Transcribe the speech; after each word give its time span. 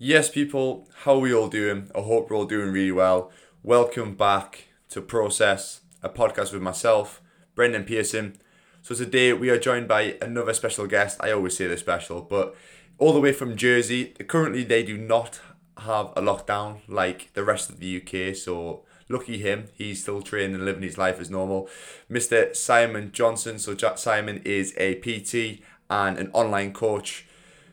Yes, 0.00 0.30
people, 0.30 0.88
how 1.02 1.14
are 1.14 1.18
we 1.18 1.34
all 1.34 1.48
doing? 1.48 1.90
I 1.92 2.02
hope 2.02 2.30
we're 2.30 2.36
all 2.36 2.44
doing 2.44 2.70
really 2.70 2.92
well. 2.92 3.32
Welcome 3.64 4.14
back 4.14 4.68
to 4.90 5.00
Process, 5.02 5.80
a 6.04 6.08
podcast 6.08 6.52
with 6.52 6.62
myself, 6.62 7.20
Brendan 7.56 7.82
Pearson. 7.82 8.36
So 8.80 8.94
today 8.94 9.32
we 9.32 9.50
are 9.50 9.58
joined 9.58 9.88
by 9.88 10.16
another 10.22 10.54
special 10.54 10.86
guest. 10.86 11.16
I 11.18 11.32
always 11.32 11.56
say 11.56 11.66
they're 11.66 11.76
special, 11.76 12.22
but 12.22 12.54
all 12.98 13.12
the 13.12 13.20
way 13.20 13.32
from 13.32 13.56
Jersey. 13.56 14.14
Currently, 14.28 14.62
they 14.62 14.84
do 14.84 14.96
not 14.96 15.40
have 15.78 16.12
a 16.14 16.22
lockdown 16.22 16.82
like 16.86 17.32
the 17.34 17.42
rest 17.42 17.68
of 17.68 17.80
the 17.80 18.00
UK. 18.00 18.36
So 18.36 18.84
lucky 19.08 19.38
him, 19.38 19.66
he's 19.74 20.02
still 20.02 20.22
training 20.22 20.54
and 20.54 20.64
living 20.64 20.84
his 20.84 20.96
life 20.96 21.18
as 21.18 21.28
normal. 21.28 21.68
Mr. 22.08 22.54
Simon 22.54 23.10
Johnson. 23.10 23.58
So 23.58 23.74
Jack 23.74 23.98
Simon 23.98 24.42
is 24.44 24.74
a 24.76 24.94
PT 24.94 25.60
and 25.90 26.16
an 26.18 26.30
online 26.32 26.72
coach 26.72 27.26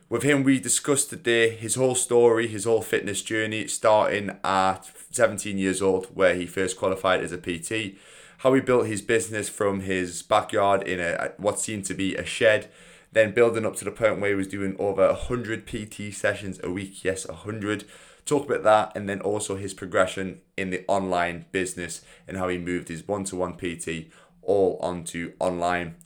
with 0.08 0.22
him, 0.22 0.44
we 0.44 0.60
discussed 0.60 1.10
today 1.10 1.50
his 1.50 1.74
whole 1.74 1.94
story, 1.94 2.46
his 2.46 2.64
whole 2.64 2.82
fitness 2.82 3.22
journey, 3.22 3.66
starting 3.66 4.38
at 4.44 4.90
17 5.10 5.58
years 5.58 5.82
old, 5.82 6.06
where 6.14 6.34
he 6.34 6.46
first 6.46 6.76
qualified 6.76 7.22
as 7.22 7.32
a 7.32 7.38
PT, 7.38 7.98
how 8.38 8.54
he 8.54 8.60
built 8.60 8.86
his 8.86 9.02
business 9.02 9.48
from 9.48 9.80
his 9.80 10.22
backyard 10.22 10.86
in 10.86 11.00
a 11.00 11.32
what 11.38 11.58
seemed 11.58 11.84
to 11.86 11.94
be 11.94 12.14
a 12.14 12.24
shed, 12.24 12.68
then 13.12 13.32
building 13.32 13.66
up 13.66 13.74
to 13.76 13.84
the 13.84 13.90
point 13.90 14.20
where 14.20 14.30
he 14.30 14.36
was 14.36 14.46
doing 14.46 14.76
over 14.78 15.06
100 15.06 15.66
PT 15.66 16.14
sessions 16.14 16.60
a 16.62 16.70
week. 16.70 17.02
Yes, 17.02 17.26
100. 17.26 17.84
Talk 18.26 18.46
about 18.46 18.62
that, 18.64 18.92
and 18.96 19.08
then 19.08 19.20
also 19.20 19.56
his 19.56 19.74
progression 19.74 20.40
in 20.56 20.70
the 20.70 20.84
online 20.86 21.46
business 21.50 22.02
and 22.28 22.36
how 22.36 22.48
he 22.48 22.58
moved 22.58 22.88
his 22.88 23.06
one 23.06 23.24
to 23.24 23.36
one 23.36 23.54
PT 23.54 24.10
all 24.42 24.78
onto 24.80 25.32
online. 25.40 25.96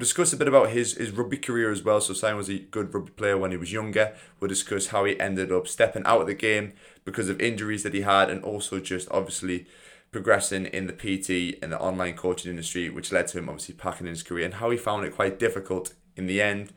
We'll 0.00 0.06
discuss 0.06 0.32
a 0.32 0.38
bit 0.38 0.48
about 0.48 0.70
his, 0.70 0.94
his 0.94 1.10
rugby 1.10 1.36
career 1.36 1.70
as 1.70 1.82
well. 1.82 2.00
So 2.00 2.14
Simon 2.14 2.38
was 2.38 2.48
a 2.48 2.58
good 2.58 2.94
rugby 2.94 3.10
player 3.10 3.36
when 3.36 3.50
he 3.50 3.58
was 3.58 3.70
younger. 3.70 4.14
We'll 4.40 4.48
discuss 4.48 4.86
how 4.86 5.04
he 5.04 5.20
ended 5.20 5.52
up 5.52 5.68
stepping 5.68 6.06
out 6.06 6.22
of 6.22 6.26
the 6.26 6.32
game 6.32 6.72
because 7.04 7.28
of 7.28 7.38
injuries 7.38 7.82
that 7.82 7.92
he 7.92 8.00
had 8.00 8.30
and 8.30 8.42
also 8.42 8.80
just 8.80 9.10
obviously 9.10 9.66
progressing 10.10 10.64
in 10.64 10.86
the 10.86 10.94
PT 10.94 11.62
and 11.62 11.70
the 11.70 11.78
online 11.78 12.14
coaching 12.14 12.50
industry, 12.50 12.88
which 12.88 13.12
led 13.12 13.28
to 13.28 13.38
him 13.40 13.50
obviously 13.50 13.74
packing 13.74 14.06
in 14.06 14.14
his 14.14 14.22
career 14.22 14.46
and 14.46 14.54
how 14.54 14.70
he 14.70 14.78
found 14.78 15.04
it 15.04 15.14
quite 15.14 15.38
difficult 15.38 15.92
in 16.16 16.26
the 16.26 16.40
end. 16.40 16.72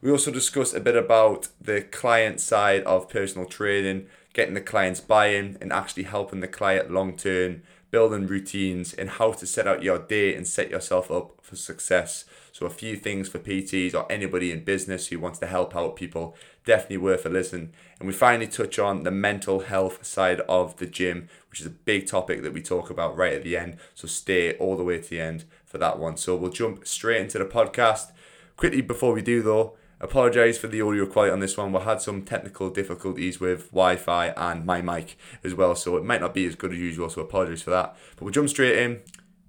We 0.00 0.12
also 0.12 0.30
discussed 0.30 0.72
a 0.72 0.78
bit 0.78 0.94
about 0.94 1.48
the 1.60 1.80
client 1.80 2.40
side 2.40 2.84
of 2.84 3.08
personal 3.08 3.48
training, 3.48 4.06
getting 4.32 4.54
the 4.54 4.60
client's 4.60 5.00
buy 5.00 5.30
in 5.30 5.58
and 5.60 5.72
actually 5.72 6.04
helping 6.04 6.38
the 6.38 6.46
client 6.46 6.88
long 6.88 7.16
term, 7.16 7.62
building 7.90 8.28
routines, 8.28 8.94
and 8.94 9.10
how 9.10 9.32
to 9.32 9.44
set 9.44 9.66
out 9.66 9.82
your 9.82 9.98
day 9.98 10.36
and 10.36 10.46
set 10.46 10.70
yourself 10.70 11.10
up 11.10 11.32
for 11.42 11.56
success. 11.56 12.26
So 12.60 12.66
a 12.66 12.70
few 12.70 12.94
things 12.94 13.26
for 13.26 13.38
PTs 13.38 13.94
or 13.94 14.04
anybody 14.12 14.52
in 14.52 14.64
business 14.64 15.06
who 15.06 15.18
wants 15.18 15.38
to 15.38 15.46
help 15.46 15.74
out 15.74 15.96
people, 15.96 16.36
definitely 16.66 16.98
worth 16.98 17.24
a 17.24 17.30
listen. 17.30 17.72
And 17.98 18.06
we 18.06 18.12
finally 18.12 18.46
touch 18.46 18.78
on 18.78 19.02
the 19.02 19.10
mental 19.10 19.60
health 19.60 20.04
side 20.04 20.40
of 20.40 20.76
the 20.76 20.84
gym, 20.84 21.30
which 21.48 21.60
is 21.60 21.66
a 21.66 21.70
big 21.70 22.06
topic 22.06 22.42
that 22.42 22.52
we 22.52 22.60
talk 22.60 22.90
about 22.90 23.16
right 23.16 23.32
at 23.32 23.44
the 23.44 23.56
end. 23.56 23.78
So 23.94 24.06
stay 24.06 24.58
all 24.58 24.76
the 24.76 24.84
way 24.84 25.00
to 25.00 25.08
the 25.08 25.22
end 25.22 25.44
for 25.64 25.78
that 25.78 25.98
one. 25.98 26.18
So 26.18 26.36
we'll 26.36 26.50
jump 26.50 26.86
straight 26.86 27.22
into 27.22 27.38
the 27.38 27.46
podcast. 27.46 28.12
Quickly 28.58 28.82
before 28.82 29.14
we 29.14 29.22
do 29.22 29.40
though, 29.40 29.78
apologize 29.98 30.58
for 30.58 30.68
the 30.68 30.82
audio 30.82 31.06
quality 31.06 31.32
on 31.32 31.40
this 31.40 31.56
one. 31.56 31.72
We 31.72 31.80
had 31.80 32.02
some 32.02 32.26
technical 32.26 32.68
difficulties 32.68 33.40
with 33.40 33.70
Wi-Fi 33.70 34.34
and 34.36 34.66
my 34.66 34.82
mic 34.82 35.16
as 35.42 35.54
well, 35.54 35.74
so 35.74 35.96
it 35.96 36.04
might 36.04 36.20
not 36.20 36.34
be 36.34 36.44
as 36.44 36.56
good 36.56 36.74
as 36.74 36.78
usual. 36.78 37.08
So 37.08 37.22
apologies 37.22 37.62
for 37.62 37.70
that. 37.70 37.96
But 38.16 38.24
we'll 38.24 38.34
jump 38.34 38.50
straight 38.50 38.78
in. 38.78 39.00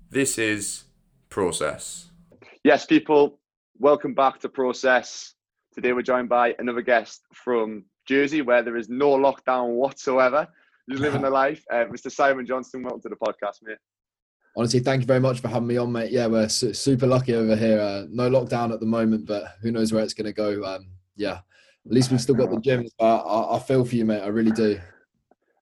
This 0.10 0.38
is 0.38 0.86
process. 1.28 2.11
Yes, 2.64 2.86
people, 2.86 3.40
welcome 3.80 4.14
back 4.14 4.40
to 4.42 4.48
Process. 4.50 5.34
Today 5.74 5.94
we're 5.94 6.04
joined 6.04 6.30
by 6.30 6.54
another 6.60 6.84
guest 6.84 7.24
from 7.34 7.86
Jersey, 8.06 8.44
where 8.44 8.62
there 8.62 8.78
is 8.78 8.88
no 8.88 9.18
lockdown 9.18 9.70
whatsoever. 9.70 10.48
He's 10.86 11.00
living 11.00 11.24
the 11.24 11.30
life. 11.42 11.66
Uh, 11.72 11.86
Mr. 11.86 12.12
Simon 12.12 12.46
Johnson, 12.46 12.84
welcome 12.84 13.02
to 13.02 13.10
the 13.10 13.16
podcast, 13.16 13.64
mate. 13.64 13.80
Honestly, 14.56 14.80
thank 14.80 15.02
you 15.02 15.08
very 15.08 15.20
much 15.20 15.40
for 15.40 15.48
having 15.48 15.70
me 15.70 15.78
on, 15.78 15.92
mate. 15.92 16.12
Yeah, 16.12 16.28
we're 16.28 16.50
su- 16.50 16.76
super 16.76 17.08
lucky 17.08 17.34
over 17.34 17.56
here. 17.56 17.80
Uh, 17.80 18.04
no 18.12 18.30
lockdown 18.30 18.72
at 18.72 18.80
the 18.80 18.86
moment, 18.86 19.26
but 19.26 19.56
who 19.64 19.72
knows 19.72 19.92
where 19.92 20.04
it's 20.04 20.14
going 20.14 20.26
to 20.26 20.32
go. 20.32 20.64
Um, 20.64 20.86
yeah, 21.16 21.40
at 21.88 21.92
least 21.92 22.12
we've 22.12 22.22
still 22.22 22.36
got 22.36 22.52
the 22.52 22.60
gym. 22.62 22.86
But 23.00 23.22
I, 23.22 23.56
I 23.56 23.60
feel 23.60 23.84
for 23.84 23.96
you, 23.96 24.06
mate. 24.06 24.22
I 24.22 24.28
really 24.28 24.52
do. 24.52 24.80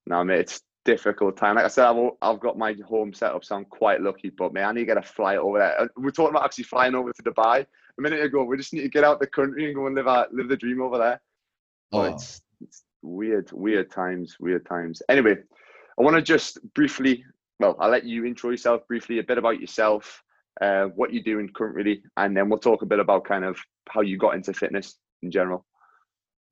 No, 0.05 0.21
mate, 0.25 0.39
it's 0.41 0.61
difficult 0.85 1.37
time. 1.37 1.55
Like 1.55 1.65
I 1.65 1.69
said, 1.69 1.85
I've, 1.85 2.11
I've 2.21 2.39
got 2.39 2.57
my 2.57 2.75
home 2.87 3.13
set 3.13 3.33
up, 3.33 3.43
so 3.43 3.55
I'm 3.55 3.65
quite 3.65 4.01
lucky. 4.01 4.29
But 4.29 4.53
man, 4.53 4.65
I 4.65 4.71
need 4.71 4.81
to 4.81 4.85
get 4.85 4.97
a 4.97 5.01
flight 5.01 5.37
over 5.37 5.59
there. 5.59 5.81
Uh, 5.81 5.87
we're 5.97 6.11
talking 6.11 6.35
about 6.35 6.45
actually 6.45 6.65
flying 6.65 6.95
over 6.95 7.11
to 7.11 7.23
Dubai 7.23 7.65
a 7.97 8.01
minute 8.01 8.23
ago. 8.23 8.43
We 8.43 8.57
just 8.57 8.73
need 8.73 8.81
to 8.81 8.89
get 8.89 9.03
out 9.03 9.19
the 9.19 9.27
country 9.27 9.65
and 9.65 9.75
go 9.75 9.87
and 9.87 9.95
live 9.95 10.07
our, 10.07 10.27
live 10.31 10.49
the 10.49 10.57
dream 10.57 10.81
over 10.81 10.97
there. 10.97 11.21
Oh, 11.91 12.03
it's, 12.03 12.41
it's 12.61 12.83
weird, 13.01 13.51
weird 13.51 13.91
times, 13.91 14.37
weird 14.39 14.65
times. 14.65 15.01
Anyway, 15.09 15.35
I 15.99 16.03
want 16.03 16.15
to 16.15 16.21
just 16.21 16.59
briefly, 16.73 17.23
well, 17.59 17.75
I'll 17.79 17.89
let 17.89 18.05
you 18.05 18.25
intro 18.25 18.51
yourself 18.51 18.87
briefly, 18.87 19.19
a 19.19 19.23
bit 19.23 19.37
about 19.37 19.59
yourself, 19.59 20.23
uh, 20.61 20.85
what 20.95 21.13
you're 21.13 21.23
doing 21.23 21.49
currently, 21.55 22.03
and 22.17 22.35
then 22.35 22.49
we'll 22.49 22.59
talk 22.59 22.81
a 22.81 22.85
bit 22.85 22.99
about 22.99 23.25
kind 23.25 23.43
of 23.43 23.57
how 23.89 24.01
you 24.01 24.17
got 24.17 24.35
into 24.35 24.53
fitness 24.53 24.97
in 25.23 25.31
general. 25.31 25.65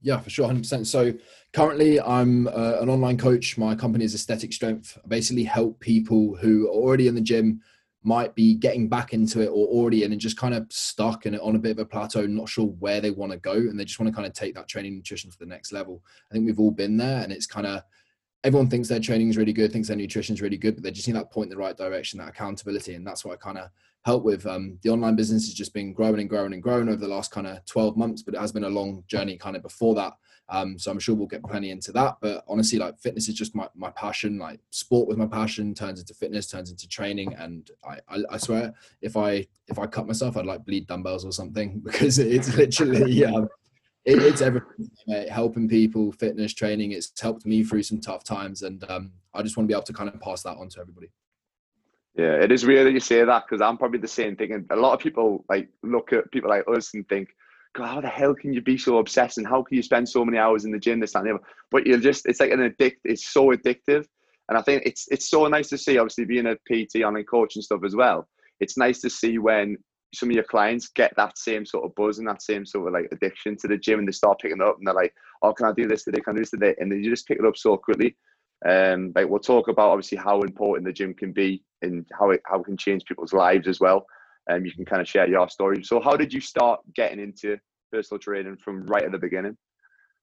Yeah, 0.02 0.20
for 0.20 0.30
sure, 0.30 0.48
100%. 0.48 0.86
So 0.86 1.14
currently, 1.54 2.00
I'm 2.00 2.48
uh, 2.48 2.78
an 2.80 2.90
online 2.90 3.18
coach. 3.18 3.58
My 3.58 3.76
company 3.76 4.06
is 4.06 4.14
Aesthetic 4.14 4.54
Strength. 4.54 4.98
I 5.04 5.08
basically 5.08 5.44
help 5.44 5.80
people 5.80 6.36
who 6.36 6.68
are 6.68 6.72
already 6.72 7.08
in 7.08 7.16
the 7.16 7.22
gym, 7.22 7.62
might 8.04 8.34
be 8.36 8.54
getting 8.54 8.88
back 8.88 9.12
into 9.14 9.42
it 9.42 9.48
or 9.48 9.68
already 9.68 10.04
in 10.04 10.14
and 10.14 10.22
just 10.22 10.38
kind 10.38 10.54
of 10.54 10.66
stuck 10.70 11.26
and 11.26 11.38
on 11.40 11.58
a 11.58 11.60
bit 11.60 11.72
of 11.72 11.80
a 11.80 11.86
plateau, 11.86 12.26
not 12.26 12.48
sure 12.48 12.68
where 12.68 13.02
they 13.02 13.12
want 13.12 13.34
to 13.34 13.38
go. 13.38 13.52
And 13.52 13.78
they 13.78 13.84
just 13.84 14.00
want 14.00 14.10
to 14.10 14.16
kind 14.16 14.26
of 14.26 14.34
take 14.34 14.56
that 14.56 14.70
training 14.70 14.96
nutrition 14.96 15.30
to 15.30 15.38
the 15.38 15.46
next 15.46 15.74
level. 15.74 16.02
I 16.32 16.34
think 16.34 16.46
we've 16.46 16.60
all 16.60 16.72
been 16.72 16.96
there 16.96 17.22
and 17.22 17.34
it's 17.34 17.48
kind 17.48 17.68
of 17.68 17.82
everyone 18.44 18.70
thinks 18.70 18.88
their 18.88 19.00
training 19.00 19.30
is 19.30 19.38
really 19.38 19.54
good, 19.54 19.72
thinks 19.72 19.88
their 19.88 19.98
nutrition 19.98 20.34
is 20.34 20.42
really 20.42 20.58
good, 20.58 20.76
but 20.76 20.84
they 20.84 20.92
just 20.92 21.08
need 21.08 21.16
that 21.16 21.32
point 21.32 21.52
in 21.52 21.58
the 21.58 21.62
right 21.62 21.76
direction, 21.76 22.20
that 22.20 22.30
accountability. 22.30 22.94
And 22.94 23.06
that's 23.06 23.26
what 23.26 23.34
I 23.34 23.38
kind 23.38 23.58
of 23.58 23.70
help 24.06 24.24
with. 24.24 24.46
Um, 24.46 24.78
the 24.84 24.90
online 24.90 25.16
business 25.16 25.46
has 25.46 25.54
just 25.54 25.74
been 25.74 25.94
growing 25.94 26.20
and 26.20 26.30
growing 26.30 26.54
and 26.54 26.64
growing 26.64 26.88
over 26.88 26.98
the 26.98 27.08
last 27.08 27.32
kind 27.32 27.48
of 27.48 27.66
12 27.66 27.98
months, 27.98 28.22
but 28.22 28.34
it 28.34 28.40
has 28.40 28.52
been 28.52 28.64
a 28.64 28.70
long 28.70 29.04
journey 29.08 29.38
kind 29.38 29.56
of 29.56 29.64
before 29.64 29.96
that. 29.96 30.14
Um, 30.50 30.80
so 30.80 30.92
I'm 30.92 31.00
sure 31.00 31.14
we'll 31.14 31.28
get 31.28 31.44
plenty 31.44 31.72
into 31.72 31.92
that. 31.94 32.18
But 32.22 32.46
honestly, 32.48 32.80
like 32.80 32.98
fitness 33.00 33.28
is 33.28 33.36
just 33.36 33.54
my, 33.54 33.68
my 33.76 33.90
passion. 33.92 34.38
Like 34.38 34.62
sport 34.70 35.08
was 35.08 35.18
my 35.18 35.28
passion, 35.28 35.74
turns 35.74 36.00
into 36.00 36.14
fitness, 36.14 36.48
turns 36.48 36.72
into 36.72 36.88
training. 36.88 37.34
And 37.34 37.70
I, 37.84 38.00
I, 38.08 38.24
I 38.32 38.38
swear, 38.38 38.74
if 39.02 39.18
I 39.18 39.46
if 39.68 39.78
I 39.78 39.88
cut 39.88 40.08
myself, 40.08 40.38
I'd 40.38 40.46
like 40.46 40.64
bleed 40.64 40.88
dumbbells 40.88 41.26
or 41.26 41.34
something 41.34 41.80
because 41.84 42.18
it's 42.20 42.56
literally 42.56 43.26
um, 43.26 43.50
it, 44.08 44.24
it's 44.24 44.42
everything. 44.42 44.90
Mate. 45.06 45.30
Helping 45.30 45.68
people, 45.68 46.12
fitness 46.14 46.54
training. 46.54 46.94
It's 46.94 47.12
helped 47.20 47.46
me 47.46 47.64
through 47.64 47.84
some 47.84 48.00
tough 48.00 48.24
times, 48.24 48.64
and 48.64 48.84
um, 48.90 49.12
I 49.34 49.44
just 49.44 49.58
want 49.58 49.68
to 49.68 49.74
be 49.74 49.76
able 49.76 49.84
to 49.84 49.94
kind 49.94 50.10
of 50.10 50.20
pass 50.22 50.44
that 50.44 50.58
on 50.58 50.70
to 50.70 50.80
everybody. 50.80 51.12
Yeah, 52.16 52.34
it 52.34 52.52
is 52.52 52.66
weird 52.66 52.88
that 52.88 52.94
you 52.94 53.00
say 53.00 53.24
that 53.24 53.44
because 53.48 53.62
I'm 53.62 53.78
probably 53.78 54.00
the 54.00 54.08
same 54.08 54.36
thing. 54.36 54.54
And 54.54 54.66
a 54.72 54.76
lot 54.76 54.94
of 54.94 55.00
people 55.00 55.46
like 55.50 55.70
look 55.84 56.14
at 56.14 56.32
people 56.32 56.50
like 56.50 56.64
us 56.68 56.94
and 56.96 57.08
think, 57.08 57.30
God, 57.76 57.88
how 57.88 58.02
the 58.02 58.08
hell 58.08 58.34
can 58.34 58.54
you 58.54 58.62
be 58.62 58.78
so 58.78 58.98
obsessed 58.98 59.38
and 59.38 59.46
how 59.46 59.62
can 59.62 59.78
you 59.78 59.84
spend 59.84 60.10
so 60.10 60.26
many 60.26 60.40
hours 60.40 60.66
in 60.66 60.72
the 60.72 60.80
gym, 60.80 61.00
this, 61.00 61.14
that, 61.14 61.26
and? 61.26 61.38
But 61.70 61.86
you're 61.86 62.00
just, 62.00 62.26
it's 62.26 62.40
like 62.40 62.52
an 62.52 62.64
addict, 62.64 63.02
it's 63.04 63.32
so 63.32 63.50
addictive. 63.50 64.08
And 64.50 64.58
I 64.58 64.62
think 64.62 64.84
it's 64.86 65.08
it's 65.12 65.30
so 65.30 65.46
nice 65.48 65.68
to 65.70 65.78
see, 65.78 65.98
obviously, 65.98 66.24
being 66.24 66.48
a 66.48 66.56
PT, 66.56 67.04
online 67.04 67.26
coach 67.26 67.56
and 67.56 67.64
stuff 67.64 67.82
as 67.86 67.96
well. 67.96 68.28
It's 68.62 68.78
nice 68.78 69.02
to 69.02 69.10
see 69.10 69.38
when 69.38 69.78
some 70.14 70.30
of 70.30 70.36
your 70.36 70.44
clients 70.44 70.88
get 70.88 71.14
that 71.18 71.38
same 71.38 71.66
sort 71.66 71.86
of 71.86 71.96
buzz 71.96 72.20
and 72.20 72.28
that 72.28 72.42
same 72.42 72.66
sort 72.66 72.88
of 72.88 72.94
like 72.94 73.10
addiction 73.12 73.58
to 73.58 73.68
the 73.68 73.78
gym 73.78 74.00
and 74.00 74.08
they 74.08 74.14
start 74.14 74.40
picking 74.40 74.62
up 74.62 74.78
and 74.78 74.88
they're 74.88 74.94
like, 74.94 75.14
oh, 75.42 75.54
can 75.54 75.66
I 75.66 75.74
do 75.74 75.88
this 75.88 76.04
today? 76.04 76.22
Can 76.22 76.34
I 76.34 76.36
do 76.36 76.42
this 76.42 76.52
today? 76.52 76.76
And 76.80 76.92
then 76.92 77.04
you 77.04 77.10
just 77.10 77.28
pick 77.28 77.40
it 77.40 77.46
up 77.46 77.58
so 77.58 77.78
quickly. 77.78 78.16
Um, 78.68 79.12
like 79.16 79.30
we'll 79.30 79.40
talk 79.40 79.68
about 79.68 79.92
obviously 79.92 80.18
how 80.18 80.42
important 80.42 80.88
the 80.88 80.94
gym 80.94 81.14
can 81.14 81.32
be 81.32 81.64
and 81.84 82.06
how 82.18 82.32
it 82.32 82.42
how 82.46 82.60
it 82.60 82.66
can 82.66 82.78
change 82.78 83.06
people's 83.06 83.34
lives 83.34 83.68
as 83.68 83.80
well. 83.80 84.06
And 84.48 84.60
um, 84.60 84.66
you 84.66 84.72
can 84.72 84.86
kind 84.86 85.02
of 85.02 85.08
share 85.08 85.28
your 85.28 85.50
story. 85.50 85.84
So 85.84 86.00
how 86.00 86.16
did 86.16 86.34
you 86.34 86.42
start 86.42 86.80
getting 86.96 87.20
into 87.20 87.58
personal 87.92 88.20
training 88.20 88.58
from 88.58 88.86
right 88.88 89.04
at 89.04 89.12
the 89.12 89.20
beginning? 89.20 89.58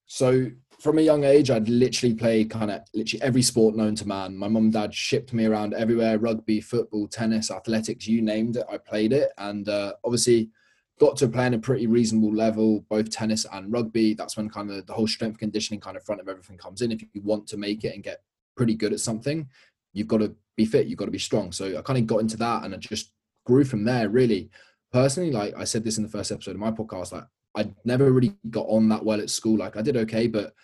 So 0.06 0.50
from 0.78 0.98
a 0.98 1.02
young 1.02 1.24
age, 1.24 1.50
I'd 1.50 1.68
literally 1.68 2.14
played 2.14 2.50
kind 2.50 2.70
of 2.70 2.82
literally 2.94 3.22
every 3.22 3.42
sport 3.42 3.74
known 3.74 3.94
to 3.96 4.08
man. 4.08 4.36
My 4.36 4.48
mum 4.48 4.64
and 4.64 4.72
dad 4.72 4.94
shipped 4.94 5.32
me 5.32 5.46
around 5.46 5.74
everywhere: 5.74 6.18
rugby, 6.18 6.60
football, 6.60 7.08
tennis, 7.08 7.50
athletics, 7.50 8.06
you 8.06 8.22
named 8.22 8.56
it. 8.56 8.66
I 8.70 8.78
played 8.78 9.12
it, 9.12 9.32
and 9.38 9.68
uh, 9.68 9.94
obviously 10.04 10.50
got 11.00 11.16
to 11.16 11.28
playing 11.28 11.54
a 11.54 11.58
pretty 11.58 11.86
reasonable 11.86 12.32
level, 12.32 12.84
both 12.88 13.10
tennis 13.10 13.46
and 13.52 13.72
rugby. 13.72 14.14
That's 14.14 14.36
when 14.36 14.48
kind 14.48 14.70
of 14.70 14.86
the 14.86 14.92
whole 14.92 15.08
strength 15.08 15.38
conditioning 15.38 15.80
kind 15.80 15.96
of 15.96 16.04
front 16.04 16.20
of 16.20 16.28
everything 16.28 16.56
comes 16.56 16.82
in. 16.82 16.92
If 16.92 17.02
you 17.12 17.22
want 17.22 17.48
to 17.48 17.56
make 17.56 17.84
it 17.84 17.94
and 17.94 18.04
get 18.04 18.22
pretty 18.56 18.74
good 18.74 18.92
at 18.92 19.00
something, 19.00 19.48
you've 19.92 20.08
got 20.08 20.18
to 20.18 20.34
be 20.56 20.64
fit, 20.64 20.86
you've 20.86 20.98
got 20.98 21.06
to 21.06 21.10
be 21.10 21.18
strong. 21.18 21.50
So 21.50 21.76
I 21.76 21.82
kind 21.82 21.98
of 21.98 22.06
got 22.06 22.20
into 22.20 22.36
that 22.36 22.64
and 22.64 22.74
I 22.74 22.78
just 22.78 23.12
grew 23.44 23.64
from 23.64 23.84
there 23.84 24.08
really. 24.08 24.50
Personally, 24.92 25.32
like 25.32 25.54
I 25.56 25.64
said 25.64 25.82
this 25.82 25.96
in 25.96 26.04
the 26.04 26.08
first 26.08 26.30
episode 26.30 26.52
of 26.52 26.58
my 26.58 26.70
podcast, 26.70 27.12
like 27.12 27.24
I 27.56 27.70
never 27.84 28.10
really 28.10 28.34
got 28.50 28.66
on 28.68 28.88
that 28.88 29.04
well 29.04 29.20
at 29.20 29.30
school. 29.30 29.58
Like 29.58 29.76
I 29.76 29.82
did 29.82 29.96
okay, 29.96 30.26
but 30.26 30.54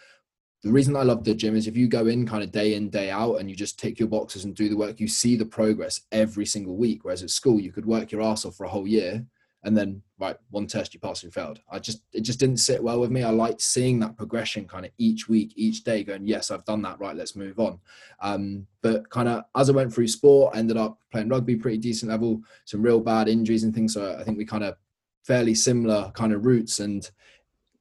the 0.63 0.73
reason 0.73 0.97
I 0.97 1.03
love 1.03 1.25
the 1.25 1.35
gym 1.35 1.57
is 1.57 1.67
if 1.67 1.77
you 1.77 1.89
go 1.89 2.07
in 2.07 2.27
kind 2.27 2.43
of 2.43 2.53
day 2.53 2.75
in, 2.75 2.91
day 2.91 3.11
out 3.11 3.37
and 3.37 3.49
you 3.49 3.57
just 3.57 3.79
tick 3.79 3.99
your 3.99 4.09
boxes 4.09 4.45
and 4.45 4.55
do 4.55 4.69
the 4.69 4.77
work, 4.77 5.01
you 5.01 5.09
see 5.09 5.37
the 5.37 5.47
progress 5.47 6.03
every 6.13 6.45
single 6.45 6.77
week. 6.77 7.05
Whereas 7.05 7.23
at 7.23 7.31
school, 7.31 7.59
you 7.61 7.73
could 7.73 7.87
work 7.87 8.13
your 8.13 8.23
ass 8.23 8.45
off 8.45 8.57
for 8.57 8.65
a 8.65 8.69
whole 8.69 8.87
year 8.87 9.25
and 9.63 9.77
then 9.77 10.03
right 10.19 10.37
one 10.51 10.67
test 10.67 10.95
you 10.95 11.01
passed 11.01 11.25
and 11.25 11.33
failed. 11.33 11.61
I 11.71 11.79
just 11.79 12.03
it 12.13 12.23
just 12.23 12.41
didn't 12.41 12.59
sit 12.59 12.83
well 12.83 13.01
with 13.01 13.11
me. 13.11 13.23
I 13.23 13.31
liked 13.31 13.61
seeing 13.61 13.99
that 14.01 14.17
progression 14.17 14.67
kind 14.67 14.87
of 14.87 14.93
each 14.99 15.29
week 15.29 15.53
each 15.57 15.85
day 15.85 16.03
going 16.03 16.27
yes 16.27 16.51
i've 16.51 16.65
done 16.65 16.83
that. 16.83 16.99
Right 16.99 17.17
let's 17.17 17.37
move 17.37 17.59
on. 17.59 17.79
Um, 18.21 18.67
but 18.83 19.09
kind 19.11 19.29
of 19.29 19.45
as 19.57 19.69
i 19.69 19.73
went 19.73 19.93
through 19.93 20.09
sport 20.09 20.55
I 20.55 20.59
ended 20.59 20.77
up 20.77 20.99
playing 21.13 21.29
rugby 21.29 21.57
pretty 21.57 21.79
decent 21.79 22.11
level 22.11 22.41
some 22.65 22.83
real 22.83 23.01
bad 23.01 23.29
injuries 23.29 23.65
and 23.65 23.75
things. 23.75 23.95
So 23.95 24.17
i 24.19 24.25
think 24.25 24.39
we 24.39 24.45
kind 24.45 24.65
of 24.65 24.77
fairly 25.25 25.55
similar 25.55 26.11
kind 26.15 26.33
of 26.33 26.45
routes 26.45 26.81
and 26.81 27.11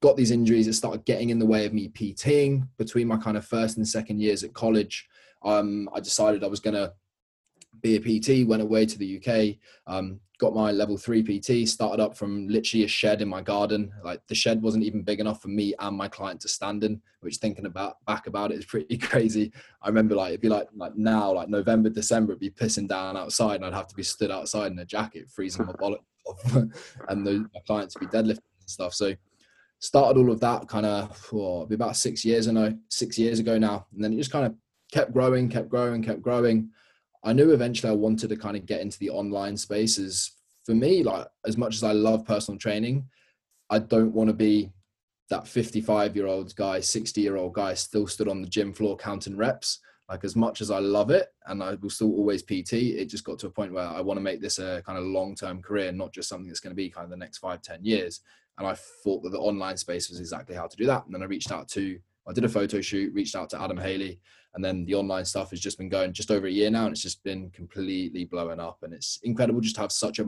got 0.01 0.15
these 0.15 0.31
injuries 0.31 0.65
that 0.65 0.73
started 0.73 1.05
getting 1.05 1.29
in 1.29 1.39
the 1.39 1.45
way 1.45 1.65
of 1.65 1.73
me 1.73 1.89
pting 1.89 2.67
between 2.77 3.07
my 3.07 3.17
kind 3.17 3.37
of 3.37 3.45
first 3.45 3.77
and 3.77 3.87
second 3.87 4.19
years 4.19 4.43
at 4.43 4.53
college 4.53 5.07
um, 5.43 5.89
i 5.95 5.99
decided 5.99 6.43
i 6.43 6.47
was 6.47 6.59
going 6.59 6.73
to 6.73 6.91
be 7.81 7.95
a 7.95 8.01
pt 8.01 8.47
went 8.47 8.61
away 8.61 8.85
to 8.85 8.97
the 8.97 9.17
uk 9.17 9.57
um, 9.93 10.19
got 10.39 10.55
my 10.55 10.71
level 10.71 10.97
three 10.97 11.21
PT, 11.21 11.67
started 11.67 12.01
up 12.01 12.15
from 12.15 12.47
literally 12.47 12.85
a 12.85 12.87
shed 12.87 13.21
in 13.21 13.27
my 13.27 13.41
garden. 13.41 13.91
Like 14.03 14.25
the 14.27 14.35
shed 14.35 14.61
wasn't 14.61 14.85
even 14.85 15.03
big 15.03 15.19
enough 15.19 15.41
for 15.41 15.49
me 15.49 15.73
and 15.77 15.95
my 15.95 16.07
client 16.07 16.39
to 16.41 16.47
stand 16.47 16.83
in, 16.85 17.01
which 17.19 17.37
thinking 17.37 17.65
about 17.65 17.97
back 18.05 18.25
about 18.25 18.51
it 18.51 18.57
is 18.57 18.65
pretty 18.73 18.97
crazy. 18.97 19.51
I 19.81 19.89
remember 19.89 20.15
like 20.15 20.29
it'd 20.29 20.41
be 20.41 20.49
like 20.49 20.69
like 20.73 20.95
now, 20.95 21.33
like 21.33 21.49
November, 21.49 21.89
December, 21.89 22.31
it'd 22.31 22.39
be 22.39 22.49
pissing 22.49 22.87
down 22.87 23.17
outside 23.17 23.57
and 23.57 23.65
I'd 23.65 23.73
have 23.73 23.87
to 23.87 23.95
be 23.95 24.03
stood 24.03 24.31
outside 24.31 24.71
in 24.71 24.79
a 24.79 24.85
jacket, 24.85 25.29
freezing 25.29 25.65
my 25.65 25.75
wallet 25.79 26.01
off 26.29 26.55
and 27.09 27.25
the, 27.25 27.45
my 27.53 27.59
clients 27.67 27.95
be 27.95 28.05
deadlifting 28.07 28.39
and 28.61 28.67
stuff. 28.67 28.93
So 28.93 29.13
started 29.79 30.19
all 30.19 30.31
of 30.31 30.39
that 30.41 30.67
kind 30.67 30.85
of 30.85 31.29
oh, 31.33 31.65
be 31.65 31.75
about 31.75 31.95
six 31.95 32.23
years 32.25 32.47
ago, 32.47 32.73
six 32.89 33.17
years 33.17 33.39
ago 33.39 33.57
now. 33.57 33.87
And 33.93 34.03
then 34.03 34.13
it 34.13 34.17
just 34.17 34.31
kind 34.31 34.45
of 34.45 34.55
kept 34.91 35.13
growing, 35.13 35.49
kept 35.49 35.69
growing, 35.69 36.03
kept 36.03 36.21
growing. 36.21 36.69
I 37.23 37.33
knew 37.33 37.51
eventually 37.51 37.91
I 37.91 37.95
wanted 37.95 38.29
to 38.29 38.37
kind 38.37 38.55
of 38.55 38.65
get 38.65 38.81
into 38.81 38.99
the 38.99 39.09
online 39.09 39.57
spaces. 39.57 40.31
For 40.65 40.73
me, 40.73 41.03
like 41.03 41.27
as 41.45 41.57
much 41.57 41.75
as 41.75 41.83
I 41.83 41.93
love 41.93 42.25
personal 42.25 42.59
training, 42.59 43.07
I 43.69 43.79
don't 43.79 44.13
want 44.13 44.29
to 44.29 44.33
be 44.33 44.71
that 45.29 45.47
55 45.47 46.15
year 46.15 46.27
old 46.27 46.55
guy, 46.55 46.79
60 46.79 47.21
year 47.21 47.37
old 47.37 47.53
guy 47.53 47.73
still 47.73 48.07
stood 48.07 48.27
on 48.27 48.41
the 48.41 48.47
gym 48.47 48.73
floor 48.73 48.97
counting 48.97 49.37
reps. 49.37 49.79
Like 50.09 50.23
as 50.23 50.35
much 50.35 50.61
as 50.61 50.71
I 50.71 50.79
love 50.79 51.11
it 51.11 51.27
and 51.45 51.61
I 51.61 51.75
will 51.75 51.89
still 51.89 52.11
always 52.13 52.41
PT, 52.41 52.73
it 52.73 53.05
just 53.05 53.23
got 53.23 53.37
to 53.39 53.47
a 53.47 53.51
point 53.51 53.73
where 53.73 53.85
I 53.85 54.01
want 54.01 54.17
to 54.17 54.23
make 54.23 54.41
this 54.41 54.57
a 54.57 54.81
kind 54.85 54.97
of 54.97 55.03
long 55.03 55.35
term 55.35 55.61
career, 55.61 55.91
not 55.91 56.11
just 56.11 56.27
something 56.27 56.47
that's 56.47 56.59
going 56.59 56.71
to 56.71 56.75
be 56.75 56.89
kind 56.89 57.05
of 57.05 57.11
the 57.11 57.17
next 57.17 57.37
five, 57.37 57.61
10 57.61 57.85
years. 57.85 58.21
And 58.57 58.67
I 58.67 58.73
thought 58.73 59.23
that 59.23 59.29
the 59.29 59.39
online 59.39 59.77
space 59.77 60.09
was 60.09 60.19
exactly 60.19 60.55
how 60.55 60.67
to 60.67 60.75
do 60.75 60.85
that. 60.87 61.05
And 61.05 61.13
then 61.13 61.21
I 61.21 61.25
reached 61.25 61.51
out 61.51 61.69
to, 61.69 61.99
I 62.27 62.33
did 62.33 62.43
a 62.43 62.49
photo 62.49 62.81
shoot, 62.81 63.13
reached 63.13 63.35
out 63.35 63.49
to 63.51 63.61
Adam 63.61 63.77
Haley, 63.77 64.19
and 64.55 64.65
then 64.65 64.83
the 64.85 64.95
online 64.95 65.25
stuff 65.25 65.51
has 65.51 65.59
just 65.59 65.77
been 65.77 65.89
going 65.89 66.11
just 66.11 66.31
over 66.31 66.47
a 66.47 66.51
year 66.51 66.71
now 66.71 66.85
and 66.85 66.91
it's 66.91 67.03
just 67.03 67.23
been 67.23 67.49
completely 67.51 68.25
blowing 68.25 68.59
up 68.59 68.79
and 68.81 68.93
it's 68.93 69.19
incredible 69.23 69.61
just 69.61 69.75
to 69.75 69.81
have 69.81 69.91
such 69.91 70.19
a 70.19 70.25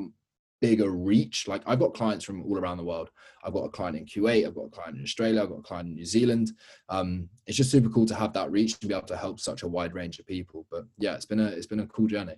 bigger 0.62 0.92
reach. 0.92 1.48
Like 1.48 1.62
i've 1.66 1.80
got 1.80 1.94
clients 1.94 2.24
from 2.24 2.44
all 2.44 2.58
around 2.58 2.78
the 2.78 2.84
world. 2.84 3.10
I've 3.44 3.54
got 3.54 3.66
a 3.66 3.70
client 3.70 3.98
in 3.98 4.06
kuwait 4.06 4.46
i've 4.48 4.56
got 4.56 4.66
a 4.66 4.70
client 4.70 4.98
in 4.98 5.04
australia 5.04 5.42
i've 5.42 5.50
got 5.50 5.60
a 5.60 5.64
client 5.64 5.90
in 5.90 5.96
new 5.96 6.06
zealand. 6.06 6.54
Um, 6.90 7.28
it's 7.48 7.58
just 7.58 7.72
super 7.72 7.90
cool 7.90 8.06
to 8.06 8.16
have 8.16 8.34
that 8.34 8.52
reach 8.52 8.80
to 8.80 8.88
be 8.88 8.94
able 8.94 9.08
to 9.08 9.18
help 9.18 9.40
such 9.40 9.64
a 9.64 9.68
wide 9.68 9.94
range 9.94 10.20
of 10.20 10.28
people. 10.28 10.66
But 10.72 10.86
yeah 10.98 11.16
it's 11.16 11.26
been 11.26 11.40
a 11.40 11.48
it's 11.48 11.68
been 11.68 11.82
a 11.82 11.88
cool 11.88 12.08
journey. 12.08 12.36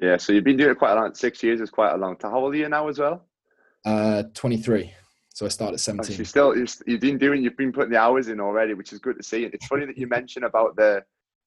Yeah 0.00 0.16
so 0.16 0.32
you've 0.32 0.44
been 0.44 0.56
doing 0.56 0.72
it 0.72 0.78
quite 0.78 0.92
a 0.92 0.96
long 0.96 1.14
six 1.14 1.42
years. 1.42 1.60
Is 1.60 1.70
quite 1.70 1.92
a 1.94 1.98
long 1.98 2.16
time. 2.16 2.32
How 2.32 2.40
old 2.40 2.54
are 2.54 2.58
you 2.58 2.68
now 2.68 2.88
as 2.88 2.98
well? 2.98 3.24
Uh 3.84 4.24
23 4.34 4.92
so 5.34 5.46
I 5.46 5.48
started 5.48 5.74
at 5.74 5.80
17. 5.80 6.16
you 6.16 6.24
still, 6.24 6.56
you've 6.56 7.00
been 7.00 7.18
doing, 7.18 7.42
you've 7.42 7.56
been 7.56 7.72
putting 7.72 7.90
the 7.90 7.98
hours 7.98 8.28
in 8.28 8.38
already, 8.38 8.72
which 8.74 8.92
is 8.92 9.00
good 9.00 9.16
to 9.16 9.22
see. 9.24 9.42
It's 9.42 9.66
funny 9.66 9.84
that 9.84 9.98
you 9.98 10.06
mentioned 10.06 10.44
about 10.44 10.76
the, 10.76 11.02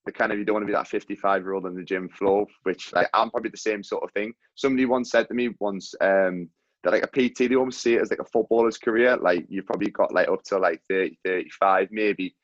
the 0.07 0.11
kind 0.11 0.31
of, 0.31 0.39
you 0.39 0.45
don't 0.45 0.55
want 0.55 0.63
to 0.63 0.67
be 0.67 0.73
that 0.73 0.87
55 0.87 1.43
year 1.43 1.53
old 1.53 1.65
on 1.65 1.75
the 1.75 1.83
gym 1.83 2.09
floor, 2.09 2.45
which 2.63 2.91
like, 2.93 3.09
I'm 3.13 3.29
probably 3.29 3.51
the 3.51 3.57
same 3.57 3.83
sort 3.83 4.03
of 4.03 4.11
thing. 4.11 4.33
Somebody 4.55 4.85
once 4.85 5.11
said 5.11 5.27
to 5.27 5.33
me 5.33 5.49
once, 5.59 5.93
um, 6.01 6.49
that 6.83 6.93
like 6.93 7.03
a 7.03 7.07
PT, 7.07 7.49
they 7.49 7.55
almost 7.55 7.81
see 7.81 7.95
it 7.95 8.01
as 8.01 8.09
like 8.09 8.19
a 8.19 8.25
footballer's 8.25 8.77
career. 8.77 9.17
Like 9.17 9.45
you've 9.49 9.65
probably 9.65 9.91
got 9.91 10.13
like 10.13 10.29
up 10.29 10.43
to 10.45 10.57
like 10.57 10.81
30, 10.89 11.17
35 11.23 11.89
maybe. 11.91 12.35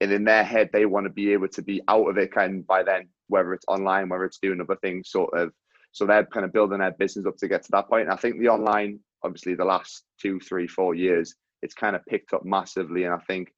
And 0.00 0.12
in 0.12 0.24
their 0.24 0.44
head, 0.44 0.70
they 0.72 0.84
want 0.86 1.06
to 1.06 1.12
be 1.12 1.32
able 1.32 1.48
to 1.48 1.62
be 1.62 1.80
out 1.88 2.08
of 2.08 2.18
it 2.18 2.32
kind 2.32 2.58
of 2.58 2.66
by 2.66 2.82
then, 2.82 3.08
whether 3.28 3.54
it's 3.54 3.66
online, 3.68 4.08
whether 4.08 4.24
it's 4.24 4.38
doing 4.38 4.60
other 4.60 4.76
things 4.76 5.10
sort 5.10 5.32
of. 5.34 5.52
So 5.92 6.06
they're 6.06 6.26
kind 6.26 6.44
of 6.44 6.52
building 6.52 6.80
their 6.80 6.90
business 6.90 7.26
up 7.26 7.36
to 7.36 7.48
get 7.48 7.62
to 7.64 7.72
that 7.72 7.88
point. 7.88 8.04
And 8.04 8.12
I 8.12 8.16
think 8.16 8.38
the 8.38 8.48
online 8.48 9.00
obviously 9.24 9.54
the 9.54 9.64
last 9.64 10.04
two, 10.20 10.40
three, 10.40 10.66
four 10.66 10.94
years, 10.94 11.34
it's 11.62 11.74
kind 11.74 11.96
of 11.96 12.04
picked 12.06 12.32
up 12.32 12.44
massively. 12.44 13.04
And 13.04 13.14
I 13.14 13.18
think 13.18 13.52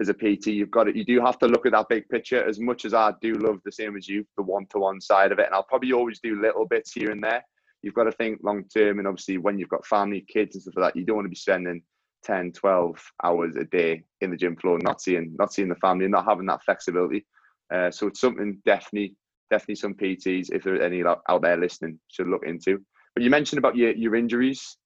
as 0.00 0.08
a 0.08 0.14
PT, 0.14 0.48
you've 0.48 0.70
got 0.70 0.88
it. 0.88 0.96
You 0.96 1.04
do 1.04 1.20
have 1.20 1.38
to 1.40 1.46
look 1.46 1.66
at 1.66 1.72
that 1.72 1.88
big 1.88 2.08
picture. 2.08 2.44
As 2.44 2.60
much 2.60 2.84
as 2.84 2.94
I 2.94 3.12
do 3.20 3.34
love 3.34 3.58
the 3.64 3.72
same 3.72 3.96
as 3.96 4.08
you, 4.08 4.24
the 4.36 4.42
one-to-one 4.42 5.00
side 5.00 5.32
of 5.32 5.38
it, 5.38 5.46
and 5.46 5.54
I'll 5.54 5.64
probably 5.64 5.92
always 5.92 6.20
do 6.20 6.40
little 6.40 6.66
bits 6.66 6.92
here 6.92 7.10
and 7.10 7.22
there. 7.22 7.44
You've 7.82 7.94
got 7.94 8.04
to 8.04 8.12
think 8.12 8.40
long 8.42 8.64
term, 8.74 8.98
and 8.98 9.08
obviously 9.08 9.38
when 9.38 9.58
you've 9.58 9.68
got 9.68 9.86
family, 9.86 10.24
kids, 10.32 10.54
and 10.54 10.62
stuff 10.62 10.74
like 10.76 10.94
that, 10.94 10.98
you 10.98 11.04
don't 11.04 11.16
want 11.16 11.26
to 11.26 11.30
be 11.30 11.36
spending 11.36 11.82
10, 12.24 12.52
12 12.52 13.12
hours 13.24 13.56
a 13.56 13.64
day 13.64 14.02
in 14.20 14.30
the 14.30 14.36
gym 14.36 14.56
floor, 14.56 14.78
not 14.82 15.00
seeing, 15.00 15.34
not 15.38 15.52
seeing 15.52 15.68
the 15.68 15.76
family, 15.76 16.04
and 16.04 16.12
not 16.12 16.24
having 16.24 16.46
that 16.46 16.62
flexibility. 16.64 17.26
Uh, 17.72 17.90
so 17.90 18.06
it's 18.06 18.20
something 18.20 18.60
definitely, 18.64 19.14
definitely 19.50 19.76
some 19.76 19.94
PTs, 19.94 20.48
if 20.52 20.62
there 20.62 20.76
are 20.76 20.82
any 20.82 21.02
out 21.04 21.42
there 21.42 21.56
listening, 21.56 21.98
should 22.08 22.28
look 22.28 22.44
into. 22.46 22.80
But 23.14 23.24
you 23.24 23.30
mentioned 23.30 23.58
about 23.58 23.76
your, 23.76 23.92
your 23.92 24.14
injuries 24.14 24.76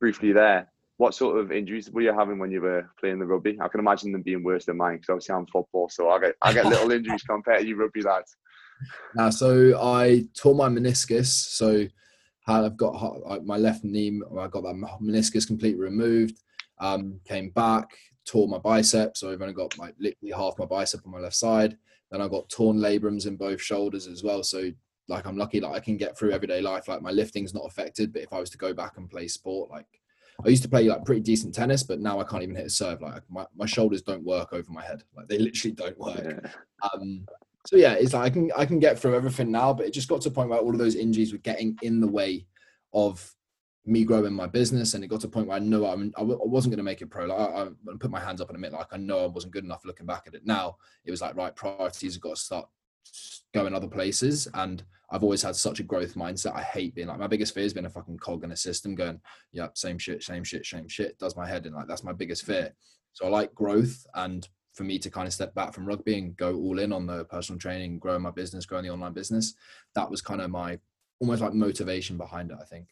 briefly 0.00 0.32
there, 0.32 0.68
what 0.98 1.14
sort 1.14 1.38
of 1.38 1.52
injuries 1.52 1.90
were 1.90 2.00
you 2.00 2.12
having 2.12 2.38
when 2.38 2.50
you 2.50 2.62
were 2.62 2.88
playing 2.98 3.18
the 3.18 3.26
rugby? 3.26 3.58
I 3.60 3.68
can 3.68 3.80
imagine 3.80 4.12
them 4.12 4.22
being 4.22 4.42
worse 4.42 4.64
than 4.64 4.78
mine 4.78 4.96
because 4.96 5.10
obviously 5.10 5.34
I'm 5.34 5.46
football, 5.46 5.88
so 5.88 6.10
I 6.10 6.18
get 6.20 6.34
I 6.42 6.52
get 6.52 6.66
little 6.66 6.90
injuries 6.92 7.22
compared 7.22 7.60
to 7.60 7.66
you 7.66 7.76
rugby 7.76 8.02
lads. 8.02 8.36
Now, 9.14 9.30
so 9.30 9.78
I 9.80 10.26
tore 10.34 10.54
my 10.54 10.68
meniscus. 10.68 11.26
So 11.26 11.86
I've 12.46 12.76
got 12.76 13.44
my 13.44 13.56
left 13.56 13.84
knee. 13.84 14.20
I 14.38 14.46
got 14.48 14.62
that 14.62 14.98
meniscus 15.02 15.46
completely 15.46 15.80
removed. 15.80 16.42
Um, 16.78 17.20
came 17.24 17.50
back, 17.50 17.88
tore 18.26 18.48
my 18.48 18.58
bicep. 18.58 19.16
So 19.16 19.32
I've 19.32 19.40
only 19.40 19.54
got 19.54 19.76
like 19.78 19.94
literally 19.98 20.32
half 20.32 20.58
my 20.58 20.66
bicep 20.66 21.00
on 21.04 21.12
my 21.12 21.20
left 21.20 21.36
side. 21.36 21.76
Then 22.10 22.20
I 22.20 22.28
got 22.28 22.48
torn 22.48 22.78
labrums 22.78 23.26
in 23.26 23.36
both 23.36 23.60
shoulders 23.60 24.06
as 24.06 24.22
well. 24.22 24.42
So 24.42 24.70
like 25.08 25.26
I'm 25.26 25.36
lucky 25.36 25.60
that 25.60 25.70
I 25.70 25.80
can 25.80 25.96
get 25.96 26.16
through 26.16 26.32
everyday 26.32 26.60
life. 26.60 26.88
Like 26.88 27.02
my 27.02 27.10
lifting's 27.10 27.54
not 27.54 27.66
affected, 27.66 28.12
but 28.12 28.22
if 28.22 28.32
I 28.32 28.40
was 28.40 28.50
to 28.50 28.58
go 28.58 28.72
back 28.72 28.96
and 28.96 29.10
play 29.10 29.28
sport, 29.28 29.70
like 29.70 29.86
I 30.44 30.48
used 30.48 30.62
to 30.62 30.68
play 30.68 30.84
like 30.84 31.04
pretty 31.04 31.22
decent 31.22 31.54
tennis, 31.54 31.82
but 31.82 32.00
now 32.00 32.20
I 32.20 32.24
can't 32.24 32.42
even 32.42 32.56
hit 32.56 32.66
a 32.66 32.70
serve. 32.70 33.00
Like 33.00 33.22
my, 33.28 33.46
my 33.56 33.66
shoulders 33.66 34.02
don't 34.02 34.24
work 34.24 34.52
over 34.52 34.70
my 34.70 34.82
head. 34.82 35.02
Like 35.16 35.28
they 35.28 35.38
literally 35.38 35.74
don't 35.74 35.98
work. 35.98 36.24
Yeah. 36.24 36.50
Um, 36.92 37.26
so 37.66 37.76
yeah, 37.76 37.94
it's 37.94 38.12
like 38.12 38.22
I 38.22 38.30
can 38.30 38.50
I 38.56 38.66
can 38.66 38.78
get 38.78 38.98
through 38.98 39.16
everything 39.16 39.50
now, 39.50 39.72
but 39.72 39.86
it 39.86 39.92
just 39.92 40.08
got 40.08 40.20
to 40.22 40.28
a 40.28 40.32
point 40.32 40.50
where 40.50 40.58
all 40.58 40.70
of 40.70 40.78
those 40.78 40.94
injuries 40.94 41.32
were 41.32 41.38
getting 41.38 41.76
in 41.82 42.00
the 42.00 42.06
way 42.06 42.46
of 42.92 43.34
me 43.84 44.04
growing 44.04 44.32
my 44.32 44.46
business, 44.46 44.94
and 44.94 45.02
it 45.02 45.08
got 45.08 45.20
to 45.20 45.26
a 45.26 45.30
point 45.30 45.46
where 45.46 45.56
I 45.56 45.60
know 45.60 45.86
I'm, 45.86 46.12
I 46.16 46.20
w- 46.20 46.40
I 46.40 46.46
wasn't 46.46 46.72
going 46.72 46.78
to 46.78 46.84
make 46.84 47.02
it 47.02 47.06
pro. 47.06 47.26
Like 47.26 47.38
I, 47.38 47.62
I 47.62 47.68
put 47.98 48.10
my 48.10 48.20
hands 48.20 48.40
up 48.40 48.48
and 48.48 48.56
admit, 48.56 48.72
like 48.72 48.92
I 48.92 48.96
know 48.96 49.24
I 49.24 49.26
wasn't 49.26 49.52
good 49.52 49.64
enough. 49.64 49.84
Looking 49.84 50.06
back 50.06 50.24
at 50.26 50.34
it 50.34 50.46
now, 50.46 50.76
it 51.04 51.10
was 51.10 51.20
like 51.20 51.36
right 51.36 51.54
priorities 51.54 52.14
have 52.14 52.22
got 52.22 52.36
to 52.36 52.40
start 52.40 52.68
going 53.54 53.74
other 53.74 53.88
places, 53.88 54.48
and 54.54 54.82
I've 55.10 55.22
always 55.22 55.42
had 55.42 55.56
such 55.56 55.80
a 55.80 55.84
growth 55.84 56.14
mindset. 56.14 56.54
I 56.54 56.62
hate 56.62 56.94
being 56.94 57.08
like 57.08 57.18
my 57.18 57.26
biggest 57.26 57.54
fear 57.54 57.62
has 57.62 57.74
been 57.74 57.86
a 57.86 57.90
fucking 57.90 58.18
cog 58.18 58.44
in 58.44 58.52
a 58.52 58.56
system 58.56 58.94
going, 58.94 59.20
yep, 59.52 59.78
same 59.78 59.98
shit, 59.98 60.22
same 60.22 60.44
shit, 60.44 60.66
same 60.66 60.88
shit. 60.88 61.18
Does 61.18 61.36
my 61.36 61.46
head 61.46 61.66
in 61.66 61.74
like 61.74 61.86
that's 61.86 62.04
my 62.04 62.12
biggest 62.12 62.44
fear. 62.44 62.74
So 63.12 63.26
I 63.26 63.28
like 63.28 63.54
growth 63.54 64.06
and 64.14 64.46
for 64.74 64.84
me 64.84 64.98
to 64.98 65.10
kind 65.10 65.26
of 65.26 65.32
step 65.32 65.54
back 65.54 65.72
from 65.72 65.86
rugby 65.86 66.18
and 66.18 66.36
go 66.36 66.54
all 66.56 66.78
in 66.78 66.92
on 66.92 67.06
the 67.06 67.24
personal 67.24 67.58
training, 67.58 67.98
growing 67.98 68.20
my 68.20 68.30
business, 68.30 68.66
growing 68.66 68.84
the 68.84 68.90
online 68.90 69.14
business, 69.14 69.54
that 69.94 70.10
was 70.10 70.20
kind 70.20 70.42
of 70.42 70.50
my 70.50 70.78
almost 71.18 71.40
like 71.40 71.54
motivation 71.54 72.18
behind 72.18 72.50
it, 72.50 72.58
I 72.60 72.64
think. 72.64 72.88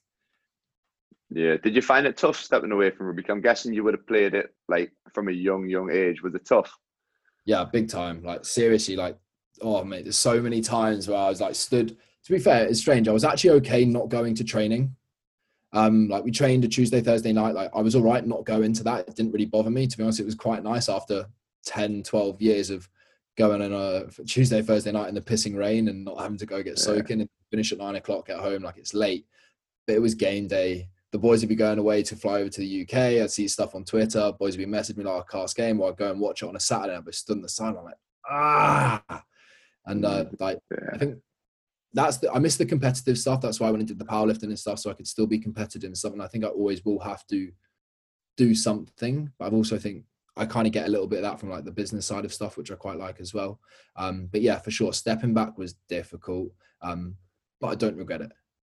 Yeah. 1.29 1.57
Did 1.57 1.75
you 1.75 1.83
find 1.83 2.07
it 2.07 2.17
tough 2.17 2.37
stepping 2.37 2.73
away 2.73 2.91
from 2.91 3.07
rugby? 3.07 3.25
I'm 3.29 3.43
guessing 3.43 3.75
you 3.75 3.85
would 3.85 3.95
have 3.95 4.07
played 4.07 4.35
it 4.35 4.55
like 4.69 4.93
from 5.13 5.29
a 5.29 5.33
young, 5.33 5.69
young 5.69 5.91
age. 5.91 6.23
Was 6.23 6.35
it 6.35 6.47
tough? 6.47 6.75
Yeah, 7.45 7.65
big 7.65 7.89
time. 7.89 8.23
Like 8.23 8.45
seriously, 8.47 8.97
like 8.97 9.19
oh 9.61 9.85
mate, 9.85 10.05
there's 10.05 10.17
so 10.17 10.41
many 10.41 10.61
times 10.61 11.09
where 11.09 11.19
I 11.19 11.29
was 11.29 11.41
like 11.41 11.55
stood. 11.55 11.97
To 12.25 12.33
be 12.33 12.39
fair, 12.39 12.67
it's 12.67 12.81
strange. 12.81 13.07
I 13.07 13.13
was 13.13 13.25
actually 13.25 13.51
okay 13.51 13.85
not 13.85 14.09
going 14.09 14.35
to 14.37 14.45
training. 14.45 14.97
Um, 15.73 16.09
like 16.09 16.25
we 16.25 16.31
trained 16.31 16.65
a 16.65 16.69
Tuesday, 16.69 17.01
Thursday 17.01 17.33
night. 17.33 17.55
Like 17.55 17.71
I 17.75 17.81
was 17.81 17.95
all 17.95 18.03
right 18.03 18.27
not 18.27 18.45
going 18.45 18.73
to 18.75 18.85
that. 18.85 19.09
It 19.09 19.17
didn't 19.17 19.33
really 19.33 19.45
bother 19.45 19.71
me. 19.71 19.87
To 19.87 19.97
be 19.97 20.03
honest, 20.03 20.21
it 20.21 20.27
was 20.27 20.35
quite 20.35 20.63
nice 20.63 20.89
after 20.89 21.27
10, 21.67 22.05
12 22.05 22.41
years 22.41 22.71
of 22.71 22.89
going 23.37 23.61
on 23.61 23.73
a 23.73 24.07
Tuesday, 24.25 24.63
Thursday 24.63 24.93
night 24.93 25.09
in 25.09 25.15
the 25.15 25.21
pissing 25.21 25.57
rain 25.57 25.89
and 25.89 26.05
not 26.05 26.21
having 26.21 26.39
to 26.39 26.47
go 26.47 26.63
get 26.63 26.79
soaking 26.79 27.21
and 27.21 27.29
finish 27.51 27.73
at 27.73 27.79
nine 27.79 27.97
o'clock 27.97 28.31
at 28.31 28.39
home 28.39 28.63
like 28.63 28.77
it's 28.77 28.95
late. 28.95 29.27
But 29.87 29.97
it 29.97 30.03
was 30.03 30.15
game 30.15 30.47
day. 30.47 30.89
The 31.11 31.19
boys 31.19 31.41
would 31.41 31.49
be 31.49 31.57
going 31.57 31.79
away 31.79 32.03
to 32.05 32.17
fly 32.17 32.41
over 32.41 32.51
to 32.51 32.61
the 32.61 32.83
UK. 32.83 33.23
I'd 33.23 33.31
see 33.31 33.49
stuff 33.49 33.75
on 33.75 33.85
Twitter. 33.85 34.33
Boys 34.39 34.57
would 34.57 34.65
be 34.65 34.71
messaging 34.71 34.99
me 34.99 35.05
like 35.05 35.23
a 35.23 35.25
cast 35.25 35.57
game 35.57 35.81
or 35.81 35.89
I'd 35.89 35.97
go 35.97 36.11
and 36.11 36.21
watch 36.21 36.43
it 36.43 36.49
on 36.49 36.57
a 36.57 36.61
Saturday. 36.61 36.97
I'd 36.97 37.05
be 37.05 37.13
stood 37.13 37.37
in 37.37 37.43
the 37.43 37.49
sun. 37.49 37.77
I'm 37.77 37.85
like, 37.85 37.95
ah, 38.29 39.25
and 39.87 40.05
uh, 40.05 40.25
mm, 40.25 40.41
like. 40.41 40.59
I 40.93 40.99
think 40.99 41.19
that's 41.95 42.17
the 42.19 42.31
I 42.33 42.39
miss 42.41 42.57
the 42.57 42.67
competitive 42.67 43.19
stuff. 43.19 43.41
That's 43.41 43.61
why 43.61 43.69
I 43.69 43.71
went 43.71 43.81
and 43.81 43.89
did 43.89 43.99
the 43.99 44.05
powerlifting 44.05 44.45
and 44.45 44.59
stuff, 44.59 44.81
so 44.81 44.91
I 44.91 44.95
could 44.95 45.07
still 45.07 45.27
be 45.27 45.39
competitive 45.39 45.89
and 45.89 45.97
something. 45.97 46.21
I 46.21 46.27
think 46.27 46.45
I 46.45 46.49
always 46.49 46.85
will 46.85 46.99
have 47.01 47.27
to 47.29 47.51
do 48.37 48.55
something, 48.55 49.31
but 49.39 49.47
I've 49.47 49.55
also 49.55 49.79
think 49.79 50.05
I 50.37 50.45
kind 50.47 50.67
of 50.67 50.73
get 50.73 50.87
a 50.87 50.91
little 50.91 51.07
bit 51.07 51.19
of 51.19 51.23
that 51.23 51.39
from 51.39 51.51
like 51.51 51.65
the 51.65 51.71
business 51.71 52.07
side 52.07 52.25
of 52.25 52.35
stuff, 52.35 52.57
which 52.57 52.73
I 52.73 52.75
quite 52.75 52.99
like 52.99 53.21
as 53.21 53.33
well. 53.33 53.61
Um, 53.97 54.29
but 54.31 54.43
yeah, 54.43 54.59
for 54.59 54.73
sure, 54.73 54.93
stepping 54.93 55.33
back 55.33 55.57
was 55.57 55.75
difficult, 55.89 56.51
um, 56.83 57.17
but 57.61 57.69
I 57.69 57.75
don't 57.77 57.97
regret 57.97 58.21
it 58.21 58.33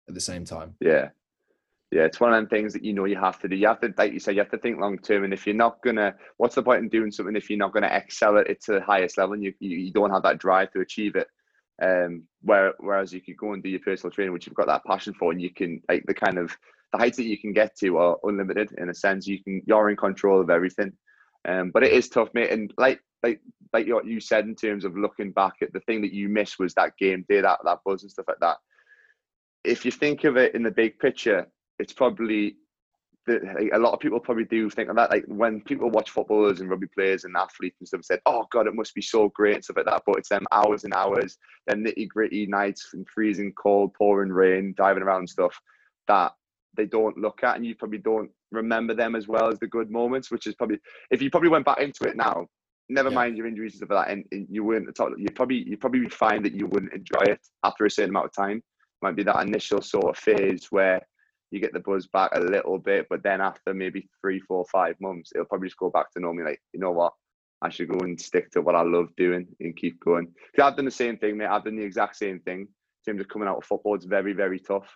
at 0.08 0.13
the 0.13 0.22
same 0.22 0.46
time. 0.46 0.75
Yeah, 0.80 1.10
Yeah, 1.91 2.03
it's 2.03 2.19
one 2.19 2.34
of 2.34 2.38
them 2.38 2.48
things 2.48 2.74
that 2.74 2.84
you 2.84 2.93
know 2.93 3.05
you 3.05 3.17
have 3.17 3.39
to 3.39 3.48
do. 3.48 3.55
You 3.55 3.67
have 3.67 3.81
to, 3.81 3.91
like 3.98 4.13
you 4.13 4.19
said, 4.19 4.36
you 4.36 4.41
have 4.41 4.51
to 4.51 4.60
think 4.60 4.79
long 4.79 5.00
term. 5.00 5.24
And 5.24 5.34
if 5.34 5.48
you're 5.48 5.55
not 5.55 5.81
gonna, 5.81 6.13
what's 6.38 6.55
the 6.55 6.62
point 6.62 6.84
in 6.84 6.89
doing 6.89 7.12
something 7.12 7.36
if 7.36 7.50
you're 7.50 7.58
not 7.58 7.74
gonna 7.74 7.88
excel 7.88 8.38
at 8.38 8.48
it 8.48 8.62
to 8.65 8.74
the 8.74 8.81
highest 8.81 9.17
level 9.17 9.34
and 9.34 9.43
you 9.43 9.53
you, 9.60 9.77
you 9.77 9.91
don't 9.91 10.12
have 10.12 10.24
that 10.24 10.38
drive 10.38 10.72
to 10.72 10.81
achieve 10.81 11.15
it? 11.15 11.27
Um, 11.81 12.24
where, 12.41 12.74
whereas 12.79 13.13
you 13.13 13.22
could 13.22 13.38
go 13.38 13.53
and 13.53 13.63
do 13.63 13.69
your 13.69 13.79
personal 13.79 14.12
training, 14.12 14.34
which 14.34 14.46
you've 14.46 14.55
got 14.55 14.67
that 14.67 14.84
passion 14.86 15.13
for, 15.13 15.31
and 15.31 15.41
you 15.41 15.51
can 15.51 15.81
like 15.89 16.03
the 16.05 16.13
kind 16.13 16.38
of 16.38 16.55
the 16.91 17.00
heights 17.00 17.17
that 17.17 17.24
you 17.24 17.39
can 17.39 17.53
get 17.53 17.75
to 17.77 17.98
are 17.98 18.17
unlimited 18.24 18.72
in 18.77 18.89
a 18.89 18.93
sense. 18.93 19.25
You 19.25 19.43
can 19.43 19.62
you're 19.65 19.89
in 19.89 19.96
control 19.96 20.39
of 20.41 20.51
everything. 20.51 20.91
Um, 21.48 21.72
but 21.74 21.84
it 21.84 21.93
is 21.93 22.10
tough, 22.10 22.29
mate. 22.36 22.51
And 22.51 22.72
like 22.77 23.00
like 23.24 23.41
like 23.74 23.88
what 23.88 24.05
you 24.05 24.19
said 24.19 24.46
in 24.46 24.55
terms 24.55 24.86
of 24.86 24.96
looking 24.96 25.31
back 25.31 25.53
at 25.63 25.74
the 25.74 25.79
thing 25.81 26.01
that 26.01 26.13
you 26.13 26.29
missed 26.29 26.60
was 26.60 26.75
that 26.75 26.98
game 26.98 27.25
day, 27.27 27.41
that 27.41 27.60
that 27.63 27.79
buzz 27.84 28.03
and 28.03 28.12
stuff 28.12 28.25
like 28.27 28.39
that. 28.41 28.58
If 29.63 29.86
you 29.86 29.91
think 29.91 30.24
of 30.24 30.38
it 30.38 30.53
in 30.53 30.63
the 30.63 30.72
big 30.72 31.00
picture, 31.00 31.48
it's 31.80 31.94
probably 31.94 32.58
the, 33.26 33.40
like, 33.56 33.72
a 33.74 33.78
lot 33.78 33.94
of 33.94 34.00
people 34.00 34.20
probably 34.20 34.46
do 34.46 34.70
think 34.70 34.90
of 34.90 34.96
that. 34.96 35.12
Like 35.12 35.26
when 35.28 35.62
people 35.62 35.90
watch 35.90 36.10
footballers 36.10 36.60
and 36.60 36.70
rugby 36.70 36.88
players 36.88 37.24
and 37.24 37.36
athletes 37.36 37.78
and 37.80 37.88
stuff, 37.88 38.04
said, 38.04 38.22
"Oh 38.26 38.46
God, 38.52 38.68
it 38.68 38.76
must 38.76 38.96
be 38.96 39.02
so 39.02 39.30
great" 39.30 39.56
and 39.56 39.64
stuff 39.64 39.78
like 39.78 39.86
that. 39.86 40.04
But 40.06 40.18
it's 40.18 40.30
them 40.30 40.46
hours 40.52 40.84
and 40.84 40.94
hours, 40.94 41.38
them 41.68 41.84
nitty 41.84 42.08
gritty 42.10 42.46
nights 42.48 42.90
and 42.94 43.08
freezing 43.14 43.54
cold, 43.54 43.94
pouring 43.94 44.32
rain, 44.32 44.74
diving 44.78 45.04
around 45.04 45.20
and 45.20 45.30
stuff 45.30 45.60
that 46.08 46.34
they 46.76 46.86
don't 46.86 47.18
look 47.18 47.44
at, 47.44 47.56
and 47.56 47.66
you 47.66 47.76
probably 47.76 47.98
don't 47.98 48.32
remember 48.52 48.94
them 48.94 49.16
as 49.16 49.28
well 49.28 49.50
as 49.50 49.60
the 49.60 49.68
good 49.68 49.92
moments. 49.92 50.32
Which 50.32 50.48
is 50.48 50.56
probably 50.56 50.80
if 51.12 51.22
you 51.22 51.30
probably 51.30 51.50
went 51.50 51.66
back 51.66 51.80
into 51.80 52.06
it 52.06 52.16
now, 52.18 52.48
never 52.90 53.10
yeah. 53.10 53.16
mind 53.16 53.38
your 53.38 53.48
injuries 53.48 53.74
and 53.74 53.80
stuff 53.80 53.96
like 53.96 54.08
that, 54.08 54.14
and, 54.14 54.26
and 54.32 54.48
you 54.50 54.64
wouldn't 54.64 54.98
you 55.18 55.30
probably 55.36 55.64
you 55.68 55.78
probably 55.78 56.10
find 56.10 56.44
that 56.46 56.54
you 56.54 56.68
wouldn't 56.68 56.94
enjoy 56.94 57.24
it 57.24 57.40
after 57.64 57.86
a 57.86 57.92
certain 57.92 58.10
amount 58.10 58.28
of 58.28 58.34
time. 58.34 58.64
Might 59.02 59.16
be 59.16 59.24
that 59.24 59.48
initial 59.48 59.82
sort 59.82 60.10
of 60.10 60.18
phase 60.18 60.68
where 60.72 61.02
you 61.51 61.60
get 61.60 61.74
the 61.74 61.79
buzz 61.79 62.08
back 62.08 62.32
a 62.34 62.39
little 62.39 62.77
bit, 62.77 63.08
but 63.10 63.24
then 63.24 63.41
after 63.41 63.74
maybe 63.74 64.08
three, 64.22 64.39
four, 64.39 64.65
five 64.72 64.96
months, 65.01 65.32
it'll 65.34 65.46
probably 65.46 65.68
just 65.68 65.79
go 65.79 65.89
back 65.89 66.12
to 66.12 66.20
normal. 66.20 66.46
Like, 66.46 66.62
you 66.74 66.79
know 66.79 66.91
what? 66.91 67.13
I 67.62 67.70
should 67.70 67.89
go 67.89 68.00
and 68.00 68.20
stick 68.20 68.51
to 68.51 68.62
what 68.62 68.75
I 68.75 68.84
love 68.84 69.10
doing 69.18 69.48
and 69.60 69.75
keep 69.75 70.00
going. 70.00 70.27
Because 70.51 70.70
I've 70.70 70.75
done 70.77 70.86
the 70.86 70.91
same 70.91 71.18
thing, 71.18 71.38
mate. 71.38 71.48
I've 71.48 71.65
done 71.65 71.75
the 71.75 71.84
exact 71.84 72.15
same 72.15 72.39
thing. 72.39 72.62
In 72.62 73.13
terms 73.13 73.22
of 73.22 73.27
coming 73.27 73.48
out 73.48 73.58
of 73.58 73.65
football, 73.65 73.96
it's 73.96 74.06
very, 74.06 74.34
very 74.34 74.60
tough. 74.60 74.88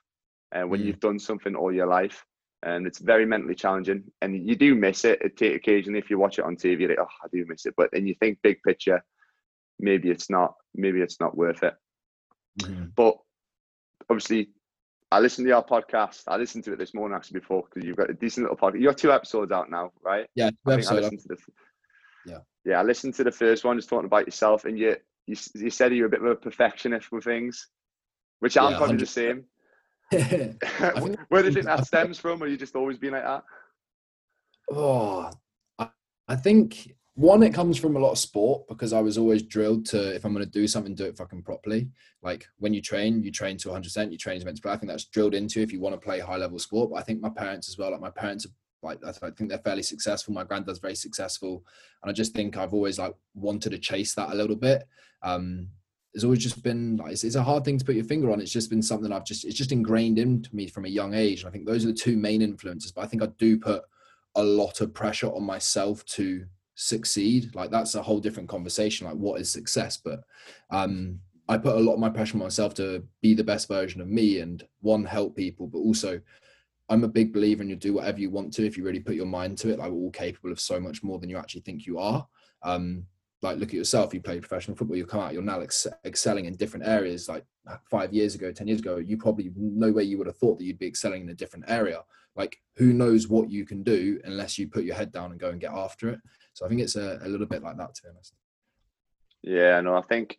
And 0.52 0.66
uh, 0.66 0.68
when 0.68 0.82
mm. 0.82 0.86
you've 0.86 1.00
done 1.00 1.20
something 1.20 1.56
all 1.56 1.74
your 1.74 1.88
life, 1.88 2.24
and 2.62 2.88
it's 2.88 3.00
very 3.00 3.26
mentally 3.26 3.56
challenging, 3.56 4.04
and 4.22 4.48
you 4.48 4.56
do 4.56 4.76
miss 4.76 5.04
it. 5.04 5.22
Occasionally, 5.26 6.00
if 6.00 6.10
you 6.10 6.18
watch 6.18 6.40
it 6.40 6.46
on 6.46 6.56
TV, 6.56 6.82
you're 6.82 6.90
like, 6.90 7.00
oh, 7.00 7.08
I 7.24 7.28
do 7.34 7.46
miss 7.48 7.66
it. 7.66 7.74
But 7.76 7.90
then 7.92 8.08
you 8.08 8.16
think 8.20 8.40
big 8.42 8.62
picture, 8.66 9.04
maybe 9.80 10.10
it's 10.10 10.30
not, 10.30 10.54
maybe 10.74 11.02
it's 11.02 11.20
not 11.20 11.36
worth 11.36 11.64
it. 11.64 11.74
Mm. 12.62 12.92
But 12.96 13.18
obviously, 14.10 14.50
I 15.14 15.20
listened 15.20 15.46
to 15.46 15.50
your 15.50 15.64
podcast. 15.64 16.24
I 16.28 16.38
listened 16.38 16.64
to 16.64 16.74
it 16.74 16.80
this 16.80 16.96
morning 16.96 17.16
actually 17.16 17.40
before 17.40 17.66
because 17.70 17.88
you've 17.88 17.98
got 17.98 18.10
a 18.10 18.16
decent 18.16 18.46
little 18.46 18.58
podcast. 18.58 18.80
You 18.80 18.88
got 18.88 18.98
two 18.98 19.12
episodes 19.12 19.52
out 19.52 19.70
now, 19.70 19.92
right? 20.02 20.26
Yeah, 20.34 20.50
I, 20.66 20.72
I 20.72 20.76
listened 20.76 21.20
to 21.20 21.28
the, 21.28 21.38
yeah, 22.26 22.38
yeah. 22.66 22.80
I 22.80 22.84
listened 22.84 23.14
to 23.16 23.24
the 23.24 23.32
first 23.32 23.64
one, 23.64 23.78
just 23.78 23.90
talking 23.90 24.08
about 24.08 24.26
yourself, 24.26 24.66
and 24.66 24.78
you 24.78 24.96
you, 25.28 25.36
you 25.54 25.70
said 25.70 25.94
you're 25.94 26.08
a 26.08 26.10
bit 26.10 26.22
of 26.22 26.26
a 26.26 26.36
perfectionist 26.36 27.12
with 27.12 27.26
things, 27.26 27.68
which 28.40 28.58
I'm 28.58 28.72
yeah, 28.72 28.78
probably 28.80 28.98
100%. 28.98 29.00
the 29.00 29.06
same. 29.06 29.44
Where 31.30 31.44
do 31.44 31.50
you 31.50 31.54
think 31.54 31.68
that 31.68 31.86
stems 31.86 32.18
from? 32.18 32.42
Or 32.42 32.48
you 32.48 32.58
just 32.58 32.76
always 32.76 32.98
been 32.98 33.12
like 33.12 33.24
that? 33.24 33.44
Oh, 34.72 35.30
I, 35.78 35.90
I 36.28 36.36
think 36.38 36.96
one 37.16 37.44
it 37.44 37.54
comes 37.54 37.78
from 37.78 37.96
a 37.96 38.00
lot 38.00 38.12
of 38.12 38.18
sport 38.18 38.68
because 38.68 38.92
i 38.92 39.00
was 39.00 39.18
always 39.20 39.44
drilled 39.44 39.86
to 39.86 40.16
if 40.16 40.26
i'm 40.26 40.34
going 40.34 40.44
to 40.44 40.52
do 40.52 40.68
something 40.68 40.96
do 40.96 41.06
it 41.06 41.18
fucking 41.18 41.44
properly. 41.44 41.88
Like 42.24 42.48
when 42.58 42.74
you 42.74 42.82
train 42.82 43.22
you 43.22 43.32
train 43.32 43.58
to 43.58 43.70
100% 43.70 44.12
you 44.12 44.18
train 44.18 44.38
as 44.38 44.46
meant 44.46 44.58
to 44.58 44.64
play 44.64 44.72
i 44.72 44.78
think 44.78 44.90
that's 44.90 45.06
drilled 45.06 45.36
into 45.36 45.62
if 45.62 45.72
you 45.72 45.80
want 45.80 45.94
to 45.94 46.04
play 46.04 46.20
high 46.20 46.38
level 46.38 46.58
sport 46.58 46.90
but 46.90 46.98
i 46.98 47.04
think 47.04 47.22
my 47.22 47.30
parents 47.30 47.70
as 47.70 47.78
well 47.78 47.92
like 47.92 48.02
my 48.02 48.10
parents 48.10 48.46
are 48.46 48.50
like 48.84 49.00
i 49.06 49.12
think 49.32 49.50
they're 49.50 49.60
fairly 49.60 49.84
successful. 49.84 50.34
My 50.34 50.44
granddad's 50.44 50.80
very 50.80 50.96
successful. 50.96 51.64
And 52.02 52.10
i 52.10 52.14
just 52.14 52.34
think 52.34 52.58
i've 52.58 52.74
always 52.74 53.00
like 53.00 53.14
wanted 53.34 53.72
to 53.72 53.78
chase 53.78 54.14
that 54.16 54.32
a 54.32 54.36
little 54.36 54.56
bit. 54.56 54.88
Um 55.22 55.70
it's 56.14 56.24
always 56.24 56.44
just 56.44 56.62
been 56.62 56.98
like 56.98 57.12
it's, 57.12 57.24
it's, 57.24 57.36
a 57.36 57.42
hard 57.42 57.66
thing 57.66 57.80
to 57.80 57.86
put 57.86 57.96
your 57.96 58.04
finger 58.04 58.32
on. 58.32 58.40
It's 58.40 58.52
just 58.52 58.70
been 58.70 58.82
something 58.82 59.12
i've 59.12 59.26
just 59.26 59.46
it's 59.46 59.58
just 59.58 59.72
ingrained 59.72 60.20
into 60.20 60.54
me 60.56 60.68
from 60.68 60.86
a 60.86 60.90
young 60.90 61.14
age. 61.14 61.42
And 61.42 61.50
i 61.50 61.52
think 61.52 61.66
those 61.66 61.86
are 61.86 61.90
the 61.90 61.94
two 61.94 62.18
main 62.18 62.42
influences 62.42 62.92
but 62.92 63.02
i 63.02 63.08
think 63.08 63.24
i 63.24 63.28
do 63.38 63.58
put 63.58 63.84
a 64.36 64.44
lot 64.44 64.82
of 64.82 64.94
pressure 64.94 65.28
on 65.28 65.44
myself 65.44 66.04
to 66.06 66.46
succeed 66.76 67.54
like 67.54 67.70
that's 67.70 67.96
a 67.96 68.02
whole 68.02 68.20
different 68.20 68.50
conversation 68.50 69.08
like 69.08 69.16
what 69.16 69.40
is 69.40 69.52
success? 69.52 69.98
But 69.98 70.22
um 70.70 71.20
i 71.50 71.58
put 71.58 71.76
a 71.76 71.80
lot 71.80 71.94
of 71.94 72.00
my 72.00 72.10
pressure 72.10 72.36
on 72.36 72.44
myself 72.44 72.74
to 72.74 73.04
be 73.22 73.34
the 73.34 73.44
best 73.44 73.68
version 73.68 74.02
of 74.02 74.08
me 74.08 74.40
and 74.40 74.66
one 74.80 75.04
help 75.04 75.36
people 75.36 75.68
but 75.68 75.80
also 75.80 76.20
i'm 76.90 77.04
a 77.04 77.08
big 77.08 77.34
believer 77.34 77.62
in 77.62 77.70
you 77.70 77.76
do 77.76 77.94
whatever 77.94 78.20
you 78.20 78.30
want 78.30 78.54
to 78.54 78.66
if 78.66 78.78
you 78.78 78.84
really 78.84 79.00
put 79.00 79.16
your 79.16 79.26
mind 79.26 79.58
to 79.58 79.70
it 79.70 79.80
like 79.80 79.92
we're 79.92 79.98
all 79.98 80.12
capable 80.12 80.52
of 80.52 80.60
so 80.60 80.80
much 80.80 81.04
more 81.04 81.20
than 81.20 81.30
you 81.30 81.38
actually 81.38 81.62
think 81.62 81.86
you 81.86 82.00
are. 82.00 82.26
Um 82.64 83.06
like 83.42 83.58
look 83.58 83.70
at 83.70 83.76
yourself 83.76 84.14
you 84.14 84.22
play 84.22 84.40
professional 84.40 84.76
football 84.76 84.96
you 84.96 85.06
come 85.06 85.20
out 85.20 85.34
you're 85.34 85.42
now 85.42 85.60
ex- 85.60 85.86
excelling 86.06 86.46
in 86.46 86.56
different 86.56 86.88
areas 86.88 87.28
like 87.28 87.44
five 87.92 88.14
years 88.14 88.36
ago 88.36 88.52
ten 88.54 88.68
years 88.68 88.80
ago 88.80 88.98
you 88.98 89.18
probably 89.18 89.52
no 89.56 89.92
way 89.92 90.04
you 90.04 90.18
would 90.18 90.28
have 90.28 90.38
thought 90.38 90.58
that 90.58 90.64
you'd 90.64 90.80
be 90.80 90.88
excelling 90.88 91.24
in 91.24 91.30
a 91.30 91.34
different 91.34 91.66
area. 91.68 92.00
Like 92.36 92.58
who 92.78 92.94
knows 92.94 93.28
what 93.28 93.52
you 93.52 93.66
can 93.66 93.84
do 93.84 94.20
unless 94.24 94.58
you 94.58 94.68
put 94.68 94.86
your 94.86 94.96
head 94.96 95.12
down 95.12 95.32
and 95.32 95.40
go 95.40 95.50
and 95.50 95.60
get 95.60 95.74
after 95.74 96.10
it 96.10 96.20
so 96.54 96.66
I 96.66 96.70
think 96.70 96.82
it's 96.82 96.96
a, 96.96 97.20
a 97.24 97.28
little 97.28 97.48
bit 97.48 97.64
like 97.64 97.78
that, 97.78 97.96
to 97.96 98.04
be 98.04 98.10
honest. 98.10 98.34
Yeah, 99.42 99.82
no, 99.82 99.96
I 99.96 100.02
think 100.02 100.38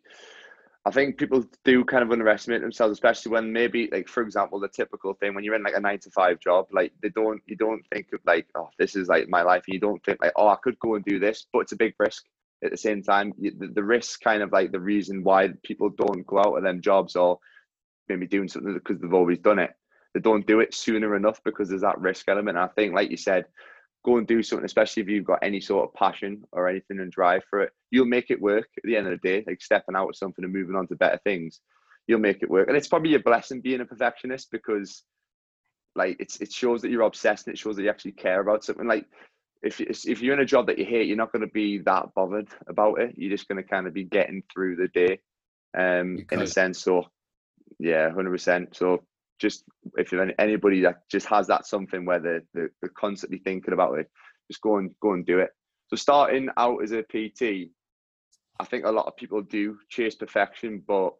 I 0.87 0.91
think 0.91 1.17
people 1.17 1.43
do 1.63 1.83
kind 1.83 2.03
of 2.03 2.11
underestimate 2.11 2.61
themselves, 2.61 2.93
especially 2.93 3.31
when 3.31 3.51
maybe 3.51 3.89
like 3.91 4.07
for 4.07 4.21
example, 4.21 4.59
the 4.59 4.67
typical 4.67 5.13
thing 5.15 5.33
when 5.33 5.43
you're 5.43 5.55
in 5.55 5.63
like 5.63 5.75
a 5.75 5.79
nine 5.79 5.99
to 5.99 6.11
five 6.11 6.39
job, 6.39 6.67
like 6.71 6.93
they 7.01 7.09
don't 7.09 7.41
you 7.47 7.55
don't 7.55 7.83
think 7.91 8.07
of 8.13 8.19
like, 8.25 8.47
oh, 8.55 8.69
this 8.77 8.95
is 8.95 9.07
like 9.07 9.27
my 9.27 9.41
life, 9.41 9.63
and 9.67 9.73
you 9.73 9.79
don't 9.79 10.03
think 10.03 10.19
like, 10.21 10.33
oh, 10.35 10.47
I 10.47 10.57
could 10.63 10.77
go 10.79 10.95
and 10.95 11.03
do 11.03 11.19
this, 11.19 11.47
but 11.51 11.59
it's 11.59 11.71
a 11.71 11.77
big 11.77 11.95
risk. 11.99 12.23
At 12.63 12.71
the 12.71 12.77
same 12.77 13.03
time, 13.03 13.33
the, 13.37 13.83
risk 13.83 14.21
kind 14.21 14.41
of 14.41 14.51
like 14.51 14.71
the 14.71 14.79
reason 14.79 15.23
why 15.23 15.49
people 15.63 15.89
don't 15.89 16.25
go 16.25 16.39
out 16.39 16.55
of 16.55 16.63
them 16.63 16.81
jobs 16.81 17.15
or 17.15 17.37
maybe 18.07 18.25
doing 18.25 18.47
something 18.47 18.73
because 18.73 18.99
they've 18.99 19.13
always 19.13 19.39
done 19.39 19.59
it. 19.59 19.71
They 20.13 20.19
don't 20.21 20.47
do 20.47 20.61
it 20.61 20.73
sooner 20.73 21.15
enough 21.15 21.43
because 21.43 21.69
there's 21.69 21.81
that 21.81 21.99
risk 21.99 22.27
element. 22.29 22.57
And 22.57 22.65
I 22.65 22.69
think, 22.69 22.93
like 22.93 23.11
you 23.11 23.17
said, 23.17 23.45
go 24.05 24.17
and 24.17 24.27
do 24.27 24.43
something, 24.43 24.65
especially 24.65 25.03
if 25.03 25.09
you've 25.09 25.25
got 25.25 25.39
any 25.41 25.59
sort 25.59 25.87
of 25.87 25.93
passion 25.93 26.43
or 26.51 26.67
anything 26.69 26.99
and 26.99 27.11
drive 27.11 27.43
for 27.49 27.61
it. 27.61 27.71
You'll 27.91 28.05
make 28.05 28.29
it 28.29 28.41
work 28.41 28.69
at 28.77 28.83
the 28.83 28.95
end 28.95 29.07
of 29.07 29.19
the 29.19 29.27
day, 29.27 29.43
like 29.45 29.61
stepping 29.61 29.95
out 29.95 30.09
of 30.09 30.15
something 30.15 30.43
and 30.43 30.53
moving 30.53 30.75
on 30.75 30.87
to 30.87 30.95
better 30.95 31.19
things. 31.23 31.59
You'll 32.07 32.19
make 32.19 32.43
it 32.43 32.49
work. 32.49 32.67
And 32.67 32.77
it's 32.77 32.87
probably 32.87 33.15
a 33.15 33.19
blessing 33.19 33.61
being 33.61 33.81
a 33.81 33.85
perfectionist 33.85 34.51
because 34.51 35.03
like 35.95 36.17
it's 36.19 36.37
it 36.37 36.51
shows 36.51 36.81
that 36.81 36.91
you're 36.91 37.01
obsessed 37.01 37.47
and 37.47 37.55
it 37.55 37.57
shows 37.57 37.75
that 37.75 37.83
you 37.83 37.89
actually 37.89 38.11
care 38.11 38.39
about 38.39 38.63
something. 38.63 38.87
Like 38.87 39.07
if 39.63 39.81
if 39.81 40.21
you're 40.21 40.35
in 40.35 40.41
a 40.41 40.45
job 40.45 40.67
that 40.67 40.77
you 40.77 40.85
hate, 40.85 41.07
you're 41.07 41.17
not 41.17 41.31
going 41.31 41.41
to 41.41 41.51
be 41.51 41.79
that 41.79 42.13
bothered 42.13 42.49
about 42.67 42.99
it. 42.99 43.15
You're 43.17 43.35
just 43.35 43.47
going 43.47 43.61
to 43.61 43.67
kind 43.67 43.87
of 43.87 43.93
be 43.93 44.03
getting 44.03 44.43
through 44.53 44.75
the 44.75 44.87
day, 44.89 45.19
um, 45.75 46.25
in 46.31 46.41
a 46.41 46.47
sense. 46.47 46.79
So 46.79 47.05
yeah, 47.79 48.11
hundred 48.11 48.31
percent. 48.31 48.75
So 48.75 49.03
just 49.39 49.63
if 49.97 50.13
anybody 50.39 50.81
that 50.81 51.09
just 51.09 51.27
has 51.27 51.47
that 51.47 51.65
something 51.65 52.05
where 52.05 52.19
they're, 52.19 52.43
they're, 52.53 52.71
they're 52.81 52.91
constantly 52.97 53.39
thinking 53.39 53.73
about 53.73 53.99
it, 53.99 54.09
just 54.49 54.61
go 54.61 54.77
and 54.77 54.91
go 55.01 55.13
and 55.13 55.25
do 55.25 55.39
it. 55.39 55.49
So 55.87 55.95
starting 55.95 56.49
out 56.57 56.81
as 56.83 56.91
a 56.91 57.03
PT, 57.03 57.69
I 58.59 58.65
think 58.65 58.85
a 58.85 58.91
lot 58.91 59.07
of 59.07 59.17
people 59.17 59.41
do 59.41 59.77
chase 59.89 60.15
perfection, 60.15 60.81
but 60.87 61.13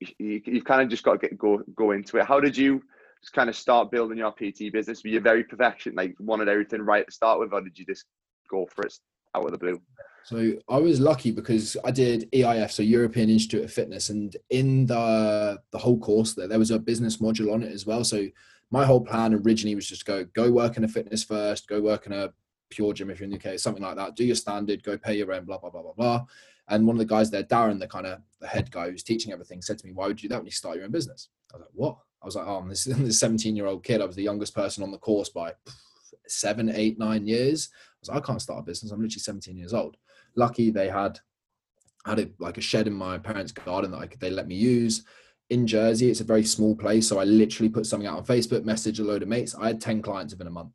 you, 0.00 0.40
you've 0.46 0.64
kind 0.64 0.82
of 0.82 0.88
just 0.88 1.02
got 1.02 1.20
to 1.20 1.28
get 1.28 1.38
go 1.38 1.62
go 1.74 1.90
into 1.90 2.18
it. 2.18 2.26
How 2.26 2.40
did 2.40 2.56
you 2.56 2.82
just 3.22 3.34
kind 3.34 3.48
of 3.48 3.56
start 3.56 3.90
building 3.90 4.18
your 4.18 4.32
PT 4.32 4.72
business? 4.72 5.02
Were 5.02 5.10
you 5.10 5.20
very 5.20 5.44
perfection, 5.44 5.94
like 5.94 6.14
wanted 6.20 6.48
everything 6.48 6.82
right 6.82 7.06
to 7.06 7.12
start 7.12 7.40
with, 7.40 7.52
or 7.52 7.60
did 7.60 7.78
you 7.78 7.84
just 7.84 8.04
go 8.50 8.66
for 8.74 8.86
it 8.86 8.94
out 9.34 9.44
of 9.44 9.52
the 9.52 9.58
blue? 9.58 9.80
So 10.24 10.54
I 10.70 10.78
was 10.78 11.00
lucky 11.00 11.30
because 11.30 11.76
I 11.84 11.90
did 11.90 12.30
EIF, 12.32 12.70
so 12.70 12.82
European 12.82 13.28
Institute 13.28 13.64
of 13.64 13.72
Fitness, 13.72 14.08
and 14.08 14.34
in 14.50 14.86
the 14.86 15.58
the 15.70 15.78
whole 15.78 15.98
course 15.98 16.32
there, 16.32 16.48
there 16.48 16.58
was 16.58 16.70
a 16.70 16.78
business 16.78 17.18
module 17.18 17.52
on 17.52 17.62
it 17.62 17.72
as 17.72 17.84
well. 17.84 18.04
So 18.04 18.26
my 18.70 18.86
whole 18.86 19.02
plan 19.02 19.34
originally 19.34 19.74
was 19.74 19.86
just 19.86 20.06
go 20.06 20.24
go 20.24 20.50
work 20.50 20.76
in 20.78 20.84
a 20.84 20.88
fitness 20.88 21.22
first, 21.22 21.68
go 21.68 21.80
work 21.80 22.06
in 22.06 22.12
a 22.12 22.32
pure 22.70 22.94
gym 22.94 23.10
if 23.10 23.20
you're 23.20 23.28
in 23.28 23.38
the 23.38 23.50
UK, 23.52 23.58
something 23.58 23.82
like 23.82 23.96
that. 23.96 24.16
Do 24.16 24.24
your 24.24 24.34
standard, 24.34 24.82
go 24.82 24.96
pay 24.96 25.16
your 25.18 25.26
rent, 25.26 25.46
blah 25.46 25.58
blah 25.58 25.70
blah 25.70 25.82
blah 25.82 25.92
blah. 25.92 26.24
And 26.68 26.86
one 26.86 26.96
of 26.96 26.98
the 26.98 27.04
guys 27.04 27.30
there, 27.30 27.44
Darren, 27.44 27.78
the 27.78 27.86
kind 27.86 28.06
of 28.06 28.20
the 28.40 28.46
head 28.46 28.70
guy 28.70 28.90
who's 28.90 29.02
teaching 29.02 29.32
everything, 29.32 29.60
said 29.60 29.78
to 29.78 29.86
me, 29.86 29.92
"Why 29.92 30.06
would 30.06 30.22
you 30.22 30.28
do 30.28 30.32
that 30.32 30.38
when 30.38 30.46
you 30.46 30.52
start 30.52 30.76
your 30.76 30.86
own 30.86 30.90
business?" 30.90 31.28
I 31.52 31.58
was 31.58 31.62
like, 31.62 31.70
"What?" 31.74 31.98
I 32.22 32.24
was 32.24 32.36
like, 32.36 32.46
"Oh, 32.46 32.56
I'm 32.56 32.68
this, 32.68 32.84
this 32.84 33.20
17 33.20 33.54
year 33.54 33.66
old 33.66 33.84
kid. 33.84 34.00
I 34.00 34.06
was 34.06 34.16
the 34.16 34.22
youngest 34.22 34.54
person 34.54 34.82
on 34.82 34.90
the 34.90 34.98
course 34.98 35.28
by 35.28 35.52
seven, 36.26 36.70
eight, 36.70 36.98
nine 36.98 37.26
years. 37.26 37.68
I 37.74 37.96
was 38.00 38.08
like, 38.08 38.22
I 38.22 38.26
can't 38.26 38.40
start 38.40 38.60
a 38.60 38.62
business. 38.62 38.90
I'm 38.90 39.02
literally 39.02 39.20
17 39.20 39.56
years 39.58 39.74
old." 39.74 39.98
Lucky 40.36 40.70
they 40.70 40.88
had 40.88 41.18
had 42.06 42.18
a, 42.20 42.28
like 42.38 42.58
a 42.58 42.60
shed 42.60 42.86
in 42.86 42.92
my 42.92 43.18
parents' 43.18 43.52
garden 43.52 43.90
that 43.90 43.98
I 43.98 44.06
could, 44.06 44.20
they 44.20 44.30
let 44.30 44.46
me 44.46 44.54
use. 44.54 45.04
In 45.50 45.66
Jersey, 45.66 46.10
it's 46.10 46.20
a 46.20 46.24
very 46.24 46.44
small 46.44 46.74
place, 46.76 47.08
so 47.08 47.18
I 47.18 47.24
literally 47.24 47.68
put 47.68 47.86
something 47.86 48.06
out 48.06 48.18
on 48.18 48.24
Facebook, 48.24 48.64
message 48.64 48.98
a 48.98 49.04
load 49.04 49.22
of 49.22 49.28
mates. 49.28 49.54
I 49.54 49.68
had 49.68 49.80
ten 49.80 50.02
clients 50.02 50.32
within 50.32 50.46
a 50.46 50.50
month. 50.50 50.72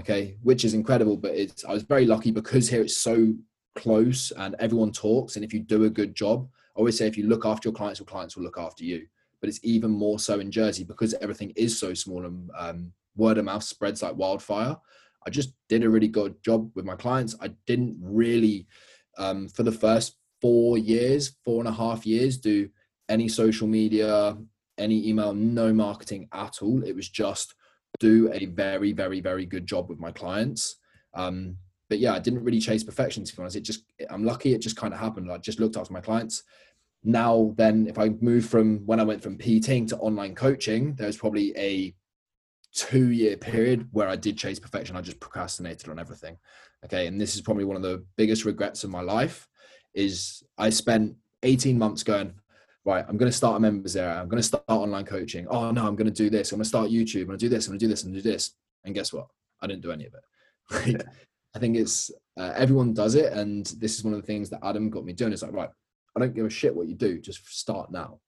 Okay, 0.00 0.36
which 0.42 0.64
is 0.64 0.74
incredible, 0.74 1.16
but 1.16 1.32
it's 1.32 1.64
I 1.64 1.72
was 1.72 1.84
very 1.84 2.04
lucky 2.04 2.30
because 2.30 2.68
here 2.68 2.82
it's 2.82 2.96
so 2.96 3.32
close 3.76 4.32
and 4.32 4.56
everyone 4.58 4.90
talks. 4.92 5.36
And 5.36 5.44
if 5.44 5.52
you 5.54 5.60
do 5.60 5.84
a 5.84 5.90
good 5.90 6.14
job, 6.14 6.48
I 6.76 6.78
always 6.78 6.98
say 6.98 7.06
if 7.06 7.16
you 7.16 7.28
look 7.28 7.46
after 7.46 7.68
your 7.68 7.74
clients, 7.74 8.00
your 8.00 8.06
clients 8.06 8.36
will 8.36 8.44
look 8.44 8.58
after 8.58 8.84
you. 8.84 9.06
but 9.44 9.50
it's 9.50 9.60
even 9.62 9.90
more 9.90 10.18
so 10.18 10.40
in 10.40 10.50
Jersey 10.50 10.84
because 10.84 11.12
everything 11.20 11.52
is 11.54 11.78
so 11.78 11.92
small 11.92 12.24
and 12.24 12.50
um, 12.56 12.90
word 13.14 13.36
of 13.36 13.44
mouth 13.44 13.62
spreads 13.62 14.02
like 14.02 14.16
wildfire. 14.16 14.74
I 15.26 15.30
just 15.30 15.52
did 15.68 15.84
a 15.84 15.90
really 15.90 16.08
good 16.08 16.42
job 16.42 16.70
with 16.74 16.84
my 16.84 16.96
clients. 16.96 17.34
I 17.40 17.50
didn't 17.66 17.96
really, 18.00 18.66
um, 19.18 19.48
for 19.48 19.62
the 19.62 19.72
first 19.72 20.16
four 20.40 20.76
years, 20.76 21.36
four 21.44 21.60
and 21.60 21.68
a 21.68 21.72
half 21.72 22.04
years, 22.04 22.36
do 22.38 22.68
any 23.08 23.28
social 23.28 23.66
media, 23.66 24.36
any 24.78 25.08
email, 25.08 25.32
no 25.32 25.72
marketing 25.72 26.28
at 26.32 26.60
all. 26.62 26.82
It 26.84 26.94
was 26.94 27.08
just 27.08 27.54
do 28.00 28.30
a 28.32 28.46
very, 28.46 28.92
very, 28.92 29.20
very 29.20 29.46
good 29.46 29.66
job 29.66 29.88
with 29.88 29.98
my 29.98 30.10
clients. 30.10 30.76
Um, 31.14 31.56
but 31.88 31.98
yeah, 31.98 32.14
I 32.14 32.18
didn't 32.18 32.42
really 32.42 32.60
chase 32.60 32.82
perfection 32.82 33.24
to 33.24 33.36
be 33.36 33.40
honest. 33.40 33.56
It 33.56 33.62
just, 33.62 33.84
I'm 34.10 34.24
lucky 34.24 34.52
it 34.52 34.60
just 34.60 34.76
kind 34.76 34.92
of 34.92 35.00
happened. 35.00 35.30
I 35.30 35.38
just 35.38 35.60
looked 35.60 35.76
after 35.76 35.92
my 35.92 36.00
clients. 36.00 36.42
Now, 37.04 37.52
then, 37.56 37.86
if 37.86 37.98
I 37.98 38.08
move 38.20 38.46
from 38.46 38.78
when 38.86 38.98
I 38.98 39.04
went 39.04 39.22
from 39.22 39.36
PTing 39.36 39.86
to 39.88 39.98
online 39.98 40.34
coaching, 40.34 40.94
there's 40.94 41.18
probably 41.18 41.52
a 41.56 41.94
two 42.74 43.10
year 43.10 43.36
period 43.36 43.88
where 43.92 44.08
I 44.08 44.16
did 44.16 44.36
chase 44.36 44.58
perfection. 44.58 44.96
I 44.96 45.00
just 45.00 45.20
procrastinated 45.20 45.88
on 45.88 45.98
everything. 45.98 46.36
Okay. 46.84 47.06
And 47.06 47.20
this 47.20 47.34
is 47.34 47.40
probably 47.40 47.64
one 47.64 47.76
of 47.76 47.82
the 47.82 48.04
biggest 48.16 48.44
regrets 48.44 48.84
of 48.84 48.90
my 48.90 49.00
life 49.00 49.48
is 49.94 50.42
I 50.58 50.70
spent 50.70 51.14
18 51.44 51.78
months 51.78 52.02
going, 52.02 52.34
right, 52.84 53.04
I'm 53.08 53.16
going 53.16 53.30
to 53.30 53.36
start 53.36 53.56
a 53.56 53.60
members 53.60 53.96
area. 53.96 54.20
I'm 54.20 54.28
going 54.28 54.42
to 54.42 54.46
start 54.46 54.64
online 54.66 55.04
coaching. 55.04 55.46
Oh 55.48 55.70
no, 55.70 55.86
I'm 55.86 55.96
going 55.96 56.12
to 56.12 56.22
do 56.22 56.28
this. 56.28 56.52
I'm 56.52 56.58
going 56.58 56.64
to 56.64 56.68
start 56.68 56.90
YouTube. 56.90 57.22
I'm 57.22 57.26
going 57.28 57.38
to 57.38 57.44
do 57.44 57.48
this. 57.48 57.66
I'm 57.66 57.72
going 57.72 57.78
to 57.78 57.84
do 57.84 57.90
this 57.90 58.02
and 58.04 58.14
do 58.14 58.22
this. 58.22 58.52
And 58.84 58.94
guess 58.94 59.12
what? 59.12 59.28
I 59.60 59.66
didn't 59.66 59.82
do 59.82 59.92
any 59.92 60.06
of 60.06 60.14
it. 60.14 60.22
Like, 60.94 61.06
I 61.54 61.60
think 61.60 61.76
it's 61.76 62.10
uh, 62.36 62.52
everyone 62.56 62.94
does 62.94 63.14
it. 63.14 63.32
And 63.32 63.64
this 63.78 63.96
is 63.96 64.02
one 64.02 64.12
of 64.12 64.20
the 64.20 64.26
things 64.26 64.50
that 64.50 64.64
Adam 64.64 64.90
got 64.90 65.04
me 65.04 65.12
doing. 65.12 65.32
It's 65.32 65.42
like, 65.42 65.52
right, 65.52 65.68
I 66.16 66.20
don't 66.20 66.34
give 66.34 66.46
a 66.46 66.50
shit 66.50 66.74
what 66.74 66.88
you 66.88 66.94
do. 66.94 67.20
Just 67.20 67.46
start 67.46 67.92
now. 67.92 68.18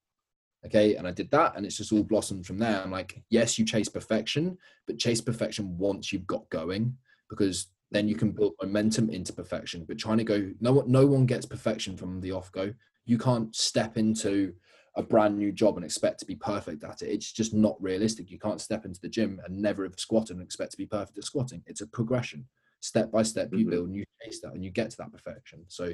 Okay. 0.66 0.96
And 0.96 1.06
I 1.06 1.12
did 1.12 1.30
that 1.30 1.56
and 1.56 1.64
it's 1.64 1.76
just 1.76 1.92
all 1.92 2.02
blossomed 2.02 2.46
from 2.46 2.58
there. 2.58 2.82
I'm 2.82 2.90
like, 2.90 3.22
yes, 3.30 3.58
you 3.58 3.64
chase 3.64 3.88
perfection, 3.88 4.58
but 4.86 4.98
chase 4.98 5.20
perfection 5.20 5.78
once 5.78 6.12
you've 6.12 6.26
got 6.26 6.48
going 6.50 6.96
because 7.30 7.68
then 7.90 8.08
you 8.08 8.16
can 8.16 8.32
build 8.32 8.54
momentum 8.60 9.08
into 9.10 9.32
perfection. 9.32 9.84
But 9.86 9.98
trying 9.98 10.18
to 10.18 10.24
go, 10.24 10.50
no 10.60 10.72
one, 10.72 10.90
no 10.90 11.06
one 11.06 11.24
gets 11.24 11.46
perfection 11.46 11.96
from 11.96 12.20
the 12.20 12.32
off 12.32 12.50
go. 12.52 12.72
You 13.04 13.16
can't 13.16 13.54
step 13.54 13.96
into 13.96 14.54
a 14.96 15.02
brand 15.02 15.38
new 15.38 15.52
job 15.52 15.76
and 15.76 15.84
expect 15.84 16.18
to 16.20 16.26
be 16.26 16.34
perfect 16.34 16.82
at 16.82 17.02
it. 17.02 17.10
It's 17.10 17.32
just 17.32 17.54
not 17.54 17.80
realistic. 17.80 18.30
You 18.30 18.38
can't 18.38 18.60
step 18.60 18.84
into 18.84 19.00
the 19.00 19.08
gym 19.08 19.40
and 19.44 19.62
never 19.62 19.84
have 19.84 19.98
squatted 19.98 20.36
and 20.36 20.44
expect 20.44 20.72
to 20.72 20.78
be 20.78 20.86
perfect 20.86 21.18
at 21.18 21.24
squatting. 21.24 21.62
It's 21.66 21.82
a 21.82 21.86
progression. 21.86 22.46
Step 22.80 23.12
by 23.12 23.22
step, 23.22 23.50
you 23.52 23.60
mm-hmm. 23.60 23.70
build 23.70 23.86
and 23.88 23.96
you 23.96 24.04
chase 24.24 24.40
that 24.40 24.54
and 24.54 24.64
you 24.64 24.70
get 24.70 24.90
to 24.90 24.96
that 24.98 25.12
perfection. 25.12 25.64
So 25.68 25.92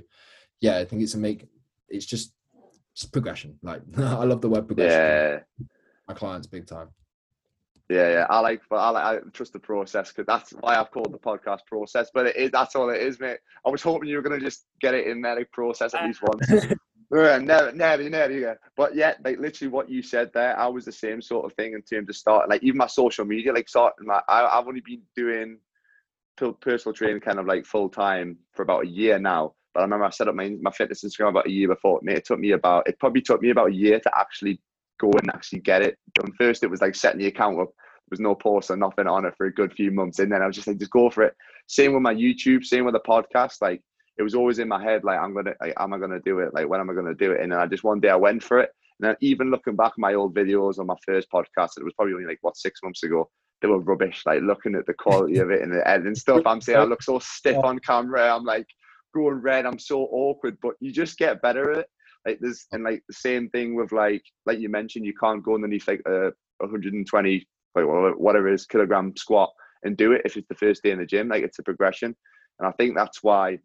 yeah, 0.60 0.78
I 0.78 0.84
think 0.84 1.02
it's 1.02 1.14
a 1.14 1.18
make 1.18 1.46
it's 1.88 2.06
just 2.06 2.32
just 2.32 2.32
progression. 3.12 3.58
Like 3.62 3.82
I 3.96 4.24
love 4.24 4.40
the 4.40 4.48
word 4.48 4.66
progression. 4.66 4.98
Yeah. 4.98 5.66
My 6.08 6.14
clients 6.14 6.46
big 6.46 6.66
time. 6.66 6.88
Yeah, 7.88 8.10
yeah. 8.10 8.26
I 8.30 8.40
like, 8.40 8.62
but 8.70 8.76
I 8.76 8.88
like, 8.88 9.04
I 9.04 9.28
trust 9.32 9.52
the 9.52 9.58
process 9.58 10.08
because 10.08 10.26
that's 10.26 10.52
why 10.60 10.76
I've 10.76 10.90
called 10.90 11.12
the 11.12 11.18
podcast 11.18 11.66
process. 11.66 12.10
But 12.12 12.26
it 12.26 12.36
is 12.36 12.50
that's 12.50 12.74
all 12.74 12.90
it 12.90 13.02
is, 13.02 13.20
mate. 13.20 13.38
I 13.66 13.70
was 13.70 13.82
hoping 13.82 14.08
you 14.08 14.16
were 14.16 14.22
gonna 14.22 14.40
just 14.40 14.64
get 14.80 14.94
it 14.94 15.06
in 15.06 15.20
there, 15.20 15.36
like 15.36 15.50
process 15.52 15.94
at 15.94 16.04
least 16.04 16.22
once. 16.50 16.50
yeah, 17.12 17.38
never, 17.38 17.72
never, 17.72 18.08
never. 18.08 18.38
Yeah. 18.38 18.54
But 18.76 18.94
yeah, 18.94 19.14
like 19.24 19.38
literally 19.38 19.70
what 19.70 19.90
you 19.90 20.02
said 20.02 20.30
there, 20.32 20.58
I 20.58 20.68
was 20.68 20.84
the 20.84 20.92
same 20.92 21.20
sort 21.20 21.44
of 21.44 21.52
thing 21.54 21.74
in 21.74 21.82
terms 21.82 22.08
of 22.08 22.16
starting, 22.16 22.50
like 22.50 22.62
even 22.62 22.78
my 22.78 22.86
social 22.86 23.26
media, 23.26 23.52
like 23.52 23.68
starting. 23.68 24.06
My, 24.06 24.22
I, 24.26 24.46
I've 24.46 24.66
only 24.66 24.80
been 24.80 25.02
doing 25.14 25.58
personal 26.60 26.94
training 26.94 27.20
kind 27.20 27.38
of 27.38 27.46
like 27.46 27.66
full 27.66 27.88
time 27.88 28.38
for 28.52 28.62
about 28.62 28.84
a 28.84 28.88
year 28.88 29.18
now. 29.18 29.54
But 29.72 29.80
I 29.80 29.82
remember 29.84 30.04
I 30.04 30.10
set 30.10 30.28
up 30.28 30.34
my 30.34 30.56
my 30.60 30.70
fitness 30.70 31.04
Instagram 31.04 31.30
about 31.30 31.46
a 31.46 31.50
year 31.50 31.68
before. 31.68 32.00
Mate, 32.02 32.18
it 32.18 32.24
took 32.24 32.38
me 32.38 32.52
about 32.52 32.88
it 32.88 32.98
probably 32.98 33.22
took 33.22 33.42
me 33.42 33.50
about 33.50 33.70
a 33.70 33.74
year 33.74 34.00
to 34.00 34.18
actually 34.18 34.60
go 35.00 35.10
and 35.12 35.30
actually 35.34 35.60
get 35.60 35.82
it 35.82 35.98
And 36.22 36.34
First, 36.36 36.62
it 36.62 36.70
was 36.70 36.80
like 36.80 36.94
setting 36.94 37.20
the 37.20 37.26
account 37.26 37.58
up. 37.60 37.68
There 37.68 38.18
was 38.18 38.20
no 38.20 38.34
post 38.34 38.70
or 38.70 38.76
nothing 38.76 39.06
on 39.06 39.24
it 39.24 39.34
for 39.36 39.46
a 39.46 39.52
good 39.52 39.72
few 39.72 39.90
months, 39.90 40.18
and 40.18 40.30
then 40.30 40.42
I 40.42 40.46
was 40.46 40.56
just 40.56 40.68
like, 40.68 40.78
just 40.78 40.90
go 40.90 41.10
for 41.10 41.22
it. 41.22 41.34
Same 41.66 41.92
with 41.92 42.02
my 42.02 42.14
YouTube, 42.14 42.64
same 42.64 42.84
with 42.84 42.94
the 42.94 43.00
podcast. 43.00 43.56
Like 43.60 43.82
it 44.18 44.22
was 44.22 44.34
always 44.34 44.58
in 44.58 44.68
my 44.68 44.82
head, 44.82 45.04
like 45.04 45.18
I'm 45.18 45.34
gonna, 45.34 45.54
like, 45.60 45.74
am 45.78 45.92
I 45.92 45.98
gonna 45.98 46.20
do 46.20 46.40
it? 46.40 46.52
Like 46.52 46.68
when 46.68 46.80
am 46.80 46.90
I 46.90 46.94
gonna 46.94 47.14
do 47.14 47.32
it? 47.32 47.40
And 47.40 47.52
then 47.52 47.58
I 47.58 47.66
just 47.66 47.84
one 47.84 48.00
day 48.00 48.10
I 48.10 48.16
went 48.16 48.42
for 48.42 48.58
it. 48.58 48.70
And 49.00 49.08
then 49.08 49.16
even 49.20 49.50
looking 49.50 49.74
back 49.74 49.92
at 49.92 49.98
my 49.98 50.14
old 50.14 50.34
videos 50.34 50.78
on 50.78 50.86
my 50.86 50.94
first 51.04 51.30
podcast, 51.30 51.78
it 51.78 51.84
was 51.84 51.94
probably 51.96 52.14
only 52.14 52.26
like 52.26 52.38
what 52.42 52.56
six 52.56 52.80
months 52.82 53.02
ago. 53.02 53.28
They 53.60 53.68
were 53.68 53.80
rubbish. 53.80 54.22
Like 54.26 54.42
looking 54.42 54.74
at 54.74 54.86
the 54.86 54.94
quality 54.94 55.38
of 55.38 55.50
it 55.50 55.62
and 55.62 55.72
the 55.72 55.88
editing 55.88 56.16
stuff, 56.16 56.42
I'm 56.46 56.60
saying 56.60 56.78
I 56.78 56.84
look 56.84 57.02
so 57.02 57.18
stiff 57.20 57.56
on 57.58 57.78
camera. 57.78 58.34
I'm 58.34 58.44
like, 58.44 58.66
going 59.12 59.40
red. 59.40 59.66
I'm 59.66 59.78
so 59.78 60.02
awkward, 60.04 60.58
but 60.62 60.74
you 60.80 60.92
just 60.92 61.18
get 61.18 61.42
better 61.42 61.72
at 61.72 61.78
it. 61.78 61.86
Like 62.26 62.38
there's 62.40 62.66
oh. 62.72 62.76
and 62.76 62.84
like 62.84 63.02
the 63.08 63.14
same 63.14 63.48
thing 63.50 63.74
with 63.74 63.92
like 63.92 64.22
like 64.46 64.58
you 64.58 64.68
mentioned, 64.68 65.06
you 65.06 65.14
can't 65.14 65.42
go 65.42 65.54
underneath 65.54 65.88
like 65.88 66.02
a 66.06 66.32
120 66.58 67.48
like 67.74 67.84
whatever 67.86 68.48
it 68.48 68.54
is 68.54 68.66
kilogram 68.66 69.16
squat 69.16 69.50
and 69.82 69.96
do 69.96 70.12
it 70.12 70.22
if 70.24 70.36
it's 70.36 70.48
the 70.48 70.54
first 70.54 70.82
day 70.82 70.90
in 70.90 70.98
the 70.98 71.06
gym. 71.06 71.28
Like 71.28 71.42
it's 71.42 71.58
a 71.58 71.62
progression, 71.62 72.14
and 72.58 72.68
I 72.68 72.72
think 72.72 72.94
that's 72.96 73.22
why 73.22 73.58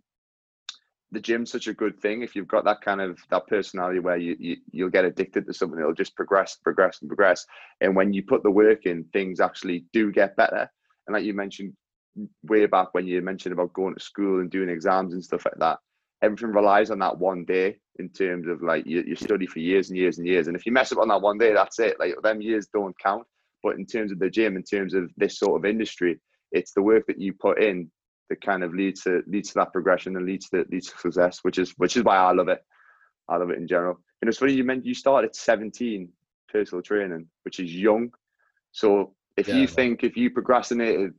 the 1.12 1.22
gym's 1.22 1.52
such 1.52 1.68
a 1.68 1.74
good 1.74 2.00
thing. 2.00 2.22
If 2.22 2.36
you've 2.36 2.48
got 2.48 2.66
that 2.66 2.82
kind 2.82 3.02
of 3.02 3.18
that 3.30 3.48
personality 3.48 4.00
where 4.00 4.18
you, 4.18 4.36
you 4.40 4.58
you'll 4.72 4.90
get 4.90 5.06
addicted 5.06 5.46
to 5.46 5.54
something, 5.54 5.80
it'll 5.80 5.94
just 5.94 6.16
progress, 6.16 6.58
progress, 6.64 7.00
and 7.02 7.10
progress. 7.10 7.46
And 7.82 7.96
when 7.96 8.14
you 8.14 8.24
put 8.24 8.44
the 8.44 8.52
work 8.52 8.86
in, 8.86 9.06
things 9.14 9.40
actually 9.40 9.86
do 9.94 10.12
get 10.12 10.36
better. 10.36 10.70
And 11.06 11.14
like 11.14 11.24
you 11.24 11.34
mentioned, 11.34 11.74
way 12.44 12.66
back 12.66 12.94
when 12.94 13.08
you 13.08 13.22
mentioned 13.22 13.54
about 13.54 13.74
going 13.74 13.94
to 13.94 14.00
school 14.00 14.40
and 14.40 14.50
doing 14.50 14.70
exams 14.70 15.14
and 15.14 15.24
stuff 15.24 15.46
like 15.46 15.58
that, 15.60 15.80
everything 16.22 16.52
relies 16.52 16.90
on 16.90 17.00
that 17.00 17.18
one 17.18 17.46
day 17.46 17.78
in 18.00 18.10
terms 18.10 18.48
of 18.48 18.62
like 18.62 18.86
you, 18.86 19.04
you 19.06 19.16
study 19.16 19.46
for 19.46 19.60
years 19.60 19.90
and 19.90 19.98
years 19.98 20.18
and 20.18 20.28
years. 20.28 20.48
And 20.48 20.56
if 20.56 20.66
you 20.66 20.72
mess 20.72 20.92
up 20.92 21.00
on 21.00 21.08
that 21.10 21.22
one 21.22 21.38
day, 21.38 21.54
that's 21.54 21.80
it. 21.80 22.00
Like 22.00 22.16
them 22.22 22.42
years 22.42 22.68
don't 22.74 22.98
count. 23.00 23.24
But 23.64 23.76
in 23.76 23.86
terms 23.86 24.12
of 24.12 24.20
the 24.20 24.30
gym, 24.30 24.56
in 24.56 24.64
terms 24.64 24.94
of 24.94 25.12
this 25.18 25.40
sort 25.40 25.60
of 25.60 25.66
industry, 25.66 26.20
it's 26.52 26.74
the 26.74 26.82
work 26.82 27.06
that 27.08 27.20
you 27.20 27.34
put 27.34 27.62
in 27.62 27.90
that 28.30 28.42
kind 28.42 28.64
of 28.64 28.74
leads 28.74 29.04
to 29.04 29.24
leads 29.28 29.50
to 29.50 29.56
that 29.56 29.74
progression 29.74 30.16
and 30.16 30.26
leads 30.26 30.50
to 30.50 30.66
leads 30.72 30.92
to 30.92 30.98
success, 30.98 31.40
which 31.42 31.58
is 31.58 31.72
which 31.78 31.98
is 31.98 32.04
why 32.04 32.18
I 32.18 32.32
love 32.32 32.50
it. 32.50 32.64
I 33.30 33.38
love 33.38 33.50
it 33.50 33.58
in 33.58 33.68
general. 33.68 34.00
And 34.22 34.30
it's 34.30 34.38
funny 34.38 34.54
you 34.54 34.64
meant 34.64 34.86
you 34.86 34.94
started 34.94 35.30
at 35.30 35.36
17 35.36 36.10
personal 36.50 36.82
training, 36.82 37.28
which 37.44 37.60
is 37.60 37.74
young. 37.74 38.12
So 38.72 39.14
if 39.36 39.48
yeah, 39.48 39.56
you 39.56 39.68
think 39.68 40.04
if 40.04 40.16
you 40.16 40.30
procrastinated 40.30 41.14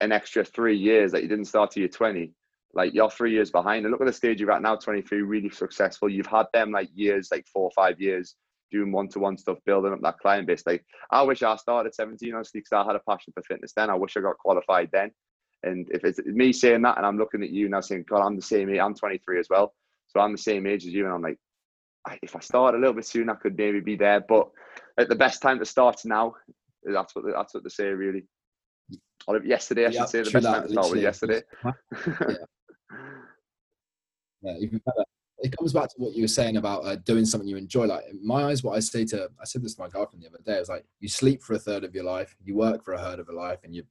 an 0.00 0.12
extra 0.12 0.44
three 0.44 0.76
years 0.76 1.12
that 1.12 1.22
you 1.22 1.28
didn't 1.28 1.46
start 1.46 1.70
till 1.70 1.80
you're 1.80 1.88
20 1.88 2.32
like 2.74 2.94
you're 2.94 3.10
three 3.10 3.32
years 3.32 3.50
behind. 3.50 3.84
And 3.84 3.92
look 3.92 4.00
at 4.00 4.06
the 4.06 4.12
stage 4.12 4.40
you're 4.40 4.52
at 4.52 4.62
now 4.62 4.76
23 4.76 5.22
really 5.22 5.50
successful. 5.50 6.08
You've 6.08 6.26
had 6.26 6.46
them 6.52 6.70
like 6.70 6.88
years 6.94 7.28
like 7.30 7.46
four 7.46 7.64
or 7.64 7.70
five 7.74 8.00
years 8.00 8.36
doing 8.70 8.92
one-to-one 8.92 9.38
stuff 9.38 9.58
building 9.64 9.92
up 9.92 10.00
that 10.02 10.18
client 10.18 10.46
base. 10.46 10.62
Like 10.66 10.84
i 11.10 11.22
wish 11.22 11.42
i 11.42 11.56
started 11.56 11.94
17 11.94 12.34
honestly 12.34 12.60
because 12.60 12.72
i 12.72 12.86
had 12.86 12.96
a 12.96 13.10
passion 13.10 13.32
for 13.32 13.42
fitness 13.42 13.72
then. 13.74 13.90
I 13.90 13.94
wish 13.94 14.16
i 14.16 14.20
got 14.20 14.38
qualified 14.38 14.90
then. 14.92 15.10
And 15.62 15.88
if 15.90 16.04
it's 16.04 16.20
me 16.24 16.52
saying 16.52 16.82
that 16.82 16.98
and 16.98 17.06
i'm 17.06 17.18
looking 17.18 17.42
at 17.42 17.50
you 17.50 17.68
now 17.68 17.80
saying 17.80 18.04
god 18.08 18.24
i'm 18.24 18.36
the 18.36 18.42
same 18.42 18.70
age 18.70 18.78
i'm 18.78 18.94
23 18.94 19.40
as 19.40 19.48
well. 19.48 19.74
So 20.08 20.20
i'm 20.20 20.32
the 20.32 20.38
same 20.38 20.66
age 20.66 20.86
as 20.86 20.92
you 20.92 21.06
and 21.06 21.14
i'm 21.14 21.22
like 21.22 21.38
if 22.22 22.36
i 22.36 22.40
start 22.40 22.74
a 22.74 22.78
little 22.78 22.94
bit 22.94 23.06
soon 23.06 23.30
i 23.30 23.34
could 23.34 23.56
maybe 23.56 23.80
be 23.80 23.96
there. 23.96 24.20
But 24.20 24.48
at 24.98 25.08
the 25.08 25.16
best 25.16 25.40
time 25.40 25.58
to 25.58 25.64
start 25.64 26.00
now 26.04 26.34
that's 26.84 27.14
what 27.14 27.24
that's 27.34 27.54
what 27.54 27.64
they 27.64 27.70
say 27.70 27.86
really 27.86 28.24
or 29.26 29.42
yesterday, 29.42 29.86
I 29.86 29.90
yeah, 29.90 30.00
should 30.00 30.08
say. 30.08 30.22
The 30.22 30.30
best 30.30 30.46
time 30.46 30.62
to 30.62 30.68
start 30.68 30.98
yesterday. 30.98 31.42
yeah. 31.64 32.34
yeah, 34.42 34.54
even 34.60 34.80
better. 34.84 35.04
It 35.40 35.56
comes 35.56 35.72
back 35.72 35.88
to 35.90 35.94
what 35.98 36.14
you 36.14 36.22
were 36.22 36.28
saying 36.28 36.56
about 36.56 36.84
uh, 36.84 36.96
doing 36.96 37.24
something 37.24 37.48
you 37.48 37.56
enjoy. 37.56 37.86
Like 37.86 38.04
in 38.10 38.26
my 38.26 38.44
eyes, 38.44 38.64
what 38.64 38.76
I 38.76 38.80
say 38.80 39.04
to 39.06 39.28
I 39.40 39.44
said 39.44 39.62
this 39.62 39.74
to 39.74 39.82
my 39.82 39.88
girlfriend 39.88 40.24
the 40.24 40.28
other 40.28 40.42
day. 40.44 40.56
I 40.56 40.60
was 40.60 40.68
like, 40.68 40.84
you 41.00 41.08
sleep 41.08 41.42
for 41.42 41.54
a 41.54 41.58
third 41.58 41.84
of 41.84 41.94
your 41.94 42.04
life, 42.04 42.34
you 42.42 42.56
work 42.56 42.84
for 42.84 42.94
a 42.94 42.98
third 42.98 43.20
of 43.20 43.28
your 43.28 43.36
life, 43.36 43.60
and 43.62 43.74
you 43.74 43.84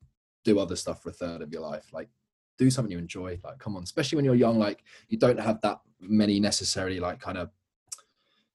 do 0.44 0.60
other 0.60 0.76
stuff 0.76 1.02
for 1.02 1.10
a 1.10 1.14
third 1.14 1.42
of 1.42 1.52
your 1.52 1.62
life. 1.62 1.88
Like, 1.94 2.10
do 2.58 2.70
something 2.70 2.92
you 2.92 2.98
enjoy. 2.98 3.40
Like, 3.44 3.60
come 3.60 3.78
on, 3.78 3.84
especially 3.84 4.18
when 4.18 4.26
you're 4.26 4.36
young. 4.36 4.58
Like, 4.58 4.84
you 5.10 5.18
don't 5.18 5.40
have 5.40 5.62
that 5.62 5.80
many 6.02 6.40
necessarily 6.40 7.00
like 7.00 7.20
kind 7.20 7.38
of 7.38 7.50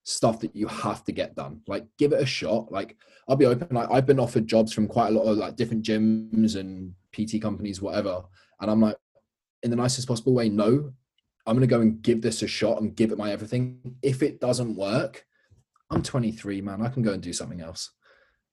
stuff 0.05 0.41
that 0.41 0.55
you 0.55 0.67
have 0.67 1.05
to 1.05 1.13
get 1.13 1.35
done. 1.35 1.61
Like 1.67 1.87
give 1.99 2.13
it 2.13 2.21
a 2.21 2.27
shot. 2.27 2.71
Like 2.73 2.97
I'll 3.29 3.37
be 3.37 3.47
open. 3.47 3.69
Like 3.71 3.89
I've 3.91 4.07
been 4.07 4.21
offered 4.21 4.47
jobs 4.47 4.73
from 4.73 4.89
quite 4.89 5.09
a 5.09 5.11
lot 5.13 5.25
of 5.25 5.37
like 5.37 5.57
different 5.57 5.85
gyms 5.85 6.57
and 6.57 6.95
PT 7.13 7.41
companies, 7.41 7.81
whatever. 7.81 8.23
And 8.61 8.71
I'm 8.71 8.81
like, 8.81 8.97
in 9.63 9.71
the 9.71 9.77
nicest 9.77 10.09
possible 10.09 10.35
way, 10.35 10.49
no. 10.49 10.93
I'm 11.47 11.57
gonna 11.57 11.67
go 11.67 11.81
and 11.81 12.01
give 12.03 12.23
this 12.23 12.43
a 12.43 12.47
shot 12.47 12.81
and 12.81 12.95
give 12.95 13.11
it 13.11 13.19
my 13.19 13.33
everything. 13.33 13.97
If 14.03 14.23
it 14.23 14.41
doesn't 14.41 14.77
work, 14.77 15.25
I'm 15.91 16.03
23, 16.03 16.61
man. 16.61 16.83
I 16.83 16.89
can 16.89 17.03
go 17.03 17.13
and 17.13 17.23
do 17.23 17.33
something 17.33 17.61
else. 17.61 17.91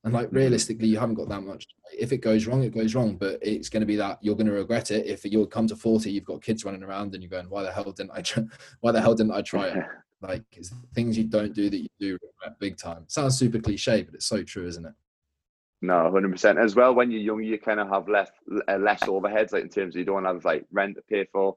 And 0.03 0.13
like 0.13 0.27
mm-hmm. 0.27 0.37
realistically, 0.37 0.87
you 0.87 0.97
haven't 0.97 1.15
got 1.15 1.29
that 1.29 1.41
much. 1.41 1.67
If 1.97 2.11
it 2.11 2.17
goes 2.17 2.47
wrong, 2.47 2.63
it 2.63 2.73
goes 2.73 2.95
wrong. 2.95 3.17
But 3.17 3.39
it's 3.41 3.69
going 3.69 3.81
to 3.81 3.87
be 3.87 3.97
that 3.97 4.17
you're 4.21 4.35
going 4.35 4.47
to 4.47 4.53
regret 4.53 4.91
it. 4.91 5.05
If 5.05 5.25
you'll 5.25 5.45
come 5.45 5.67
to 5.67 5.75
40, 5.75 6.09
you've 6.09 6.25
got 6.25 6.41
kids 6.41 6.63
running 6.63 6.83
around, 6.83 7.13
and 7.13 7.23
you're 7.23 7.29
going, 7.29 7.49
"Why 7.49 7.63
the 7.63 7.71
hell 7.71 7.91
didn't 7.91 8.11
I? 8.13 8.21
Try, 8.21 8.43
why 8.81 8.91
the 8.91 9.01
hell 9.01 9.15
didn't 9.15 9.33
I 9.33 9.41
try 9.41 9.67
it?" 9.67 9.83
Like 10.21 10.43
it's 10.53 10.73
things 10.93 11.17
you 11.17 11.23
don't 11.23 11.53
do 11.53 11.69
that 11.69 11.77
you 11.77 11.89
do 11.99 12.17
big 12.59 12.77
time. 12.77 13.05
Sounds 13.07 13.37
super 13.37 13.59
cliche, 13.59 14.03
but 14.03 14.15
it's 14.15 14.25
so 14.25 14.43
true, 14.43 14.67
isn't 14.67 14.85
it? 14.85 14.93
No, 15.81 16.11
hundred 16.11 16.31
percent. 16.31 16.59
As 16.59 16.75
well, 16.75 16.93
when 16.93 17.09
you're 17.09 17.21
young, 17.21 17.41
you 17.41 17.57
kind 17.57 17.79
of 17.79 17.89
have 17.89 18.09
less 18.09 18.29
uh, 18.67 18.77
less 18.77 19.01
overheads, 19.03 19.53
like 19.53 19.63
in 19.63 19.69
terms 19.69 19.95
of 19.95 19.99
you 19.99 20.05
don't 20.05 20.25
have 20.25 20.43
like 20.43 20.65
rent 20.71 20.95
to 20.97 21.01
pay 21.03 21.25
for, 21.31 21.55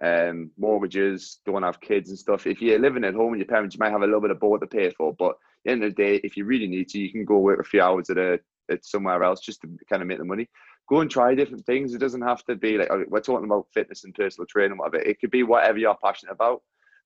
um, 0.00 0.50
mortgages, 0.58 1.38
don't 1.46 1.62
have 1.62 1.80
kids 1.80 2.10
and 2.10 2.18
stuff. 2.18 2.46
If 2.46 2.60
you're 2.60 2.80
living 2.80 3.04
at 3.04 3.14
home 3.14 3.30
with 3.30 3.38
your 3.38 3.46
parents, 3.46 3.74
you 3.74 3.78
might 3.78 3.92
have 3.92 4.02
a 4.02 4.06
little 4.06 4.20
bit 4.20 4.32
of 4.32 4.40
board 4.40 4.62
to 4.62 4.66
pay 4.66 4.90
for, 4.90 5.14
but 5.14 5.36
the 5.64 5.70
end 5.70 5.84
of 5.84 5.94
the 5.94 6.02
day, 6.02 6.16
if 6.24 6.36
you 6.36 6.44
really 6.44 6.66
need 6.66 6.88
to, 6.88 6.98
you 6.98 7.12
can 7.12 7.24
go 7.24 7.38
work 7.38 7.60
a 7.60 7.64
few 7.64 7.80
hours 7.80 8.10
at 8.10 8.18
a 8.18 8.40
at 8.70 8.84
somewhere 8.84 9.22
else 9.22 9.40
just 9.40 9.60
to 9.60 9.68
kind 9.88 10.02
of 10.02 10.08
make 10.08 10.18
the 10.18 10.24
money. 10.24 10.48
Go 10.88 11.00
and 11.00 11.10
try 11.10 11.34
different 11.34 11.64
things. 11.64 11.94
It 11.94 11.98
doesn't 11.98 12.22
have 12.22 12.44
to 12.46 12.56
be 12.56 12.78
like 12.78 12.88
oh, 12.90 13.04
we're 13.08 13.20
talking 13.20 13.46
about 13.46 13.68
fitness 13.72 14.02
and 14.02 14.14
personal 14.14 14.46
training, 14.46 14.78
whatever. 14.78 14.96
It 14.96 15.20
could 15.20 15.30
be 15.30 15.44
whatever 15.44 15.78
you're 15.78 15.96
passionate 16.02 16.32
about. 16.32 16.62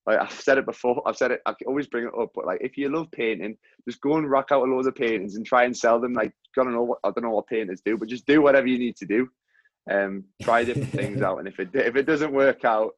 Like 0.07 0.21
I've 0.21 0.31
said 0.33 0.59
it 0.59 0.66
before, 0.66 1.03
I've 1.05 1.16
said 1.16 1.33
it. 1.33 1.40
I 1.47 1.55
always 1.66 1.88
bring 1.88 2.07
it 2.07 2.19
up, 2.19 2.31
but 2.35 2.47
like 2.47 2.61
if 2.61 2.77
you 2.77 2.88
love 2.88 3.11
painting, 3.11 3.57
just 3.88 4.01
go 4.01 4.16
and 4.16 4.31
rack 4.31 4.53
out 4.53 4.66
a 4.66 4.71
load 4.71 4.87
of 4.87 4.95
paintings 4.95 5.35
and 5.35 5.45
try 5.45 5.64
and 5.64 5.77
sell 5.77 6.01
them. 6.01 6.12
Like 6.12 6.31
I 6.31 6.62
don't 6.62 6.73
know 6.73 6.85
what 6.85 6.99
I 7.03 7.11
don't 7.11 7.25
know 7.25 7.31
what 7.31 7.49
painters 7.49 7.83
do, 7.85 7.97
but 7.97 8.09
just 8.09 8.27
do 8.27 8.40
whatever 8.40 8.69
you 8.69 8.79
need 8.79 8.97
to 8.97 9.07
do. 9.07 9.29
Um, 9.90 10.25
try 10.42 10.64
different 10.64 10.90
things 10.92 11.23
out, 11.23 11.38
and 11.38 11.49
if 11.49 11.59
it 11.59 11.71
if 11.75 11.97
it 11.97 12.07
doesn't 12.07 12.33
work 12.33 12.64
out, 12.64 12.92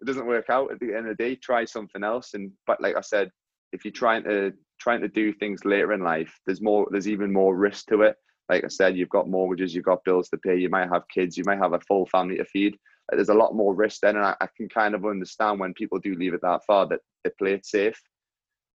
it 0.00 0.06
doesn't 0.06 0.26
work 0.26 0.50
out. 0.50 0.72
At 0.72 0.80
the 0.80 0.94
end 0.94 1.08
of 1.08 1.16
the 1.16 1.22
day, 1.22 1.36
try 1.36 1.64
something 1.64 2.02
else. 2.02 2.34
And 2.34 2.50
but 2.66 2.80
like 2.80 2.96
I 2.96 3.00
said, 3.00 3.30
if 3.72 3.84
you're 3.84 3.92
trying 3.92 4.24
to 4.24 4.52
trying 4.80 5.02
to 5.02 5.08
do 5.08 5.32
things 5.32 5.64
later 5.64 5.92
in 5.92 6.00
life, 6.00 6.36
there's 6.46 6.60
more. 6.60 6.88
There's 6.90 7.08
even 7.08 7.32
more 7.32 7.54
risk 7.56 7.86
to 7.86 8.02
it. 8.02 8.16
Like 8.48 8.64
I 8.64 8.68
said, 8.68 8.96
you've 8.96 9.08
got 9.08 9.28
mortgages, 9.28 9.72
you've 9.72 9.84
got 9.84 10.02
bills 10.04 10.28
to 10.30 10.38
pay, 10.38 10.56
you 10.56 10.68
might 10.68 10.88
have 10.88 11.04
kids, 11.14 11.36
you 11.36 11.44
might 11.46 11.58
have 11.58 11.72
a 11.72 11.80
full 11.86 12.06
family 12.06 12.38
to 12.38 12.44
feed. 12.44 12.76
There's 13.10 13.28
a 13.28 13.34
lot 13.34 13.54
more 13.54 13.74
risk 13.74 14.00
then, 14.02 14.16
and 14.16 14.24
I, 14.24 14.36
I 14.40 14.48
can 14.56 14.68
kind 14.68 14.94
of 14.94 15.04
understand 15.04 15.58
when 15.58 15.74
people 15.74 15.98
do 15.98 16.14
leave 16.14 16.34
it 16.34 16.42
that 16.42 16.64
far 16.64 16.86
that 16.88 17.00
they 17.24 17.30
play 17.38 17.54
it 17.54 17.66
safe. 17.66 18.00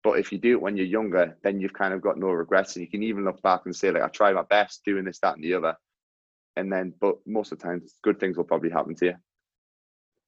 But 0.04 0.20
if 0.20 0.32
you 0.32 0.38
do 0.38 0.54
it 0.54 0.62
when 0.62 0.78
you're 0.78 0.86
younger, 0.86 1.38
then 1.44 1.60
you've 1.60 1.74
kind 1.74 1.94
of 1.94 2.02
got 2.02 2.18
no 2.18 2.30
regrets, 2.30 2.76
and 2.76 2.84
you 2.84 2.90
can 2.90 3.04
even 3.04 3.26
look 3.26 3.42
back 3.42 3.62
and 3.66 3.76
say 3.76 3.92
like, 3.92 4.04
I 4.04 4.08
tried 4.08 4.36
my 4.36 4.44
best 4.44 4.82
doing 4.86 5.06
this, 5.06 5.20
that, 5.20 5.36
and 5.36 5.44
the 5.44 5.54
other, 5.54 5.76
and 6.56 6.72
then, 6.72 6.94
but 7.00 7.16
most 7.26 7.52
of 7.52 7.60
the 7.60 7.66
time, 7.66 7.82
good 8.04 8.20
things 8.20 8.38
will 8.38 8.44
probably 8.44 8.70
happen 8.70 8.96
to 8.96 9.06
you. 9.06 9.16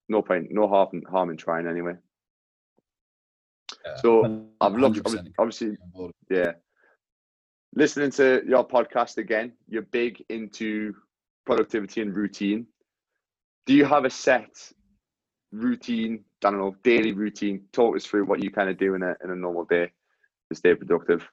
No 0.09 0.21
point, 0.21 0.47
no 0.51 0.67
harm, 0.67 1.01
harm 1.09 1.29
in 1.29 1.37
trying 1.37 1.67
anyway. 1.67 1.93
Yeah, 3.85 3.95
So 3.97 4.45
I've 4.61 4.75
looked, 4.75 5.03
100% 5.03 5.33
obviously, 5.37 5.77
yeah. 6.29 6.53
Listening 7.75 8.11
to 8.11 8.43
your 8.47 8.67
podcast 8.67 9.17
again, 9.17 9.53
you're 9.67 9.81
big 9.81 10.23
into 10.29 10.93
productivity 11.45 12.01
and 12.01 12.15
routine. 12.15 12.67
Do 13.65 13.73
you 13.73 13.85
have 13.85 14.05
a 14.05 14.09
set 14.09 14.71
routine? 15.51 16.25
I 16.43 16.49
don't 16.49 16.59
know, 16.59 16.75
daily 16.83 17.13
routine. 17.13 17.61
Talk 17.71 17.95
us 17.95 18.05
through 18.05 18.25
what 18.25 18.43
you 18.43 18.51
kind 18.51 18.69
of 18.69 18.77
do 18.77 18.95
in 18.95 19.03
a 19.03 19.15
in 19.23 19.31
a 19.31 19.35
normal 19.35 19.65
day 19.65 19.91
to 20.49 20.55
stay 20.55 20.75
productive. 20.75 21.27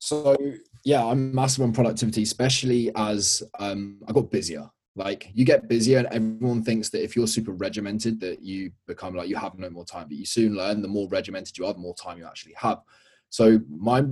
So 0.00 0.36
yeah, 0.84 1.04
I'm 1.04 1.32
massive 1.34 1.62
on 1.62 1.72
productivity, 1.72 2.22
especially 2.22 2.90
as 2.96 3.42
um, 3.58 4.00
I 4.08 4.12
got 4.12 4.30
busier. 4.30 4.68
Like 4.96 5.30
you 5.32 5.44
get 5.44 5.68
busier, 5.68 5.98
and 5.98 6.08
everyone 6.08 6.64
thinks 6.64 6.88
that 6.90 7.04
if 7.04 7.14
you're 7.14 7.28
super 7.28 7.52
regimented, 7.52 8.18
that 8.20 8.42
you 8.42 8.72
become 8.88 9.14
like 9.14 9.28
you 9.28 9.36
have 9.36 9.56
no 9.56 9.70
more 9.70 9.84
time. 9.84 10.08
But 10.08 10.16
you 10.16 10.26
soon 10.26 10.56
learn 10.56 10.82
the 10.82 10.88
more 10.88 11.08
regimented 11.08 11.56
you 11.56 11.66
are, 11.66 11.72
the 11.72 11.78
more 11.78 11.94
time 11.94 12.18
you 12.18 12.26
actually 12.26 12.54
have. 12.56 12.80
So 13.28 13.60
my 13.68 14.04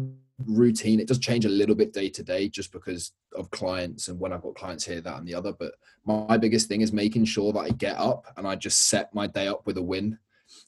routine 0.47 1.01
it 1.01 1.09
does 1.09 1.19
change 1.19 1.45
a 1.45 1.51
little 1.51 1.75
bit 1.75 1.93
day 1.93 2.09
to 2.09 2.23
day, 2.23 2.49
just 2.49 2.73
because 2.73 3.13
of 3.35 3.51
clients 3.51 4.09
and 4.09 4.19
when 4.19 4.33
I've 4.33 4.43
got 4.43 4.55
clients 4.55 4.85
here, 4.85 5.01
that 5.01 5.19
and 5.19 5.27
the 5.27 5.35
other. 5.35 5.53
But 5.53 5.73
my 6.05 6.37
biggest 6.37 6.69
thing 6.69 6.81
is 6.81 6.93
making 6.93 7.25
sure 7.25 7.53
that 7.53 7.61
I 7.61 7.71
get 7.71 7.97
up 7.99 8.27
and 8.37 8.47
I 8.47 8.57
just 8.57 8.89
set 8.89 9.15
my 9.15 9.27
day 9.27 9.49
up 9.49 9.67
with 9.67 9.79
a 9.79 9.83
win. 9.83 10.19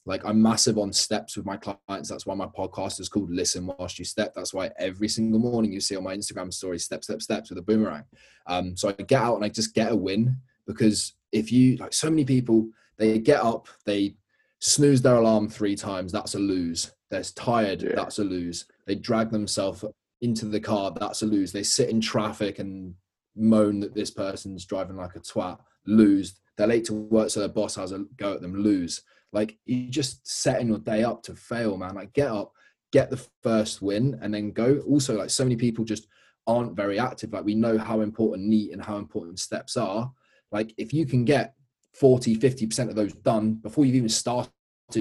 Like 0.04 0.24
I'm 0.24 0.42
massive 0.42 0.76
on 0.76 0.92
steps 0.92 1.37
with 1.37 1.46
my 1.46 1.56
clients. 1.56 2.09
That's 2.09 2.26
why 2.26 2.35
my 2.35 2.46
podcast 2.46 3.00
is 3.00 3.09
called 3.09 3.30
Listen 3.30 3.66
Whilst 3.66 3.98
You 3.98 4.04
Step. 4.04 4.35
That's 4.35 4.52
why 4.52 4.70
every 4.78 5.09
single 5.09 5.40
morning 5.40 5.72
you 5.72 5.80
see 5.80 5.96
on 5.96 6.04
my 6.04 6.16
Instagram 6.16 6.52
story, 6.52 6.78
step, 6.78 7.02
step, 7.04 7.22
steps 7.22 7.50
with 7.50 7.59
a 7.59 7.62
boomerang. 7.62 8.04
Um, 8.46 8.76
so 8.76 8.88
I 8.88 8.92
get 8.92 9.20
out 9.20 9.37
and 9.37 9.44
I 9.44 9.48
just 9.48 9.74
get 9.74 9.92
a 9.92 9.96
win 9.96 10.37
because 10.66 11.14
if 11.33 11.50
you 11.52 11.76
like 11.76 11.92
so 11.92 12.11
many 12.11 12.24
people, 12.24 12.68
they 12.98 13.18
get 13.18 13.42
up, 13.42 13.68
they 13.87 14.16
snooze 14.59 15.00
their 15.00 15.16
alarm 15.16 15.48
three 15.48 15.76
times, 15.76 16.12
that's 16.12 16.35
a 16.35 16.38
lose. 16.38 16.92
They're 17.10 17.22
tired, 17.22 17.82
Yeah. 17.82 17.94
that's 17.96 18.18
a 18.18 18.24
lose. 18.24 18.66
They 18.86 18.94
drag 18.94 19.30
themselves 19.30 19.84
into 20.20 20.46
the 20.46 20.60
car, 20.60 20.92
that's 20.92 21.22
a 21.22 21.26
lose. 21.26 21.52
They 21.52 21.62
sit 21.62 21.88
in 21.88 22.00
traffic 22.00 22.58
and 22.58 22.94
moan 23.36 23.80
that 23.80 23.94
this 23.94 24.10
person's 24.10 24.64
driving 24.64 24.96
like 24.96 25.16
a 25.16 25.20
twat, 25.20 25.58
lose. 25.86 26.40
They're 26.56 26.66
late 26.66 26.84
to 26.86 26.94
work, 26.94 27.30
so 27.30 27.40
their 27.40 27.48
boss 27.48 27.74
has 27.76 27.92
a 27.92 28.04
go 28.16 28.34
at 28.34 28.40
them, 28.42 28.54
lose. 28.54 29.02
Like 29.32 29.58
you're 29.64 29.90
just 29.90 30.26
setting 30.26 30.68
your 30.68 30.78
day 30.78 31.04
up 31.04 31.22
to 31.24 31.34
fail, 31.34 31.76
man. 31.76 31.94
Like 31.94 32.12
get 32.12 32.28
up, 32.28 32.52
get 32.92 33.10
the 33.10 33.24
first 33.42 33.80
win, 33.80 34.18
and 34.20 34.34
then 34.34 34.50
go. 34.50 34.78
Also, 34.88 35.16
like 35.16 35.30
so 35.30 35.44
many 35.44 35.56
people 35.56 35.84
just 35.84 36.06
aren't 36.46 36.76
very 36.76 36.98
active. 36.98 37.32
Like 37.32 37.44
we 37.44 37.54
know 37.54 37.78
how 37.78 38.00
important 38.00 38.48
NEAT 38.48 38.72
and 38.72 38.84
how 38.84 38.96
important 38.96 39.38
steps 39.38 39.76
are. 39.76 40.12
Like 40.52 40.74
if 40.76 40.92
you 40.92 41.06
can 41.06 41.24
get 41.24 41.54
40, 41.94 42.36
50% 42.36 42.88
of 42.88 42.94
those 42.94 43.12
done 43.14 43.54
before 43.54 43.84
you've 43.84 43.94
even 43.96 44.08
started 44.08 44.50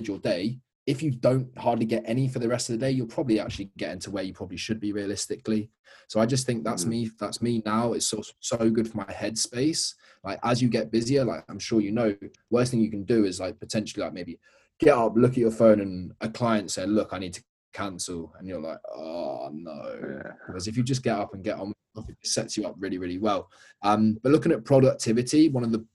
your 0.03 0.19
day, 0.19 0.59
if 0.85 1.03
you 1.03 1.11
don't 1.11 1.55
hardly 1.57 1.85
get 1.85 2.03
any 2.05 2.27
for 2.27 2.39
the 2.39 2.47
rest 2.47 2.69
of 2.69 2.73
the 2.79 2.85
day, 2.85 2.91
you'll 2.91 3.07
probably 3.07 3.39
actually 3.39 3.69
get 3.77 3.91
into 3.91 4.09
where 4.11 4.23
you 4.23 4.33
probably 4.33 4.57
should 4.57 4.79
be 4.79 4.91
realistically. 4.91 5.69
So 6.07 6.19
I 6.19 6.25
just 6.25 6.45
think 6.47 6.63
that's 6.63 6.85
Mhm. 6.85 6.89
me. 6.89 7.11
That's 7.19 7.41
me 7.41 7.61
now. 7.65 7.93
It's 7.93 8.05
so 8.07 8.21
so 8.39 8.69
good 8.69 8.87
for 8.89 8.97
my 8.97 9.03
headspace. 9.05 9.93
Like 10.23 10.39
as 10.43 10.61
you 10.61 10.69
get 10.69 10.91
busier, 10.91 11.23
like 11.25 11.43
I'm 11.47 11.59
sure 11.59 11.81
you 11.81 11.91
know, 11.91 12.15
worst 12.49 12.71
thing 12.71 12.81
you 12.81 12.89
can 12.89 13.03
do 13.03 13.25
is 13.25 13.39
like 13.39 13.59
potentially 13.59 14.03
like 14.03 14.13
maybe 14.13 14.39
get 14.79 14.97
up, 14.97 15.13
look 15.15 15.31
at 15.31 15.37
your 15.37 15.51
phone, 15.51 15.81
and 15.81 16.13
a 16.21 16.29
client 16.29 16.71
said, 16.71 16.89
"Look, 16.89 17.09
I 17.13 17.19
need 17.19 17.33
to 17.33 17.43
cancel," 17.73 18.33
and 18.39 18.47
you're 18.47 18.61
like, 18.61 18.79
"Oh 18.91 19.49
no." 19.53 19.99
Yeah. 20.01 20.31
Whereas 20.47 20.67
if 20.67 20.75
you 20.77 20.83
just 20.83 21.03
get 21.03 21.17
up 21.17 21.33
and 21.33 21.43
get 21.43 21.59
on, 21.59 21.73
it, 21.97 22.05
it 22.09 22.27
sets 22.27 22.57
you 22.57 22.65
up 22.65 22.75
really, 22.79 22.97
really 22.97 23.17
well. 23.19 23.51
Um, 23.83 24.17
but 24.23 24.31
looking 24.31 24.51
at 24.53 24.65
productivity, 24.65 25.49
one 25.49 25.63
of 25.63 25.71
the 25.71 25.85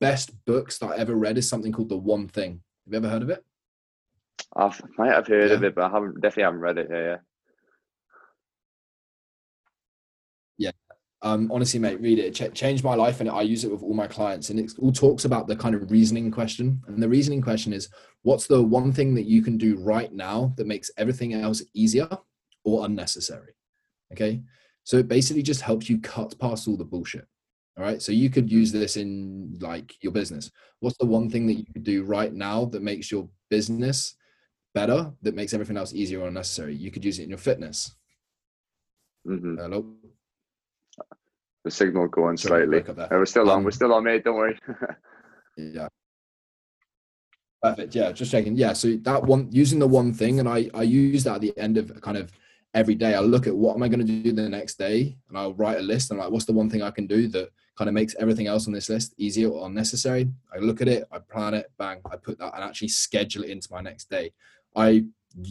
best 0.00 0.32
books 0.44 0.78
that 0.78 0.90
I 0.90 0.96
ever 0.96 1.14
read 1.14 1.38
is 1.38 1.48
something 1.48 1.72
called 1.72 1.88
The 1.88 1.96
One 1.96 2.28
Thing. 2.28 2.60
Have 2.84 2.92
you 2.92 2.96
ever 2.98 3.08
heard 3.08 3.22
of 3.22 3.30
it? 3.30 3.44
I 4.56 4.72
might 4.96 5.12
have 5.12 5.26
heard 5.26 5.50
of 5.50 5.64
it, 5.64 5.74
but 5.74 5.84
I 5.84 5.90
haven't 5.90 6.20
definitely 6.20 6.42
haven't 6.44 6.60
read 6.60 6.78
it. 6.78 6.88
Yeah, 6.90 7.16
yeah. 10.58 10.70
Um, 11.22 11.50
honestly, 11.52 11.80
mate, 11.80 12.00
read 12.00 12.18
it. 12.18 12.26
It 12.26 12.34
ch- 12.34 12.56
changed 12.56 12.84
my 12.84 12.94
life, 12.94 13.20
and 13.20 13.28
I 13.28 13.42
use 13.42 13.64
it 13.64 13.70
with 13.70 13.82
all 13.82 13.94
my 13.94 14.06
clients. 14.06 14.50
And 14.50 14.60
it 14.60 14.72
all 14.78 14.92
talks 14.92 15.24
about 15.24 15.48
the 15.48 15.56
kind 15.56 15.74
of 15.74 15.90
reasoning 15.90 16.30
question. 16.30 16.80
And 16.86 17.02
the 17.02 17.08
reasoning 17.08 17.42
question 17.42 17.72
is, 17.72 17.88
what's 18.22 18.46
the 18.46 18.62
one 18.62 18.92
thing 18.92 19.14
that 19.14 19.26
you 19.26 19.42
can 19.42 19.58
do 19.58 19.76
right 19.76 20.12
now 20.12 20.52
that 20.56 20.66
makes 20.66 20.90
everything 20.96 21.34
else 21.34 21.62
easier 21.74 22.08
or 22.64 22.84
unnecessary? 22.84 23.54
Okay, 24.12 24.42
so 24.84 24.96
it 24.96 25.08
basically 25.08 25.42
just 25.42 25.60
helps 25.60 25.90
you 25.90 26.00
cut 26.00 26.38
past 26.38 26.68
all 26.68 26.76
the 26.76 26.84
bullshit. 26.84 27.26
All 27.76 27.84
right, 27.84 28.02
so 28.02 28.10
you 28.10 28.30
could 28.30 28.50
use 28.50 28.72
this 28.72 28.96
in 28.96 29.56
like 29.60 29.94
your 30.02 30.12
business. 30.12 30.50
What's 30.80 30.98
the 30.98 31.06
one 31.06 31.30
thing 31.30 31.46
that 31.46 31.54
you 31.54 31.64
could 31.72 31.84
do 31.84 32.04
right 32.04 32.32
now 32.32 32.64
that 32.66 32.82
makes 32.82 33.10
your 33.10 33.28
business 33.50 34.16
better, 34.80 35.00
that 35.22 35.34
makes 35.34 35.52
everything 35.54 35.76
else 35.76 35.92
easier 35.94 36.20
or 36.22 36.28
unnecessary? 36.28 36.74
You 36.74 36.90
could 36.90 37.04
use 37.04 37.18
it 37.18 37.24
in 37.24 37.28
your 37.34 37.38
fitness. 37.50 37.78
Mm-hmm. 39.26 39.56
Hello. 39.62 39.78
The 41.64 41.70
signal 41.70 42.08
going 42.08 42.36
Sorry, 42.36 42.66
slightly. 42.66 42.80
there. 42.94 43.12
Uh, 43.12 43.18
we're 43.18 43.26
still 43.26 43.50
on. 43.50 43.58
Um, 43.58 43.64
We're 43.64 43.72
still 43.80 43.92
on, 43.92 44.04
mate. 44.04 44.24
Don't 44.24 44.36
worry. 44.36 44.58
Yeah. 45.60 45.88
Perfect. 47.60 47.92
Yeah, 47.96 48.12
just 48.12 48.30
checking. 48.30 48.56
Yeah, 48.56 48.72
so 48.72 48.94
that 49.02 49.24
one 49.24 49.48
using 49.50 49.80
the 49.80 49.88
one 49.88 50.14
thing, 50.14 50.38
and 50.38 50.48
I 50.48 50.70
I 50.72 50.84
use 50.84 51.24
that 51.24 51.34
at 51.34 51.40
the 51.40 51.52
end 51.58 51.76
of 51.76 52.00
kind 52.00 52.16
of 52.16 52.30
every 52.74 52.94
day. 52.94 53.16
I 53.16 53.20
look 53.20 53.48
at 53.48 53.56
what 53.56 53.74
am 53.74 53.82
I 53.82 53.88
going 53.88 54.06
to 54.06 54.12
do 54.22 54.30
the 54.32 54.48
next 54.48 54.78
day, 54.78 55.16
and 55.28 55.36
I'll 55.36 55.54
write 55.54 55.78
a 55.78 55.82
list. 55.82 56.12
And 56.12 56.20
like, 56.20 56.30
what's 56.30 56.44
the 56.44 56.52
one 56.60 56.70
thing 56.70 56.82
I 56.82 56.92
can 56.92 57.08
do 57.08 57.26
that 57.34 57.48
kind 57.76 57.88
of 57.88 57.94
makes 57.94 58.14
everything 58.20 58.46
else 58.46 58.68
on 58.68 58.72
this 58.72 58.88
list 58.88 59.14
easier 59.18 59.48
or 59.48 59.66
unnecessary? 59.66 60.30
I 60.54 60.58
look 60.58 60.80
at 60.80 60.86
it, 60.86 61.02
I 61.10 61.18
plan 61.18 61.54
it, 61.54 61.66
bang, 61.76 61.98
I 62.12 62.16
put 62.16 62.38
that, 62.38 62.54
and 62.54 62.62
actually 62.62 62.88
schedule 62.88 63.42
it 63.42 63.50
into 63.50 63.68
my 63.72 63.80
next 63.80 64.08
day. 64.08 64.30
I 64.76 65.04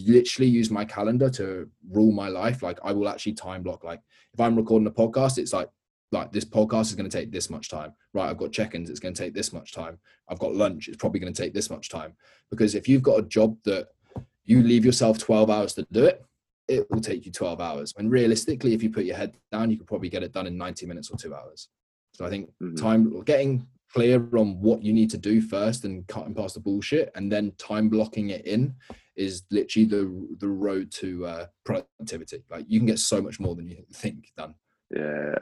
literally 0.06 0.50
use 0.50 0.70
my 0.70 0.86
calendar 0.86 1.30
to 1.32 1.70
rule 1.92 2.12
my 2.12 2.28
life. 2.30 2.62
Like 2.64 2.80
I 2.84 2.92
will 2.92 3.08
actually 3.10 3.34
time 3.34 3.64
block. 3.64 3.84
Like 3.84 4.02
if 4.34 4.40
I'm 4.40 4.56
recording 4.56 4.88
a 4.88 4.92
podcast, 4.92 5.38
it's 5.38 5.54
like 5.54 5.70
like 6.14 6.32
this 6.32 6.46
podcast 6.46 6.84
is 6.84 6.96
going 6.96 7.10
to 7.10 7.18
take 7.18 7.32
this 7.34 7.50
much 7.50 7.68
time 7.70 7.92
right 8.14 8.30
i've 8.30 8.38
got 8.38 8.50
check-ins 8.50 8.90
it's 8.90 9.02
going 9.02 9.14
to 9.14 9.22
take 9.22 9.34
this 9.34 9.52
much 9.52 9.74
time 9.74 10.00
i've 10.30 10.40
got 10.40 10.56
lunch 10.56 10.88
it's 10.88 10.96
probably 10.96 11.20
going 11.20 11.34
to 11.34 11.42
take 11.44 11.54
this 11.54 11.70
much 11.70 11.90
time 11.90 12.14
because 12.50 12.76
if 12.76 12.88
you've 12.88 13.04
got 13.04 13.20
a 13.20 13.24
job 13.24 13.58
that 13.66 13.90
you 14.46 14.64
leave 14.64 14.86
yourself 14.86 15.18
12 15.18 15.50
hours 15.50 15.74
to 15.74 15.86
do 15.92 16.06
it 16.06 16.24
it 16.70 16.90
will 16.90 17.02
take 17.02 17.26
you 17.26 17.32
12 17.34 17.60
hours 17.60 17.94
and 17.98 18.10
realistically 18.10 18.74
if 18.74 18.82
you 18.82 18.90
put 18.90 19.04
your 19.04 19.18
head 19.18 19.36
down 19.52 19.70
you 19.70 19.76
could 19.78 19.86
probably 19.86 20.08
get 20.08 20.24
it 20.24 20.32
done 20.32 20.48
in 20.48 20.58
90 20.58 20.86
minutes 20.86 21.10
or 21.12 21.18
two 21.18 21.36
hours 21.36 21.68
so 22.14 22.26
i 22.26 22.30
think 22.30 22.50
Mhm. 22.62 22.78
time 22.78 23.24
getting 23.26 23.68
clear 23.94 24.26
on 24.38 24.62
what 24.62 24.82
you 24.82 24.94
need 24.94 25.10
to 25.10 25.18
do 25.18 25.42
first 25.42 25.84
and 25.84 26.08
cutting 26.08 26.34
past 26.34 26.54
the 26.54 26.62
bullshit 26.62 27.12
and 27.16 27.30
then 27.30 27.52
time 27.58 27.90
blocking 27.90 28.30
it 28.30 28.46
in 28.46 28.74
is 29.18 29.44
literally 29.52 29.86
the 29.86 30.28
the 30.40 30.48
road 30.48 30.92
to 30.92 31.26
uh, 31.26 31.46
productivity 31.66 32.44
like 32.50 32.66
you 32.68 32.80
can 32.80 32.88
get 32.88 33.00
so 33.00 33.22
much 33.22 33.40
more 33.40 33.56
than 33.56 33.68
you 33.68 33.84
think 33.94 34.32
done 34.38 34.54
Yeah, 34.96 35.36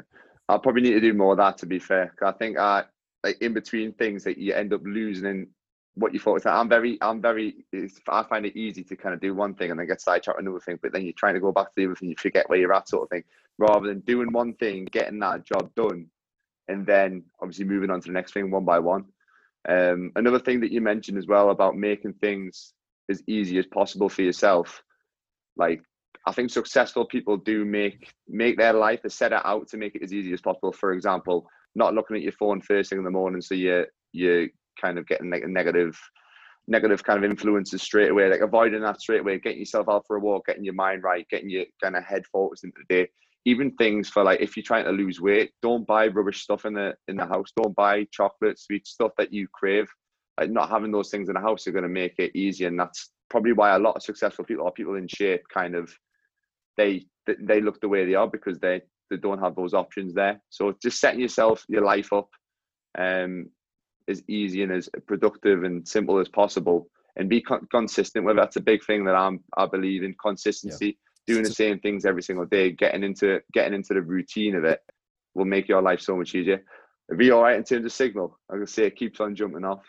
I'll 0.48 0.60
probably 0.60 0.82
need 0.82 0.94
to 0.94 1.02
do 1.02 1.14
more 1.14 1.34
of 1.34 1.38
that. 1.38 1.58
To 1.60 1.66
be 1.66 1.80
fair, 1.80 2.14
I 2.22 2.32
think 2.32 2.58
I 2.58 2.86
like 3.24 3.42
in 3.42 3.54
between 3.54 3.94
things 3.94 4.24
that 4.24 4.38
you 4.38 4.54
end 4.54 4.74
up 4.74 4.82
losing 4.84 5.26
in 5.26 5.48
what 5.96 6.14
you 6.14 6.20
thought. 6.20 6.46
I'm 6.46 6.70
very, 6.70 6.98
I'm 7.02 7.22
very. 7.22 7.66
I 8.08 8.24
find 8.24 8.46
it 8.46 8.56
easy 8.56 8.84
to 8.84 8.96
kind 8.96 9.16
of 9.16 9.22
do 9.22 9.34
one 9.34 9.56
thing 9.56 9.72
and 9.72 9.80
then 9.80 9.88
get 9.88 10.02
sidetracked 10.02 10.38
on 10.38 10.46
another 10.46 10.60
thing, 10.60 10.78
but 10.82 10.94
then 10.94 11.04
you're 11.04 11.14
trying 11.14 11.34
to 11.34 11.40
go 11.40 11.52
back 11.52 11.68
to 11.68 11.74
the 11.76 11.86
other 11.86 11.96
thing, 11.96 12.10
you 12.10 12.16
forget 12.18 12.48
where 12.50 12.60
you're 12.60 12.74
at, 12.74 12.88
sort 12.88 13.04
of 13.04 13.10
thing. 13.10 13.24
Rather 13.58 13.88
than 13.88 14.02
doing 14.02 14.32
one 14.32 14.54
thing, 14.56 14.86
getting 14.92 15.20
that 15.20 15.46
job 15.46 15.74
done, 15.76 16.08
and 16.68 16.86
then 16.86 17.24
obviously 17.42 17.66
moving 17.66 17.90
on 17.90 18.02
to 18.02 18.08
the 18.08 18.14
next 18.14 18.34
thing 18.34 18.52
one 18.52 18.66
by 18.66 18.80
one. 18.80 19.06
Um, 19.68 20.12
another 20.16 20.40
thing 20.40 20.60
that 20.60 20.72
you 20.72 20.82
mentioned 20.82 21.18
as 21.18 21.26
well 21.26 21.50
about 21.50 21.76
making 21.76 22.14
things 22.14 22.74
as 23.10 23.22
easy 23.28 23.58
as 23.58 23.66
possible 23.68 24.10
for 24.10 24.22
yourself. 24.22 24.82
Like 25.58 25.82
I 26.28 26.32
think 26.32 26.50
successful 26.50 27.06
people 27.06 27.38
do 27.38 27.66
make 27.66 28.14
make 28.28 28.58
their 28.58 28.74
life 28.74 29.02
they 29.04 29.10
set 29.10 29.34
it 29.34 29.42
out 29.46 29.68
to 29.70 29.78
make 29.78 29.96
it 29.96 30.04
as 30.04 30.14
easy 30.14 30.34
as 30.34 30.42
possible. 30.42 30.72
For 30.72 30.94
example, 30.94 31.48
not 31.76 31.94
looking 31.94 32.18
at 32.18 32.24
your 32.24 32.32
phone 32.32 32.62
first 32.62 32.90
thing 32.90 33.00
in 33.00 33.06
the 33.06 33.12
morning, 33.12 33.42
so 33.42 33.56
you 33.56 33.86
you 34.12 34.50
kind 34.82 34.98
of 34.98 35.08
getting 35.08 35.30
like 35.30 35.44
a 35.44 35.48
negative 35.48 35.98
negative 36.68 37.04
kind 37.04 37.24
of 37.24 37.30
influences 37.30 37.82
straight 37.84 38.10
away, 38.10 38.28
like 38.28 38.42
avoiding 38.42 38.82
that 38.82 39.00
straight 39.00 39.22
away, 39.22 39.38
getting 39.40 39.60
yourself 39.60 39.88
out 39.88 40.04
for 40.08 40.16
a 40.16 40.20
walk, 40.20 40.48
getting 40.48 40.64
your 40.64 40.74
mind 40.74 41.04
right, 41.04 41.28
getting 41.30 41.50
your 41.50 41.66
kind 41.82 41.96
of 41.96 42.04
head 42.04 42.24
focused 42.32 42.64
into 42.64 42.78
the 42.88 42.96
day. 42.96 43.10
Even 43.48 43.72
things 43.76 44.10
for 44.10 44.24
like 44.24 44.42
if 44.42 44.58
you're 44.58 44.64
trying 44.64 44.86
to 44.86 44.92
lose 44.92 45.22
weight, 45.22 45.52
don't 45.62 45.86
buy 45.86 46.08
rubbish 46.08 46.42
stuff 46.42 46.66
in 46.66 46.74
the 46.74 46.96
in 47.08 47.18
the 47.18 47.26
house. 47.26 47.52
Don't 47.56 47.76
buy 47.76 48.08
chocolate, 48.12 48.58
sweet 48.58 48.88
stuff 48.88 49.12
that 49.18 49.32
you 49.32 49.48
crave. 49.54 49.88
Like 50.40 50.50
not 50.50 50.70
having 50.70 50.92
those 50.92 51.10
things 51.10 51.30
in 51.30 51.36
the 51.36 51.42
house 51.42 51.68
are 51.68 51.72
going 51.72 51.84
to 51.84 51.90
make 51.90 52.16
it 52.20 52.36
easy, 52.36 52.66
and 52.66 52.80
that's 52.80 53.10
probably 53.30 53.54
why 53.54 53.76
a 53.76 53.80
lot 53.80 53.96
of 53.96 54.04
successful 54.04 54.46
people 54.46 54.66
or 54.66 54.72
people 54.72 54.96
in 54.96 55.08
shape 55.08 55.44
kind 55.54 55.76
of 55.76 55.94
they 56.78 57.06
they 57.40 57.62
look 57.62 57.82
the 57.82 57.90
way 57.90 58.06
they 58.06 58.16
are 58.16 58.28
because 58.28 58.60
they 58.60 58.82
they 59.10 59.18
don't 59.18 59.40
have 59.40 59.56
those 59.56 59.74
options 59.74 60.14
there. 60.14 60.42
So 60.50 60.76
just 60.82 61.00
setting 61.00 61.20
yourself 61.20 61.64
your 61.68 61.84
life 61.84 62.12
up 62.12 62.30
um, 62.98 63.50
as 64.08 64.24
easy 64.28 64.64
and 64.64 64.72
as 64.72 64.90
productive 65.08 65.64
and 65.64 65.88
simple 65.88 66.20
as 66.20 66.28
possible 66.28 66.88
and 67.16 67.30
be 67.30 67.42
con- 67.42 67.68
consistent 67.72 68.26
with 68.26 68.36
that's 68.36 68.56
a 68.56 68.62
big 68.62 68.84
thing 68.84 69.06
that 69.06 69.16
I'm 69.16 69.40
I 69.58 69.66
believe 69.68 70.04
in 70.04 70.16
consistency. 70.22 70.86
Yeah. 71.28 71.34
doing 71.34 71.44
the 71.44 71.52
same 71.52 71.80
things 71.80 72.06
every 72.06 72.24
single 72.24 72.46
day 72.46 72.72
getting 72.72 73.04
into 73.04 73.40
getting 73.54 73.74
into 73.74 73.94
the 73.94 74.02
routine 74.02 74.56
of 74.56 74.64
it 74.64 74.82
will 75.34 75.46
make 75.46 75.68
your 75.68 75.82
life 75.82 76.02
so 76.02 76.16
much 76.16 76.34
easier. 76.36 76.64
It'll 77.10 77.20
be 77.20 77.32
all 77.32 77.44
right 77.44 77.58
in 77.58 77.64
terms 77.64 77.86
of 77.86 77.92
signal. 77.92 78.40
I 78.50 78.56
can 78.56 78.68
say 78.68 78.86
it 78.86 78.96
keeps 78.96 79.20
on 79.20 79.36
jumping 79.36 79.66
off 79.66 79.84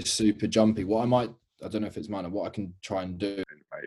just 0.00 0.16
super 0.16 0.46
jumpy. 0.46 0.84
What 0.84 1.02
I 1.02 1.06
might 1.06 1.30
I 1.64 1.68
don't 1.68 1.82
know 1.82 1.88
if 1.88 1.96
it's 1.96 2.08
mine 2.08 2.30
what 2.32 2.46
I 2.46 2.50
can 2.50 2.74
try 2.82 3.02
and 3.02 3.18
do. 3.18 3.42
Right 3.72 3.84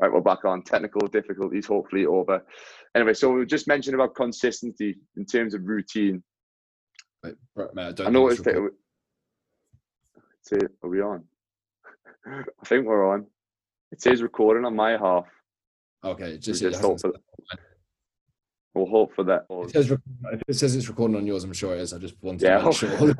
right 0.00 0.12
we're 0.12 0.20
back 0.20 0.44
on. 0.44 0.62
Technical 0.62 1.06
difficulties 1.08 1.66
hopefully 1.66 2.06
over. 2.06 2.44
Anyway 2.94 3.14
so 3.14 3.30
we 3.30 3.46
just 3.46 3.68
mentioned 3.68 3.94
about 3.94 4.14
consistency 4.14 4.96
in 5.16 5.24
terms 5.24 5.54
of 5.54 5.64
routine. 5.64 6.22
Wait, 7.24 7.34
mate, 7.74 8.00
I, 8.00 8.04
I 8.04 8.10
noticed 8.10 8.44
that 8.44 8.70
it, 10.50 10.70
are 10.82 10.88
we 10.88 11.02
on? 11.02 11.24
I 12.26 12.66
think 12.66 12.86
we're 12.86 13.12
on. 13.12 13.26
It 13.92 14.00
says 14.00 14.22
recording 14.22 14.64
on 14.64 14.74
my 14.74 14.92
half. 14.92 15.26
Okay 16.04 16.38
just, 16.38 16.62
just 16.62 16.80
hope 16.80 17.00
for, 17.00 17.12
We'll 18.78 18.86
hope 18.86 19.12
for 19.12 19.24
that. 19.24 19.44
It 19.50 19.70
says, 19.72 19.90
if 19.90 20.42
it 20.46 20.54
says 20.54 20.76
it's 20.76 20.88
recording 20.88 21.16
on 21.16 21.26
yours, 21.26 21.42
I'm 21.42 21.52
sure 21.52 21.74
it 21.74 21.80
is. 21.80 21.92
I 21.92 21.98
just 21.98 22.14
wanted 22.22 22.42
yeah, 22.42 22.58
to 22.58 22.64
make 22.66 22.74
sure. 22.74 23.16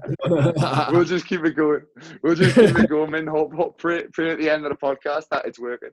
we'll 0.93 1.05
just 1.05 1.27
keep 1.27 1.45
it 1.45 1.57
going. 1.57 1.83
We'll 2.23 2.37
just 2.37 2.55
keep 2.55 2.79
it 2.79 2.89
going 2.89 3.13
and 3.15 3.29
hope, 3.29 3.53
hope 3.55 3.77
pray, 3.77 4.05
pray 4.13 4.31
at 4.31 4.39
the 4.39 4.49
end 4.49 4.65
of 4.65 4.71
the 4.71 4.77
podcast 4.77 5.25
that 5.33 5.47
it's 5.47 5.59
working. 5.59 5.91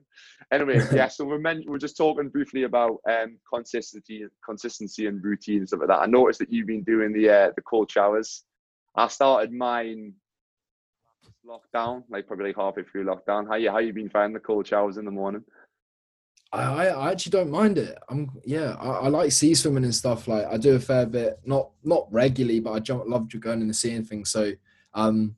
Anyway, 0.52 0.80
yeah. 0.92 1.08
So 1.08 1.24
we're 1.24 1.40
meant, 1.40 1.68
we're 1.68 1.78
just 1.78 1.96
talking 1.96 2.28
briefly 2.28 2.62
about 2.62 2.98
um, 3.10 3.38
consistency, 3.52 4.24
consistency 4.44 5.06
and 5.06 5.20
routine 5.24 5.58
and 5.58 5.68
stuff 5.68 5.80
like 5.80 5.88
that. 5.88 6.00
I 6.00 6.06
noticed 6.06 6.38
that 6.38 6.52
you've 6.52 6.68
been 6.68 6.84
doing 6.84 7.12
the 7.12 7.28
uh, 7.28 7.50
the 7.56 7.62
cold 7.62 7.90
showers. 7.90 8.44
I 8.94 9.08
started 9.08 9.52
mine 9.52 10.12
lockdown, 11.44 12.04
like 12.08 12.28
probably 12.28 12.54
halfway 12.56 12.84
through 12.84 13.06
lockdown. 13.06 13.48
How 13.48 13.56
you 13.56 13.72
how 13.72 13.78
you 13.78 13.92
been 13.92 14.10
finding 14.10 14.34
the 14.34 14.38
cold 14.38 14.68
showers 14.68 14.96
in 14.96 15.04
the 15.04 15.10
morning? 15.10 15.42
I, 16.52 16.86
I 16.86 17.10
actually 17.10 17.30
don't 17.30 17.50
mind 17.50 17.76
it. 17.78 17.98
I'm 18.08 18.30
yeah, 18.44 18.76
I, 18.78 18.88
I, 18.88 19.08
like 19.08 19.32
sea 19.32 19.54
swimming 19.54 19.84
and 19.84 19.94
stuff. 19.94 20.28
Like 20.28 20.46
I 20.46 20.56
do 20.56 20.76
a 20.76 20.80
fair 20.80 21.04
bit, 21.06 21.38
not 21.44 21.70
not 21.82 22.06
regularly, 22.10 22.60
but 22.60 22.72
I 22.72 22.78
jump, 22.78 23.04
love 23.06 23.28
going 23.40 23.60
in 23.60 23.68
the 23.68 23.74
sea 23.74 23.94
and 23.94 24.06
things. 24.06 24.30
So 24.30 24.52
um, 24.94 25.36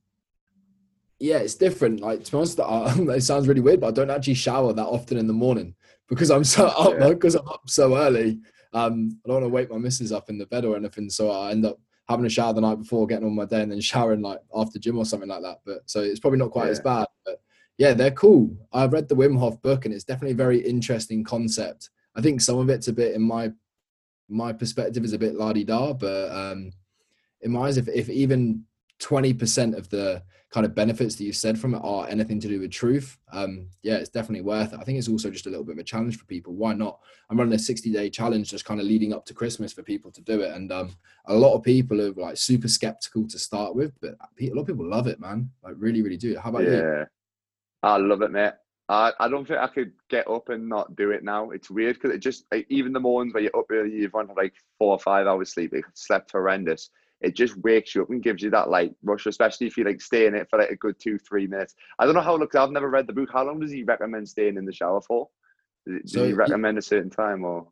yeah, 1.19 1.39
it's 1.39 1.55
different. 1.55 2.01
Like 2.01 2.25
to 2.25 2.31
be 2.31 2.37
honest, 2.37 2.61
I, 2.61 2.95
it 3.15 3.23
sounds 3.23 3.49
really 3.49 3.61
weird, 3.61 3.81
but 3.81 3.89
I 3.89 3.93
don't 3.93 4.11
actually 4.11 4.35
shower 4.35 4.73
that 4.73 4.87
often 4.87 5.19
in 5.19 5.27
the 5.27 5.33
morning 5.33 5.75
because 6.09 6.31
I'm 6.31 6.45
so 6.45 6.67
up 6.67 6.99
because 6.99 7.35
I'm 7.35 7.49
up 7.49 7.63
so 7.67 7.97
early. 7.97 8.41
Um, 8.75 9.19
I 9.25 9.29
don't 9.29 9.43
want 9.43 9.45
to 9.45 9.49
wake 9.55 9.71
my 9.71 9.79
missus 9.79 10.13
up 10.13 10.29
in 10.29 10.39
the 10.39 10.47
bed 10.47 10.65
or 10.65 10.77
anything, 10.77 11.09
so 11.09 11.31
I 11.31 11.51
end 11.51 11.65
up 11.65 11.79
having 12.09 12.27
a 12.27 12.31
shower 12.31 12.53
the 12.53 12.61
night 12.61 12.79
before, 12.79 13.07
getting 13.07 13.27
on 13.27 13.35
my 13.35 13.45
day, 13.45 13.63
and 13.63 13.73
then 13.73 13.81
showering 13.81 14.23
like 14.23 14.41
after 14.55 14.79
gym 14.79 14.99
or 14.99 15.05
something 15.05 15.29
like 15.29 15.43
that. 15.43 15.59
But 15.65 15.79
so 15.87 16.01
it's 16.01 16.21
probably 16.21 16.39
not 16.39 16.51
quite 16.51 16.67
yeah. 16.67 16.73
as 16.73 16.81
bad. 16.81 17.07
But 17.25 17.41
yeah, 17.79 17.95
they're 17.95 18.11
cool. 18.11 18.55
I've 18.73 18.93
read 18.93 19.09
the 19.09 19.15
Wim 19.15 19.39
Hof 19.39 19.63
book 19.63 19.85
and 19.85 19.95
it's 19.95 20.05
definitely 20.05 20.33
a 20.33 20.45
very 20.45 20.59
interesting 20.59 21.25
concept. 21.25 21.91
I 22.17 22.21
think 22.21 22.41
some 22.41 22.59
of 22.59 22.69
it's 22.69 22.89
a 22.89 22.93
bit 22.93 23.15
in 23.15 23.23
my 23.23 23.53
my 24.29 24.53
perspective 24.53 25.05
is 25.05 25.15
a 25.15 25.19
bit 25.19 25.37
la 25.37 25.53
di 25.53 25.65
da, 25.65 25.95
but 25.95 26.31
um, 26.31 26.71
in 27.41 27.51
my 27.51 27.69
eyes, 27.69 27.79
if, 27.79 27.89
if 27.89 28.11
even 28.11 28.65
20% 29.01 29.75
of 29.75 29.89
the 29.89 30.23
kind 30.51 30.67
of 30.67 30.75
benefits 30.75 31.15
that 31.15 31.25
you 31.25 31.33
said 31.33 31.59
from 31.59 31.75
it 31.75 31.81
are 31.83 32.09
anything 32.09 32.41
to 32.41 32.49
do 32.49 32.61
with 32.61 32.71
truth, 32.71 33.17
um, 33.33 33.69
yeah, 33.83 33.95
it's 33.95 34.11
definitely 34.11 34.43
worth 34.43 34.75
it. 34.75 34.81
I 34.81 34.85
think 34.85 34.99
it's 34.99 35.09
also 35.09 35.31
just 35.31 35.47
a 35.47 35.51
little 35.51 35.65
bit 35.65 35.73
of 35.73 35.79
a 35.79 35.85
challenge 35.85 36.19
for 36.19 36.27
people. 36.27 36.55
Why 36.55 36.75
not? 36.75 36.99
I'm 37.31 37.39
running 37.39 37.55
a 37.55 37.59
60 37.59 37.91
day 37.91 38.11
challenge 38.11 38.51
just 38.51 38.65
kind 38.67 38.81
of 38.81 38.87
leading 38.87 39.15
up 39.15 39.25
to 39.27 39.35
Christmas 39.35 39.73
for 39.73 39.83
people 39.83 40.11
to 40.11 40.21
do 40.21 40.43
it. 40.43 40.53
And 40.53 40.71
um, 40.73 40.91
a 41.27 41.35
lot 41.35 41.55
of 41.55 41.63
people 41.63 42.01
are 42.03 42.13
like 42.13 42.37
super 42.37 42.69
skeptical 42.69 43.27
to 43.29 43.39
start 43.39 43.75
with, 43.75 43.93
but 44.01 44.17
a 44.41 44.51
lot 44.51 44.63
of 44.63 44.67
people 44.67 44.89
love 44.89 45.07
it, 45.07 45.21
man. 45.21 45.51
Like 45.63 45.75
really, 45.79 46.03
really 46.03 46.17
do. 46.17 46.37
How 46.39 46.51
about 46.51 46.65
yeah. 46.65 46.71
you? 46.71 47.07
I 47.83 47.97
love 47.97 48.23
it, 48.23 48.31
mate. 48.31 48.53
I, 48.89 49.13
I 49.21 49.29
don't 49.29 49.47
think 49.47 49.61
I 49.61 49.67
could 49.67 49.93
get 50.09 50.29
up 50.29 50.49
and 50.49 50.69
not 50.69 50.97
do 50.97 51.11
it 51.11 51.23
now. 51.23 51.51
It's 51.51 51.71
weird 51.71 51.97
because 51.97 52.15
it 52.15 52.21
just 52.21 52.47
like, 52.51 52.67
even 52.71 52.93
the 52.93 53.01
mornings 53.01 53.35
where 53.35 53.43
you're 53.43 53.57
up 53.57 53.67
early, 53.71 53.93
you've 53.93 54.15
had 54.15 54.29
like 54.37 54.55
four 54.79 54.93
or 54.93 54.99
five 54.99 55.27
hours 55.27 55.53
sleep, 55.53 55.73
you 55.75 55.83
slept 55.95 56.33
horrendous. 56.33 56.91
It 57.21 57.37
just 57.37 57.57
wakes 57.59 57.95
you 57.95 58.03
up 58.03 58.11
and 58.11 58.23
gives 58.23 58.43
you 58.43 58.51
that 58.51 58.71
like 58.71 58.93
rush, 59.03 59.27
especially 59.27 59.67
if 59.67 59.77
you 59.77 59.85
like 59.85 60.01
stay 60.01 60.27
in 60.27 60.35
it 60.35 60.49
for 60.49 60.59
like 60.59 60.71
a 60.71 60.77
good 60.77 60.99
two, 60.99 61.19
three 61.19 61.47
minutes. 61.47 61.75
I 61.99 62.07
don't 62.07 62.15
know 62.15 62.21
how. 62.21 62.37
Look, 62.37 62.55
I've 62.55 62.71
never 62.71 62.89
read 62.89 63.07
the 63.07 63.13
book. 63.13 63.29
How 63.33 63.45
long 63.45 63.61
does 63.61 63.73
he 63.73 63.83
recommend 63.83 64.29
staying 64.29 64.57
in 64.57 64.65
the 64.65 64.73
shower 64.73 65.01
for? 65.01 65.29
Does, 65.87 66.13
so 66.13 66.25
he 66.25 66.33
recommend 66.33 66.79
a 66.79 66.83
certain 66.83 67.11
time 67.11 67.45
or? 67.45 67.69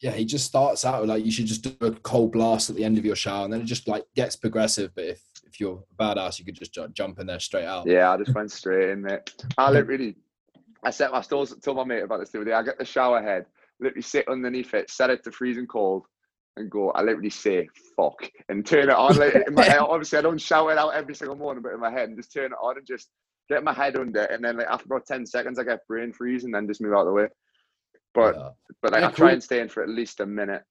Yeah, 0.00 0.12
he 0.12 0.24
just 0.24 0.46
starts 0.46 0.84
out 0.84 1.06
like 1.06 1.24
you 1.24 1.30
should 1.30 1.46
just 1.46 1.62
do 1.62 1.74
a 1.86 1.90
cold 1.90 2.32
blast 2.32 2.68
at 2.68 2.76
the 2.76 2.84
end 2.84 2.98
of 2.98 3.04
your 3.04 3.16
shower, 3.16 3.44
and 3.44 3.52
then 3.52 3.62
it 3.62 3.66
just 3.66 3.88
like 3.88 4.04
gets 4.14 4.36
progressive. 4.36 4.92
But 4.94 5.04
if 5.04 5.22
if 5.46 5.60
you're 5.60 5.82
a 5.98 6.02
badass, 6.02 6.38
you 6.38 6.44
could 6.44 6.54
just 6.54 6.76
jump 6.92 7.18
in 7.18 7.26
there 7.26 7.40
straight 7.40 7.64
out. 7.64 7.86
Yeah, 7.86 8.10
I 8.10 8.16
just 8.18 8.34
went 8.34 8.52
straight 8.52 8.90
in 8.90 9.02
there. 9.02 9.24
I 9.56 9.70
literally, 9.70 10.16
I 10.84 10.90
set 10.90 11.12
my 11.12 11.22
stores, 11.22 11.54
told 11.62 11.78
my 11.78 11.84
mate 11.84 12.02
about 12.02 12.20
this 12.20 12.30
the 12.30 12.38
other 12.38 12.44
day. 12.44 12.52
I 12.52 12.62
get 12.62 12.78
the 12.78 12.84
shower 12.84 13.22
head, 13.22 13.46
literally 13.80 14.02
sit 14.02 14.28
underneath 14.28 14.74
it, 14.74 14.90
set 14.90 15.08
it 15.08 15.24
to 15.24 15.32
freezing 15.32 15.66
cold, 15.66 16.04
and 16.58 16.70
go. 16.70 16.90
I 16.90 17.00
literally 17.02 17.30
say 17.30 17.68
fuck 17.96 18.30
and 18.50 18.66
turn 18.66 18.90
it 18.90 18.96
on. 18.96 19.16
Like, 19.18 19.34
in 19.46 19.54
my 19.54 19.64
head, 19.64 19.78
obviously, 19.78 20.18
I 20.18 20.22
don't 20.22 20.40
shout 20.40 20.70
it 20.70 20.78
out 20.78 20.94
every 20.94 21.14
single 21.14 21.36
morning, 21.36 21.62
but 21.62 21.72
in 21.72 21.80
my 21.80 21.90
head, 21.90 22.10
and 22.10 22.18
just 22.18 22.32
turn 22.32 22.52
it 22.52 22.58
on 22.62 22.76
and 22.76 22.86
just 22.86 23.08
get 23.48 23.64
my 23.64 23.72
head 23.72 23.96
under 23.96 24.24
it. 24.24 24.30
And 24.30 24.44
then 24.44 24.58
like, 24.58 24.66
after 24.66 24.86
about 24.86 25.06
10 25.06 25.26
seconds, 25.26 25.58
I 25.58 25.64
get 25.64 25.86
brain 25.86 26.12
freeze 26.12 26.44
and 26.44 26.54
then 26.54 26.66
just 26.66 26.80
move 26.80 26.92
out 26.92 27.00
of 27.00 27.06
the 27.06 27.12
way. 27.12 27.28
But 28.16 28.34
yeah. 28.34 28.48
but 28.82 28.92
like, 28.92 29.02
yeah, 29.02 29.08
I 29.08 29.12
try 29.12 29.32
and 29.32 29.42
stay 29.42 29.60
in 29.60 29.68
for 29.68 29.82
at 29.82 29.90
least 29.90 30.20
a 30.20 30.26
minute. 30.26 30.62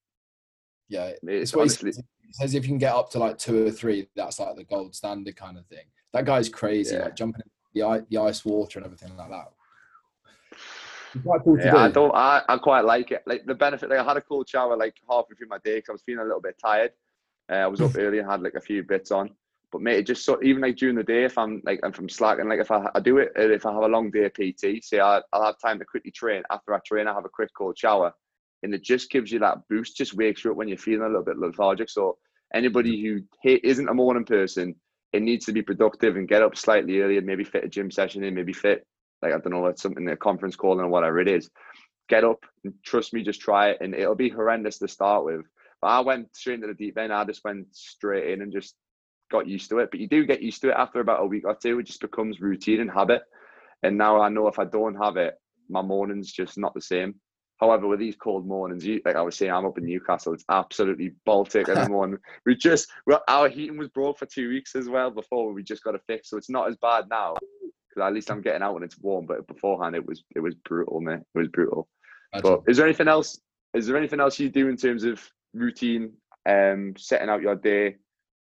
Yeah, 0.89 1.05
it's, 1.05 1.21
it's 1.23 1.53
honestly 1.53 1.93
says 2.31 2.55
if 2.55 2.63
you 2.63 2.69
can 2.69 2.77
get 2.77 2.93
up 2.93 3.09
to 3.11 3.19
like 3.19 3.37
two 3.37 3.67
or 3.67 3.71
three, 3.71 4.07
that's 4.15 4.39
like 4.39 4.55
the 4.55 4.63
gold 4.63 4.95
standard 4.95 5.35
kind 5.35 5.57
of 5.57 5.65
thing. 5.67 5.85
That 6.13 6.25
guy's 6.25 6.49
crazy, 6.49 6.95
yeah. 6.95 7.03
like 7.03 7.15
jumping 7.15 7.43
in 7.73 7.81
the, 7.81 8.05
the 8.09 8.17
ice 8.17 8.43
water 8.43 8.79
and 8.79 8.85
everything 8.85 9.15
like 9.15 9.29
that. 9.29 9.51
Cool 11.43 11.59
yeah, 11.59 11.77
I 11.77 11.89
don't. 11.89 12.13
I, 12.13 12.41
I 12.49 12.57
quite 12.57 12.83
like 12.83 13.11
it. 13.11 13.23
Like 13.25 13.45
the 13.45 13.55
benefit. 13.55 13.89
Like 13.89 13.99
I 13.99 14.03
had 14.03 14.17
a 14.17 14.21
cold 14.21 14.49
shower 14.49 14.75
like 14.75 14.95
halfway 15.09 15.35
through 15.35 15.47
my 15.47 15.59
day 15.63 15.75
because 15.75 15.89
I 15.89 15.91
was 15.93 16.01
feeling 16.01 16.21
a 16.21 16.25
little 16.25 16.41
bit 16.41 16.57
tired. 16.61 16.91
Uh, 17.49 17.55
I 17.55 17.67
was 17.67 17.79
up 17.79 17.95
early 17.97 18.19
and 18.19 18.29
had 18.29 18.41
like 18.41 18.55
a 18.55 18.61
few 18.61 18.83
bits 18.83 19.11
on. 19.11 19.29
But 19.75 19.81
mate, 19.81 19.97
it 19.97 20.07
just 20.07 20.23
so 20.23 20.41
even 20.41 20.61
like 20.61 20.77
during 20.77 20.95
the 20.95 21.03
day, 21.03 21.25
if 21.25 21.37
I'm 21.37 21.61
like 21.65 21.79
if 21.79 21.83
I'm 21.83 21.91
from 21.91 22.07
slacking, 22.07 22.47
like 22.47 22.61
if 22.61 22.71
I, 22.71 22.89
I 22.95 23.01
do 23.01 23.17
it, 23.17 23.33
uh, 23.37 23.49
if 23.49 23.65
I 23.65 23.73
have 23.73 23.83
a 23.83 23.87
long 23.89 24.09
day 24.09 24.23
of 24.23 24.33
PT, 24.33 24.81
say 24.81 25.01
I, 25.01 25.21
I'll 25.33 25.43
have 25.43 25.59
time 25.59 25.79
to 25.79 25.85
quickly 25.85 26.11
train. 26.11 26.43
After 26.49 26.73
I 26.73 26.79
train, 26.85 27.07
I 27.07 27.13
have 27.13 27.25
a 27.25 27.29
quick 27.29 27.49
cold 27.57 27.77
shower 27.77 28.13
and 28.63 28.73
it 28.73 28.83
just 28.83 29.09
gives 29.09 29.33
you 29.33 29.39
that 29.39 29.67
boost, 29.69 29.97
just 29.97 30.13
wakes 30.13 30.45
you 30.45 30.51
up 30.51 30.55
when 30.55 30.69
you're 30.69 30.77
feeling 30.77 31.01
a 31.01 31.07
little 31.07 31.25
bit 31.25 31.37
lethargic. 31.37 31.89
So 31.89 32.17
anybody 32.53 33.03
who 33.03 33.19
isn't 33.43 33.89
a 33.89 33.93
morning 33.93 34.23
person, 34.23 34.75
it 35.11 35.21
needs 35.21 35.45
to 35.47 35.51
be 35.51 35.61
productive 35.61 36.15
and 36.15 36.25
get 36.25 36.41
up 36.41 36.55
slightly 36.55 37.01
earlier, 37.01 37.19
maybe 37.19 37.43
fit 37.43 37.65
a 37.65 37.67
gym 37.67 37.91
session 37.91 38.23
in, 38.23 38.33
maybe 38.33 38.53
fit 38.53 38.87
like 39.21 39.33
I 39.33 39.39
don't 39.39 39.51
know, 39.51 39.61
like 39.61 39.77
something 39.77 40.07
a 40.07 40.15
conference 40.15 40.55
call 40.55 40.79
or 40.79 40.87
whatever 40.87 41.19
it 41.19 41.27
is. 41.27 41.49
Get 42.07 42.23
up 42.23 42.45
and 42.63 42.73
trust 42.85 43.11
me, 43.11 43.23
just 43.23 43.41
try 43.41 43.71
it, 43.71 43.79
and 43.81 43.93
it'll 43.93 44.15
be 44.15 44.29
horrendous 44.29 44.77
to 44.77 44.87
start 44.87 45.25
with. 45.25 45.41
But 45.81 45.87
I 45.87 45.99
went 45.99 46.33
straight 46.33 46.55
into 46.55 46.67
the 46.67 46.73
deep 46.73 46.97
end. 46.97 47.11
I 47.11 47.25
just 47.25 47.43
went 47.43 47.67
straight 47.75 48.31
in 48.31 48.41
and 48.41 48.53
just 48.53 48.73
got 49.31 49.47
used 49.47 49.69
to 49.69 49.79
it. 49.79 49.89
But 49.91 49.99
you 49.99 50.07
do 50.07 50.25
get 50.25 50.41
used 50.41 50.61
to 50.61 50.69
it 50.69 50.75
after 50.77 50.99
about 50.99 51.23
a 51.23 51.25
week 51.25 51.45
or 51.45 51.55
two. 51.55 51.79
It 51.79 51.87
just 51.87 52.01
becomes 52.01 52.41
routine 52.41 52.81
and 52.81 52.91
habit. 52.91 53.23
And 53.83 53.97
now 53.97 54.21
I 54.21 54.29
know 54.29 54.47
if 54.47 54.59
I 54.59 54.65
don't 54.65 54.95
have 54.95 55.17
it, 55.17 55.35
my 55.69 55.81
morning's 55.81 56.31
just 56.31 56.57
not 56.57 56.73
the 56.73 56.81
same. 56.81 57.15
However, 57.59 57.87
with 57.87 57.99
these 57.99 58.17
cold 58.17 58.45
mornings, 58.45 58.85
you, 58.85 59.01
like 59.05 59.15
I 59.15 59.21
was 59.21 59.37
saying, 59.37 59.51
I'm 59.51 59.65
up 59.65 59.77
in 59.77 59.85
Newcastle. 59.85 60.33
It's 60.33 60.43
absolutely 60.49 61.13
Baltic 61.25 61.69
in 61.69 61.75
the 61.75 61.89
morning. 61.89 62.19
We 62.45 62.55
just, 62.55 62.89
well, 63.07 63.23
our 63.29 63.47
heating 63.47 63.77
was 63.77 63.87
broke 63.89 64.19
for 64.19 64.25
two 64.25 64.49
weeks 64.49 64.75
as 64.75 64.89
well 64.89 65.09
before 65.09 65.53
we 65.53 65.63
just 65.63 65.83
got 65.83 65.95
a 65.95 65.99
fix. 65.99 66.29
So 66.29 66.37
it's 66.37 66.49
not 66.49 66.67
as 66.67 66.75
bad 66.77 67.05
now 67.09 67.35
because 67.95 68.07
at 68.07 68.13
least 68.13 68.29
I'm 68.29 68.41
getting 68.41 68.61
out 68.61 68.73
when 68.73 68.83
it's 68.83 68.99
warm. 68.99 69.25
But 69.25 69.47
beforehand, 69.47 69.95
it 69.95 70.05
was 70.05 70.23
it 70.35 70.41
was 70.41 70.55
brutal, 70.55 70.99
man. 70.99 71.23
It 71.33 71.37
was 71.37 71.47
brutal. 71.47 71.87
But 72.41 72.63
is 72.67 72.77
there 72.77 72.85
anything 72.85 73.07
else? 73.07 73.39
Is 73.73 73.87
there 73.87 73.97
anything 73.97 74.19
else 74.19 74.39
you 74.39 74.49
do 74.49 74.67
in 74.67 74.77
terms 74.77 75.03
of 75.03 75.21
routine, 75.53 76.13
um, 76.45 76.93
setting 76.97 77.29
out 77.29 77.41
your 77.41 77.55
day, 77.55 77.95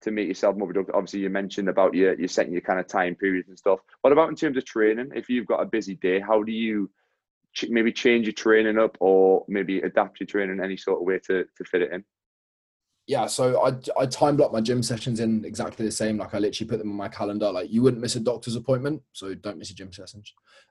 to 0.03 0.11
make 0.11 0.29
yourself 0.29 0.57
more 0.57 0.69
productive? 0.69 0.95
Obviously, 0.95 1.21
you 1.21 1.31
mentioned 1.31 1.69
about 1.69 1.95
your 1.95 2.19
you're 2.19 2.29
setting 2.29 2.53
your 2.53 2.63
kind 2.63 2.81
of 2.81 2.87
time 2.87 3.15
periods 3.15 3.49
and 3.49 3.59
stuff. 3.59 3.81
What 4.03 4.13
about 4.13 4.29
in 4.29 4.37
terms 4.37 4.57
of 4.57 4.65
training? 4.65 5.11
If 5.15 5.29
you've 5.29 5.47
got 5.47 5.63
a 5.63 5.67
busy 5.67 5.97
day, 5.97 6.21
how 6.21 6.43
do 6.43 6.53
you 6.53 6.91
ch- 7.55 7.69
maybe 7.69 7.93
change 7.93 8.27
your 8.27 8.35
training 8.35 8.79
up 8.79 8.97
or 9.01 9.45
maybe 9.49 9.81
adapt 9.81 10.21
your 10.21 10.27
training 10.27 10.59
in 10.59 10.65
any 10.65 10.77
sort 10.77 11.01
of 11.01 11.07
way 11.07 11.19
to 11.27 11.45
to 11.45 11.65
fit 11.65 11.83
it 11.83 11.93
in? 11.93 12.05
Yeah, 13.07 13.27
so 13.27 13.63
I 13.65 14.03
I 14.03 14.07
time 14.07 14.37
block 14.37 14.53
my 14.53 14.61
gym 14.61 14.83
sessions 14.83 15.21
in 15.21 15.45
exactly 15.45 15.87
the 15.87 15.93
same. 15.93 16.19
Like 16.19 16.35
I 16.35 16.39
literally 16.39 16.69
put 16.69 16.79
them 16.79 16.91
on 16.91 16.97
my 16.97 17.09
calendar. 17.09 17.53
Like 17.53 17.71
you 17.71 17.83
wouldn't 17.83 18.03
miss 18.03 18.17
a 18.17 18.21
doctor's 18.21 18.57
appointment, 18.57 19.03
so 19.13 19.33
don't 19.35 19.59
miss 19.59 19.71
a 19.71 19.75
gym 19.75 19.93
session. 19.93 20.23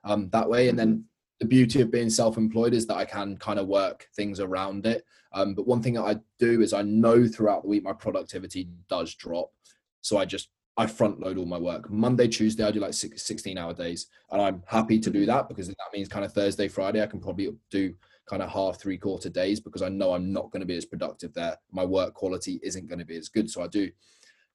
Um, 0.04 0.28
that 0.30 0.48
way, 0.48 0.68
and 0.68 0.78
then 0.78 1.04
the 1.40 1.46
beauty 1.46 1.80
of 1.80 1.90
being 1.90 2.10
self-employed 2.10 2.74
is 2.74 2.86
that 2.86 2.96
I 2.96 3.04
can 3.04 3.36
kind 3.36 3.58
of 3.58 3.66
work 3.66 4.08
things 4.16 4.40
around 4.40 4.86
it. 4.86 5.04
Um, 5.32 5.54
but 5.54 5.66
one 5.66 5.82
thing 5.82 5.94
that 5.94 6.04
I 6.04 6.16
do 6.38 6.62
is 6.62 6.72
I 6.72 6.82
know 6.82 7.26
throughout 7.26 7.62
the 7.62 7.68
week 7.68 7.82
my 7.82 7.92
productivity 7.92 8.68
does 8.88 9.14
drop, 9.14 9.52
so 10.00 10.16
I 10.16 10.24
just 10.24 10.48
I 10.78 10.86
front 10.86 11.20
load 11.20 11.38
all 11.38 11.46
my 11.46 11.58
work. 11.58 11.90
Monday, 11.90 12.28
Tuesday, 12.28 12.64
I 12.64 12.70
do 12.70 12.80
like 12.80 12.92
16 12.92 13.58
hour 13.58 13.72
days, 13.72 14.06
and 14.30 14.40
I'm 14.40 14.62
happy 14.66 14.98
to 15.00 15.10
do 15.10 15.24
that 15.26 15.48
because 15.48 15.68
that 15.68 15.76
means 15.92 16.08
kind 16.08 16.24
of 16.24 16.32
Thursday, 16.32 16.68
Friday, 16.68 17.02
I 17.02 17.06
can 17.06 17.20
probably 17.20 17.50
do 17.70 17.94
kind 18.26 18.42
of 18.42 18.50
half 18.50 18.78
three 18.78 18.98
quarter 18.98 19.28
days 19.28 19.60
because 19.60 19.82
I 19.82 19.88
know 19.88 20.12
I'm 20.12 20.32
not 20.32 20.50
going 20.50 20.60
to 20.60 20.66
be 20.66 20.76
as 20.76 20.84
productive 20.84 21.32
there. 21.32 21.56
My 21.70 21.84
work 21.84 22.12
quality 22.12 22.60
isn't 22.62 22.88
going 22.88 22.98
to 22.98 23.04
be 23.04 23.16
as 23.16 23.28
good. 23.28 23.50
So 23.50 23.62
I 23.62 23.68
do 23.68 23.90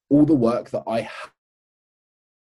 all 0.09 0.25
the 0.25 0.35
work 0.35 0.69
that 0.71 0.83
I 0.87 1.01
have 1.01 1.31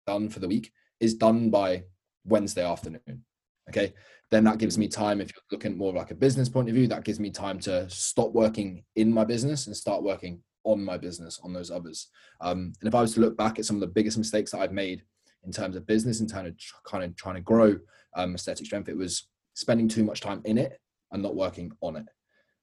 done 0.07 0.29
for 0.29 0.40
the 0.40 0.48
week 0.48 0.72
is 0.98 1.14
done 1.14 1.50
by 1.50 1.85
Wednesday 2.24 2.64
afternoon. 2.64 3.24
Okay. 3.70 3.94
Then 4.30 4.44
that 4.44 4.59
gives 4.59 4.78
me 4.78 4.87
time, 4.87 5.20
if 5.20 5.33
you're 5.35 5.42
looking 5.50 5.76
more 5.76 5.92
like 5.92 6.12
a 6.12 6.14
business 6.14 6.48
point 6.48 6.68
of 6.68 6.74
view, 6.74 6.87
that 6.88 7.04
gives 7.04 7.18
me 7.18 7.30
time 7.30 7.59
to 7.61 7.88
stop 7.90 8.33
working 8.33 8.85
in 8.94 9.12
my 9.12 9.24
business 9.24 9.66
and 9.66 9.76
start 9.76 10.04
working 10.04 10.40
on 10.62 10.85
my 10.85 10.96
business, 10.96 11.40
on 11.42 11.52
those 11.52 11.70
others. 11.70 12.09
Um, 12.40 12.72
and 12.80 12.88
if 12.88 12.94
I 12.94 13.00
was 13.00 13.14
to 13.14 13.20
look 13.20 13.37
back 13.37 13.59
at 13.59 13.64
some 13.64 13.76
of 13.76 13.80
the 13.80 13.87
biggest 13.88 14.18
mistakes 14.18 14.52
that 14.52 14.61
I've 14.61 14.72
made 14.72 15.02
in 15.44 15.50
terms 15.50 15.74
of 15.74 15.87
business, 15.87 16.20
in 16.20 16.28
terms 16.28 16.48
of 16.48 16.56
kind 16.85 17.02
of 17.02 17.16
trying 17.16 17.37
to 17.37 17.40
grow 17.40 17.76
um, 18.14 18.35
aesthetic 18.35 18.66
strength, 18.66 18.88
it 18.88 18.96
was 18.96 19.28
spending 19.54 19.88
too 19.88 20.04
much 20.04 20.20
time 20.20 20.42
in 20.44 20.59
it 20.59 20.78
and 21.11 21.22
not 21.22 21.35
working 21.35 21.72
on 21.80 21.96
it. 21.96 22.06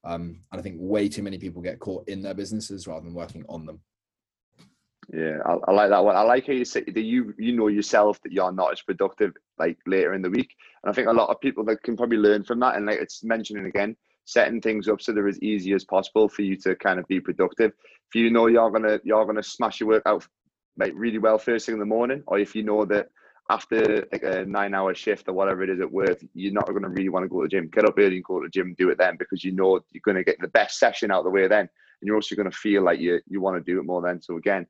Um, 0.06 0.42
and 0.52 0.60
I 0.60 0.62
think 0.62 0.78
way 0.80 1.10
too 1.10 1.24
many 1.24 1.38
people 1.38 1.62
get 1.62 1.80
caught 1.80 2.08
in 2.08 2.22
their 2.22 2.34
businesses 2.34 2.88
rather 2.88 3.04
than 3.04 3.14
working 3.14 3.44
on 3.50 3.66
them. 3.66 3.82
Yeah, 5.14 5.38
I, 5.46 5.54
I 5.70 5.72
like 5.72 5.90
that 5.90 6.04
one. 6.04 6.18
I 6.18 6.22
like 6.22 6.48
how 6.48 6.54
you 6.54 6.66
say 6.66 6.84
that 6.84 7.02
you 7.02 7.34
you 7.38 7.54
know 7.54 7.68
yourself 7.68 8.22
that 8.24 8.34
you're 8.34 8.52
not 8.52 8.74
as 8.74 8.82
productive 8.82 9.34
like 9.58 9.78
later 9.86 10.14
in 10.14 10.22
the 10.22 10.30
week, 10.30 10.54
and 10.84 10.90
I 10.90 10.94
think 10.94 11.08
a 11.08 11.14
lot 11.14 11.30
of 11.30 11.40
people 11.40 11.64
that 11.66 11.82
can 11.84 11.96
probably 11.96 12.18
learn 12.18 12.44
from 12.44 12.60
that. 12.60 12.76
And 12.76 12.86
like 12.86 13.00
it's 13.00 13.24
mentioning 13.24 13.66
again, 13.66 13.96
setting 14.26 14.60
things 14.60 14.90
up 14.90 15.02
so 15.02 15.14
they're 15.14 15.28
as 15.30 15.42
easy 15.42 15.72
as 15.74 15.86
possible 15.86 16.28
for 16.28 16.42
you 16.42 16.58
to 16.58 16.76
kind 16.76 17.00
of 17.00 17.08
be 17.08 17.22
productive. 17.22 17.72
If 18.10 18.16
you 18.16 18.30
know 18.30 18.48
you're 18.48 18.70
gonna 18.70 19.00
you're 19.06 19.26
gonna 19.26 19.44
smash 19.44 19.80
your 19.80 19.88
work 19.90 20.04
out 20.06 20.28
like 20.78 20.92
really 20.94 21.20
well 21.20 21.38
first 21.38 21.66
thing 21.66 21.74
in 21.74 21.80
the 21.80 21.86
morning, 21.86 22.22
or 22.28 22.38
if 22.38 22.54
you 22.54 22.64
know 22.64 22.84
that 22.86 23.08
after 23.50 24.06
like 24.12 24.24
a 24.24 24.44
nine 24.46 24.74
hour 24.74 24.94
shift 24.94 25.30
or 25.30 25.34
whatever 25.34 25.64
it 25.64 25.70
is 25.70 25.80
at 25.80 25.92
work, 25.92 26.20
you're 26.34 26.52
not 26.52 26.68
to 26.68 26.74
really 26.90 27.08
want 27.08 27.24
to 27.24 27.30
go 27.30 27.42
to 27.42 27.46
the 27.46 27.50
gym. 27.50 27.70
Get 27.72 27.86
up 27.86 27.96
early 27.98 28.16
and 28.16 28.24
go 28.26 28.42
to 28.42 28.48
the 28.48 28.52
gym 28.52 28.76
do 28.78 28.90
it 28.90 28.98
then 28.98 29.16
because 29.18 29.44
you 29.44 29.54
know 29.54 29.80
you're 29.94 30.14
to 30.14 30.24
get 30.24 30.40
the 30.42 30.50
best 30.50 30.80
session 30.80 31.12
out 31.12 31.20
of 31.20 31.24
the 31.26 31.30
way 31.30 31.48
then. 31.48 31.62
And 31.62 32.08
you're 32.08 32.16
also 32.16 32.36
going 32.36 32.52
to 32.52 32.58
feel 32.58 32.84
like 32.84 33.00
you 33.00 33.22
you 33.28 33.40
want 33.40 33.58
to 33.58 33.72
do 33.72 33.80
it 33.80 33.86
more 33.86 34.02
then. 34.02 34.22
So 34.22 34.36
again, 34.36 34.68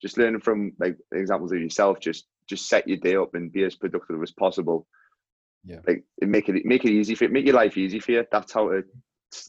just 0.00 0.18
learning 0.18 0.40
from 0.40 0.72
like 0.78 0.96
examples 1.12 1.52
of 1.52 1.60
yourself, 1.60 2.00
just 2.00 2.26
just 2.48 2.68
set 2.68 2.88
your 2.88 2.96
day 2.98 3.16
up 3.16 3.34
and 3.34 3.52
be 3.52 3.64
as 3.64 3.76
productive 3.76 4.22
as 4.22 4.32
possible. 4.32 4.86
Yeah. 5.64 5.80
Like 5.86 6.04
make 6.20 6.48
it 6.48 6.64
make 6.64 6.84
it 6.84 6.92
easy 6.92 7.14
for 7.14 7.24
you, 7.24 7.30
make 7.30 7.46
your 7.46 7.54
life 7.54 7.76
easy 7.76 8.00
for 8.00 8.12
you. 8.12 8.24
That's 8.30 8.52
how 8.52 8.68
to 8.70 8.84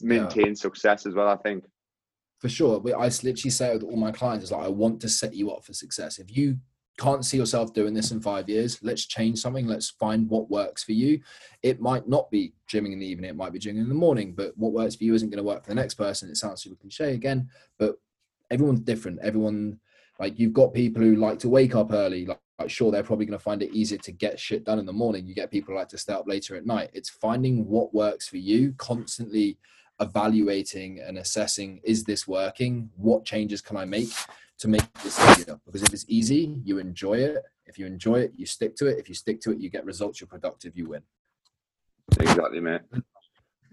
maintain 0.02 0.48
yeah. 0.48 0.54
success 0.54 1.06
as 1.06 1.14
well, 1.14 1.28
I 1.28 1.36
think. 1.36 1.64
For 2.40 2.48
sure. 2.48 2.82
I 2.98 3.06
literally 3.06 3.50
say 3.50 3.70
it 3.70 3.74
with 3.74 3.84
all 3.84 3.96
my 3.96 4.10
clients, 4.10 4.44
it's 4.44 4.52
like 4.52 4.64
I 4.64 4.68
want 4.68 5.00
to 5.02 5.08
set 5.08 5.34
you 5.34 5.52
up 5.52 5.64
for 5.64 5.72
success. 5.72 6.18
If 6.18 6.36
you 6.36 6.58
can't 6.98 7.24
see 7.24 7.36
yourself 7.36 7.72
doing 7.72 7.94
this 7.94 8.10
in 8.10 8.20
five 8.20 8.48
years, 8.48 8.78
let's 8.82 9.06
change 9.06 9.38
something. 9.38 9.66
Let's 9.66 9.90
find 9.90 10.28
what 10.28 10.50
works 10.50 10.84
for 10.84 10.92
you. 10.92 11.20
It 11.62 11.80
might 11.80 12.08
not 12.08 12.30
be 12.30 12.52
gymming 12.70 12.92
in 12.92 12.98
the 12.98 13.06
evening, 13.06 13.30
it 13.30 13.36
might 13.36 13.52
be 13.52 13.58
gymming 13.58 13.82
in 13.82 13.88
the 13.88 13.94
morning, 13.94 14.34
but 14.34 14.56
what 14.56 14.72
works 14.72 14.96
for 14.96 15.04
you 15.04 15.14
isn't 15.14 15.30
going 15.30 15.38
to 15.38 15.48
work 15.48 15.64
for 15.64 15.70
the 15.70 15.74
next 15.74 15.94
person. 15.94 16.28
It 16.28 16.36
sounds 16.36 16.62
super 16.62 16.76
cliche 16.76 17.14
again, 17.14 17.48
but 17.78 17.96
everyone's 18.50 18.80
different. 18.80 19.20
Everyone, 19.22 19.78
like, 20.18 20.38
you've 20.38 20.52
got 20.52 20.74
people 20.74 21.02
who 21.02 21.16
like 21.16 21.38
to 21.40 21.48
wake 21.48 21.74
up 21.74 21.92
early. 21.92 22.26
Like, 22.26 22.40
like 22.58 22.70
sure, 22.70 22.92
they're 22.92 23.02
probably 23.02 23.26
going 23.26 23.38
to 23.38 23.42
find 23.42 23.62
it 23.62 23.72
easier 23.72 23.98
to 23.98 24.12
get 24.12 24.38
shit 24.38 24.64
done 24.64 24.78
in 24.78 24.86
the 24.86 24.92
morning. 24.92 25.26
You 25.26 25.34
get 25.34 25.50
people 25.50 25.72
who 25.72 25.78
like 25.78 25.88
to 25.88 25.98
stay 25.98 26.12
up 26.12 26.28
later 26.28 26.54
at 26.56 26.66
night. 26.66 26.90
It's 26.92 27.08
finding 27.08 27.66
what 27.66 27.94
works 27.94 28.28
for 28.28 28.36
you, 28.36 28.74
constantly 28.76 29.58
evaluating 30.00 31.00
and 31.00 31.18
assessing 31.18 31.80
is 31.84 32.04
this 32.04 32.26
working? 32.26 32.90
What 32.96 33.24
changes 33.24 33.60
can 33.60 33.76
I 33.76 33.84
make? 33.84 34.10
to 34.62 34.68
make 34.68 34.92
this 35.02 35.18
easier. 35.30 35.58
Because 35.66 35.82
if 35.82 35.92
it's 35.92 36.04
easy, 36.06 36.56
you 36.64 36.78
enjoy 36.78 37.14
it. 37.14 37.42
If 37.66 37.78
you 37.80 37.86
enjoy 37.86 38.20
it, 38.20 38.32
you 38.36 38.46
stick 38.46 38.76
to 38.76 38.86
it. 38.86 38.98
If 38.98 39.08
you 39.08 39.14
stick 39.14 39.40
to 39.40 39.50
it, 39.50 39.58
you 39.58 39.68
get 39.68 39.84
results. 39.84 40.20
You're 40.20 40.28
productive. 40.28 40.76
You 40.76 40.90
win. 40.90 41.02
Exactly, 42.20 42.60
mate. 42.60 42.82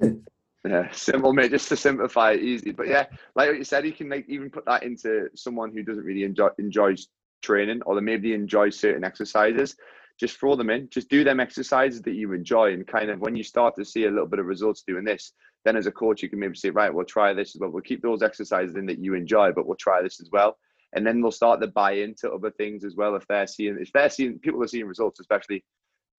yeah, 0.68 0.90
simple, 0.92 1.34
mate. 1.34 1.52
Just 1.52 1.70
to 1.70 1.78
simplify 1.78 2.32
it, 2.32 2.42
easy. 2.42 2.72
But 2.72 2.88
yeah, 2.88 3.06
like 3.36 3.56
you 3.56 3.64
said, 3.64 3.86
you 3.86 3.94
can 3.94 4.10
like 4.10 4.26
even 4.28 4.50
put 4.50 4.66
that 4.66 4.84
into 4.84 5.30
someone 5.36 5.72
who 5.72 5.84
doesn't 5.84 6.04
really 6.04 6.24
enjoy 6.24 6.50
enjoys 6.58 7.08
training, 7.42 7.82
or 7.86 7.96
they 7.96 8.02
maybe 8.02 8.34
enjoy 8.34 8.70
certain 8.70 9.04
exercises. 9.04 9.76
Just 10.20 10.38
throw 10.38 10.56
them 10.56 10.70
in. 10.70 10.90
Just 10.90 11.10
do 11.10 11.24
them 11.24 11.40
exercises 11.40 12.02
that 12.02 12.16
you 12.16 12.34
enjoy, 12.34 12.74
and 12.74 12.86
kind 12.86 13.10
of 13.10 13.20
when 13.20 13.36
you 13.36 13.44
start 13.44 13.76
to 13.78 13.86
see 13.86 14.06
a 14.06 14.12
little 14.12 14.28
bit 14.28 14.40
of 14.40 14.46
results 14.46 14.84
doing 14.86 15.06
this, 15.06 15.32
then 15.64 15.78
as 15.78 15.88
a 15.88 15.92
coach 15.92 16.22
you 16.22 16.30
can 16.30 16.40
maybe 16.40 16.56
say, 16.56 16.70
right, 16.72 16.94
we'll 16.94 17.06
try 17.06 17.34
this 17.34 17.56
as 17.56 17.62
well. 17.62 17.70
We'll 17.70 17.82
keep 17.82 18.02
those 18.02 18.22
exercises 18.22 18.76
in 18.76 18.86
that 18.88 19.00
you 19.00 19.14
enjoy, 19.14 19.52
but 19.54 19.66
we'll 19.66 19.78
try 19.78 20.02
this 20.02 20.20
as 20.20 20.30
well 20.32 20.58
and 20.94 21.06
then 21.06 21.22
they'll 21.22 21.32
start 21.32 21.62
to 21.62 21.68
buy 21.68 21.94
into 21.94 22.32
other 22.32 22.52
things 22.52 22.84
as 22.84 22.96
well 22.96 23.16
if 23.16 23.26
they're 23.28 23.48
seeing 23.48 23.78
if 23.80 23.92
they're 23.92 24.10
seeing 24.10 24.40
people 24.40 24.62
are 24.64 24.68
seeing 24.68 24.88
results, 24.88 25.20
especially 25.20 25.64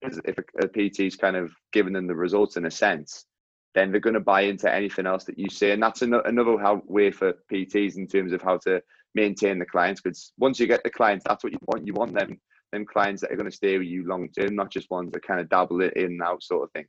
if 0.02 0.38
a, 0.38 0.64
a 0.64 0.68
PT 0.68 1.00
is 1.00 1.16
kind 1.16 1.36
of 1.36 1.52
giving 1.72 1.92
them 1.92 2.06
the 2.06 2.14
results 2.14 2.56
in 2.56 2.64
a 2.64 2.70
sense, 2.70 3.26
then 3.74 3.90
they're 3.90 4.00
going 4.00 4.14
to 4.14 4.20
buy 4.20 4.42
into 4.42 4.72
anything 4.72 5.06
else 5.06 5.24
that 5.24 5.38
you 5.38 5.48
say, 5.48 5.70
and 5.70 5.82
that's 5.82 6.02
an, 6.02 6.14
another 6.24 6.58
how, 6.58 6.82
way 6.86 7.10
for 7.10 7.34
PTs 7.52 7.96
in 7.96 8.06
terms 8.06 8.32
of 8.32 8.42
how 8.42 8.58
to 8.58 8.82
maintain 9.14 9.58
the 9.58 9.66
clients. 9.66 10.00
Because 10.00 10.32
once 10.38 10.58
you 10.58 10.66
get 10.66 10.82
the 10.82 10.90
clients, 10.90 11.24
that's 11.26 11.44
what 11.44 11.52
you 11.52 11.58
want. 11.66 11.86
You 11.86 11.94
want 11.94 12.14
them 12.14 12.40
them 12.72 12.86
clients 12.86 13.20
that 13.20 13.32
are 13.32 13.36
going 13.36 13.50
to 13.50 13.56
stay 13.56 13.76
with 13.78 13.88
you 13.88 14.06
long 14.06 14.28
term, 14.28 14.54
not 14.54 14.70
just 14.70 14.90
ones 14.90 15.10
that 15.12 15.26
kind 15.26 15.40
of 15.40 15.48
dabble 15.48 15.80
it 15.80 15.94
in 15.94 16.04
and 16.04 16.22
out 16.22 16.42
sort 16.42 16.64
of 16.64 16.72
thing. 16.72 16.86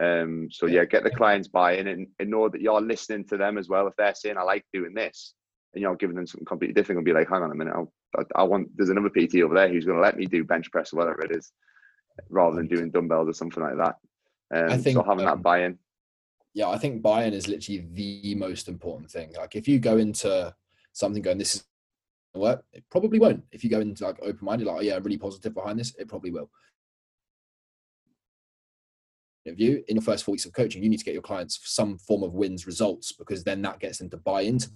Um, 0.00 0.48
so 0.50 0.66
yeah, 0.66 0.84
get 0.84 1.04
the 1.04 1.10
clients 1.10 1.48
buying 1.48 1.86
and, 1.86 2.08
and 2.18 2.30
know 2.30 2.48
that 2.48 2.60
you're 2.60 2.80
listening 2.80 3.24
to 3.26 3.36
them 3.36 3.58
as 3.58 3.68
well. 3.68 3.86
If 3.86 3.94
they're 3.96 4.14
saying, 4.14 4.36
"I 4.36 4.42
like 4.42 4.64
doing 4.72 4.94
this," 4.94 5.34
and 5.74 5.82
you're 5.82 5.96
giving 5.96 6.16
them 6.16 6.26
something 6.26 6.46
completely 6.46 6.74
different 6.74 6.98
and 6.98 7.04
be 7.04 7.12
like, 7.12 7.28
hang 7.28 7.42
on 7.42 7.50
a 7.50 7.54
minute, 7.54 7.74
I, 8.18 8.22
I 8.36 8.42
want 8.42 8.68
there's 8.76 8.90
another 8.90 9.08
PT 9.08 9.36
over 9.42 9.54
there 9.54 9.68
who's 9.68 9.84
going 9.84 9.96
to 9.96 10.02
let 10.02 10.16
me 10.16 10.26
do 10.26 10.44
bench 10.44 10.70
press 10.70 10.92
or 10.92 10.96
whatever 10.96 11.22
it 11.22 11.36
is, 11.36 11.52
rather 12.28 12.56
than 12.56 12.68
doing 12.68 12.90
dumbbells 12.90 13.28
or 13.28 13.32
something 13.32 13.62
like 13.62 13.76
that. 13.76 13.96
Um, 14.54 14.70
I 14.70 14.76
think 14.76 14.96
so 14.96 15.02
having 15.02 15.26
um, 15.26 15.36
that 15.36 15.42
buy-in. 15.42 15.78
Yeah, 16.54 16.68
I 16.68 16.78
think 16.78 17.02
buy-in 17.02 17.32
is 17.32 17.48
literally 17.48 17.86
the 17.92 18.34
most 18.34 18.68
important 18.68 19.10
thing. 19.10 19.32
Like 19.36 19.56
if 19.56 19.66
you 19.66 19.78
go 19.78 19.96
into 19.96 20.54
something 20.92 21.22
going, 21.22 21.38
this 21.38 21.54
is 21.54 21.64
work, 22.34 22.64
it 22.72 22.84
probably 22.90 23.18
won't. 23.18 23.42
If 23.52 23.64
you 23.64 23.70
go 23.70 23.80
into 23.80 24.04
like 24.04 24.18
open-minded, 24.22 24.66
like, 24.66 24.76
oh, 24.76 24.82
yeah, 24.82 24.98
really 25.02 25.18
positive 25.18 25.54
behind 25.54 25.78
this, 25.78 25.94
it 25.98 26.08
probably 26.08 26.30
will. 26.30 26.50
View 29.44 29.82
in 29.88 29.96
your 29.96 30.02
first 30.02 30.24
four 30.24 30.32
weeks 30.32 30.44
of 30.44 30.52
coaching, 30.52 30.82
you 30.84 30.88
need 30.88 30.98
to 30.98 31.04
get 31.04 31.14
your 31.14 31.22
clients 31.22 31.58
some 31.64 31.98
form 31.98 32.22
of 32.22 32.34
wins 32.34 32.66
results 32.66 33.12
because 33.12 33.42
then 33.42 33.60
that 33.62 33.80
gets 33.80 33.98
them 33.98 34.08
to 34.10 34.16
buy 34.16 34.42
into 34.42 34.70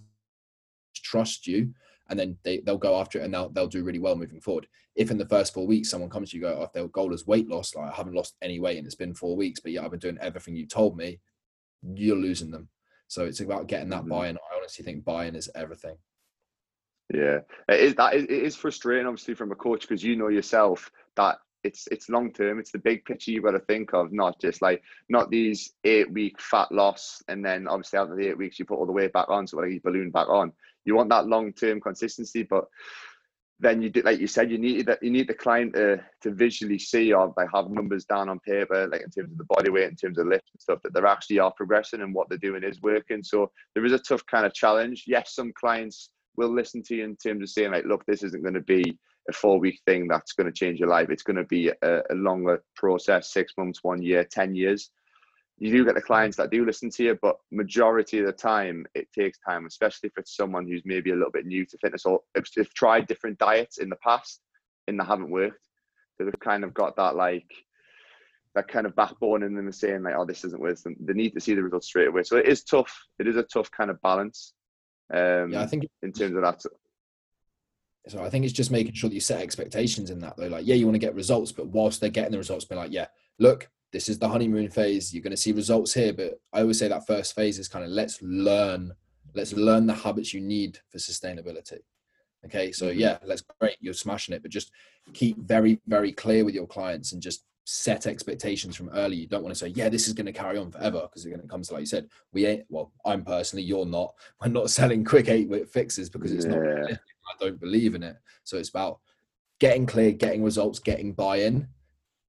trust 0.96 1.46
you 1.46 1.72
and 2.08 2.18
then 2.18 2.36
they, 2.42 2.58
they'll 2.58 2.76
go 2.76 2.98
after 2.98 3.18
it 3.18 3.24
and 3.24 3.32
they'll, 3.32 3.48
they'll 3.50 3.66
do 3.66 3.84
really 3.84 3.98
well 3.98 4.16
moving 4.16 4.40
forward. 4.40 4.66
If 4.96 5.10
in 5.10 5.18
the 5.18 5.28
first 5.28 5.54
four 5.54 5.66
weeks 5.66 5.90
someone 5.90 6.10
comes 6.10 6.30
to 6.30 6.36
you, 6.36 6.42
go, 6.42 6.56
oh, 6.58 6.64
if 6.64 6.72
their 6.72 6.88
goal 6.88 7.12
is 7.12 7.26
weight 7.26 7.48
loss, 7.48 7.74
like 7.74 7.92
I 7.92 7.94
haven't 7.94 8.14
lost 8.14 8.34
any 8.42 8.58
weight 8.58 8.78
and 8.78 8.86
it's 8.86 8.96
been 8.96 9.14
four 9.14 9.36
weeks, 9.36 9.60
but 9.60 9.72
yeah, 9.72 9.84
I've 9.84 9.90
been 9.90 10.00
doing 10.00 10.18
everything 10.20 10.56
you 10.56 10.66
told 10.66 10.96
me, 10.96 11.20
you're 11.82 12.16
losing 12.16 12.50
them. 12.50 12.68
So 13.08 13.24
it's 13.24 13.40
about 13.40 13.68
getting 13.68 13.90
that 13.90 14.00
mm-hmm. 14.00 14.10
buy-in. 14.10 14.36
I 14.36 14.56
honestly 14.56 14.84
think 14.84 15.04
buy-in 15.04 15.36
is 15.36 15.50
everything. 15.54 15.96
Yeah, 17.12 17.40
it 17.68 17.80
is 17.80 17.94
that 17.94 18.14
it 18.14 18.28
is 18.28 18.56
frustrating, 18.56 19.06
obviously, 19.06 19.34
from 19.34 19.52
a 19.52 19.54
coach 19.54 19.82
because 19.82 20.02
you 20.02 20.16
know 20.16 20.28
yourself 20.28 20.90
that 21.14 21.38
it's 21.62 21.86
it's 21.92 22.08
long 22.08 22.32
term. 22.32 22.58
It's 22.58 22.72
the 22.72 22.78
big 22.78 23.04
picture 23.04 23.30
you 23.30 23.42
got 23.42 23.52
to 23.52 23.60
think 23.60 23.94
of, 23.94 24.12
not 24.12 24.40
just 24.40 24.60
like 24.60 24.82
not 25.08 25.30
these 25.30 25.72
eight 25.84 26.12
week 26.12 26.40
fat 26.40 26.72
loss 26.72 27.22
and 27.28 27.44
then 27.44 27.68
obviously 27.68 28.00
after 28.00 28.16
the 28.16 28.26
eight 28.26 28.38
weeks 28.38 28.58
you 28.58 28.64
put 28.64 28.78
all 28.78 28.86
the 28.86 28.92
weight 28.92 29.12
back 29.12 29.28
on, 29.28 29.46
so 29.46 29.58
like 29.58 29.70
you 29.70 29.80
balloon 29.80 30.10
back 30.10 30.28
on 30.28 30.52
you 30.86 30.94
want 30.94 31.10
that 31.10 31.26
long 31.26 31.52
term 31.52 31.80
consistency, 31.80 32.44
but 32.44 32.64
then 33.58 33.80
you 33.80 33.88
did 33.88 34.04
like 34.04 34.20
you 34.20 34.26
said 34.26 34.50
you 34.50 34.58
need 34.58 34.86
that 34.86 35.02
you 35.02 35.10
need 35.10 35.28
the 35.28 35.34
client 35.34 35.74
to 35.74 35.98
to 36.20 36.30
visually 36.30 36.78
see 36.78 37.12
or 37.12 37.32
like 37.36 37.48
have 37.54 37.70
numbers 37.70 38.04
down 38.04 38.28
on 38.28 38.38
paper 38.40 38.86
like 38.88 39.00
in 39.00 39.10
terms 39.10 39.32
of 39.32 39.38
the 39.38 39.44
body 39.44 39.70
weight 39.70 39.88
in 39.88 39.96
terms 39.96 40.18
of 40.18 40.26
lift 40.26 40.44
and 40.52 40.60
stuff 40.60 40.78
that 40.82 40.92
they're 40.92 41.06
actually 41.06 41.38
are 41.38 41.52
progressing 41.52 42.02
and 42.02 42.12
what 42.12 42.28
they're 42.28 42.38
doing 42.38 42.62
is 42.62 42.82
working. 42.82 43.22
So 43.22 43.50
there 43.74 43.84
is 43.84 43.92
a 43.92 43.98
tough 43.98 44.24
kind 44.26 44.44
of 44.44 44.52
challenge. 44.52 45.04
Yes 45.06 45.34
some 45.34 45.52
clients 45.58 46.10
will 46.36 46.52
listen 46.52 46.82
to 46.84 46.96
you 46.96 47.04
in 47.04 47.16
terms 47.16 47.42
of 47.42 47.48
saying 47.48 47.72
like 47.72 47.86
look 47.86 48.04
this 48.04 48.22
isn't 48.22 48.42
going 48.42 48.54
to 48.54 48.60
be 48.60 48.98
a 49.28 49.32
four 49.32 49.58
week 49.58 49.80
thing 49.86 50.06
that's 50.06 50.34
going 50.34 50.46
to 50.46 50.52
change 50.52 50.78
your 50.78 50.88
life. 50.88 51.08
It's 51.08 51.22
going 51.22 51.36
to 51.36 51.44
be 51.44 51.68
a, 51.82 52.02
a 52.10 52.14
longer 52.14 52.62
process 52.76 53.32
six 53.32 53.54
months 53.56 53.82
one 53.82 54.02
year 54.02 54.24
ten 54.24 54.54
years 54.54 54.90
you 55.58 55.72
do 55.72 55.84
get 55.84 55.94
the 55.94 56.02
clients 56.02 56.36
that 56.36 56.50
do 56.50 56.66
listen 56.66 56.90
to 56.90 57.02
you, 57.02 57.18
but 57.22 57.36
majority 57.50 58.18
of 58.18 58.26
the 58.26 58.32
time 58.32 58.86
it 58.94 59.08
takes 59.12 59.38
time, 59.38 59.64
especially 59.66 60.10
for 60.10 60.22
someone 60.26 60.66
who's 60.66 60.82
maybe 60.84 61.10
a 61.10 61.14
little 61.14 61.30
bit 61.30 61.46
new 61.46 61.64
to 61.64 61.78
fitness 61.78 62.04
or 62.04 62.20
if 62.34 62.52
they've 62.52 62.74
tried 62.74 63.06
different 63.06 63.38
diets 63.38 63.78
in 63.78 63.88
the 63.88 63.96
past 63.96 64.40
and 64.86 65.00
they 65.00 65.04
haven't 65.04 65.30
worked. 65.30 65.66
So 66.16 66.24
they've 66.24 66.40
kind 66.40 66.62
of 66.62 66.74
got 66.74 66.96
that 66.96 67.16
like 67.16 67.50
that 68.54 68.68
kind 68.68 68.86
of 68.86 68.96
backbone 68.96 69.42
in 69.42 69.54
them 69.54 69.70
saying 69.70 70.02
like, 70.02 70.14
oh, 70.16 70.24
this 70.24 70.44
isn't 70.44 70.60
worth 70.60 70.82
them. 70.82 70.96
They 71.00 71.12
need 71.12 71.34
to 71.34 71.40
see 71.40 71.54
the 71.54 71.62
results 71.62 71.86
straight 71.86 72.08
away. 72.08 72.22
So 72.22 72.36
it 72.36 72.46
is 72.46 72.64
tough. 72.64 73.04
It 73.18 73.26
is 73.26 73.36
a 73.36 73.42
tough 73.42 73.70
kind 73.70 73.90
of 73.90 74.00
balance. 74.02 74.54
Um, 75.12 75.52
yeah, 75.52 75.62
I 75.62 75.66
think 75.66 75.86
in 76.02 76.12
terms 76.12 76.36
of 76.36 76.42
that. 76.42 76.62
So 78.08 78.22
I 78.22 78.30
think 78.30 78.44
it's 78.44 78.54
just 78.54 78.70
making 78.70 78.94
sure 78.94 79.10
that 79.10 79.14
you 79.14 79.20
set 79.20 79.42
expectations 79.42 80.10
in 80.10 80.20
that 80.20 80.36
though. 80.36 80.48
Like, 80.48 80.66
yeah, 80.66 80.74
you 80.74 80.86
want 80.86 80.94
to 80.94 81.00
get 81.00 81.14
results, 81.14 81.52
but 81.52 81.66
whilst 81.66 82.00
they're 82.00 82.10
getting 82.10 82.32
the 82.32 82.38
results, 82.38 82.64
be 82.64 82.74
like, 82.74 82.92
yeah, 82.92 83.06
look, 83.38 83.68
this 83.96 84.10
is 84.10 84.18
the 84.18 84.28
honeymoon 84.28 84.68
phase. 84.68 85.14
You're 85.14 85.22
going 85.22 85.30
to 85.30 85.38
see 85.38 85.52
results 85.52 85.94
here, 85.94 86.12
but 86.12 86.38
I 86.52 86.60
always 86.60 86.78
say 86.78 86.86
that 86.86 87.06
first 87.06 87.34
phase 87.34 87.58
is 87.58 87.66
kind 87.66 87.82
of 87.82 87.90
let's 87.90 88.20
learn, 88.20 88.92
let's 89.34 89.54
learn 89.54 89.86
the 89.86 89.94
habits 89.94 90.34
you 90.34 90.42
need 90.42 90.78
for 90.90 90.98
sustainability. 90.98 91.78
Okay, 92.44 92.72
so 92.72 92.88
mm-hmm. 92.88 92.98
yeah, 92.98 93.16
let's 93.24 93.42
great, 93.58 93.78
you're 93.80 93.94
smashing 93.94 94.34
it, 94.34 94.42
but 94.42 94.50
just 94.50 94.70
keep 95.14 95.38
very, 95.38 95.80
very 95.86 96.12
clear 96.12 96.44
with 96.44 96.54
your 96.54 96.66
clients 96.66 97.12
and 97.12 97.22
just 97.22 97.46
set 97.64 98.06
expectations 98.06 98.76
from 98.76 98.90
early. 98.90 99.16
You 99.16 99.28
don't 99.28 99.42
want 99.42 99.54
to 99.54 99.58
say, 99.58 99.68
yeah, 99.68 99.88
this 99.88 100.08
is 100.08 100.12
going 100.12 100.26
to 100.26 100.32
carry 100.32 100.58
on 100.58 100.70
forever 100.70 101.08
because 101.08 101.24
it 101.24 101.48
comes 101.48 101.68
to 101.68 101.74
like 101.74 101.80
you 101.80 101.86
said, 101.86 102.06
we 102.34 102.44
ain't. 102.44 102.66
Well, 102.68 102.92
I'm 103.06 103.24
personally, 103.24 103.64
you're 103.64 103.86
not. 103.86 104.12
We're 104.42 104.48
not 104.48 104.68
selling 104.68 105.06
quick 105.06 105.30
eight 105.30 105.48
week 105.48 105.70
fixes 105.70 106.10
because 106.10 106.32
it's 106.32 106.44
yeah. 106.44 106.50
not. 106.50 106.90
I 106.90 107.34
don't 107.40 107.58
believe 107.58 107.94
in 107.94 108.02
it. 108.02 108.16
So 108.44 108.58
it's 108.58 108.68
about 108.68 109.00
getting 109.58 109.86
clear, 109.86 110.12
getting 110.12 110.44
results, 110.44 110.80
getting 110.80 111.14
buy-in, 111.14 111.66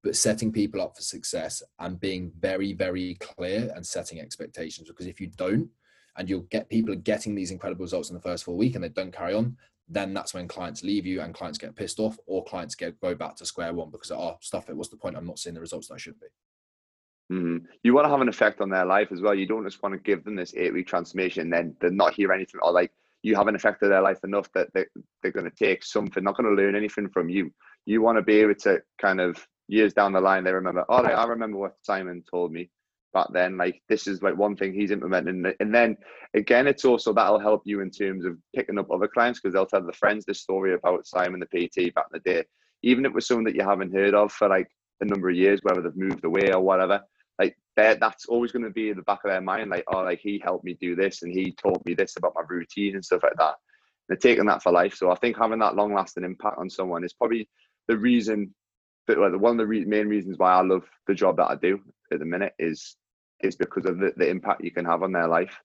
but 0.04 0.16
setting 0.16 0.52
people 0.52 0.82
up 0.82 0.96
for 0.96 1.02
success 1.02 1.62
and 1.80 2.00
being 2.00 2.32
very, 2.40 2.74
very 2.74 3.16
clear 3.16 3.72
and 3.76 3.86
setting 3.86 4.20
expectations. 4.20 4.88
Because 4.88 5.08
if 5.08 5.20
you 5.20 5.28
don't, 5.28 5.70
and 6.18 6.30
you'll 6.30 6.42
get 6.50 6.70
people 6.70 6.96
getting 6.96 7.36
these 7.36 7.52
incredible 7.52 7.84
results 7.84 8.10
in 8.10 8.16
the 8.16 8.22
first 8.22 8.44
full 8.44 8.58
week 8.58 8.76
and 8.76 8.84
they 8.84 8.90
don't 8.90 9.16
carry 9.16 9.34
on, 9.34 9.56
then 9.90 10.14
that's 10.14 10.34
when 10.34 10.48
clients 10.48 10.84
leave 10.84 11.06
you 11.06 11.22
and 11.22 11.34
clients 11.34 11.58
get 11.58 11.76
pissed 11.76 12.00
off 12.00 12.18
or 12.26 12.44
clients 12.44 12.76
get 12.76 13.00
go 13.00 13.16
back 13.16 13.36
to 13.36 13.46
square 13.46 13.74
one 13.74 13.90
because 13.90 14.12
oh 14.12 14.38
stuff 14.42 14.70
it 14.70 14.76
what's 14.76 14.90
the 14.90 14.98
point 14.98 15.16
i'm 15.16 15.26
not 15.26 15.40
seeing 15.40 15.54
the 15.54 15.62
results 15.62 15.88
that 15.88 15.96
i 15.96 15.98
should 15.98 16.20
be 16.20 17.36
mm-hmm. 17.36 17.66
you 17.84 17.94
want 17.94 18.06
to 18.06 18.10
have 18.10 18.22
an 18.22 18.30
effect 18.30 18.60
on 18.62 18.70
their 18.70 18.86
life 18.86 19.12
as 19.12 19.22
well 19.22 19.34
you 19.34 19.48
don't 19.48 19.64
just 19.64 19.82
want 19.82 19.94
to 19.94 20.00
give 20.00 20.24
them 20.24 20.36
this 20.36 20.54
eight 20.56 20.74
week 20.74 20.88
transformation 20.88 21.44
and 21.44 21.54
then 21.54 21.76
they're 21.80 21.90
not 21.92 22.14
hear 22.14 22.34
anything 22.34 22.60
or 22.62 22.72
like 22.72 22.92
you 23.24 23.36
haven't 23.36 23.56
affected 23.56 23.90
their 23.90 24.02
life 24.02 24.24
enough 24.24 24.52
that 24.54 24.68
they're, 24.74 24.88
they're 25.22 25.32
going 25.32 25.50
to 25.50 25.56
take 25.56 25.84
something 25.84 26.24
not 26.24 26.36
going 26.36 26.50
to 26.50 26.62
learn 26.62 26.76
anything 26.76 27.08
from 27.08 27.30
you 27.30 27.52
you 27.86 28.02
want 28.02 28.18
to 28.18 28.22
be 28.22 28.38
able 28.38 28.56
to 28.56 28.82
kind 29.00 29.22
of 29.22 29.48
years 29.68 29.94
down 29.94 30.14
the 30.14 30.22
line 30.22 30.44
they 30.44 30.54
remember 30.54 30.86
oh 30.90 31.04
i 31.04 31.26
remember 31.26 31.58
what 31.58 31.76
simon 31.82 32.24
told 32.30 32.52
me 32.52 32.70
back 33.18 33.28
then. 33.32 33.58
Like 33.58 33.82
this 33.90 34.08
is 34.08 34.22
like 34.22 34.38
one 34.38 34.56
thing 34.56 34.74
he's 34.74 34.92
implementing. 34.92 35.52
And 35.60 35.74
then 35.74 35.98
again 36.34 36.68
it's 36.68 36.86
also 36.86 37.14
that'll 37.14 37.40
help 37.40 37.64
you 37.66 37.82
in 37.82 37.90
terms 37.90 38.26
of 38.26 38.38
picking 38.56 38.78
up 38.78 38.92
other 38.92 39.08
clients 39.08 39.40
because 39.40 39.54
they'll 39.54 39.66
tell 39.66 39.86
the 39.86 39.94
friends 39.94 40.26
this 40.26 40.42
story 40.42 40.74
about 40.74 41.08
simon 41.08 41.40
the 41.40 41.48
pt 41.48 41.94
back 41.96 42.06
in 42.14 42.22
the 42.24 42.32
day. 42.32 42.44
Even 42.84 43.06
if 43.06 43.12
it 43.12 43.16
was 43.16 43.28
someone 43.28 43.46
that 43.46 43.56
you 43.56 43.64
haven't 43.64 43.94
heard 43.94 44.14
of 44.14 44.32
for 44.32 44.48
like 44.48 44.70
a 45.02 45.06
number 45.06 45.30
of 45.30 45.36
years 45.36 45.60
whether 45.64 45.82
they've 45.82 45.96
moved 45.96 46.26
away 46.26 46.52
or 46.52 46.62
whatever 46.62 47.02
like 47.40 47.56
that's 47.76 48.26
always 48.26 48.52
going 48.52 48.66
to 48.66 48.72
be 48.72 48.90
in 48.90 48.98
the 48.98 49.04
back 49.04 49.20
of 49.24 49.30
their 49.30 49.42
mind 49.42 49.70
like 49.70 49.84
oh 49.94 50.02
like 50.02 50.20
he 50.20 50.42
helped 50.44 50.66
me 50.66 50.76
do 50.80 50.96
this 50.96 51.24
and 51.24 51.32
he 51.32 51.52
taught 51.52 51.86
me 51.86 51.94
this 51.94 52.16
about 52.18 52.34
my 52.36 52.42
routine 52.48 52.96
and 52.96 53.06
stuff 53.06 53.24
like 53.24 53.38
that. 53.38 53.56
They're 54.08 54.18
taking 54.18 54.46
that 54.46 54.64
for 54.64 54.72
life. 54.72 54.96
So 54.96 55.12
i 55.12 55.16
think 55.16 55.38
having 55.38 55.60
that 55.60 55.76
long 55.76 55.94
lasting 55.94 56.24
impact 56.24 56.58
on 56.60 56.70
someone 56.70 57.04
is 57.04 57.14
probably 57.14 57.50
the 57.88 57.98
reason 57.98 58.54
well, 59.08 59.38
one 59.38 59.52
of 59.54 59.58
the 59.58 59.66
re- 59.66 59.86
main 59.86 60.08
reasons 60.08 60.38
why 60.38 60.52
i 60.54 60.62
love 60.62 60.84
the 61.08 61.14
job 61.14 61.38
that 61.38 61.50
i 61.50 61.56
do 61.56 61.80
at 62.12 62.20
the 62.20 62.26
minute 62.26 62.54
is 62.60 62.96
is 63.42 63.56
because 63.56 63.86
of 63.86 64.00
the, 64.00 64.12
the 64.18 64.28
impact 64.28 64.64
you 64.64 64.72
can 64.72 64.84
have 64.84 65.04
on 65.04 65.12
their 65.12 65.28
life. 65.28 65.62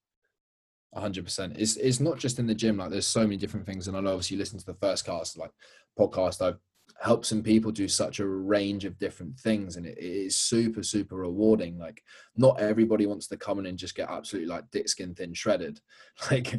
100% 0.95 1.57
it's 1.57 1.77
it's 1.77 2.01
not 2.01 2.19
just 2.19 2.39
in 2.39 2.47
the 2.47 2.55
gym 2.55 2.77
like 2.77 2.91
there's 2.91 3.07
so 3.07 3.23
many 3.23 3.39
different 3.39 3.65
things 3.65 3.89
and 3.89 3.97
i 3.97 4.01
know 4.01 4.11
obviously 4.11 4.35
you 4.35 4.39
listen 4.39 4.59
to 4.59 4.67
the 4.67 4.75
first 4.75 5.07
cast 5.07 5.39
like 5.39 5.51
podcast 5.99 6.43
i've 6.43 6.59
helped 7.01 7.27
some 7.27 7.43
people 7.43 7.73
do 7.73 7.89
such 7.89 8.21
a 8.21 8.27
range 8.27 8.85
of 8.85 8.99
different 8.99 9.39
things 9.39 9.77
and 9.77 9.87
it, 9.87 9.99
it 9.99 10.05
is 10.05 10.37
super 10.37 10.83
super 10.83 11.17
rewarding. 11.17 11.79
Like 11.79 12.03
not 12.37 12.61
everybody 12.61 13.07
wants 13.07 13.27
to 13.29 13.37
come 13.37 13.59
in 13.59 13.67
and 13.67 13.79
just 13.79 13.97
get 13.97 14.09
absolutely 14.09 14.49
like 14.49 14.71
dick 14.71 14.89
skin 14.89 15.15
thin 15.15 15.35
shredded. 15.35 15.81
Like 16.31 16.55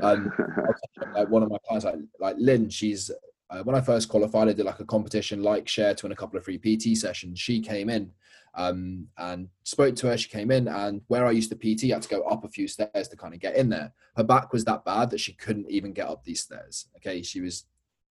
um 0.00 0.32
like 1.14 1.28
one 1.28 1.42
of 1.42 1.50
my 1.50 1.58
clients 1.66 1.84
like 1.84 1.96
like 2.18 2.36
lynn 2.38 2.68
she's 2.68 3.10
uh, 3.54 3.62
when 3.62 3.76
i 3.76 3.80
first 3.80 4.08
qualified 4.08 4.48
i 4.48 4.52
did 4.52 4.66
like 4.66 4.80
a 4.80 4.84
competition 4.84 5.42
like 5.42 5.68
share 5.68 5.94
to 5.94 6.06
win 6.06 6.12
a 6.12 6.16
couple 6.16 6.36
of 6.36 6.44
free 6.44 6.58
pt 6.58 6.96
sessions 6.96 7.38
she 7.38 7.60
came 7.60 7.88
in 7.88 8.10
um, 8.56 9.08
and 9.18 9.48
spoke 9.64 9.96
to 9.96 10.08
her. 10.08 10.16
She 10.16 10.28
came 10.28 10.50
in, 10.50 10.68
and 10.68 11.02
where 11.08 11.26
I 11.26 11.32
used 11.32 11.50
to 11.50 11.56
PT, 11.56 11.90
I 11.90 11.94
had 11.94 12.02
to 12.02 12.08
go 12.08 12.22
up 12.22 12.44
a 12.44 12.48
few 12.48 12.68
stairs 12.68 13.08
to 13.08 13.16
kind 13.16 13.34
of 13.34 13.40
get 13.40 13.56
in 13.56 13.68
there. 13.68 13.92
Her 14.16 14.24
back 14.24 14.52
was 14.52 14.64
that 14.64 14.84
bad 14.84 15.10
that 15.10 15.20
she 15.20 15.32
couldn't 15.32 15.70
even 15.70 15.92
get 15.92 16.08
up 16.08 16.24
these 16.24 16.42
stairs. 16.42 16.86
Okay, 16.96 17.22
she 17.22 17.40
was 17.40 17.64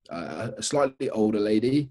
uh, 0.10 0.52
a 0.58 0.64
slightly 0.64 1.10
older 1.10 1.40
lady, 1.40 1.90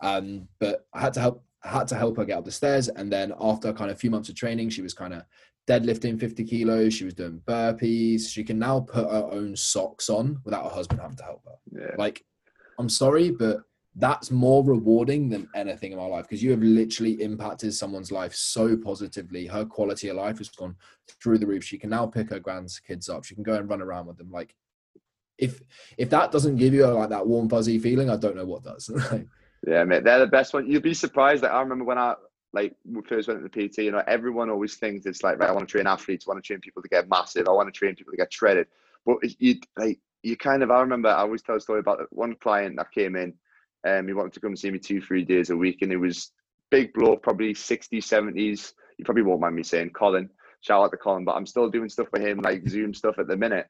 um, 0.00 0.48
but 0.58 0.86
I 0.92 1.00
had 1.00 1.14
to 1.14 1.20
help. 1.20 1.44
I 1.62 1.68
had 1.68 1.88
to 1.88 1.94
help 1.94 2.16
her 2.16 2.24
get 2.24 2.38
up 2.38 2.44
the 2.44 2.50
stairs, 2.50 2.88
and 2.88 3.12
then 3.12 3.34
after 3.40 3.72
kind 3.72 3.90
of 3.90 3.96
a 3.96 4.00
few 4.00 4.10
months 4.10 4.28
of 4.28 4.34
training, 4.34 4.70
she 4.70 4.82
was 4.82 4.94
kind 4.94 5.12
of 5.12 5.22
deadlifting 5.68 6.18
50 6.18 6.44
kilos. 6.44 6.94
She 6.94 7.04
was 7.04 7.14
doing 7.14 7.42
burpees. 7.46 8.28
She 8.28 8.44
can 8.44 8.58
now 8.58 8.80
put 8.80 9.10
her 9.10 9.28
own 9.30 9.54
socks 9.56 10.08
on 10.08 10.40
without 10.44 10.64
her 10.64 10.70
husband 10.70 11.00
having 11.00 11.18
to 11.18 11.22
help 11.22 11.44
her. 11.44 11.80
Yeah. 11.80 11.94
Like, 11.98 12.24
I'm 12.80 12.88
sorry, 12.88 13.30
but 13.30 13.62
that's 13.96 14.30
more 14.30 14.64
rewarding 14.64 15.28
than 15.28 15.48
anything 15.54 15.92
in 15.92 15.98
my 15.98 16.06
life 16.06 16.24
because 16.24 16.42
you 16.42 16.50
have 16.52 16.62
literally 16.62 17.20
impacted 17.22 17.74
someone's 17.74 18.10
life 18.10 18.34
so 18.34 18.76
positively. 18.76 19.46
Her 19.46 19.64
quality 19.64 20.08
of 20.08 20.16
life 20.16 20.38
has 20.38 20.48
gone 20.48 20.76
through 21.22 21.38
the 21.38 21.46
roof. 21.46 21.62
She 21.62 21.76
can 21.76 21.90
now 21.90 22.06
pick 22.06 22.30
her 22.30 22.40
grandkids 22.40 23.10
up. 23.10 23.24
She 23.24 23.34
can 23.34 23.42
go 23.42 23.54
and 23.54 23.68
run 23.68 23.82
around 23.82 24.06
with 24.06 24.16
them. 24.16 24.30
Like, 24.30 24.54
if 25.38 25.60
if 25.98 26.08
that 26.10 26.32
doesn't 26.32 26.56
give 26.56 26.72
you 26.72 26.86
a, 26.86 26.88
like 26.88 27.10
that 27.10 27.26
warm 27.26 27.48
fuzzy 27.48 27.78
feeling, 27.78 28.08
I 28.08 28.16
don't 28.16 28.36
know 28.36 28.44
what 28.46 28.62
does. 28.62 28.90
yeah, 29.66 29.84
mate, 29.84 30.04
they're 30.04 30.20
the 30.20 30.26
best 30.26 30.54
one. 30.54 30.70
You'd 30.70 30.82
be 30.82 30.94
surprised. 30.94 31.42
Like 31.42 31.52
I 31.52 31.60
remember 31.60 31.84
when 31.84 31.98
I 31.98 32.14
like 32.52 32.74
first 33.06 33.28
went 33.28 33.40
to 33.42 33.48
the 33.48 33.68
PT. 33.68 33.78
You 33.78 33.92
know, 33.92 34.02
everyone 34.06 34.50
always 34.50 34.76
thinks 34.76 35.06
it's 35.06 35.22
like, 35.22 35.38
right, 35.38 35.48
I 35.48 35.52
want 35.52 35.68
to 35.68 35.72
train 35.72 35.86
athletes, 35.86 36.26
I 36.26 36.32
want 36.32 36.42
to 36.42 36.46
train 36.46 36.60
people 36.60 36.82
to 36.82 36.88
get 36.88 37.08
massive, 37.08 37.48
I 37.48 37.52
want 37.52 37.72
to 37.72 37.78
train 37.78 37.94
people 37.94 38.12
to 38.12 38.16
get 38.16 38.32
shredded. 38.32 38.66
But 39.04 39.18
you 39.38 39.56
like 39.78 39.98
you 40.22 40.36
kind 40.36 40.62
of. 40.62 40.70
I 40.70 40.80
remember 40.80 41.08
I 41.08 41.20
always 41.20 41.42
tell 41.42 41.56
a 41.56 41.60
story 41.60 41.80
about 41.80 42.06
one 42.10 42.34
client 42.36 42.76
that 42.76 42.92
came 42.92 43.16
in 43.16 43.34
um, 43.86 44.06
he 44.06 44.14
wanted 44.14 44.32
to 44.34 44.40
come 44.40 44.56
see 44.56 44.70
me 44.70 44.78
two, 44.78 45.00
three 45.00 45.24
days 45.24 45.50
a 45.50 45.56
week, 45.56 45.82
and 45.82 45.92
it 45.92 45.96
was 45.96 46.32
big 46.70 46.92
bloke, 46.92 47.22
probably 47.22 47.54
60s, 47.54 47.90
70s. 47.90 48.72
You 48.98 49.04
probably 49.04 49.22
won't 49.22 49.40
mind 49.40 49.56
me 49.56 49.62
saying 49.62 49.90
Colin. 49.90 50.28
Shout 50.60 50.84
out 50.84 50.90
to 50.90 50.98
Colin, 50.98 51.24
but 51.24 51.34
I'm 51.34 51.46
still 51.46 51.70
doing 51.70 51.88
stuff 51.88 52.08
for 52.10 52.20
him, 52.20 52.40
like 52.40 52.68
Zoom 52.68 52.92
stuff 52.92 53.18
at 53.18 53.26
the 53.26 53.36
minute. 53.36 53.66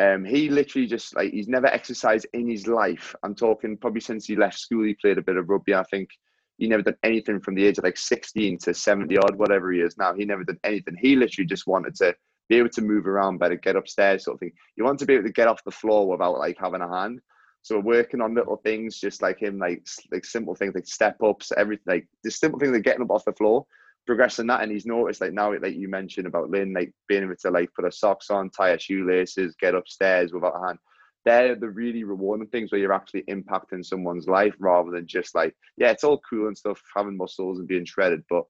Um, 0.00 0.24
he 0.24 0.48
literally 0.48 0.86
just 0.86 1.16
like 1.16 1.32
he's 1.32 1.48
never 1.48 1.66
exercised 1.66 2.26
in 2.32 2.48
his 2.48 2.68
life. 2.68 3.16
I'm 3.24 3.34
talking 3.34 3.76
probably 3.76 4.00
since 4.00 4.26
he 4.26 4.36
left 4.36 4.56
school. 4.56 4.84
He 4.84 4.94
played 4.94 5.18
a 5.18 5.22
bit 5.22 5.36
of 5.36 5.48
rugby. 5.48 5.74
I 5.74 5.82
think 5.82 6.10
he 6.56 6.68
never 6.68 6.82
done 6.82 6.96
anything 7.02 7.40
from 7.40 7.56
the 7.56 7.66
age 7.66 7.78
of 7.78 7.84
like 7.84 7.96
16 7.96 8.58
to 8.58 8.74
70 8.74 9.18
odd, 9.18 9.36
whatever 9.36 9.72
he 9.72 9.80
is 9.80 9.98
now. 9.98 10.14
He 10.14 10.24
never 10.24 10.44
did 10.44 10.58
anything. 10.62 10.96
He 11.00 11.16
literally 11.16 11.46
just 11.46 11.66
wanted 11.66 11.96
to 11.96 12.14
be 12.48 12.56
able 12.56 12.70
to 12.70 12.82
move 12.82 13.06
around 13.06 13.38
better, 13.38 13.56
get 13.56 13.76
upstairs, 13.76 14.24
sort 14.24 14.36
of 14.36 14.40
thing. 14.40 14.52
You 14.76 14.84
want 14.84 14.98
to 15.00 15.06
be 15.06 15.14
able 15.14 15.24
to 15.24 15.32
get 15.32 15.48
off 15.48 15.64
the 15.64 15.70
floor 15.70 16.08
without 16.08 16.38
like 16.38 16.56
having 16.58 16.80
a 16.80 16.88
hand. 16.88 17.20
So 17.62 17.78
working 17.78 18.20
on 18.20 18.34
little 18.34 18.56
things, 18.56 18.98
just 18.98 19.20
like 19.20 19.40
him, 19.40 19.58
like 19.58 19.86
like 20.10 20.24
simple 20.24 20.54
things 20.54 20.74
like 20.74 20.86
step 20.86 21.22
ups, 21.22 21.52
everything, 21.56 21.84
like 21.86 22.08
the 22.24 22.30
simple 22.30 22.58
things 22.58 22.72
like 22.72 22.84
getting 22.84 23.02
up 23.02 23.10
off 23.10 23.24
the 23.24 23.32
floor, 23.32 23.66
progressing 24.06 24.46
that. 24.46 24.62
And 24.62 24.72
he's 24.72 24.86
noticed 24.86 25.20
like 25.20 25.32
now, 25.32 25.52
like 25.52 25.74
you 25.74 25.88
mentioned 25.88 26.26
about 26.26 26.50
Lynn, 26.50 26.72
like 26.72 26.92
being 27.08 27.24
able 27.24 27.36
to 27.36 27.50
like 27.50 27.68
put 27.74 27.84
her 27.84 27.90
socks 27.90 28.30
on, 28.30 28.50
tie 28.50 28.70
her 28.70 28.78
shoelaces, 28.78 29.54
get 29.60 29.74
upstairs 29.74 30.32
without 30.32 30.56
a 30.56 30.66
hand. 30.66 30.78
They're 31.24 31.56
the 31.56 31.68
really 31.68 32.04
rewarding 32.04 32.46
things 32.46 32.72
where 32.72 32.80
you're 32.80 32.92
actually 32.92 33.24
impacting 33.24 33.84
someone's 33.84 34.28
life 34.28 34.54
rather 34.58 34.90
than 34.90 35.06
just 35.06 35.34
like, 35.34 35.54
yeah, 35.76 35.90
it's 35.90 36.04
all 36.04 36.22
cool 36.28 36.46
and 36.46 36.56
stuff, 36.56 36.80
having 36.96 37.16
muscles 37.16 37.58
and 37.58 37.68
being 37.68 37.84
shredded, 37.84 38.22
but 38.30 38.44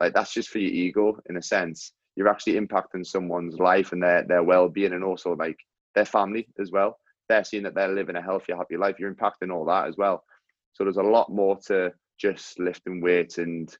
like 0.00 0.14
that's 0.14 0.34
just 0.34 0.48
for 0.48 0.58
your 0.58 0.72
ego 0.72 1.16
in 1.28 1.36
a 1.36 1.42
sense. 1.42 1.92
You're 2.16 2.28
actually 2.28 2.60
impacting 2.60 3.06
someone's 3.06 3.58
life 3.58 3.92
and 3.92 4.02
their 4.02 4.24
their 4.24 4.42
well 4.42 4.68
being 4.68 4.92
and 4.92 5.04
also 5.04 5.34
like 5.34 5.58
their 5.94 6.04
family 6.04 6.46
as 6.58 6.70
well 6.70 6.98
they're 7.28 7.44
seeing 7.44 7.62
that 7.62 7.74
they're 7.74 7.88
living 7.88 8.16
a 8.16 8.22
healthier, 8.22 8.56
happy 8.56 8.76
life. 8.76 8.96
You're 8.98 9.14
impacting 9.14 9.52
all 9.52 9.64
that 9.66 9.88
as 9.88 9.96
well. 9.96 10.24
So 10.72 10.84
there's 10.84 10.96
a 10.96 11.02
lot 11.02 11.30
more 11.30 11.58
to 11.66 11.92
just 12.18 12.58
lifting 12.58 13.00
weights 13.00 13.38
and 13.38 13.74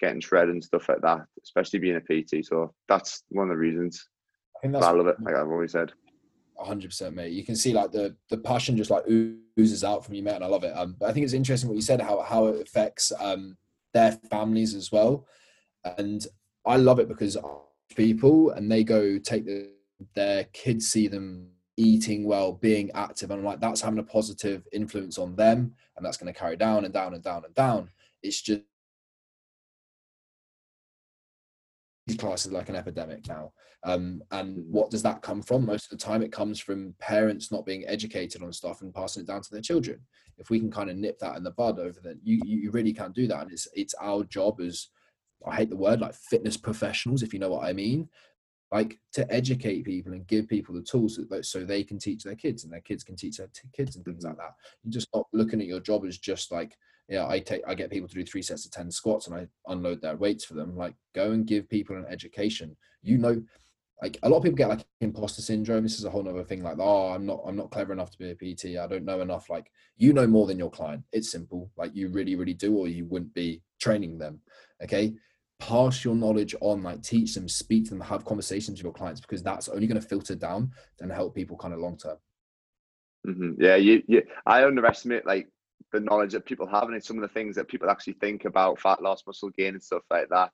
getting 0.00 0.20
shred 0.20 0.48
and 0.48 0.62
stuff 0.62 0.88
like 0.88 1.00
that, 1.02 1.20
especially 1.42 1.78
being 1.78 1.96
a 1.96 2.00
PT. 2.00 2.44
So 2.44 2.74
that's 2.88 3.22
one 3.28 3.48
of 3.48 3.50
the 3.50 3.58
reasons 3.58 4.06
I, 4.56 4.60
think 4.60 4.72
that's 4.74 4.84
I 4.84 4.90
love 4.90 5.06
it. 5.06 5.16
Like 5.20 5.34
I've 5.34 5.48
always 5.48 5.72
said. 5.72 5.92
100% 6.60 7.14
mate 7.14 7.32
you 7.32 7.44
can 7.44 7.56
see 7.56 7.72
like 7.72 7.90
the 7.90 8.14
the 8.28 8.36
passion 8.36 8.76
just 8.76 8.90
like 8.90 9.02
oozes 9.08 9.82
out 9.82 10.04
from 10.04 10.14
you 10.14 10.22
mate 10.22 10.34
and 10.34 10.44
i 10.44 10.46
love 10.46 10.62
it 10.62 10.76
um 10.76 10.94
but 11.00 11.08
i 11.08 11.12
think 11.12 11.24
it's 11.24 11.32
interesting 11.32 11.68
what 11.68 11.74
you 11.74 11.82
said 11.82 12.00
how 12.00 12.20
how 12.20 12.46
it 12.46 12.60
affects 12.60 13.10
um 13.18 13.56
their 13.94 14.12
families 14.30 14.74
as 14.74 14.92
well 14.92 15.26
and 15.98 16.26
i 16.66 16.76
love 16.76 17.00
it 17.00 17.08
because 17.08 17.36
people 17.96 18.50
and 18.50 18.70
they 18.70 18.84
go 18.84 19.18
take 19.18 19.44
the, 19.44 19.70
their 20.14 20.44
kids 20.52 20.88
see 20.88 21.08
them 21.08 21.48
eating 21.76 22.24
well, 22.24 22.52
being 22.52 22.90
active, 22.94 23.30
and 23.30 23.40
I'm 23.40 23.46
like 23.46 23.60
that's 23.60 23.80
having 23.80 23.98
a 23.98 24.04
positive 24.04 24.66
influence 24.72 25.18
on 25.18 25.36
them, 25.36 25.74
and 25.96 26.04
that's 26.04 26.16
going 26.16 26.32
to 26.32 26.38
carry 26.38 26.56
down 26.56 26.84
and 26.84 26.92
down 26.92 27.14
and 27.14 27.22
down 27.22 27.44
and 27.44 27.54
down. 27.54 27.90
It's 28.22 28.40
just 28.40 28.62
class 32.18 32.46
is 32.46 32.52
like 32.52 32.68
an 32.68 32.76
epidemic 32.76 33.26
now. 33.28 33.52
Um, 33.84 34.22
and 34.30 34.64
what 34.70 34.90
does 34.90 35.02
that 35.02 35.22
come 35.22 35.42
from? 35.42 35.66
Most 35.66 35.90
of 35.90 35.98
the 35.98 36.04
time, 36.04 36.22
it 36.22 36.32
comes 36.32 36.60
from 36.60 36.94
parents 36.98 37.50
not 37.50 37.66
being 37.66 37.84
educated 37.86 38.42
on 38.42 38.52
stuff 38.52 38.82
and 38.82 38.94
passing 38.94 39.22
it 39.22 39.26
down 39.26 39.42
to 39.42 39.50
their 39.50 39.60
children. 39.60 40.00
If 40.38 40.50
we 40.50 40.58
can 40.58 40.70
kind 40.70 40.90
of 40.90 40.96
nip 40.96 41.18
that 41.20 41.36
in 41.36 41.42
the 41.42 41.50
bud 41.50 41.78
over 41.78 42.00
then, 42.02 42.20
you 42.22 42.40
you 42.44 42.70
really 42.70 42.92
can't 42.92 43.14
do 43.14 43.26
that. 43.28 43.42
And 43.42 43.52
it's 43.52 43.68
it's 43.74 43.94
our 44.00 44.24
job 44.24 44.60
as 44.60 44.88
I 45.46 45.56
hate 45.56 45.70
the 45.70 45.76
word 45.76 46.00
like 46.00 46.14
fitness 46.14 46.56
professionals, 46.56 47.22
if 47.22 47.32
you 47.32 47.38
know 47.38 47.50
what 47.50 47.64
I 47.64 47.72
mean, 47.72 48.08
like 48.70 48.98
to 49.12 49.30
educate 49.32 49.84
people 49.84 50.12
and 50.12 50.26
give 50.26 50.48
people 50.48 50.74
the 50.74 50.82
tools 50.82 51.18
that, 51.28 51.46
so 51.46 51.64
they 51.64 51.84
can 51.84 51.98
teach 51.98 52.24
their 52.24 52.34
kids 52.34 52.64
and 52.64 52.72
their 52.72 52.80
kids 52.80 53.04
can 53.04 53.16
teach 53.16 53.36
their 53.36 53.48
t- 53.48 53.68
kids 53.72 53.96
and 53.96 54.04
things 54.04 54.24
like 54.24 54.36
that. 54.38 54.54
You 54.82 54.90
just 54.90 55.08
not 55.14 55.26
looking 55.32 55.60
at 55.60 55.66
your 55.66 55.80
job 55.80 56.04
as 56.06 56.18
just 56.18 56.50
like 56.50 56.76
yeah, 57.08 57.26
I 57.26 57.40
take 57.40 57.62
I 57.66 57.74
get 57.74 57.90
people 57.90 58.08
to 58.08 58.14
do 58.14 58.24
three 58.24 58.42
sets 58.42 58.64
of 58.64 58.70
ten 58.70 58.90
squats 58.90 59.26
and 59.26 59.36
I 59.36 59.46
unload 59.66 60.00
their 60.00 60.16
weights 60.16 60.44
for 60.44 60.54
them. 60.54 60.76
Like 60.76 60.94
go 61.14 61.32
and 61.32 61.46
give 61.46 61.68
people 61.68 61.96
an 61.96 62.06
education. 62.08 62.74
You 63.02 63.18
know, 63.18 63.42
like 64.00 64.18
a 64.22 64.28
lot 64.28 64.38
of 64.38 64.44
people 64.44 64.56
get 64.56 64.68
like 64.68 64.86
imposter 65.00 65.42
syndrome. 65.42 65.82
This 65.82 65.98
is 65.98 66.04
a 66.04 66.10
whole 66.10 66.26
other 66.26 66.44
thing. 66.44 66.62
Like, 66.62 66.78
oh, 66.78 67.08
I'm 67.08 67.26
not 67.26 67.42
I'm 67.46 67.56
not 67.56 67.70
clever 67.70 67.92
enough 67.92 68.10
to 68.12 68.18
be 68.18 68.30
a 68.30 68.34
PT. 68.34 68.78
I 68.78 68.86
don't 68.86 69.04
know 69.04 69.20
enough. 69.20 69.50
Like 69.50 69.70
you 69.96 70.12
know 70.12 70.26
more 70.26 70.46
than 70.46 70.58
your 70.58 70.70
client. 70.70 71.02
It's 71.12 71.30
simple. 71.30 71.70
Like 71.76 71.94
you 71.94 72.08
really 72.08 72.36
really 72.36 72.54
do, 72.54 72.76
or 72.76 72.88
you 72.88 73.04
wouldn't 73.04 73.34
be 73.34 73.62
training 73.80 74.18
them. 74.18 74.40
Okay. 74.82 75.12
Pass 75.68 76.04
your 76.04 76.16
knowledge 76.16 76.56
on, 76.60 76.82
like 76.82 77.02
teach 77.02 77.34
them, 77.34 77.48
speak 77.48 77.84
to 77.84 77.90
them, 77.90 78.00
have 78.00 78.24
conversations 78.24 78.78
with 78.78 78.84
your 78.84 78.92
clients 78.92 79.20
because 79.20 79.42
that's 79.42 79.68
only 79.68 79.86
going 79.86 80.00
to 80.00 80.06
filter 80.06 80.34
down 80.34 80.72
and 81.00 81.12
help 81.12 81.36
people 81.36 81.56
kind 81.56 81.72
of 81.72 81.78
long 81.78 81.96
term. 81.96 82.16
Mm-hmm. 83.26 83.62
Yeah, 83.62 83.76
you, 83.76 84.02
you. 84.08 84.22
I 84.44 84.64
underestimate 84.64 85.24
like 85.24 85.48
the 85.92 86.00
knowledge 86.00 86.32
that 86.32 86.44
people 86.46 86.66
have 86.66 86.88
and 86.88 87.04
some 87.04 87.16
of 87.16 87.22
the 87.22 87.28
things 87.28 87.54
that 87.54 87.68
people 87.68 87.88
actually 87.88 88.14
think 88.14 88.44
about 88.44 88.80
fat 88.80 89.00
loss, 89.02 89.22
muscle 89.24 89.50
gain, 89.50 89.74
and 89.74 89.82
stuff 89.82 90.02
like 90.10 90.28
that. 90.30 90.50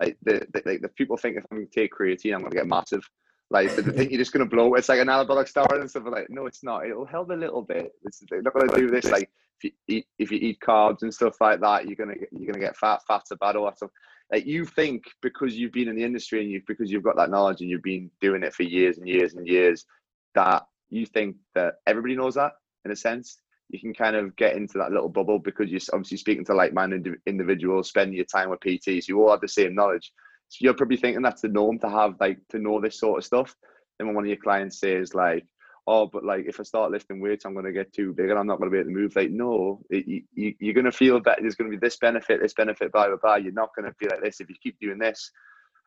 Like 0.00 0.16
the, 0.24 0.44
the 0.52 0.62
like 0.66 0.82
the 0.82 0.88
people 0.88 1.16
think 1.16 1.36
if 1.36 1.44
I'm 1.50 1.58
going 1.58 1.68
to 1.68 1.80
take 1.80 1.92
creatine, 1.92 2.34
I'm 2.34 2.40
going 2.40 2.50
to 2.50 2.56
get 2.56 2.66
massive. 2.66 3.08
Like 3.50 3.74
they 3.76 3.82
think 3.82 4.10
you're 4.10 4.18
just 4.18 4.32
going 4.32 4.48
to 4.48 4.56
blow. 4.56 4.74
It's 4.74 4.88
like 4.88 5.00
an 5.00 5.06
anabolic 5.06 5.52
steroid 5.52 5.80
and 5.80 5.88
stuff. 5.88 6.04
Like 6.06 6.26
no, 6.30 6.46
it's 6.46 6.64
not. 6.64 6.84
It'll 6.84 7.06
help 7.06 7.30
a 7.30 7.34
little 7.34 7.62
bit. 7.62 7.92
It's, 8.04 8.22
they're 8.28 8.42
not 8.42 8.54
going 8.54 8.68
to 8.68 8.76
do 8.76 8.90
this. 8.90 9.04
Like 9.04 9.30
if 9.60 9.64
you 9.64 9.70
eat 9.88 10.06
if 10.18 10.30
you 10.30 10.38
eat 10.38 10.60
carbs 10.60 11.02
and 11.02 11.12
stuff 11.12 11.40
like 11.40 11.60
that, 11.60 11.86
you're 11.86 11.96
gonna 11.96 12.14
you're 12.32 12.46
gonna 12.46 12.64
get 12.64 12.76
fat. 12.76 13.00
Fat's 13.06 13.30
a 13.30 13.36
bad 13.36 13.56
all 13.56 13.66
that 13.66 13.76
stuff. 13.76 13.90
Like 14.30 14.46
you 14.46 14.64
think 14.64 15.04
because 15.22 15.56
you've 15.56 15.72
been 15.72 15.88
in 15.88 15.96
the 15.96 16.04
industry 16.04 16.42
and 16.42 16.50
you 16.50 16.62
because 16.66 16.90
you've 16.90 17.02
got 17.02 17.16
that 17.16 17.30
knowledge 17.30 17.60
and 17.60 17.70
you've 17.70 17.82
been 17.82 18.10
doing 18.20 18.42
it 18.42 18.54
for 18.54 18.62
years 18.62 18.98
and 18.98 19.08
years 19.08 19.34
and 19.34 19.46
years 19.46 19.86
that 20.34 20.64
you 20.90 21.06
think 21.06 21.36
that 21.54 21.76
everybody 21.86 22.14
knows 22.14 22.34
that 22.34 22.52
in 22.84 22.90
a 22.90 22.96
sense 22.96 23.38
you 23.70 23.78
can 23.78 23.92
kind 23.92 24.16
of 24.16 24.34
get 24.36 24.56
into 24.56 24.78
that 24.78 24.92
little 24.92 25.08
bubble 25.08 25.38
because 25.38 25.70
you're 25.70 25.80
obviously 25.92 26.16
speaking 26.16 26.44
to 26.46 26.54
like-minded 26.54 27.06
individuals, 27.26 27.88
spending 27.88 28.16
your 28.16 28.24
time 28.24 28.50
with 28.50 28.60
PTs, 28.60 29.08
you 29.08 29.20
all 29.20 29.30
have 29.30 29.40
the 29.40 29.48
same 29.48 29.74
knowledge. 29.74 30.10
So 30.48 30.58
you're 30.60 30.74
probably 30.74 30.96
thinking 30.96 31.22
that's 31.22 31.42
the 31.42 31.48
norm 31.48 31.78
to 31.80 31.90
have 31.90 32.14
like 32.18 32.38
to 32.50 32.58
know 32.58 32.80
this 32.80 32.98
sort 32.98 33.18
of 33.18 33.24
stuff. 33.24 33.54
Then 33.98 34.06
when 34.06 34.16
one 34.16 34.24
of 34.24 34.28
your 34.28 34.38
clients 34.38 34.80
says 34.80 35.14
like, 35.14 35.44
"Oh, 35.88 36.06
but 36.06 36.24
like 36.24 36.44
if 36.46 36.60
I 36.60 36.62
start 36.62 36.90
lifting 36.90 37.20
weights, 37.20 37.44
I'm 37.44 37.54
going 37.54 37.64
to 37.64 37.72
get 37.72 37.92
too 37.92 38.12
big 38.12 38.30
and 38.30 38.38
I'm 38.38 38.46
not 38.46 38.58
going 38.58 38.70
to 38.70 38.74
be 38.74 38.78
able 38.78 38.90
to 38.90 38.96
move," 38.96 39.16
like 39.16 39.30
no, 39.30 39.80
it, 39.90 40.06
you, 40.06 40.54
you're 40.60 40.74
going 40.74 40.84
to 40.84 40.92
feel 40.92 41.20
that 41.22 41.38
there's 41.40 41.54
going 41.54 41.70
to 41.70 41.76
be 41.76 41.80
this 41.80 41.96
benefit, 41.96 42.40
this 42.40 42.54
benefit, 42.54 42.92
blah 42.92 43.08
blah 43.08 43.16
blah. 43.16 43.36
You're 43.36 43.52
not 43.52 43.74
going 43.74 43.90
to 43.90 43.96
be 43.98 44.08
like 44.08 44.22
this 44.22 44.40
if 44.40 44.48
you 44.48 44.56
keep 44.62 44.78
doing 44.80 44.98
this, 44.98 45.30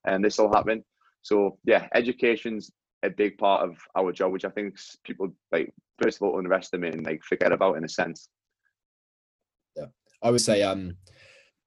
and 0.06 0.24
this 0.24 0.38
will 0.38 0.52
happen. 0.52 0.84
So 1.22 1.58
yeah, 1.66 1.88
education's 1.94 2.72
a 3.04 3.10
big 3.10 3.38
part 3.38 3.68
of 3.68 3.78
our 3.96 4.12
job, 4.12 4.32
which 4.32 4.46
I 4.46 4.50
think 4.50 4.78
people 5.04 5.30
like 5.52 5.74
first 6.02 6.18
of 6.18 6.24
all 6.24 6.38
underestimate 6.38 6.96
and 6.96 7.06
like 7.06 7.24
forget 7.24 7.52
about 7.52 7.78
in 7.78 7.84
a 7.84 7.90
sense. 7.90 8.30
Yeah, 9.76 9.86
I 10.22 10.32
would 10.32 10.42
say 10.42 10.64
um, 10.64 10.98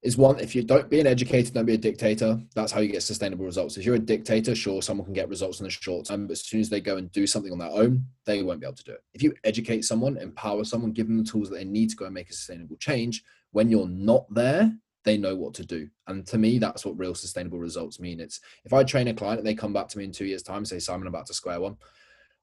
is 0.04 0.18
one 0.18 0.38
if 0.38 0.54
you 0.54 0.62
don't 0.62 0.90
be 0.90 1.00
an 1.00 1.06
educator, 1.06 1.50
don't 1.50 1.64
be 1.64 1.74
a 1.74 1.78
dictator. 1.78 2.38
That's 2.54 2.70
how 2.70 2.80
you 2.80 2.92
get 2.92 3.02
sustainable 3.02 3.46
results. 3.46 3.78
If 3.78 3.86
you're 3.86 3.94
a 3.94 3.98
dictator, 3.98 4.54
sure, 4.54 4.82
someone 4.82 5.06
can 5.06 5.14
get 5.14 5.30
results 5.30 5.60
in 5.60 5.64
the 5.64 5.70
short 5.70 6.06
term, 6.06 6.26
but 6.26 6.32
as 6.32 6.42
soon 6.42 6.60
as 6.60 6.68
they 6.68 6.82
go 6.82 6.98
and 6.98 7.10
do 7.10 7.26
something 7.26 7.50
on 7.50 7.58
their 7.58 7.70
own, 7.70 8.04
they 8.26 8.42
won't 8.42 8.60
be 8.60 8.66
able 8.66 8.76
to 8.76 8.84
do 8.84 8.92
it. 8.92 9.02
If 9.14 9.22
you 9.22 9.32
educate 9.44 9.82
someone, 9.82 10.18
empower 10.18 10.64
someone, 10.64 10.92
give 10.92 11.06
them 11.06 11.16
the 11.16 11.24
tools 11.24 11.48
that 11.48 11.56
they 11.56 11.64
need 11.64 11.88
to 11.88 11.96
go 11.96 12.04
and 12.04 12.12
make 12.12 12.28
a 12.28 12.34
sustainable 12.34 12.76
change, 12.76 13.24
when 13.52 13.70
you're 13.70 13.88
not 13.88 14.26
there, 14.32 14.70
they 15.04 15.16
know 15.16 15.34
what 15.34 15.54
to 15.54 15.64
do. 15.64 15.88
And 16.06 16.26
to 16.26 16.36
me, 16.36 16.58
that's 16.58 16.84
what 16.84 16.98
real 16.98 17.14
sustainable 17.14 17.58
results 17.58 17.98
mean. 17.98 18.20
It's 18.20 18.40
if 18.66 18.74
I 18.74 18.84
train 18.84 19.08
a 19.08 19.14
client 19.14 19.38
and 19.38 19.46
they 19.46 19.54
come 19.54 19.72
back 19.72 19.88
to 19.88 19.98
me 19.98 20.04
in 20.04 20.12
two 20.12 20.26
years' 20.26 20.42
time 20.42 20.66
say, 20.66 20.80
Simon, 20.80 21.06
I'm 21.06 21.14
about 21.14 21.26
to 21.26 21.34
square 21.34 21.60
one, 21.60 21.76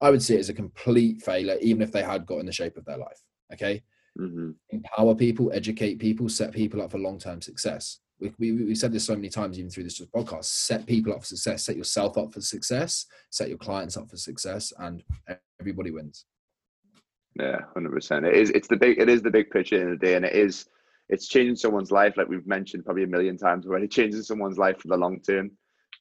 I 0.02 0.10
would 0.10 0.24
see 0.24 0.36
it 0.36 0.40
as 0.40 0.50
a 0.50 0.54
complete 0.54 1.22
failure, 1.22 1.58
even 1.62 1.84
if 1.84 1.92
they 1.92 2.02
had 2.02 2.26
got 2.26 2.40
in 2.40 2.48
the 2.48 2.52
shape 2.52 2.78
of 2.78 2.86
their 2.86 2.98
life. 2.98 3.22
Okay. 3.54 3.84
Mm-hmm. 4.20 4.52
Empower 4.70 5.16
people, 5.16 5.52
educate 5.54 6.00
people, 6.00 6.30
set 6.30 6.52
people 6.52 6.82
up 6.82 6.92
for 6.92 7.00
long 7.00 7.18
term 7.18 7.42
success. 7.42 8.00
We, 8.20 8.34
we, 8.38 8.52
we 8.52 8.76
said 8.76 8.92
this 8.92 9.06
so 9.06 9.16
many 9.16 9.30
times, 9.30 9.58
even 9.58 9.72
through 9.72 9.86
this 9.86 10.00
podcast 10.00 10.46
set 10.46 10.86
people 10.86 11.14
up 11.14 11.22
for 11.22 11.26
success, 11.26 11.66
set 11.66 11.78
yourself 11.78 12.18
up 12.18 12.32
for 12.34 12.42
success, 12.42 13.08
set 13.32 13.50
your 13.50 13.58
clients 13.58 13.98
up 13.98 14.10
for 14.10 14.18
success, 14.18 14.72
and 14.78 15.04
everybody 15.60 15.92
wins. 15.92 16.26
Yeah, 17.40 17.62
hundred 17.74 17.94
percent. 17.94 18.26
It 18.26 18.36
is. 18.36 18.50
It's 18.52 18.68
the 18.68 18.78
big. 18.78 19.00
It 19.00 19.10
is 19.10 19.22
the 19.22 19.32
big 19.32 19.50
picture 19.50 19.82
in 19.82 19.90
the 19.90 19.96
day, 19.98 20.16
and 20.16 20.26
it 20.26 20.34
is 20.34 20.66
it's 21.12 21.28
changing 21.28 21.58
someone's 21.58 21.92
life, 21.92 22.16
like 22.16 22.30
we've 22.30 22.48
mentioned 22.48 22.86
probably 22.86 23.04
a 23.04 23.08
million 23.08 23.38
times 23.38 23.68
already. 23.68 23.88
Changing 23.90 24.22
someone's 24.22 24.58
life 24.58 24.80
for 24.80 24.88
the 24.88 24.98
long 24.98 25.20
term. 25.20 25.52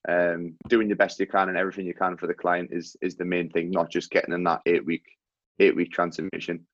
Um, 0.09 0.55
doing 0.69 0.89
your 0.89 0.97
best 0.97 1.21
you 1.21 1.27
can 1.27 1.51
and 1.51 1.59
everything 1.59 1.85
you 1.85 1.93
can 1.93 2.17
for 2.17 2.27
the 2.27 2.33
client 2.33 2.71
is 2.73 2.97
is 3.03 3.17
the 3.17 3.25
main 3.25 3.51
thing, 3.51 3.71
not 3.71 3.91
just 3.91 4.11
getting 4.11 4.33
in 4.33 4.45
that 4.45 4.63
eight 4.67 4.87
week 4.87 5.05
eight 5.59 5.77
week 5.77 5.93
transformation. 5.93 6.67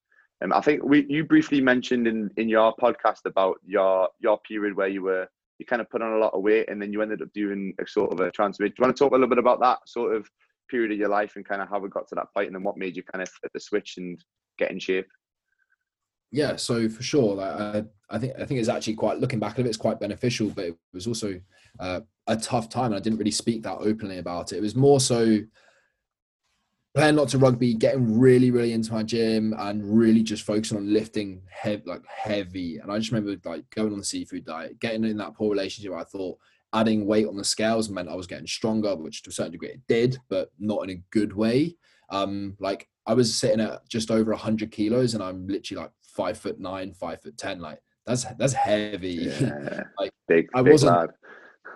Um, 0.43 0.53
I 0.53 0.61
think 0.61 0.83
we 0.83 1.07
you 1.09 1.25
briefly 1.25 1.61
mentioned 1.61 2.07
in 2.07 2.31
in 2.37 2.49
your 2.49 2.75
podcast 2.77 3.25
about 3.25 3.57
your 3.65 4.09
your 4.21 4.39
period 4.41 4.77
where 4.77 4.89
you 4.89 5.03
were 5.03 5.29
you 5.59 5.65
kind 5.67 5.81
of 5.81 5.89
put 5.89 6.03
on 6.03 6.13
a 6.13 6.19
lot 6.19 6.35
of 6.35 6.43
weight 6.43 6.69
and 6.69 6.81
then 6.81 6.93
you 6.93 7.01
ended 7.01 7.23
up 7.23 7.33
doing 7.33 7.73
a 7.81 7.87
sort 7.87 8.13
of 8.13 8.21
a 8.21 8.31
transformation. 8.31 8.75
Do 8.77 8.81
you 8.81 8.87
want 8.87 8.97
to 8.97 9.05
talk 9.05 9.13
a 9.13 9.15
little 9.15 9.29
bit 9.29 9.39
about 9.39 9.61
that 9.61 9.79
sort 9.87 10.15
of 10.15 10.29
period 10.69 10.93
of 10.93 10.99
your 10.99 11.09
life 11.09 11.37
and 11.37 11.49
kind 11.49 11.63
of 11.63 11.69
how 11.69 11.83
it 11.85 11.91
got 11.91 12.07
to 12.09 12.15
that 12.15 12.27
point 12.35 12.49
and 12.49 12.57
then 12.57 12.63
what 12.63 12.77
made 12.77 12.97
you 12.97 13.03
kind 13.03 13.23
of 13.23 13.29
flip 13.29 13.53
the 13.55 13.61
switch 13.61 13.95
and 13.97 14.23
get 14.59 14.71
in 14.71 14.79
shape? 14.79 15.07
yeah 16.33 16.57
so 16.57 16.89
for 16.89 17.03
sure 17.03 17.41
I, 17.41 17.85
I 18.11 18.19
think 18.19 18.35
i 18.39 18.45
think 18.45 18.61
it's 18.61 18.69
actually 18.69 18.95
quite 18.95 19.19
looking 19.19 19.39
back 19.39 19.53
at 19.53 19.61
it 19.61 19.67
it's 19.67 19.77
quite 19.77 20.01
beneficial 20.01 20.49
but 20.51 20.67
it 20.67 20.79
was 20.93 21.07
also 21.07 21.41
uh, 21.79 22.01
a 22.27 22.37
tough 22.37 22.69
time 22.69 22.87
and 22.87 22.97
i 22.97 22.99
didn't 22.99 23.19
really 23.19 23.31
speak 23.31 23.63
that 23.63 23.79
openly 23.79 24.19
about 24.19 24.53
it 24.53 24.59
it 24.59 24.63
was 24.63 24.75
more 24.75 25.01
so 25.01 25.39
playing 26.97 27.17
lots 27.17 27.35
of 27.35 27.43
rugby 27.43 27.75
getting 27.75 28.19
really 28.19 28.51
really 28.51 28.73
into 28.73 28.93
my 28.93 29.03
gym 29.03 29.55
and 29.59 29.97
really 29.97 30.23
just 30.23 30.43
focusing 30.43 30.79
on 30.79 30.93
lifting 30.93 31.43
heavy 31.51 31.83
like 31.87 32.03
heavy 32.07 32.79
and 32.79 32.91
i 32.91 32.99
just 32.99 33.13
remember 33.13 33.39
like 33.49 33.69
going 33.71 33.93
on 33.93 33.99
the 33.99 34.05
seafood 34.05 34.45
diet 34.45 34.79
getting 34.81 35.05
in 35.05 35.17
that 35.17 35.35
poor 35.35 35.51
relationship 35.51 35.93
i 35.93 36.03
thought 36.03 36.39
adding 36.73 37.07
weight 37.07 37.29
on 37.29 37.37
the 37.37 37.45
scales 37.45 37.89
meant 37.89 38.09
i 38.09 38.15
was 38.15 38.27
getting 38.27 38.47
stronger 38.47 38.97
which 38.97 39.23
to 39.23 39.31
a 39.31 39.33
certain 39.33 39.53
degree 39.53 39.69
it 39.69 39.81
did 39.87 40.19
but 40.29 40.51
not 40.59 40.83
in 40.85 40.91
a 40.91 41.03
good 41.11 41.33
way 41.33 41.77
um 42.11 42.57
like 42.59 42.89
I 43.07 43.15
was 43.15 43.37
sitting 43.37 43.61
at 43.61 43.89
just 43.89 44.11
over 44.11 44.33
100 44.33 44.73
kilos 44.73 45.15
and 45.15 45.23
I'm 45.23 45.47
literally 45.47 45.83
like 45.83 45.93
five 46.03 46.37
foot 46.37 46.59
nine, 46.59 46.93
five 46.93 47.23
foot 47.23 47.39
ten. 47.39 47.61
Like 47.61 47.81
that's 48.05 48.25
that's 48.37 48.53
heavy. 48.53 49.31
Yeah. 49.41 49.85
like 49.99 50.11
big, 50.27 50.49
I 50.55 50.63
wasn't. 50.63 50.97
Lad. 50.97 51.11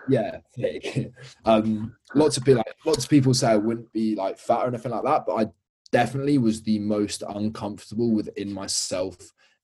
Yeah, 0.09 0.39
thick. 0.55 1.13
um, 1.45 1.95
lots 2.15 2.37
of 2.37 2.45
people, 2.45 2.63
like, 2.67 2.77
lots 2.85 3.05
of 3.05 3.11
people 3.11 3.35
say 3.35 3.49
I 3.49 3.57
wouldn't 3.57 3.93
be 3.93 4.15
like 4.15 4.39
fat 4.39 4.65
or 4.65 4.69
anything 4.69 4.93
like 4.93 5.05
that, 5.05 5.25
but 5.27 5.35
I 5.35 5.47
definitely 5.93 6.39
was 6.39 6.63
the 6.63 6.79
most 6.79 7.23
uncomfortable 7.29 8.11
within 8.11 8.53
myself 8.53 9.17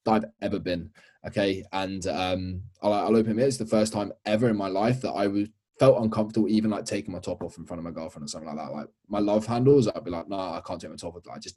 that 0.04 0.12
I've 0.12 0.24
ever 0.42 0.58
been. 0.58 0.90
Okay, 1.26 1.64
and 1.72 2.06
um, 2.06 2.62
I'll, 2.82 2.92
I'll 2.92 3.16
open 3.16 3.38
it. 3.38 3.42
It's 3.42 3.56
the 3.56 3.66
first 3.66 3.92
time 3.92 4.12
ever 4.24 4.48
in 4.48 4.56
my 4.56 4.68
life 4.68 5.00
that 5.00 5.12
I 5.12 5.26
was 5.26 5.48
felt 5.78 6.02
uncomfortable 6.02 6.48
even 6.48 6.70
like 6.70 6.84
taking 6.84 7.12
my 7.12 7.18
top 7.18 7.42
off 7.42 7.58
in 7.58 7.66
front 7.66 7.78
of 7.78 7.84
my 7.84 7.90
girlfriend 7.90 8.24
or 8.24 8.28
something 8.28 8.48
like 8.48 8.56
that. 8.56 8.72
Like 8.72 8.88
my 9.08 9.18
love 9.18 9.46
handles, 9.46 9.88
I'd 9.88 10.04
be 10.04 10.10
like, 10.10 10.28
nah, 10.28 10.56
I 10.56 10.60
can't 10.60 10.80
take 10.80 10.90
my 10.90 10.96
top 10.96 11.16
off. 11.16 11.22
I 11.30 11.38
just 11.38 11.56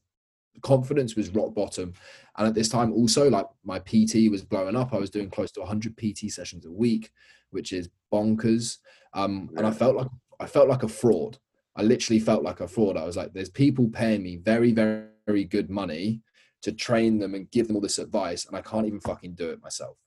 confidence 0.62 1.16
was 1.16 1.30
rock 1.30 1.54
bottom. 1.54 1.94
And 2.38 2.48
at 2.48 2.54
this 2.54 2.70
time, 2.70 2.94
also, 2.94 3.30
like 3.30 3.46
my 3.64 3.80
PT 3.80 4.30
was 4.30 4.44
blowing 4.44 4.76
up. 4.76 4.94
I 4.94 4.98
was 4.98 5.10
doing 5.10 5.30
close 5.30 5.52
to 5.54 5.62
100 5.62 5.98
PT 5.98 6.32
sessions 6.32 6.66
a 6.66 6.72
week, 6.72 7.12
which 7.52 7.74
is 7.74 7.90
bonkers. 8.12 8.78
Um, 9.14 9.50
and 9.58 9.66
I 9.66 9.72
felt 9.72 9.96
like 9.96 10.08
I 10.40 10.46
felt 10.46 10.70
like 10.70 10.84
a 10.84 10.88
fraud. 10.88 11.38
I 11.76 11.84
literally 11.84 12.20
felt 12.20 12.44
like 12.44 12.60
a 12.60 12.68
fraud. 12.68 12.98
I 12.98 13.06
was 13.06 13.18
like, 13.18 13.34
there's 13.34 13.50
people 13.50 13.90
paying 13.90 14.24
me 14.24 14.38
very, 14.38 14.72
very, 14.72 15.06
very 15.26 15.44
good 15.44 15.70
money 15.70 16.22
to 16.62 16.72
train 16.72 17.20
them 17.20 17.36
and 17.36 17.50
give 17.52 17.68
them 17.68 17.76
all 17.76 17.82
this 17.82 18.00
advice, 18.00 18.46
and 18.46 18.56
I 18.56 18.62
can't 18.62 18.86
even 18.86 19.00
fucking 19.00 19.36
do 19.36 19.50
it 19.50 19.62
myself. 19.62 19.98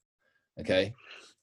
Okay. 0.60 0.92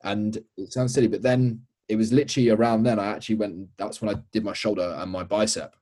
And 0.04 0.38
it 0.58 0.72
sounds 0.72 0.94
silly, 0.94 1.08
but 1.08 1.22
then 1.22 1.62
it 1.88 1.96
was 1.96 2.14
literally 2.14 2.50
around 2.50 2.84
then 2.84 3.00
I 3.00 3.08
actually 3.08 3.36
went, 3.36 3.68
that's 3.78 4.02
when 4.02 4.16
I 4.16 4.20
did 4.32 4.46
my 4.46 4.54
shoulder 4.54 4.96
and 5.00 5.12
my 5.12 5.24
bicep 5.24 5.76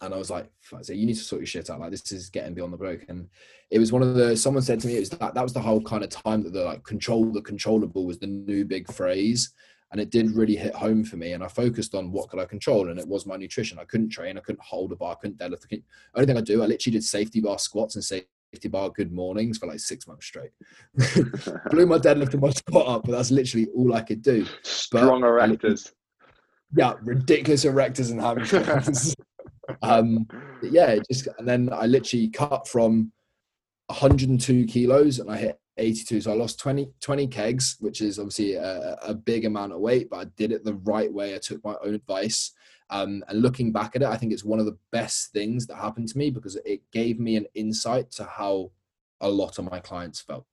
and 0.00 0.12
I 0.12 0.18
was 0.18 0.30
like, 0.30 0.50
so 0.82 0.92
you 0.92 1.06
need 1.06 1.14
to 1.14 1.20
sort 1.20 1.40
your 1.40 1.46
shit 1.46 1.70
out. 1.70 1.80
Like 1.80 1.90
this 1.90 2.12
is 2.12 2.28
getting 2.28 2.54
beyond 2.54 2.72
the 2.72 2.76
broke. 2.76 3.04
And 3.08 3.28
it 3.70 3.78
was 3.78 3.92
one 3.92 4.02
of 4.02 4.14
the 4.14 4.36
someone 4.36 4.62
said 4.62 4.80
to 4.80 4.86
me, 4.86 4.96
it 4.96 5.00
was 5.00 5.10
that 5.10 5.34
that 5.34 5.42
was 5.42 5.54
the 5.54 5.60
whole 5.60 5.80
kind 5.80 6.04
of 6.04 6.10
time 6.10 6.42
that 6.42 6.52
the 6.52 6.64
like 6.64 6.84
control 6.84 7.24
the 7.32 7.40
controllable 7.40 8.04
was 8.04 8.18
the 8.18 8.26
new 8.26 8.64
big 8.64 8.92
phrase. 8.92 9.52
And 9.92 10.00
it 10.00 10.10
did 10.10 10.32
really 10.32 10.56
hit 10.56 10.74
home 10.74 11.04
for 11.04 11.16
me. 11.16 11.32
And 11.32 11.42
I 11.42 11.48
focused 11.48 11.94
on 11.94 12.10
what 12.10 12.28
could 12.28 12.40
I 12.40 12.44
control, 12.44 12.90
and 12.90 12.98
it 12.98 13.06
was 13.06 13.24
my 13.24 13.36
nutrition. 13.36 13.78
I 13.78 13.84
couldn't 13.84 14.10
train, 14.10 14.36
I 14.36 14.40
couldn't 14.40 14.62
hold 14.62 14.92
a 14.92 14.96
bar, 14.96 15.12
I 15.12 15.14
couldn't 15.14 15.38
deadlift. 15.38 15.64
I 15.64 15.68
couldn't, 15.68 15.84
only 16.14 16.26
thing 16.26 16.36
I 16.36 16.40
do, 16.40 16.62
I 16.62 16.66
literally 16.66 16.98
did 16.98 17.04
safety 17.04 17.40
bar 17.40 17.58
squats 17.58 17.94
and 17.94 18.04
safety 18.04 18.68
bar 18.68 18.90
good 18.90 19.12
mornings 19.12 19.58
for 19.58 19.66
like 19.66 19.78
six 19.78 20.08
months 20.08 20.26
straight. 20.26 20.50
Blew 21.70 21.86
my 21.86 21.98
deadlift 21.98 22.32
and 22.32 22.42
my 22.42 22.50
squat 22.50 22.88
up, 22.88 23.02
but 23.04 23.12
that's 23.12 23.30
literally 23.30 23.68
all 23.76 23.94
I 23.94 24.02
could 24.02 24.22
do. 24.22 24.44
Strong 24.62 25.22
erectors. 25.22 25.92
yeah, 26.74 26.94
ridiculous 27.02 27.64
erectors 27.64 28.10
and 28.10 28.20
hamstrings. 28.20 29.14
um, 29.82 30.26
yeah, 30.62 30.96
just 31.10 31.28
and 31.38 31.46
then 31.46 31.70
I 31.72 31.86
literally 31.86 32.28
cut 32.28 32.68
from 32.68 33.12
102 33.86 34.66
kilos 34.66 35.18
and 35.18 35.30
I 35.30 35.36
hit 35.36 35.60
82. 35.76 36.22
So 36.22 36.32
I 36.32 36.34
lost 36.34 36.58
20, 36.58 36.88
20 37.00 37.26
kegs, 37.28 37.76
which 37.80 38.00
is 38.00 38.18
obviously 38.18 38.54
a, 38.54 38.98
a, 39.02 39.14
big 39.14 39.44
amount 39.44 39.72
of 39.72 39.80
weight, 39.80 40.08
but 40.10 40.16
I 40.16 40.24
did 40.36 40.52
it 40.52 40.64
the 40.64 40.74
right 40.74 41.12
way. 41.12 41.34
I 41.34 41.38
took 41.38 41.62
my 41.64 41.76
own 41.84 41.94
advice. 41.94 42.52
Um, 42.88 43.24
and 43.28 43.42
looking 43.42 43.72
back 43.72 43.96
at 43.96 44.02
it, 44.02 44.08
I 44.08 44.16
think 44.16 44.32
it's 44.32 44.44
one 44.44 44.60
of 44.60 44.66
the 44.66 44.78
best 44.92 45.32
things 45.32 45.66
that 45.66 45.76
happened 45.76 46.08
to 46.08 46.18
me 46.18 46.30
because 46.30 46.56
it 46.64 46.80
gave 46.92 47.18
me 47.18 47.36
an 47.36 47.46
insight 47.54 48.10
to 48.12 48.24
how 48.24 48.70
a 49.20 49.28
lot 49.28 49.58
of 49.58 49.70
my 49.70 49.80
clients 49.80 50.20
felt. 50.20 50.46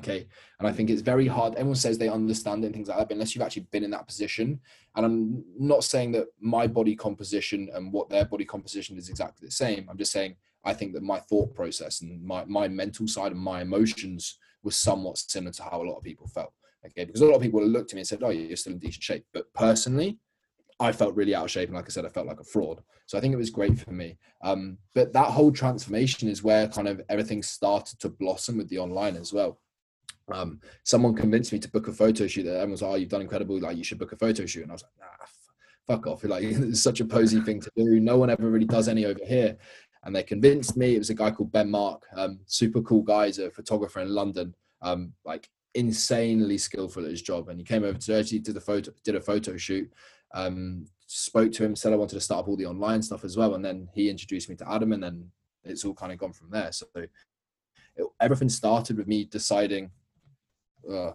Okay. 0.00 0.26
And 0.58 0.68
I 0.68 0.72
think 0.72 0.90
it's 0.90 1.02
very 1.02 1.26
hard. 1.26 1.54
Everyone 1.54 1.76
says 1.76 1.98
they 1.98 2.08
understand 2.08 2.64
it 2.64 2.68
and 2.68 2.74
things 2.74 2.88
like 2.88 2.98
that, 2.98 3.08
but 3.08 3.14
unless 3.14 3.34
you've 3.34 3.42
actually 3.42 3.66
been 3.70 3.84
in 3.84 3.90
that 3.90 4.06
position, 4.06 4.60
and 4.96 5.06
I'm 5.06 5.44
not 5.58 5.84
saying 5.84 6.12
that 6.12 6.28
my 6.40 6.66
body 6.66 6.96
composition 6.96 7.68
and 7.74 7.92
what 7.92 8.08
their 8.08 8.24
body 8.24 8.44
composition 8.44 8.96
is 8.96 9.08
exactly 9.08 9.46
the 9.46 9.52
same. 9.52 9.86
I'm 9.88 9.98
just 9.98 10.12
saying 10.12 10.36
I 10.64 10.74
think 10.74 10.92
that 10.94 11.02
my 11.02 11.18
thought 11.18 11.54
process 11.54 12.00
and 12.00 12.22
my, 12.24 12.44
my 12.46 12.68
mental 12.68 13.06
side 13.06 13.32
and 13.32 13.40
my 13.40 13.62
emotions 13.62 14.38
was 14.62 14.76
somewhat 14.76 15.18
similar 15.18 15.52
to 15.52 15.62
how 15.62 15.82
a 15.82 15.84
lot 15.84 15.98
of 15.98 16.02
people 16.02 16.26
felt. 16.26 16.52
Okay, 16.86 17.04
because 17.04 17.20
a 17.20 17.26
lot 17.26 17.36
of 17.36 17.42
people 17.42 17.62
looked 17.62 17.92
at 17.92 17.96
me 17.96 18.00
and 18.00 18.08
said, 18.08 18.22
"Oh, 18.22 18.30
you're 18.30 18.56
still 18.56 18.72
in 18.72 18.78
decent 18.78 19.02
shape," 19.02 19.26
but 19.34 19.52
personally, 19.52 20.18
I 20.80 20.92
felt 20.92 21.14
really 21.14 21.34
out 21.34 21.44
of 21.44 21.50
shape, 21.50 21.68
and 21.68 21.76
like 21.76 21.84
I 21.84 21.90
said, 21.90 22.06
I 22.06 22.08
felt 22.08 22.26
like 22.26 22.40
a 22.40 22.44
fraud. 22.44 22.82
So 23.04 23.18
I 23.18 23.20
think 23.20 23.34
it 23.34 23.38
was 23.38 23.50
great 23.50 23.78
for 23.78 23.92
me. 23.92 24.16
Um, 24.42 24.78
but 24.94 25.12
that 25.12 25.30
whole 25.30 25.52
transformation 25.52 26.28
is 26.28 26.42
where 26.42 26.68
kind 26.68 26.88
of 26.88 27.02
everything 27.10 27.42
started 27.42 27.98
to 28.00 28.08
blossom 28.08 28.56
with 28.56 28.68
the 28.68 28.78
online 28.78 29.16
as 29.16 29.32
well. 29.32 29.60
Um, 30.32 30.60
someone 30.84 31.14
convinced 31.14 31.52
me 31.52 31.58
to 31.58 31.70
book 31.70 31.88
a 31.88 31.92
photo 31.92 32.26
shoot. 32.26 32.44
That 32.44 32.56
everyone 32.56 32.72
was, 32.72 32.82
"Oh, 32.82 32.94
you've 32.94 33.08
done 33.08 33.22
incredible! 33.22 33.60
Like 33.60 33.76
you 33.76 33.84
should 33.84 33.98
book 33.98 34.12
a 34.12 34.16
photo 34.16 34.46
shoot." 34.46 34.62
And 34.62 34.70
I 34.70 34.74
was 34.74 34.82
like, 34.82 34.92
"Nah, 34.98 35.26
fuck 35.86 36.06
off!" 36.06 36.24
Like 36.24 36.44
it's 36.44 36.82
such 36.82 37.00
a 37.00 37.04
posy 37.04 37.40
thing 37.40 37.60
to 37.60 37.70
do. 37.76 38.00
No 38.00 38.18
one 38.18 38.30
ever 38.30 38.48
really 38.50 38.66
does 38.66 38.88
any 38.88 39.06
over 39.06 39.24
here 39.24 39.56
and 40.04 40.14
they 40.14 40.22
convinced 40.22 40.76
me. 40.76 40.94
It 40.94 40.98
was 40.98 41.10
a 41.10 41.14
guy 41.14 41.30
called 41.30 41.52
Ben 41.52 41.70
Mark, 41.70 42.06
um, 42.16 42.40
super 42.46 42.80
cool 42.82 43.02
guy, 43.02 43.26
he's 43.26 43.38
a 43.38 43.50
photographer 43.50 44.00
in 44.00 44.08
London, 44.08 44.54
um, 44.82 45.12
like 45.24 45.48
insanely 45.74 46.58
skillful 46.58 47.04
at 47.04 47.10
his 47.10 47.22
job. 47.22 47.48
And 47.48 47.58
he 47.58 47.64
came 47.64 47.84
over 47.84 47.98
to 47.98 48.18
actually 48.18 48.40
did 48.40 48.56
a 48.56 48.60
photo, 48.60 48.92
did 49.04 49.14
a 49.14 49.20
photo 49.20 49.56
shoot. 49.56 49.92
Um, 50.32 50.86
spoke 51.06 51.52
to 51.52 51.64
him, 51.64 51.76
said 51.76 51.92
I 51.92 51.96
wanted 51.96 52.14
to 52.14 52.20
start 52.20 52.44
up 52.44 52.48
all 52.48 52.56
the 52.56 52.66
online 52.66 53.02
stuff 53.02 53.24
as 53.24 53.36
well, 53.36 53.54
and 53.54 53.64
then 53.64 53.88
he 53.92 54.08
introduced 54.08 54.48
me 54.48 54.56
to 54.56 54.70
Adam, 54.70 54.92
and 54.92 55.02
then 55.02 55.30
it's 55.64 55.84
all 55.84 55.94
kind 55.94 56.12
of 56.12 56.18
gone 56.18 56.32
from 56.32 56.50
there. 56.50 56.72
So 56.72 56.86
it, 56.94 57.10
everything 58.20 58.48
started 58.48 58.96
with 58.96 59.08
me 59.08 59.24
deciding. 59.24 59.90
Uh, 60.88 61.12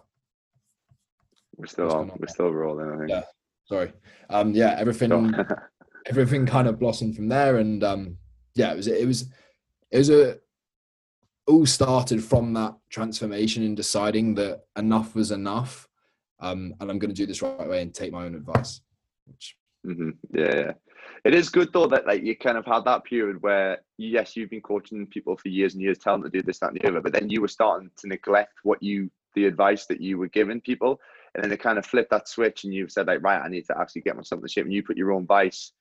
we're 1.56 1.66
still 1.66 1.92
on. 1.92 2.12
We're 2.18 2.28
still 2.28 2.52
rolling. 2.52 2.90
I 2.90 2.98
think. 2.98 3.10
Yeah. 3.10 3.22
Sorry. 3.66 3.92
Um. 4.30 4.52
Yeah. 4.52 4.76
Everything. 4.78 5.34
everything 6.06 6.46
kind 6.46 6.68
of 6.68 6.78
blossomed 6.78 7.16
from 7.16 7.28
there, 7.28 7.56
and 7.56 7.82
um 7.84 8.16
yeah, 8.54 8.72
it 8.72 8.76
was 8.76 8.86
it 8.86 9.06
was 9.06 9.28
it 9.90 9.98
was 9.98 10.10
a 10.10 10.38
all 11.46 11.66
started 11.66 12.22
from 12.24 12.52
that 12.54 12.74
transformation 12.90 13.62
and 13.62 13.76
deciding 13.76 14.34
that 14.34 14.62
enough 14.76 15.14
was 15.14 15.30
enough, 15.30 15.88
um, 16.40 16.74
and 16.80 16.90
I'm 16.90 16.98
going 16.98 17.14
to 17.14 17.14
do 17.14 17.26
this 17.26 17.42
right 17.42 17.66
away 17.66 17.82
and 17.82 17.94
take 17.94 18.12
my 18.12 18.24
own 18.24 18.34
advice. 18.34 18.80
Which... 19.26 19.56
Mm-hmm. 19.86 20.10
Yeah, 20.32 20.56
yeah, 20.56 20.72
it 21.24 21.34
is 21.34 21.50
good 21.50 21.72
though 21.72 21.86
that 21.86 22.06
like 22.06 22.22
you 22.22 22.36
kind 22.36 22.58
of 22.58 22.66
had 22.66 22.84
that 22.84 23.04
period 23.04 23.42
where 23.42 23.78
yes, 23.98 24.36
you've 24.36 24.50
been 24.50 24.60
coaching 24.60 25.06
people 25.06 25.36
for 25.36 25.48
years 25.48 25.74
and 25.74 25.82
years, 25.82 25.98
telling 25.98 26.22
them 26.22 26.32
to 26.32 26.38
do 26.38 26.42
this, 26.42 26.58
that, 26.58 26.70
and 26.70 26.80
the 26.80 26.88
other, 26.88 27.00
but 27.00 27.12
then 27.12 27.30
you 27.30 27.40
were 27.40 27.48
starting 27.48 27.90
to 27.98 28.08
neglect 28.08 28.54
what 28.62 28.82
you 28.82 29.10
the 29.36 29.46
advice 29.46 29.86
that 29.86 30.00
you 30.00 30.18
were 30.18 30.28
giving 30.28 30.60
people, 30.60 31.00
and 31.34 31.44
then 31.44 31.50
they 31.50 31.56
kind 31.56 31.78
of 31.78 31.86
flipped 31.86 32.10
that 32.10 32.28
switch, 32.28 32.64
and 32.64 32.74
you've 32.74 32.90
said 32.90 33.06
like, 33.06 33.22
right, 33.22 33.40
I 33.40 33.48
need 33.48 33.66
to 33.66 33.78
actually 33.78 34.02
get 34.02 34.16
myself 34.16 34.42
in 34.42 34.48
shape, 34.48 34.64
and 34.64 34.74
you 34.74 34.82
put 34.82 34.96
your 34.96 35.12
own 35.12 35.22
advice 35.22 35.72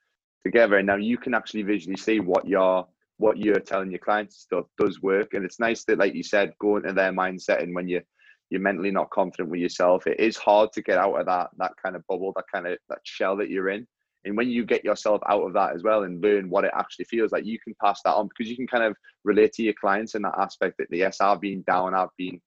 together. 0.46 0.78
And 0.78 0.88
now 0.88 0.96
you 0.96 1.18
can 1.18 1.34
actually 1.34 1.64
visually 1.64 1.98
see 1.98 2.20
what 2.20 2.48
you're 2.48 2.86
what 3.18 3.38
you're 3.38 3.60
telling 3.60 3.92
your 3.92 4.00
clients 4.00 4.38
stuff 4.42 4.66
does 4.78 5.02
work. 5.02 5.34
And 5.34 5.44
it's 5.44 5.60
nice 5.60 5.84
that 5.86 5.98
like 5.98 6.14
you 6.14 6.24
said 6.24 6.54
go 6.60 6.78
into 6.78 6.94
their 6.94 7.12
mindset 7.12 7.64
and 7.64 7.74
when 7.74 7.88
you 7.88 8.02
you're 8.50 8.62
mentally 8.62 8.92
not 8.92 9.10
confident 9.10 9.50
with 9.50 9.60
yourself 9.60 10.06
it 10.06 10.20
is 10.20 10.38
hard 10.38 10.72
to 10.72 10.82
get 10.84 11.00
out 11.00 11.20
of 11.20 11.26
that 11.26 11.50
that 11.58 11.72
kind 11.82 11.96
of 11.96 12.06
bubble 12.08 12.32
that 12.36 12.46
kind 12.54 12.68
of 12.68 12.78
that 12.90 13.00
shell 13.04 13.36
that 13.38 13.50
you're 13.50 13.70
in. 13.70 13.88
And 14.26 14.36
when 14.36 14.50
you 14.50 14.66
get 14.66 14.84
yourself 14.84 15.22
out 15.30 15.44
of 15.44 15.54
that 15.54 15.76
as 15.76 15.84
well 15.84 16.04
and 16.04 16.22
learn 16.22 16.50
what 16.50 16.66
it 16.66 16.72
actually 16.76 17.06
feels 17.06 17.32
like 17.32 17.46
you 17.46 17.60
can 17.60 17.76
pass 17.82 18.02
that 18.04 18.16
on 18.16 18.28
because 18.28 18.50
you 18.50 18.56
can 18.56 18.68
kind 18.68 18.84
of 18.84 18.96
relate 19.24 19.54
to 19.54 19.64
your 19.64 19.76
clients 19.80 20.16
in 20.16 20.24
that 20.24 20.38
aspect 20.38 20.78
that 20.78 20.88
yes 20.92 21.22
i've 21.22 21.42
been 21.42 21.64
down 21.68 21.94
i've 21.94 22.10
been 22.18 22.42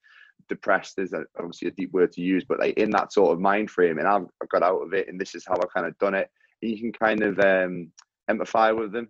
depressed 0.49 0.99
is 0.99 1.15
obviously 1.39 1.69
a 1.69 1.73
deep 1.73 1.93
word 1.93 2.13
to 2.13 2.21
use 2.21 2.45
but 2.49 2.59
like 2.59 2.77
in 2.79 2.91
that 2.91 3.13
sort 3.13 3.33
of 3.33 3.41
mind 3.41 3.71
frame 3.71 3.99
and 3.99 4.09
I've 4.09 4.27
got 4.49 4.63
out 4.63 4.81
of 4.81 4.95
it 4.95 5.09
and 5.09 5.21
this 5.21 5.35
is 5.35 5.45
how 5.47 5.55
i've 5.55 5.73
kind 5.73 5.87
of 5.87 5.99
done 5.99 6.15
it 6.15 6.31
you 6.61 6.79
can 6.79 6.93
kind 6.93 7.23
of 7.23 7.39
um, 7.39 7.91
empathize 8.29 8.79
with 8.79 8.93
them. 8.93 9.09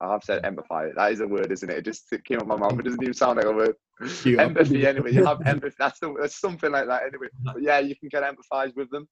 I've 0.00 0.22
said 0.22 0.42
empathize. 0.42 0.94
That 0.94 1.12
is 1.12 1.20
a 1.20 1.28
word, 1.28 1.50
isn't 1.50 1.70
it? 1.70 1.78
It 1.78 1.84
just 1.84 2.12
it 2.12 2.24
came 2.24 2.38
up 2.38 2.46
my 2.46 2.56
mouth. 2.56 2.78
It 2.78 2.84
doesn't 2.84 3.02
even 3.02 3.14
sound 3.14 3.36
like 3.36 3.46
a 3.46 3.52
word. 3.52 3.74
empathy, 4.38 4.86
anyway. 4.86 5.12
You 5.12 5.24
have 5.24 5.40
empathy. 5.46 5.76
That's, 5.78 5.98
the, 6.00 6.14
that's 6.20 6.40
something 6.40 6.70
like 6.70 6.86
that, 6.86 7.02
anyway. 7.02 7.28
But 7.42 7.62
yeah, 7.62 7.78
you 7.78 7.96
can 7.96 8.08
get 8.08 8.22
empathize 8.22 8.74
with 8.76 8.90
them. 8.90 9.08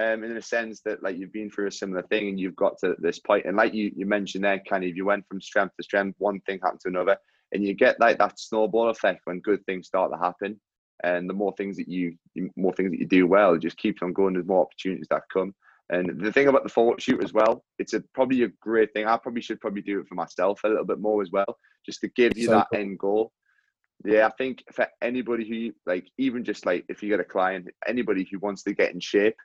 Um, 0.00 0.22
in 0.22 0.36
a 0.36 0.42
sense 0.42 0.80
that 0.82 1.02
like 1.02 1.16
you've 1.16 1.32
been 1.32 1.50
through 1.50 1.66
a 1.66 1.72
similar 1.72 2.02
thing 2.02 2.28
and 2.28 2.38
you've 2.38 2.54
got 2.54 2.78
to 2.84 2.94
this 3.00 3.18
point 3.18 3.46
and 3.46 3.56
like 3.56 3.74
you, 3.74 3.90
you 3.96 4.06
mentioned 4.06 4.44
there 4.44 4.62
kind 4.70 4.84
of 4.84 4.96
you 4.96 5.04
went 5.04 5.26
from 5.26 5.40
strength 5.40 5.74
to 5.76 5.82
strength 5.82 6.14
one 6.18 6.38
thing 6.42 6.60
happened 6.62 6.78
to 6.82 6.88
another 6.88 7.16
and 7.52 7.64
you 7.64 7.74
get 7.74 7.98
like 8.00 8.18
that 8.18 8.38
snowball 8.38 8.90
effect 8.90 9.22
when 9.24 9.40
good 9.40 9.64
things 9.66 9.86
start 9.86 10.10
to 10.12 10.18
happen 10.18 10.60
and 11.04 11.28
the 11.28 11.34
more 11.34 11.54
things 11.56 11.76
that 11.76 11.88
you 11.88 12.14
more 12.56 12.72
things 12.72 12.90
that 12.90 12.98
you 12.98 13.06
do 13.06 13.26
well 13.26 13.54
it 13.54 13.60
just 13.60 13.76
keeps 13.76 14.02
on 14.02 14.12
going 14.12 14.34
there's 14.34 14.46
more 14.46 14.62
opportunities 14.62 15.06
that 15.10 15.22
come 15.32 15.54
and 15.90 16.20
the 16.20 16.32
thing 16.32 16.48
about 16.48 16.64
the 16.64 16.68
forward 16.68 17.00
shoot 17.00 17.24
as 17.24 17.32
well, 17.32 17.64
it's 17.78 17.94
a 17.94 18.00
probably 18.12 18.42
a 18.42 18.48
great 18.60 18.92
thing. 18.92 19.06
I 19.06 19.16
probably 19.16 19.40
should 19.40 19.60
probably 19.60 19.82
do 19.82 20.00
it 20.00 20.06
for 20.06 20.16
myself 20.16 20.60
a 20.64 20.68
little 20.68 20.84
bit 20.84 21.00
more 21.00 21.22
as 21.22 21.30
well, 21.32 21.56
just 21.86 22.00
to 22.02 22.08
give 22.08 22.36
you 22.36 22.46
so 22.46 22.52
that 22.52 22.66
cool. 22.72 22.80
end 22.80 22.98
goal. 22.98 23.32
Yeah, 24.04 24.26
I 24.26 24.30
think 24.36 24.62
for 24.70 24.86
anybody 25.00 25.48
who 25.48 25.72
like 25.90 26.06
even 26.18 26.44
just 26.44 26.66
like 26.66 26.84
if 26.88 27.02
you 27.02 27.08
get 27.08 27.20
a 27.20 27.24
client, 27.24 27.68
anybody 27.86 28.28
who 28.30 28.38
wants 28.38 28.62
to 28.64 28.74
get 28.74 28.92
in 28.92 29.00
shape, 29.00 29.36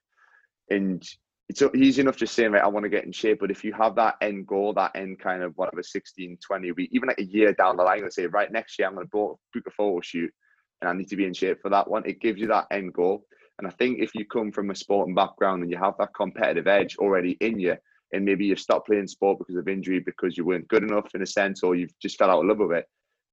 and 0.69 1.01
it's 1.49 1.61
easy 1.75 2.01
enough 2.01 2.17
just 2.17 2.33
saying 2.33 2.51
right, 2.51 2.63
I 2.63 2.67
want 2.67 2.83
to 2.83 2.89
get 2.89 3.03
in 3.03 3.11
shape. 3.11 3.39
But 3.39 3.51
if 3.51 3.63
you 3.63 3.73
have 3.73 3.95
that 3.95 4.15
end 4.21 4.47
goal, 4.47 4.73
that 4.73 4.95
end 4.95 5.19
kind 5.19 5.43
of 5.43 5.53
whatever 5.55 5.83
16, 5.83 6.37
20 6.45 6.71
week, 6.71 6.89
even 6.93 7.07
like 7.07 7.19
a 7.19 7.25
year 7.25 7.53
down 7.53 7.77
the 7.77 7.83
line, 7.83 8.01
let's 8.01 8.15
say 8.15 8.27
right 8.27 8.51
next 8.51 8.79
year 8.79 8.87
I'm 8.87 8.95
going 8.95 9.07
to 9.07 9.11
book 9.11 9.39
a 9.67 9.71
photo 9.71 9.99
shoot 10.01 10.31
and 10.81 10.89
I 10.89 10.93
need 10.93 11.09
to 11.09 11.15
be 11.15 11.25
in 11.25 11.33
shape 11.33 11.61
for 11.61 11.69
that 11.69 11.89
one. 11.89 12.03
It 12.05 12.21
gives 12.21 12.39
you 12.39 12.47
that 12.47 12.67
end 12.71 12.93
goal. 12.93 13.25
And 13.59 13.67
I 13.67 13.71
think 13.71 13.99
if 13.99 14.15
you 14.15 14.25
come 14.25 14.51
from 14.51 14.71
a 14.71 14.75
sporting 14.75 15.15
background 15.15 15.61
and 15.61 15.71
you 15.71 15.77
have 15.77 15.93
that 15.99 16.15
competitive 16.15 16.67
edge 16.67 16.97
already 16.97 17.37
in 17.39 17.59
you, 17.59 17.75
and 18.13 18.25
maybe 18.25 18.45
you've 18.45 18.59
stopped 18.59 18.87
playing 18.87 19.07
sport 19.07 19.39
because 19.39 19.55
of 19.55 19.67
injury, 19.67 19.99
because 19.99 20.37
you 20.37 20.45
weren't 20.45 20.67
good 20.67 20.83
enough 20.83 21.09
in 21.13 21.21
a 21.21 21.25
sense, 21.25 21.63
or 21.63 21.75
you've 21.75 21.97
just 21.99 22.17
fell 22.17 22.29
out 22.29 22.41
of 22.41 22.45
love 22.45 22.59
with 22.59 22.77
it, 22.77 22.85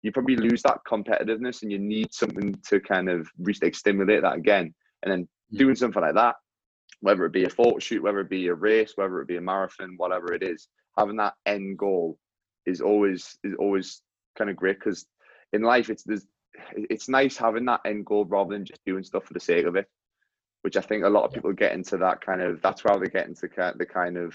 you 0.02 0.12
probably 0.12 0.36
lose 0.36 0.62
that 0.62 0.78
competitiveness 0.88 1.62
and 1.62 1.70
you 1.70 1.78
need 1.78 2.12
something 2.12 2.54
to 2.68 2.80
kind 2.80 3.08
of 3.08 3.28
re- 3.38 3.72
stimulate 3.72 4.22
that 4.22 4.36
again. 4.36 4.74
And 5.02 5.12
then 5.12 5.28
mm. 5.54 5.58
doing 5.58 5.74
something 5.74 6.00
like 6.00 6.14
that, 6.14 6.36
whether 7.00 7.24
it 7.24 7.32
be 7.32 7.44
a 7.44 7.50
photo 7.50 7.78
shoot, 7.78 8.02
whether 8.02 8.20
it 8.20 8.30
be 8.30 8.48
a 8.48 8.54
race, 8.54 8.92
whether 8.96 9.20
it 9.20 9.28
be 9.28 9.36
a 9.36 9.40
marathon, 9.40 9.94
whatever 9.96 10.32
it 10.32 10.42
is, 10.42 10.68
having 10.98 11.16
that 11.16 11.34
end 11.46 11.78
goal 11.78 12.18
is 12.66 12.80
always 12.80 13.38
is 13.42 13.54
always 13.58 14.02
kind 14.36 14.50
of 14.50 14.56
great 14.56 14.78
because 14.78 15.06
in 15.52 15.62
life 15.62 15.90
it's 15.90 16.02
there's 16.04 16.26
it's 16.74 17.08
nice 17.08 17.36
having 17.36 17.64
that 17.64 17.80
end 17.84 18.04
goal 18.04 18.24
rather 18.24 18.52
than 18.52 18.64
just 18.64 18.84
doing 18.84 19.02
stuff 19.02 19.24
for 19.24 19.34
the 19.34 19.40
sake 19.40 19.66
of 19.66 19.76
it 19.76 19.86
which 20.62 20.76
I 20.76 20.80
think 20.82 21.04
a 21.04 21.08
lot 21.08 21.24
of 21.24 21.32
people 21.32 21.52
get 21.52 21.72
into 21.72 21.96
that 21.98 22.20
kind 22.20 22.42
of 22.42 22.60
that's 22.60 22.84
why 22.84 22.96
they 22.98 23.06
get 23.06 23.26
into 23.26 23.48
the 23.76 23.86
kind 23.86 24.16
of 24.16 24.34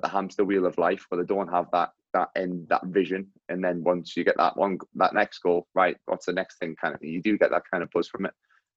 the 0.00 0.08
hamster 0.08 0.44
wheel 0.44 0.66
of 0.66 0.78
life 0.78 1.04
where 1.08 1.20
they 1.20 1.26
don't 1.26 1.52
have 1.52 1.66
that 1.72 1.90
that 2.14 2.28
end 2.34 2.66
that 2.70 2.84
vision 2.86 3.26
and 3.48 3.62
then 3.62 3.84
once 3.84 4.16
you 4.16 4.24
get 4.24 4.36
that 4.36 4.56
one 4.56 4.78
that 4.94 5.14
next 5.14 5.38
goal 5.40 5.66
right 5.74 5.96
what's 6.06 6.26
the 6.26 6.32
next 6.32 6.58
thing 6.58 6.74
kind 6.80 6.94
of 6.94 7.02
you 7.02 7.20
do 7.20 7.38
get 7.38 7.50
that 7.50 7.62
kind 7.70 7.82
of 7.82 7.90
buzz 7.90 8.08
from 8.08 8.26
it. 8.26 8.32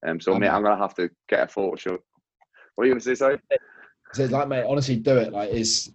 Um 0.06 0.20
so 0.20 0.36
mate 0.36 0.50
I'm 0.50 0.64
gonna 0.64 0.78
have 0.78 0.96
to 0.96 1.10
get 1.30 1.44
a 1.44 1.48
photo 1.48 1.76
shoot 1.76 2.02
what 2.76 2.84
are 2.84 2.88
you 2.88 2.94
gonna 2.94 3.02
say 3.02 3.16
sorry 3.16 3.40
so 4.14 4.26
like 4.26 4.48
mate 4.48 4.66
honestly 4.68 4.96
do 4.96 5.18
it 5.18 5.32
like 5.32 5.50
is 5.50 5.92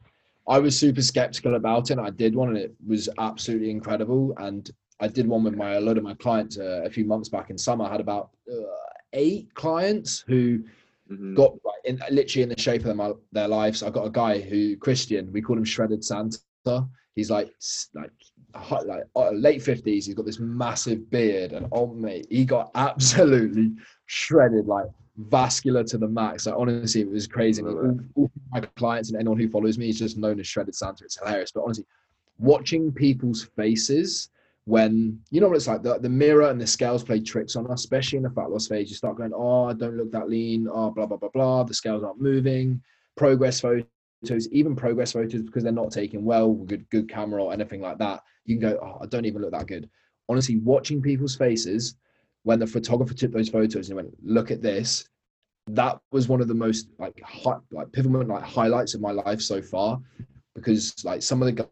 I 0.48 0.58
was 0.58 0.78
super 0.78 1.02
skeptical 1.02 1.56
about 1.56 1.90
it 1.90 1.98
I 1.98 2.10
did 2.10 2.34
one 2.34 2.48
and 2.48 2.58
it 2.58 2.74
was 2.86 3.08
absolutely 3.18 3.70
incredible 3.70 4.34
and 4.38 4.70
I 5.00 5.08
did 5.08 5.26
one 5.26 5.44
with 5.44 5.54
my 5.54 5.74
a 5.74 5.80
lot 5.80 5.98
of 5.98 6.04
my 6.04 6.14
clients 6.14 6.58
uh, 6.58 6.82
a 6.84 6.90
few 6.90 7.04
months 7.04 7.28
back 7.28 7.50
in 7.50 7.58
summer 7.58 7.84
I 7.84 7.92
had 7.92 8.00
about 8.00 8.30
uh, 8.50 8.62
eight 9.12 9.52
clients 9.54 10.24
who 10.26 10.60
mm-hmm. 11.10 11.34
got 11.34 11.52
like, 11.64 11.80
in, 11.84 12.00
literally 12.10 12.42
in 12.42 12.48
the 12.48 12.60
shape 12.60 12.84
of 12.84 12.96
their, 12.96 13.12
their 13.32 13.48
lives. 13.48 13.82
I 13.82 13.90
got 13.90 14.06
a 14.06 14.10
guy 14.10 14.40
who 14.40 14.76
Christian, 14.76 15.32
we 15.32 15.42
call 15.42 15.56
him 15.56 15.64
Shredded 15.64 16.04
Santa. 16.04 16.38
He's 17.14 17.30
like 17.30 17.50
like 17.94 18.10
like 18.86 19.02
uh, 19.16 19.30
late 19.30 19.62
fifties. 19.62 20.06
He's 20.06 20.14
got 20.14 20.26
this 20.26 20.38
massive 20.38 21.10
beard, 21.10 21.52
and 21.52 21.66
oh 21.72 21.88
mate, 21.88 22.26
he 22.30 22.44
got 22.44 22.70
absolutely 22.74 23.72
shredded, 24.06 24.66
like 24.66 24.86
vascular 25.18 25.84
to 25.84 25.98
the 25.98 26.08
max. 26.08 26.46
Like 26.46 26.56
honestly, 26.56 27.02
it 27.02 27.10
was 27.10 27.26
crazy. 27.26 27.62
All, 27.62 27.98
all 28.14 28.30
my 28.50 28.60
clients 28.76 29.10
and 29.10 29.18
anyone 29.18 29.38
who 29.38 29.48
follows 29.48 29.78
me 29.78 29.88
is 29.88 29.98
just 29.98 30.16
known 30.16 30.40
as 30.40 30.46
Shredded 30.46 30.74
Santa. 30.74 31.04
It's 31.04 31.18
hilarious, 31.18 31.52
but 31.52 31.64
honestly, 31.64 31.84
watching 32.38 32.92
people's 32.92 33.44
faces 33.56 34.30
when 34.64 35.18
you 35.30 35.40
know 35.40 35.48
what 35.48 35.56
it's 35.56 35.66
like 35.66 35.82
the, 35.82 35.98
the 35.98 36.08
mirror 36.08 36.50
and 36.50 36.60
the 36.60 36.66
scales 36.66 37.02
play 37.02 37.18
tricks 37.18 37.56
on 37.56 37.66
us 37.70 37.80
especially 37.80 38.18
in 38.18 38.22
the 38.22 38.28
fat 38.28 38.50
loss 38.50 38.66
phase 38.66 38.90
you 38.90 38.94
start 38.94 39.16
going 39.16 39.32
oh 39.34 39.64
i 39.64 39.72
don't 39.72 39.96
look 39.96 40.12
that 40.12 40.28
lean 40.28 40.68
oh 40.70 40.90
blah 40.90 41.06
blah 41.06 41.16
blah 41.16 41.30
blah 41.30 41.62
the 41.62 41.72
scales 41.72 42.04
aren't 42.04 42.20
moving 42.20 42.78
progress 43.16 43.60
photos 43.60 43.86
photos, 44.20 44.48
even 44.48 44.76
progress 44.76 45.12
photos, 45.12 45.42
because 45.42 45.62
they're 45.62 45.72
not 45.72 45.90
taken 45.90 46.24
well, 46.24 46.52
good 46.52 46.88
good 46.90 47.08
camera 47.08 47.44
or 47.44 47.52
anything 47.52 47.80
like 47.80 47.98
that. 47.98 48.22
You 48.44 48.58
can 48.58 48.70
go, 48.70 48.78
oh, 48.82 49.02
I 49.02 49.06
don't 49.06 49.24
even 49.24 49.42
look 49.42 49.52
that 49.52 49.66
good. 49.66 49.88
Honestly, 50.28 50.56
watching 50.58 51.02
people's 51.02 51.36
faces 51.36 51.96
when 52.48 52.58
the 52.58 52.66
photographer 52.66 53.12
took 53.12 53.30
those 53.30 53.50
photos 53.50 53.90
and 53.90 53.96
went, 53.96 54.08
look 54.24 54.50
at 54.50 54.62
this. 54.62 55.06
That 55.66 55.98
was 56.12 56.28
one 56.28 56.40
of 56.40 56.48
the 56.48 56.54
most 56.54 56.88
like 56.98 57.20
like 57.70 57.92
pivotal 57.92 58.24
like 58.24 58.42
highlights 58.42 58.94
of 58.94 59.02
my 59.02 59.10
life 59.10 59.42
so 59.42 59.60
far, 59.60 60.00
because 60.54 60.94
like 61.04 61.20
some 61.20 61.42
of 61.42 61.46
the 61.46 61.52
guys 61.52 61.68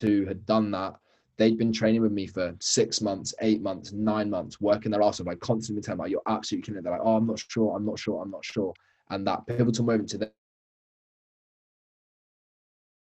who 0.00 0.24
had 0.24 0.46
done 0.46 0.70
that 0.70 0.94
they'd 1.36 1.58
been 1.58 1.72
training 1.72 2.00
with 2.00 2.12
me 2.12 2.26
for 2.26 2.54
six 2.60 3.02
months, 3.02 3.34
eight 3.42 3.60
months, 3.60 3.92
nine 3.92 4.30
months, 4.30 4.62
working 4.62 4.90
their 4.92 5.02
ass 5.02 5.20
off, 5.20 5.26
like 5.26 5.40
constantly 5.40 5.82
telling 5.82 5.98
like, 5.98 6.10
you're 6.10 6.22
absolutely 6.26 6.64
killing 6.64 6.78
it. 6.78 6.84
They're 6.84 6.92
like, 6.92 7.02
oh, 7.04 7.16
I'm 7.16 7.26
not 7.26 7.42
sure, 7.50 7.76
I'm 7.76 7.84
not 7.84 7.98
sure, 7.98 8.22
I'm 8.22 8.30
not 8.30 8.44
sure. 8.44 8.72
And 9.10 9.26
that 9.26 9.46
pivotal 9.46 9.84
moment 9.84 10.08
to 10.10 10.18
them, 10.18 10.30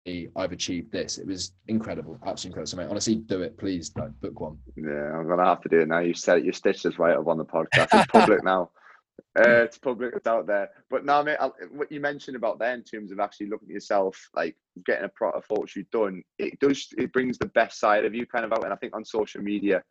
I've 0.06 0.52
achieved 0.52 0.92
this. 0.92 1.16
It 1.16 1.26
was 1.26 1.52
incredible, 1.68 2.18
absolutely 2.26 2.60
incredible. 2.60 2.66
So, 2.66 2.76
mate, 2.76 2.90
honestly, 2.90 3.14
do 3.16 3.42
it, 3.42 3.56
please. 3.56 3.90
Like, 3.96 4.10
book 4.20 4.38
one. 4.38 4.58
Yeah, 4.76 5.16
I'm 5.16 5.26
gonna 5.26 5.46
have 5.46 5.62
to 5.62 5.68
do 5.68 5.80
it 5.80 5.88
now. 5.88 6.00
You 6.00 6.12
said 6.12 6.38
it. 6.38 6.44
You 6.44 6.52
stitched 6.52 6.82
this 6.82 6.98
right 6.98 7.16
up 7.16 7.26
on 7.26 7.38
the 7.38 7.44
podcast. 7.44 7.88
It's 7.92 8.06
public 8.08 8.44
now. 8.44 8.70
Uh, 9.38 9.62
it's 9.64 9.78
public. 9.78 10.12
It's 10.14 10.26
out 10.26 10.46
there. 10.46 10.68
But 10.90 11.06
now, 11.06 11.22
mate, 11.22 11.38
what 11.70 11.90
you 11.90 12.00
mentioned 12.00 12.36
about 12.36 12.58
there 12.58 12.74
in 12.74 12.82
terms 12.82 13.12
of 13.12 13.18
actually 13.20 13.46
looking 13.46 13.68
at 13.68 13.74
yourself, 13.74 14.28
like 14.34 14.56
getting 14.84 15.06
a 15.06 15.08
proper 15.08 15.40
you've 15.74 15.90
done, 15.90 16.22
it 16.38 16.58
does. 16.60 16.88
It 16.98 17.12
brings 17.12 17.38
the 17.38 17.46
best 17.46 17.80
side 17.80 18.04
of 18.04 18.14
you 18.14 18.26
kind 18.26 18.44
of 18.44 18.52
out. 18.52 18.64
And 18.64 18.72
I 18.72 18.76
think 18.76 18.94
on 18.94 19.04
social 19.04 19.40
media, 19.42 19.82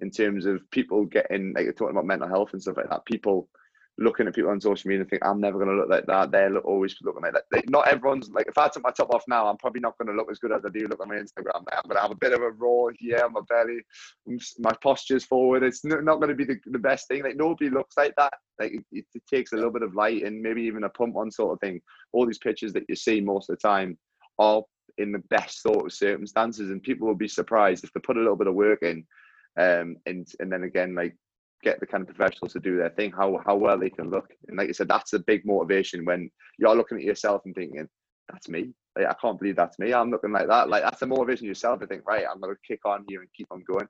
in 0.00 0.10
terms 0.10 0.46
of 0.46 0.68
people 0.70 1.04
getting 1.04 1.52
like 1.54 1.66
talking 1.76 1.90
about 1.90 2.06
mental 2.06 2.28
health 2.28 2.54
and 2.54 2.62
stuff 2.62 2.78
like 2.78 2.88
that, 2.88 3.04
people 3.04 3.48
looking 3.98 4.28
at 4.28 4.34
people 4.34 4.50
on 4.50 4.60
social 4.60 4.88
media 4.88 5.00
and 5.00 5.10
think 5.10 5.24
I'm 5.24 5.40
never 5.40 5.58
going 5.58 5.70
to 5.70 5.76
look 5.76 5.90
like 5.90 6.06
that. 6.06 6.30
They're 6.30 6.56
always 6.58 6.96
looking 7.02 7.22
like 7.22 7.34
that. 7.34 7.68
Not 7.68 7.88
everyone's 7.88 8.30
like. 8.30 8.46
If 8.46 8.56
I 8.56 8.68
took 8.68 8.84
my 8.84 8.90
top 8.90 9.12
off 9.12 9.24
now, 9.28 9.46
I'm 9.46 9.56
probably 9.56 9.80
not 9.80 9.98
going 9.98 10.08
to 10.08 10.14
look 10.14 10.30
as 10.30 10.38
good 10.38 10.52
as 10.52 10.64
I 10.64 10.68
do 10.70 10.86
look 10.86 11.00
on 11.00 11.08
my 11.08 11.16
Instagram. 11.16 11.64
I'm 11.72 11.82
going 11.84 11.96
to 11.96 12.02
have 12.02 12.12
a 12.12 12.16
bit 12.16 12.32
of 12.32 12.40
a 12.40 12.50
raw 12.50 12.86
here, 12.98 13.28
my 13.28 13.40
belly, 13.48 13.80
my 14.58 14.72
posture's 14.82 15.24
forward. 15.24 15.62
It's 15.62 15.84
not 15.84 16.04
going 16.04 16.28
to 16.28 16.34
be 16.34 16.44
the, 16.44 16.58
the 16.66 16.78
best 16.78 17.08
thing. 17.08 17.24
Like 17.24 17.36
nobody 17.36 17.70
looks 17.70 17.96
like 17.96 18.14
that. 18.16 18.34
Like 18.58 18.72
it, 18.92 19.04
it 19.14 19.22
takes 19.28 19.52
a 19.52 19.56
little 19.56 19.70
bit 19.70 19.82
of 19.82 19.94
light 19.94 20.22
and 20.22 20.40
maybe 20.40 20.62
even 20.62 20.84
a 20.84 20.88
pump 20.88 21.16
on 21.16 21.30
sort 21.30 21.52
of 21.52 21.60
thing. 21.60 21.80
All 22.12 22.26
these 22.26 22.38
pictures 22.38 22.72
that 22.74 22.84
you 22.88 22.96
see 22.96 23.20
most 23.20 23.50
of 23.50 23.58
the 23.58 23.68
time 23.68 23.98
are 24.38 24.62
in 24.98 25.12
the 25.12 25.22
best 25.30 25.62
sort 25.62 25.86
of 25.86 25.92
circumstances, 25.92 26.70
and 26.70 26.82
people 26.82 27.06
will 27.06 27.14
be 27.14 27.28
surprised 27.28 27.84
if 27.84 27.92
they 27.92 28.00
put 28.00 28.16
a 28.16 28.20
little 28.20 28.36
bit 28.36 28.46
of 28.46 28.54
work 28.54 28.82
in. 28.82 29.04
Um, 29.58 29.96
and 30.06 30.26
and 30.38 30.52
then 30.52 30.62
again, 30.62 30.94
like 30.94 31.16
get 31.62 31.80
the 31.80 31.86
kind 31.86 32.02
of 32.02 32.14
professionals 32.14 32.52
to 32.52 32.60
do 32.60 32.76
their 32.76 32.90
thing, 32.90 33.12
how 33.12 33.40
how 33.44 33.56
well 33.56 33.78
they 33.78 33.90
can 33.90 34.10
look. 34.10 34.30
And 34.48 34.56
like 34.56 34.68
I 34.68 34.72
said, 34.72 34.88
that's 34.88 35.12
a 35.12 35.18
big 35.18 35.44
motivation 35.44 36.04
when 36.04 36.30
you're 36.58 36.74
looking 36.74 36.98
at 36.98 37.04
yourself 37.04 37.42
and 37.44 37.54
thinking, 37.54 37.88
that's 38.30 38.48
me. 38.48 38.72
Like, 38.96 39.06
I 39.06 39.14
can't 39.20 39.38
believe 39.38 39.56
that's 39.56 39.78
me. 39.78 39.92
I'm 39.92 40.10
looking 40.10 40.32
like 40.32 40.48
that. 40.48 40.68
Like 40.68 40.82
that's 40.82 41.02
a 41.02 41.06
motivation 41.06 41.46
yourself 41.46 41.80
to 41.80 41.86
think, 41.86 42.02
right, 42.06 42.24
I'm 42.30 42.40
gonna 42.40 42.54
kick 42.66 42.80
on 42.84 43.04
here 43.08 43.20
and 43.20 43.32
keep 43.34 43.48
on 43.50 43.64
going. 43.66 43.88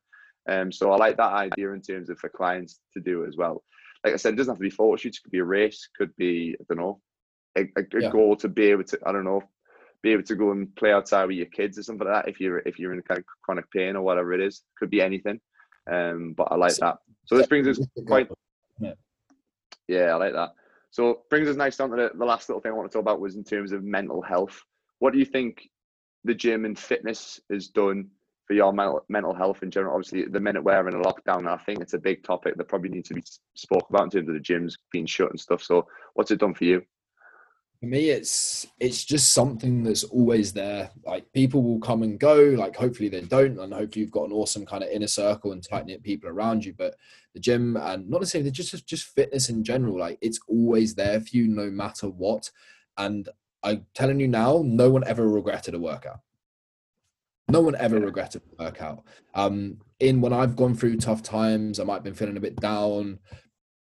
Um, 0.48 0.72
so 0.72 0.92
I 0.92 0.96
like 0.96 1.16
that 1.18 1.32
idea 1.32 1.72
in 1.72 1.82
terms 1.82 2.08
of 2.08 2.18
for 2.18 2.30
clients 2.30 2.80
to 2.94 3.00
do 3.00 3.26
as 3.26 3.36
well. 3.36 3.62
Like 4.04 4.14
I 4.14 4.16
said, 4.16 4.34
it 4.34 4.36
doesn't 4.36 4.52
have 4.52 4.58
to 4.58 4.62
be 4.62 4.70
photo 4.70 4.96
shoots. 4.96 5.18
It 5.18 5.22
could 5.22 5.32
be 5.32 5.38
a 5.38 5.44
race. 5.44 5.88
Could 5.96 6.14
be 6.16 6.56
I 6.60 6.64
don't 6.68 6.78
know 6.78 7.00
a, 7.56 7.62
a, 7.62 7.82
a 7.82 8.02
yeah. 8.02 8.10
goal 8.10 8.36
to 8.36 8.48
be 8.48 8.66
able 8.66 8.84
to 8.84 8.98
I 9.04 9.12
don't 9.12 9.24
know 9.24 9.42
be 10.02 10.12
able 10.12 10.22
to 10.22 10.36
go 10.36 10.52
and 10.52 10.74
play 10.76 10.92
outside 10.92 11.26
with 11.26 11.36
your 11.36 11.46
kids 11.46 11.78
or 11.78 11.82
something 11.82 12.06
like 12.06 12.24
that. 12.24 12.30
If 12.30 12.40
you're 12.40 12.58
if 12.60 12.78
you're 12.78 12.94
in 12.94 13.02
kind 13.02 13.18
of 13.18 13.24
chronic 13.42 13.70
pain 13.70 13.96
or 13.96 14.02
whatever 14.02 14.32
it 14.32 14.40
is, 14.40 14.62
could 14.78 14.90
be 14.90 15.02
anything. 15.02 15.40
Um, 15.90 16.34
but 16.36 16.48
I 16.50 16.56
like 16.56 16.76
that. 16.76 16.98
So 17.29 17.37
this 17.37 17.47
brings 17.47 17.68
us 17.68 17.79
quite. 18.07 18.29
Yeah. 18.81 18.93
yeah, 19.87 20.05
I 20.07 20.14
like 20.14 20.33
that. 20.33 20.55
So 20.91 21.22
brings 21.29 21.49
us 21.49 21.57
nice 21.57 21.76
down 21.76 21.91
to 21.91 21.97
the, 21.97 22.11
the 22.18 22.24
last 22.24 22.49
little 22.49 22.61
thing 22.61 22.72
I 22.72 22.74
want 22.74 22.91
to 22.91 22.97
talk 22.97 23.03
about 23.03 23.20
was 23.20 23.37
in 23.37 23.45
terms 23.45 23.72
of 23.72 23.85
mental 23.85 24.22
health. 24.22 24.62
What 24.99 25.12
do 25.12 25.18
you 25.18 25.26
think 25.26 25.68
the 26.24 26.35
gym 26.35 26.64
and 26.64 26.79
fitness 26.79 27.39
has 27.53 27.68
done 27.68 28.09
for 28.47 28.55
your 28.55 28.72
mental 28.72 29.05
mental 29.11 29.35
health 29.35 29.62
in 29.62 29.70
general? 29.70 29.95
Obviously, 29.95 30.24
the 30.24 30.41
minute 30.41 30.64
we're 30.64 30.89
in 30.89 30.95
a 30.95 31.03
lockdown, 31.03 31.47
I 31.47 31.62
think 31.62 31.81
it's 31.81 31.93
a 31.93 31.99
big 31.99 32.24
topic 32.24 32.57
that 32.57 32.68
probably 32.68 32.89
needs 32.89 33.09
to 33.09 33.14
be 33.14 33.22
spoke 33.55 33.91
about 33.91 34.05
in 34.05 34.11
terms 34.11 34.29
of 34.29 34.35
the 34.35 34.41
gyms 34.41 34.74
being 34.91 35.07
shut 35.07 35.31
and 35.31 35.39
stuff. 35.39 35.62
So, 35.62 35.87
what's 36.14 36.31
it 36.31 36.41
done 36.41 36.55
for 36.55 36.64
you? 36.64 36.83
For 37.81 37.87
me 37.87 38.11
it's 38.11 38.66
it's 38.81 39.05
just 39.05 39.33
something 39.33 39.83
that's 39.85 40.03
always 40.05 40.53
there. 40.53 40.91
Like 41.05 41.33
people 41.33 41.62
will 41.62 41.79
come 41.79 42.03
and 42.03 42.18
go 42.18 42.37
like 42.59 42.74
hopefully 42.74 43.09
they 43.09 43.20
don't 43.20 43.59
and 43.59 43.72
hopefully 43.72 44.03
you've 44.03 44.11
got 44.11 44.26
an 44.26 44.33
awesome 44.33 44.66
kind 44.66 44.83
of 44.83 44.91
inner 44.91 45.07
circle 45.07 45.53
and 45.53 45.62
tight 45.62 45.87
knit 45.87 46.03
people 46.03 46.29
around 46.29 46.64
you 46.64 46.74
but 46.76 46.97
the 47.35 47.41
gym 47.41 47.76
and 47.76 48.09
not 48.09 48.20
necessarily 48.20 48.51
just 48.51 48.87
just 48.87 49.14
fitness 49.14 49.49
in 49.49 49.62
general 49.62 49.99
like 49.99 50.18
it's 50.20 50.41
always 50.49 50.95
there 50.95 51.20
for 51.20 51.29
you 51.33 51.47
no 51.47 51.70
matter 51.70 52.09
what. 52.09 52.51
And 52.97 53.29
i'm 53.62 53.87
telling 53.95 54.20
you 54.20 54.29
now 54.29 54.62
no 54.64 54.91
one 54.91 55.05
ever 55.07 55.29
regretted 55.29 55.74
a 55.74 55.79
workout. 55.79 56.20
No 57.51 57.61
one 57.61 57.76
ever 57.76 58.01
regretted 58.01 58.43
a 58.59 58.64
workout. 58.64 59.05
Um 59.35 59.79
in 60.01 60.20
when 60.20 60.33
i've 60.33 60.57
gone 60.57 60.74
through 60.74 60.97
tough 60.97 61.22
times 61.22 61.81
i 61.81 61.85
might 61.85 61.95
have 61.95 62.05
been 62.05 62.14
feeling 62.14 62.37
a 62.37 62.41
bit 62.41 62.57
down 62.57 63.18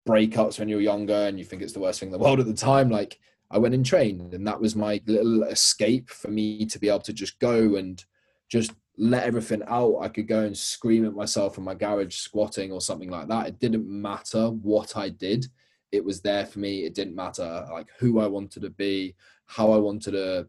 breakups 0.08 0.60
when 0.60 0.68
you're 0.68 0.82
younger 0.82 1.14
and 1.28 1.38
you 1.38 1.46
think 1.46 1.62
it's 1.62 1.74
the 1.74 1.80
worst 1.80 2.00
thing 2.00 2.08
in 2.08 2.14
the 2.14 2.20
world 2.20 2.40
at 2.40 2.46
the 2.46 2.54
time 2.54 2.90
like 2.90 3.18
I 3.52 3.58
went 3.58 3.76
and 3.76 3.86
trained, 3.86 4.34
and 4.34 4.48
that 4.48 4.60
was 4.60 4.76
my 4.76 5.02
little 5.06 5.44
escape 5.44 6.10
for 6.10 6.30
me 6.30 6.66
to 6.66 6.80
be 6.80 6.88
able 6.88 7.00
to 7.02 7.14
just 7.14 7.40
go 7.40 7.76
and 7.76 8.04
just 8.50 8.72
let 8.98 9.24
everything 9.24 9.62
out. 9.68 10.00
I 10.02 10.08
could 10.08 10.28
go 10.28 10.44
and 10.44 10.58
scream 10.58 11.06
at 11.06 11.14
myself 11.14 11.58
in 11.58 11.64
my 11.64 11.76
garage 11.76 12.16
squatting 12.16 12.72
or 12.72 12.82
something 12.82 13.10
like 13.10 13.28
that. 13.28 13.48
It 13.48 13.60
didn't 13.60 13.88
matter 13.88 14.50
what 14.50 14.96
I 14.96 15.10
did. 15.10 15.48
It 15.92 16.04
was 16.06 16.22
there 16.22 16.46
for 16.46 16.60
me. 16.60 16.86
It 16.86 16.96
didn't 16.96 17.16
matter 17.16 17.68
like 17.72 17.88
who 18.00 18.20
I 18.20 18.28
wanted 18.28 18.62
to 18.62 18.70
be, 18.70 19.16
how 19.48 19.72
I 19.72 19.78
wanted 19.78 20.12
to. 20.12 20.48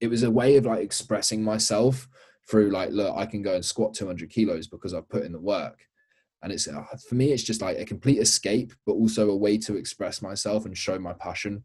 It 0.00 0.08
was 0.08 0.22
a 0.22 0.30
way 0.30 0.56
of 0.56 0.66
like 0.66 0.82
expressing 0.82 1.42
myself 1.42 2.08
through 2.48 2.70
like, 2.70 2.90
look, 2.90 3.16
I 3.16 3.24
can 3.24 3.40
go 3.40 3.54
and 3.54 3.64
squat 3.64 3.94
200 3.94 4.28
kilos 4.28 4.66
because 4.66 4.92
I've 4.92 5.08
put 5.08 5.24
in 5.24 5.32
the 5.32 5.40
work. 5.40 5.86
And 6.42 6.52
it's 6.52 6.66
uh, 6.66 6.84
for 7.08 7.14
me, 7.14 7.32
it's 7.32 7.44
just 7.44 7.62
like 7.62 7.78
a 7.78 7.84
complete 7.84 8.18
escape, 8.18 8.72
but 8.84 8.94
also 8.94 9.30
a 9.30 9.36
way 9.36 9.58
to 9.58 9.76
express 9.76 10.20
myself 10.20 10.66
and 10.66 10.76
show 10.76 10.98
my 10.98 11.12
passion 11.12 11.62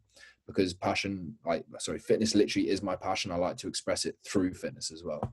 because 0.48 0.74
passion 0.74 1.36
like 1.46 1.64
sorry 1.78 1.98
fitness 2.00 2.34
literally 2.34 2.68
is 2.68 2.82
my 2.82 2.96
passion. 2.96 3.30
I 3.30 3.36
like 3.36 3.58
to 3.58 3.68
express 3.68 4.04
it 4.04 4.16
through 4.26 4.54
fitness 4.54 4.90
as 4.90 5.04
well. 5.04 5.32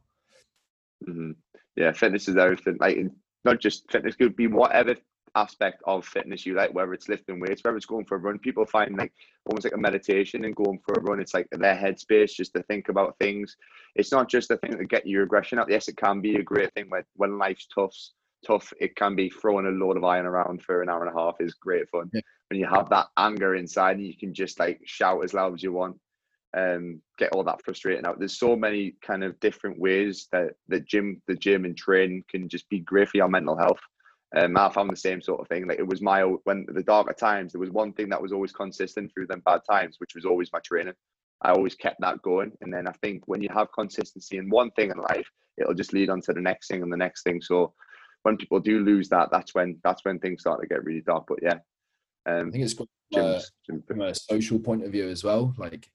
Mm-hmm. 1.07 1.31
yeah 1.75 1.91
fitness 1.91 2.27
is 2.27 2.37
everything 2.37 2.77
like 2.79 2.97
not 3.43 3.59
just 3.59 3.91
fitness 3.91 4.15
could 4.15 4.35
be 4.35 4.47
whatever 4.47 4.95
aspect 5.35 5.83
of 5.85 6.05
fitness 6.05 6.45
you 6.45 6.53
like 6.55 6.73
whether 6.73 6.93
it's 6.93 7.09
lifting 7.09 7.39
weights 7.41 7.61
whether 7.63 7.75
it's 7.75 7.85
going 7.85 8.05
for 8.05 8.15
a 8.15 8.19
run. 8.19 8.37
People 8.39 8.65
find 8.65 8.95
like 8.97 9.13
almost 9.49 9.65
like 9.65 9.73
a 9.73 9.77
meditation 9.77 10.45
and 10.45 10.55
going 10.55 10.79
for 10.85 10.93
a 10.93 11.01
run. 11.01 11.19
It's 11.19 11.33
like 11.33 11.47
their 11.51 11.75
headspace 11.75 12.31
just 12.33 12.53
to 12.53 12.63
think 12.63 12.89
about 12.89 13.17
things. 13.19 13.55
It's 13.95 14.11
not 14.11 14.29
just 14.29 14.51
a 14.51 14.57
thing 14.57 14.77
to 14.77 14.85
get 14.85 15.07
your 15.07 15.23
aggression 15.23 15.59
out 15.59 15.69
yes 15.69 15.87
it 15.87 15.97
can 15.97 16.21
be 16.21 16.35
a 16.35 16.43
great 16.43 16.73
thing 16.73 16.85
when, 16.89 17.03
when 17.15 17.37
life's 17.37 17.67
tough 17.73 17.95
tough 18.45 18.73
it 18.79 18.95
can 18.95 19.15
be 19.15 19.29
throwing 19.29 19.65
a 19.65 19.69
load 19.69 19.97
of 19.97 20.03
iron 20.03 20.25
around 20.25 20.61
for 20.61 20.81
an 20.81 20.89
hour 20.89 21.05
and 21.05 21.15
a 21.15 21.19
half 21.19 21.35
is 21.39 21.53
great 21.53 21.89
fun. 21.89 22.09
Yeah. 22.13 22.21
When 22.49 22.59
you 22.59 22.67
have 22.67 22.89
that 22.89 23.07
anger 23.17 23.55
inside 23.55 23.97
and 23.97 24.07
you 24.07 24.17
can 24.17 24.33
just 24.33 24.59
like 24.59 24.79
shout 24.85 25.23
as 25.23 25.33
loud 25.33 25.53
as 25.53 25.63
you 25.63 25.71
want 25.71 25.97
and 26.53 26.77
um, 26.77 27.01
get 27.17 27.31
all 27.33 27.43
that 27.43 27.61
frustrating 27.63 28.05
out 28.05 28.17
there's 28.17 28.39
so 28.39 28.55
many 28.55 28.95
kind 29.01 29.23
of 29.23 29.37
different 29.39 29.77
ways 29.77 30.27
that 30.31 30.51
the 30.67 30.79
gym 30.79 31.21
the 31.27 31.35
gym 31.35 31.65
and 31.65 31.75
training 31.75 32.23
can 32.29 32.47
just 32.47 32.69
be 32.69 32.79
great 32.79 33.09
for 33.09 33.17
your 33.17 33.27
mental 33.27 33.57
health 33.57 33.79
um, 34.35 34.57
I 34.57 34.69
found 34.69 34.89
the 34.89 34.97
same 34.97 35.21
sort 35.21 35.39
of 35.39 35.47
thing. 35.47 35.67
Like 35.67 35.79
it 35.79 35.87
was 35.87 36.01
my 36.01 36.21
when 36.23 36.65
the 36.67 36.83
darker 36.83 37.13
times, 37.13 37.53
there 37.53 37.61
was 37.61 37.69
one 37.69 37.93
thing 37.93 38.09
that 38.09 38.21
was 38.21 38.33
always 38.33 38.51
consistent 38.51 39.13
through 39.13 39.27
them 39.27 39.41
bad 39.45 39.61
times, 39.69 39.95
which 39.99 40.15
was 40.15 40.25
always 40.25 40.51
my 40.51 40.59
training. 40.59 40.93
I 41.41 41.51
always 41.51 41.75
kept 41.75 42.01
that 42.01 42.21
going. 42.21 42.51
And 42.61 42.73
then 42.73 42.87
I 42.87 42.91
think 43.01 43.27
when 43.27 43.41
you 43.41 43.49
have 43.53 43.71
consistency 43.73 44.37
in 44.37 44.49
one 44.49 44.71
thing 44.71 44.91
in 44.91 44.97
life, 44.97 45.27
it'll 45.57 45.73
just 45.73 45.93
lead 45.93 46.09
on 46.09 46.21
to 46.21 46.33
the 46.33 46.41
next 46.41 46.67
thing 46.67 46.81
and 46.81 46.91
the 46.91 46.97
next 46.97 47.23
thing. 47.23 47.41
So 47.41 47.73
when 48.23 48.35
people 48.35 48.59
do 48.59 48.79
lose 48.79 49.07
that, 49.09 49.29
that's 49.31 49.53
when 49.53 49.79
that's 49.83 50.03
when 50.03 50.19
things 50.19 50.41
start 50.41 50.59
to 50.61 50.67
get 50.67 50.83
really 50.83 51.01
dark. 51.01 51.25
But 51.27 51.39
yeah, 51.41 51.59
um, 52.25 52.47
I 52.47 52.51
think 52.51 52.63
it's 52.63 52.73
from, 52.73 52.87
uh, 53.15 53.39
from 53.87 54.01
a 54.01 54.15
social 54.15 54.59
point 54.59 54.83
of 54.83 54.91
view 54.91 55.07
as 55.07 55.23
well. 55.23 55.53
Like 55.57 55.89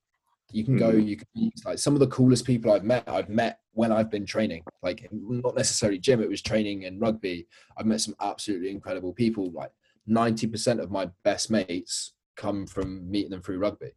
you 0.53 0.65
can 0.65 0.77
go, 0.77 0.91
mm-hmm. 0.91 1.07
you 1.07 1.17
can 1.17 1.27
meet 1.35 1.53
like 1.65 1.79
some 1.79 1.95
of 1.95 2.01
the 2.01 2.07
coolest 2.09 2.45
people 2.45 2.73
I've 2.73 2.85
met. 2.85 3.09
I've 3.09 3.29
met 3.29 3.61
when 3.73 3.93
I've 3.93 4.11
been 4.11 4.27
training, 4.27 4.63
like 4.83 5.09
not 5.11 5.57
necessarily 5.57 5.99
gym. 5.99 6.23
It 6.23 6.29
was 6.29 6.43
training 6.43 6.85
and 6.85 7.01
rugby. 7.01 7.47
I've 7.77 7.87
met 7.87 8.01
some 8.01 8.15
absolutely 8.21 8.71
incredible 8.71 9.13
people. 9.13 9.51
Like 9.53 9.73
ninety 10.07 10.47
percent 10.47 10.81
of 10.81 10.91
my 10.91 11.11
best 11.25 11.51
mates 11.51 12.15
come 12.37 12.67
from 12.67 13.11
meeting 13.11 13.31
them 13.31 13.43
through 13.43 13.59
rugby 13.59 13.93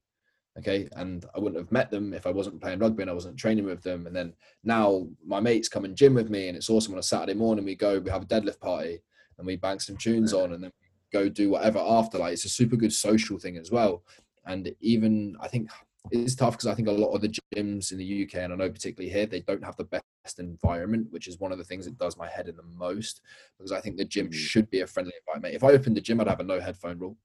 okay 0.57 0.87
and 0.93 1.25
i 1.35 1.39
wouldn't 1.39 1.59
have 1.59 1.71
met 1.71 1.89
them 1.89 2.13
if 2.13 2.27
i 2.27 2.29
wasn't 2.31 2.61
playing 2.61 2.79
rugby 2.79 3.01
and 3.01 3.09
i 3.09 3.13
wasn't 3.13 3.37
training 3.37 3.65
with 3.65 3.81
them 3.81 4.05
and 4.05 4.15
then 4.15 4.33
now 4.63 5.07
my 5.25 5.39
mates 5.39 5.67
come 5.67 5.85
and 5.85 5.95
gym 5.95 6.13
with 6.13 6.29
me 6.29 6.47
and 6.47 6.57
it's 6.57 6.69
awesome 6.69 6.93
on 6.93 6.99
a 6.99 7.03
saturday 7.03 7.33
morning 7.33 7.65
we 7.65 7.75
go 7.75 7.99
we 7.99 8.11
have 8.11 8.23
a 8.23 8.27
deadlift 8.27 8.59
party 8.59 8.99
and 9.37 9.47
we 9.47 9.55
bang 9.55 9.79
some 9.79 9.97
tunes 9.97 10.33
on 10.33 10.53
and 10.53 10.63
then 10.63 10.71
go 11.13 11.29
do 11.29 11.51
whatever 11.51 11.79
after 11.79 12.17
like 12.17 12.33
it's 12.33 12.45
a 12.45 12.49
super 12.49 12.75
good 12.75 12.91
social 12.91 13.37
thing 13.37 13.57
as 13.57 13.71
well 13.71 14.03
and 14.45 14.73
even 14.81 15.35
i 15.39 15.47
think 15.47 15.69
it's 16.11 16.35
tough 16.35 16.53
because 16.53 16.67
i 16.67 16.75
think 16.75 16.87
a 16.87 16.91
lot 16.91 17.13
of 17.13 17.21
the 17.21 17.33
gyms 17.55 17.91
in 17.91 17.97
the 17.97 18.23
uk 18.23 18.33
and 18.35 18.51
i 18.51 18.55
know 18.55 18.69
particularly 18.69 19.09
here 19.11 19.25
they 19.25 19.39
don't 19.39 19.63
have 19.63 19.77
the 19.77 19.85
best 19.85 20.39
environment 20.39 21.07
which 21.11 21.27
is 21.27 21.39
one 21.39 21.51
of 21.51 21.57
the 21.57 21.63
things 21.63 21.85
that 21.85 21.97
does 21.97 22.17
my 22.17 22.27
head 22.27 22.49
in 22.49 22.57
the 22.57 22.63
most 22.77 23.21
because 23.57 23.71
i 23.71 23.79
think 23.79 23.95
the 23.95 24.03
gym 24.03 24.27
mm. 24.27 24.33
should 24.33 24.69
be 24.69 24.81
a 24.81 24.87
friendly 24.87 25.13
environment 25.25 25.55
if 25.55 25.63
i 25.63 25.71
opened 25.71 25.95
the 25.95 26.01
gym 26.01 26.19
i'd 26.19 26.27
have 26.27 26.41
a 26.41 26.43
no 26.43 26.59
headphone 26.59 26.99
rule 26.99 27.17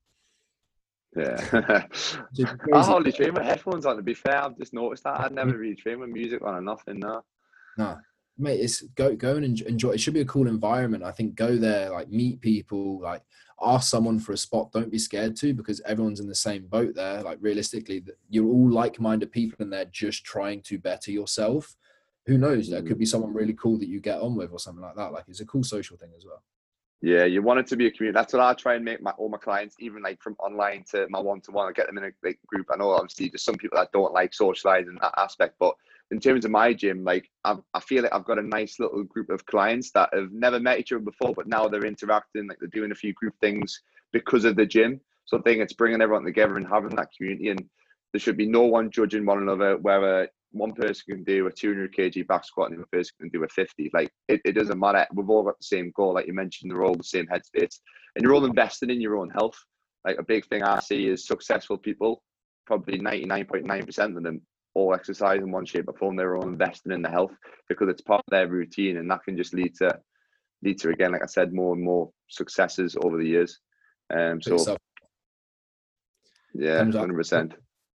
Yeah. 1.17 1.41
I 2.75 2.85
hardly 2.85 3.13
train 3.13 3.33
with 3.33 3.43
headphones 3.43 3.87
on. 3.87 3.97
To 3.97 4.03
be 4.03 4.13
fair, 4.13 4.45
I've 4.45 4.59
just 4.59 4.75
noticed 4.75 5.05
that 5.05 5.19
I'd 5.19 5.33
never 5.33 5.57
really 5.57 5.75
train 5.75 6.01
with 6.01 6.11
music 6.11 6.43
on 6.45 6.55
or 6.55 6.61
nothing. 6.61 6.99
No. 7.01 7.23
No, 7.79 7.97
mate, 8.39 8.61
it's 8.61 8.83
go 8.83 9.15
go 9.15 9.37
and 9.37 9.61
enjoy. 9.63 9.91
It 9.91 10.01
should 10.01 10.15
be 10.15 10.21
a 10.21 10.27
cool 10.27 10.49
environment. 10.49 11.05
I 11.05 11.13
think 11.13 11.35
go 11.35 11.57
there, 11.57 11.91
like 11.91 12.09
meet 12.09 12.41
people, 12.41 13.01
like 13.01 13.23
ask 13.63 13.91
someone 13.91 14.19
for 14.19 14.33
a 14.33 14.37
spot. 14.37 14.73
Don't 14.73 14.91
be 14.91 14.99
scared 14.99 15.37
to 15.37 15.55
because 15.55 15.81
everyone's 15.83 16.21
in 16.21 16.29
the 16.29 16.35
same 16.35 16.67
boat 16.67 16.95
there. 16.95 17.23
Like 17.23 17.39
realistically, 17.41 18.05
you're 18.29 18.47
all 18.47 18.71
like-minded 18.71 19.33
people 19.33 19.57
and 19.61 19.73
they're 19.73 19.85
just 19.87 20.25
trying 20.25 20.63
to 20.63 20.79
better 20.79 21.11
yourself. 21.11 21.77
Who 22.27 22.39
knows? 22.39 22.69
There 22.69 22.83
could 22.83 22.97
mm. 22.97 23.01
be 23.01 23.07
someone 23.07 23.33
really 23.33 23.55
cool 23.55 23.79
that 23.79 23.89
you 23.89 24.01
get 24.01 24.21
on 24.21 24.37
with 24.37 24.53
or 24.53 24.59
something 24.59 24.83
like 24.83 24.97
that. 24.97 25.13
Like 25.13 25.25
it's 25.29 25.41
a 25.41 25.47
cool 25.47 25.65
social 25.65 25.97
thing 25.97 26.11
as 26.17 26.25
well. 26.27 26.43
Yeah, 27.01 27.25
you 27.25 27.43
want 27.43 27.61
it 27.61 27.67
to 27.69 27.77
be 27.77 27.87
a 27.87 27.91
community. 27.93 28.15
That's 28.15 28.33
what 28.33 28.43
I 28.43 28.55
try 28.55 28.75
and 28.75 28.85
make 28.85 29.01
my 29.01 29.13
all 29.13 29.29
my 29.29 29.39
clients, 29.39 29.77
even 29.79 30.03
like 30.03 30.21
from 30.21 30.35
online 30.41 30.85
to 30.91 31.07
my 31.09 31.21
one 31.21 31.41
to 31.43 31.53
one. 31.53 31.69
I 31.69 31.73
get 31.73 31.87
them 31.87 31.97
in 31.97 32.05
a 32.05 32.11
like, 32.25 32.41
group. 32.49 32.67
I 32.73 32.77
know 32.77 32.91
obviously 32.91 33.29
there's 33.29 33.45
some 33.45 33.55
people 33.55 33.79
that 33.79 33.93
don't 33.93 34.13
like 34.13 34.35
socializing 34.35 34.99
that 35.01 35.15
aspect, 35.17 35.55
but 35.61 35.77
in 36.11 36.21
terms 36.21 36.45
of 36.45 36.51
my 36.51 36.73
gym, 36.73 37.05
like 37.05 37.29
I've, 37.45 37.59
I 37.75 37.81
feel 37.81 38.03
like 38.03 38.15
I've 38.15 38.25
got 38.25 38.39
a 38.39 38.43
nice 38.43 38.77
little 38.79 39.05
group 39.05 39.29
of 39.31 39.45
clients 39.47 39.91
that 39.93 40.09
have 40.13 40.33
never 40.33 40.59
met 40.59 40.79
each 40.79 40.93
other 40.93 41.05
before, 41.05 41.35
but 41.35 41.49
now 41.49 41.69
they're 41.69 41.85
interacting, 41.85 42.49
like 42.49 42.59
they're 42.59 42.69
doing 42.69 42.93
a 42.93 42.97
few 42.97 43.13
group 43.13 43.35
things 43.41 43.83
because 44.13 44.45
of 44.45 44.57
the 44.57 44.65
gym. 44.65 45.01
So 45.27 45.39
I 45.39 45.43
think 45.43 45.61
it's 45.61 45.75
bringing 45.75 46.01
everyone 46.01 46.25
together 46.25 46.57
and 46.57 46.67
having 46.67 46.97
that 46.97 47.11
community. 47.17 47.51
And 47.51 47.63
there 48.13 48.21
should 48.21 48.39
be 48.39 48.47
no 48.47 48.63
one 48.63 48.91
judging 48.91 49.27
one 49.27 49.39
another, 49.39 49.77
whether 49.77 50.29
one 50.53 50.73
person 50.73 51.03
can 51.11 51.25
do 51.25 51.47
a 51.47 51.53
200 51.53 51.95
kg 51.95 52.27
back 52.27 52.47
squat 52.47 52.71
and 52.71 52.81
the 52.81 52.87
person 52.87 53.13
can 53.21 53.29
do 53.29 53.45
a 53.45 53.49
50. 53.49 53.91
Like 53.93 54.11
it, 54.29 54.41
it 54.47 54.53
doesn't 54.53 54.81
matter. 54.81 55.07
We've 55.13 55.29
all 55.29 55.43
got 55.43 55.59
the 55.59 55.65
same 55.65 55.93
goal. 55.95 56.15
Like 56.15 56.27
you 56.27 56.33
mentioned, 56.33 56.71
they're 56.71 56.85
all 56.85 56.95
the 56.95 57.05
same 57.05 57.27
headspace 57.27 57.81
and 58.17 58.23
you're 58.23 58.35
all 58.35 58.47
invested 58.47 58.91
in 58.91 59.03
your 59.03 59.19
own 59.19 59.29
health. 59.29 59.59
Like 60.07 60.19
a 60.19 60.23
big 60.23 60.47
thing 60.47 60.63
I 60.63 60.81
see 60.81 61.09
is 61.09 61.27
successful 61.27 61.77
people, 61.77 62.23
probably 62.67 62.99
99.9% 62.99 64.17
of 64.17 64.23
them 64.23 64.41
all 64.79 64.95
exercise 64.95 65.41
in 65.41 65.51
one 65.51 65.67
shape 65.67 65.89
or 65.89 65.95
form. 65.95 66.17
They're 66.17 66.37
all 66.37 66.49
investing 66.49 66.93
in 66.93 67.03
the 67.03 67.11
health 67.11 67.33
because 67.69 67.89
it's 67.89 68.03
part 68.03 68.21
of 68.21 68.31
their 68.31 68.49
routine, 68.49 68.97
and 68.99 69.11
that 69.11 69.25
can 69.25 69.37
just 69.37 69.55
lead 69.55 69.75
to 69.77 69.99
lead 70.63 70.79
to 70.81 70.91
again, 70.91 71.13
like 71.13 71.23
I 71.23 71.27
said, 71.27 71.53
more 71.53 71.75
and 71.75 71.83
more 71.83 72.11
successes 72.29 72.97
over 73.03 73.17
the 73.17 73.27
years. 73.27 73.59
Um, 74.15 74.41
so 74.41 74.77
yeah, 76.55 76.79
hundred 76.79 77.17
percent. 77.17 77.55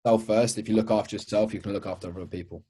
Self 0.07 0.25
first. 0.25 0.59
If 0.59 0.69
you 0.69 0.75
look 0.75 0.91
after 0.91 1.17
yourself, 1.17 1.53
you 1.53 1.61
can 1.61 1.73
look 1.73 1.87
after 1.87 2.09
other 2.09 2.27
people. 2.27 2.65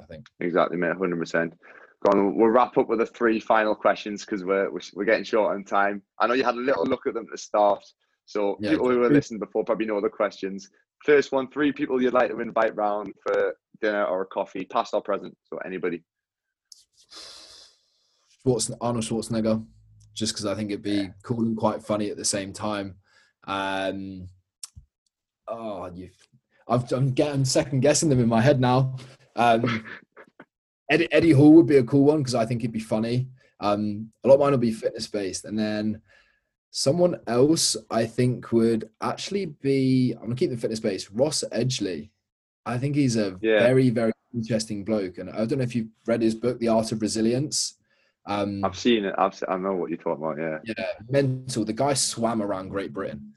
I 0.00 0.04
think 0.06 0.26
exactly, 0.40 0.76
mate. 0.76 0.96
Hundred 0.96 1.18
percent. 1.18 1.54
Go 2.02 2.18
on, 2.18 2.36
we'll 2.36 2.48
wrap 2.48 2.78
up 2.78 2.88
with 2.88 2.98
the 2.98 3.06
three 3.06 3.38
final 3.38 3.74
questions 3.74 4.24
because 4.24 4.44
we're 4.44 4.70
we're 4.94 5.04
getting 5.04 5.24
short 5.24 5.54
on 5.54 5.64
time. 5.64 6.02
I 6.18 6.26
know 6.26 6.34
you 6.34 6.44
had 6.44 6.54
a 6.54 6.58
little 6.58 6.84
look 6.84 7.06
at 7.06 7.14
them 7.14 7.24
at 7.24 7.32
the 7.32 7.38
start, 7.38 7.84
so 8.30 8.56
yeah, 8.60 8.70
people 8.70 8.88
who 8.88 9.00
were 9.00 9.10
listening 9.10 9.40
before 9.40 9.64
probably 9.64 9.86
know 9.86 10.00
the 10.00 10.08
questions. 10.08 10.70
First 11.04 11.32
one, 11.32 11.50
three 11.50 11.72
people 11.72 12.00
you'd 12.00 12.12
like 12.12 12.30
to 12.30 12.38
invite 12.38 12.76
round 12.76 13.12
for 13.26 13.56
dinner 13.80 14.04
or 14.04 14.22
a 14.22 14.26
coffee, 14.26 14.64
past 14.66 14.94
or 14.94 15.02
present. 15.02 15.36
So 15.42 15.58
anybody. 15.66 16.04
Schwarzen- 18.46 18.76
Arnold 18.80 19.02
Schwarzenegger, 19.02 19.66
just 20.14 20.32
because 20.32 20.46
I 20.46 20.54
think 20.54 20.70
it'd 20.70 20.80
be 20.80 21.10
cool 21.24 21.40
and 21.40 21.56
quite 21.56 21.82
funny 21.82 22.08
at 22.08 22.16
the 22.16 22.24
same 22.24 22.52
time. 22.52 22.94
Um, 23.48 24.28
oh, 25.48 25.90
you 25.92 26.10
I've, 26.68 26.90
I'm 26.92 27.10
getting 27.10 27.44
second 27.44 27.80
guessing 27.80 28.10
them 28.10 28.20
in 28.20 28.28
my 28.28 28.40
head 28.40 28.60
now. 28.60 28.94
Um, 29.34 29.84
Eddie, 30.88 31.12
Eddie 31.12 31.32
Hall 31.32 31.52
would 31.54 31.66
be 31.66 31.78
a 31.78 31.82
cool 31.82 32.04
one 32.04 32.18
because 32.18 32.36
I 32.36 32.46
think 32.46 32.60
it'd 32.60 32.70
be 32.70 32.78
funny. 32.78 33.26
Um, 33.58 34.12
a 34.22 34.28
lot 34.28 34.34
of 34.34 34.40
mine 34.40 34.52
will 34.52 34.58
be 34.58 34.70
fitness 34.70 35.08
based, 35.08 35.46
and 35.46 35.58
then 35.58 36.00
Someone 36.70 37.18
else 37.26 37.76
I 37.90 38.06
think 38.06 38.52
would 38.52 38.90
actually 39.00 39.46
be, 39.46 40.12
I'm 40.16 40.24
gonna 40.24 40.34
keep 40.36 40.50
the 40.50 40.56
fitness 40.56 40.80
base, 40.80 41.10
Ross 41.10 41.44
Edgley. 41.52 42.10
I 42.66 42.78
think 42.78 42.94
he's 42.94 43.16
a 43.16 43.38
yeah. 43.40 43.60
very, 43.60 43.90
very 43.90 44.12
interesting 44.34 44.84
bloke. 44.84 45.18
And 45.18 45.30
I 45.30 45.44
don't 45.44 45.58
know 45.58 45.64
if 45.64 45.74
you've 45.74 45.88
read 46.06 46.22
his 46.22 46.34
book, 46.34 46.58
The 46.58 46.68
Art 46.68 46.92
of 46.92 47.02
Resilience. 47.02 47.74
Um, 48.26 48.64
I've 48.64 48.78
seen 48.78 49.04
it. 49.04 49.14
I've, 49.18 49.42
I 49.48 49.56
know 49.56 49.74
what 49.74 49.90
you're 49.90 49.98
talking 49.98 50.24
about. 50.24 50.38
Yeah. 50.38 50.58
Yeah. 50.62 50.92
Mental. 51.08 51.64
The 51.64 51.72
guy 51.72 51.94
swam 51.94 52.42
around 52.42 52.68
Great 52.68 52.92
Britain, 52.92 53.32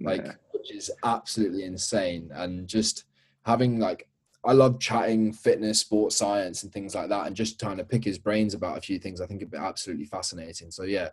like, 0.00 0.24
yeah. 0.26 0.32
which 0.52 0.72
is 0.72 0.90
absolutely 1.04 1.64
insane. 1.64 2.30
And 2.34 2.68
just 2.68 3.04
having 3.46 3.78
like, 3.78 4.08
I 4.44 4.52
love 4.52 4.80
chatting 4.80 5.32
fitness, 5.32 5.80
sports 5.80 6.16
science, 6.16 6.62
and 6.62 6.72
things 6.72 6.94
like 6.94 7.08
that, 7.10 7.26
and 7.26 7.36
just 7.36 7.60
trying 7.60 7.76
to 7.76 7.84
pick 7.84 8.04
his 8.04 8.18
brains 8.18 8.52
about 8.54 8.78
a 8.78 8.80
few 8.80 8.98
things. 8.98 9.20
I 9.20 9.26
think 9.26 9.40
it'd 9.40 9.50
be 9.50 9.58
absolutely 9.58 10.06
fascinating. 10.06 10.70
So 10.70 10.82
yeah, 10.84 11.10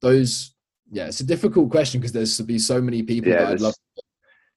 those 0.00 0.53
yeah, 0.90 1.06
it's 1.06 1.20
a 1.20 1.26
difficult 1.26 1.70
question 1.70 2.00
because 2.00 2.12
there's 2.12 2.36
to 2.36 2.42
be 2.42 2.58
so 2.58 2.80
many 2.80 3.02
people 3.02 3.30
yeah, 3.30 3.38
that 3.38 3.52
I'd 3.52 3.60
love 3.60 3.74
to 3.74 4.02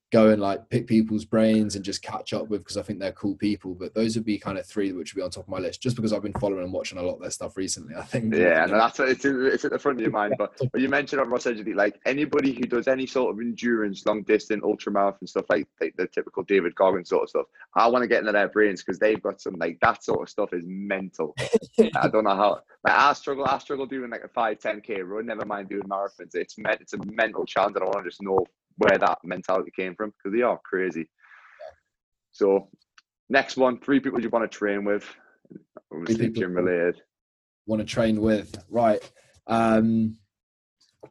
go 0.09 0.29
and 0.29 0.41
like 0.41 0.69
pick 0.69 0.87
people's 0.87 1.25
brains 1.25 1.75
and 1.75 1.83
just 1.83 2.01
catch 2.01 2.31
up 2.33 2.47
with 2.47 2.61
because 2.61 2.77
I 2.77 2.81
think 2.81 2.99
they're 2.99 3.11
cool 3.11 3.35
people. 3.35 3.75
But 3.75 3.93
those 3.93 4.15
would 4.15 4.25
be 4.25 4.37
kind 4.37 4.57
of 4.57 4.65
three 4.65 4.91
which 4.93 5.13
would 5.13 5.19
be 5.19 5.23
on 5.23 5.29
top 5.29 5.43
of 5.43 5.49
my 5.49 5.59
list 5.59 5.81
just 5.81 5.95
because 5.95 6.13
I've 6.13 6.21
been 6.23 6.33
following 6.33 6.63
and 6.63 6.71
watching 6.71 6.97
a 6.97 7.01
lot 7.01 7.15
of 7.15 7.21
their 7.21 7.31
stuff 7.31 7.57
recently. 7.57 7.95
I 7.95 8.03
think. 8.03 8.33
Yeah, 8.33 8.65
no, 8.65 8.77
that's 8.77 8.99
it's, 8.99 9.25
it's 9.25 9.65
at 9.65 9.71
the 9.71 9.79
front 9.79 9.97
of 9.97 10.01
your 10.01 10.11
mind. 10.11 10.35
But 10.37 10.53
but 10.71 10.79
you 10.79 10.87
mentioned 10.87 11.21
on 11.21 11.29
Ross 11.29 11.43
Edgley, 11.43 11.75
like 11.75 11.99
anybody 12.05 12.53
who 12.53 12.63
does 12.63 12.87
any 12.87 13.05
sort 13.05 13.33
of 13.33 13.41
endurance, 13.41 14.05
long 14.05 14.23
distance, 14.23 14.61
ultra 14.63 14.91
marathon 14.91 15.27
stuff, 15.27 15.45
like, 15.49 15.67
like 15.81 15.95
the 15.97 16.07
typical 16.07 16.43
David 16.43 16.75
Goggins 16.75 17.09
sort 17.09 17.23
of 17.23 17.29
stuff. 17.29 17.45
I 17.75 17.87
want 17.87 18.03
to 18.03 18.07
get 18.07 18.19
into 18.19 18.31
their 18.31 18.47
brains 18.47 18.83
because 18.83 18.99
they've 18.99 19.21
got 19.21 19.41
some 19.41 19.55
like 19.55 19.77
that 19.81 20.03
sort 20.03 20.21
of 20.21 20.29
stuff 20.29 20.53
is 20.53 20.63
mental. 20.65 21.35
I 21.95 22.07
don't 22.07 22.23
know 22.23 22.35
how. 22.35 22.61
Like 22.83 22.95
I 22.95 23.13
struggle, 23.13 23.45
I 23.45 23.57
struggle 23.57 23.85
doing 23.85 24.09
like 24.09 24.23
a 24.23 24.29
five, 24.29 24.59
10 24.59 24.81
k 24.81 25.01
run. 25.01 25.25
Never 25.25 25.45
mind 25.45 25.69
doing 25.69 25.83
marathons. 25.83 26.35
It's 26.35 26.57
meant 26.57 26.81
it's 26.81 26.93
a 26.93 26.99
mental 27.05 27.45
challenge, 27.45 27.75
and 27.75 27.83
I 27.83 27.87
want 27.87 28.05
to 28.05 28.09
just 28.09 28.21
know 28.21 28.45
where 28.78 28.97
that 28.97 29.19
mentality 29.23 29.71
came 29.75 29.95
from 29.95 30.11
because 30.11 30.36
they 30.36 30.43
are 30.43 30.59
crazy. 30.63 31.09
So, 32.32 32.69
next 33.30 33.57
one, 33.57 33.80
three 33.80 33.99
people 33.99 34.21
you 34.21 34.30
want 34.30 34.49
to 34.49 34.57
train 34.57 34.86
with, 34.86 35.05
obviously 35.91 36.30
gym 36.30 36.53
related. 36.53 37.01
Want 37.65 37.82
to 37.82 37.86
train 37.86 38.21
with, 38.21 38.63
right? 38.69 38.99
Um, 39.47 40.17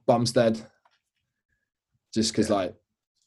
Bumstead, 0.07 0.61
just 2.15 2.33
because 2.33 2.51
like 2.51 2.75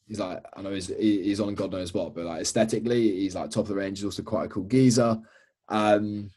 he's 0.07 0.19
like 0.19 0.43
I 0.55 0.61
know 0.61 0.71
he's 0.71 0.87
he's 0.87 1.39
on 1.39 1.55
God 1.55 1.71
knows 1.71 1.93
what, 1.93 2.15
but 2.15 2.25
like 2.25 2.41
aesthetically, 2.41 3.11
he's 3.19 3.35
like 3.35 3.49
top 3.49 3.63
of 3.63 3.67
the 3.69 3.75
range. 3.75 3.99
He's 3.99 4.05
also 4.05 4.23
quite 4.23 4.45
a 4.45 4.49
cool 4.49 4.63
geezer. 4.63 5.19
Um, 5.67 6.31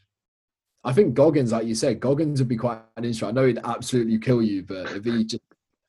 I 0.84 0.92
think 0.92 1.14
Goggins, 1.14 1.52
like 1.52 1.66
you 1.66 1.74
said, 1.74 2.00
Goggins 2.00 2.40
would 2.40 2.48
be 2.48 2.56
quite 2.56 2.80
an 2.96 3.04
interesting. 3.04 3.28
I 3.28 3.32
know 3.32 3.46
he'd 3.46 3.60
absolutely 3.64 4.18
kill 4.18 4.42
you, 4.42 4.62
but 4.62 4.90
if 4.92 5.04
he 5.04 5.24
just 5.24 5.42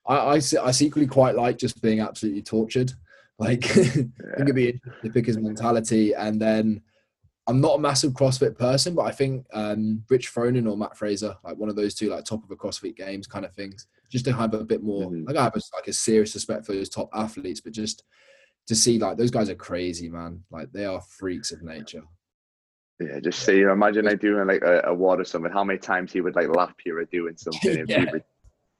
I, 0.05 0.15
I, 0.15 0.35
I 0.35 0.71
secretly 0.71 1.07
quite 1.07 1.35
like 1.35 1.57
just 1.57 1.81
being 1.81 1.99
absolutely 1.99 2.41
tortured. 2.41 2.91
Like, 3.39 3.75
yeah. 3.75 3.83
I 3.83 3.85
think 3.85 4.09
it'd 4.39 4.55
be 4.55 4.69
interesting 4.69 5.09
to 5.09 5.13
pick 5.13 5.25
his 5.25 5.37
mentality. 5.37 6.13
And 6.13 6.39
then 6.41 6.81
I'm 7.47 7.59
not 7.59 7.75
a 7.75 7.79
massive 7.79 8.13
CrossFit 8.13 8.57
person, 8.57 8.95
but 8.95 9.03
I 9.03 9.11
think 9.11 9.45
um, 9.53 10.03
Rich 10.09 10.33
Froning 10.33 10.69
or 10.69 10.77
Matt 10.77 10.97
Fraser, 10.97 11.35
like 11.43 11.57
one 11.57 11.69
of 11.69 11.75
those 11.75 11.93
two, 11.93 12.09
like 12.09 12.25
top 12.25 12.43
of 12.43 12.51
a 12.51 12.55
CrossFit 12.55 12.95
Games 12.95 13.27
kind 13.27 13.45
of 13.45 13.53
things, 13.53 13.87
just 14.09 14.25
to 14.25 14.33
have 14.33 14.53
a 14.53 14.63
bit 14.63 14.83
more. 14.83 15.09
Mm-hmm. 15.09 15.25
Like 15.25 15.35
I 15.35 15.43
have 15.43 15.55
a, 15.55 15.61
like 15.75 15.87
a 15.87 15.93
serious 15.93 16.33
respect 16.35 16.65
for 16.65 16.73
those 16.73 16.89
top 16.89 17.09
athletes, 17.13 17.59
but 17.59 17.73
just 17.73 18.03
to 18.67 18.75
see 18.75 18.97
like 18.97 19.17
those 19.17 19.31
guys 19.31 19.49
are 19.49 19.55
crazy, 19.55 20.09
man. 20.09 20.43
Like 20.51 20.71
they 20.71 20.85
are 20.85 21.01
freaks 21.01 21.51
of 21.51 21.63
nature. 21.63 22.03
Yeah, 22.99 23.19
just 23.19 23.39
see. 23.39 23.61
Imagine 23.61 24.05
like 24.05 24.21
doing 24.21 24.47
like 24.47 24.61
a, 24.61 24.81
a 24.85 24.93
or 24.93 25.23
something. 25.25 25.51
How 25.51 25.63
many 25.63 25.79
times 25.79 26.13
he 26.13 26.21
would 26.21 26.35
like 26.35 26.47
lap 26.55 26.77
here 26.83 27.03
doing 27.05 27.35
something? 27.37 27.85
yeah. 27.87 28.05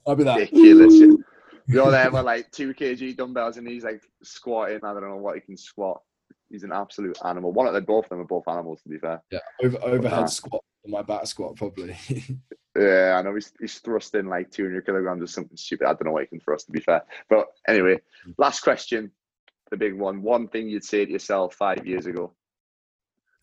I'll 0.05 0.15
be 0.15 0.23
that. 0.23 0.37
Ridiculous. 0.37 1.19
You're 1.65 1.91
there 1.91 2.11
with 2.11 2.25
like 2.25 2.51
two 2.51 2.73
kg 2.73 3.15
dumbbells 3.15 3.57
and 3.57 3.67
he's 3.67 3.83
like 3.83 4.01
squatting. 4.21 4.79
I 4.83 4.93
don't 4.93 5.07
know 5.07 5.15
what 5.15 5.35
he 5.35 5.41
can 5.41 5.57
squat. 5.57 6.01
He's 6.49 6.63
an 6.63 6.71
absolute 6.73 7.17
animal. 7.25 7.51
One 7.53 7.67
of 7.67 7.73
them, 7.73 7.85
both 7.85 8.05
of 8.05 8.09
them 8.09 8.19
are 8.19 8.25
both 8.25 8.47
animals 8.47 8.81
to 8.83 8.89
be 8.89 8.99
fair. 8.99 9.21
Yeah, 9.31 9.39
over, 9.63 9.77
overhead 9.81 10.29
squat 10.29 10.61
my 10.85 11.01
back 11.01 11.25
squat 11.27 11.55
probably. 11.55 11.95
yeah, 12.77 13.15
I 13.17 13.21
know 13.21 13.33
he's, 13.33 13.53
he's 13.59 13.79
thrusting 13.79 14.27
like 14.27 14.51
200 14.51 14.85
kilograms 14.85 15.23
or 15.23 15.27
something 15.27 15.57
stupid. 15.57 15.85
I 15.85 15.93
don't 15.93 16.05
know 16.05 16.11
what 16.11 16.23
he 16.23 16.27
can 16.27 16.39
thrust 16.39 16.67
to 16.67 16.71
be 16.71 16.81
fair. 16.81 17.03
But 17.29 17.47
anyway, 17.67 17.99
last 18.37 18.61
question, 18.61 19.11
the 19.71 19.77
big 19.77 19.93
one. 19.93 20.21
One 20.21 20.47
thing 20.47 20.69
you'd 20.69 20.83
say 20.83 21.05
to 21.05 21.11
yourself 21.11 21.55
five 21.55 21.85
years 21.87 22.05
ago. 22.05 22.33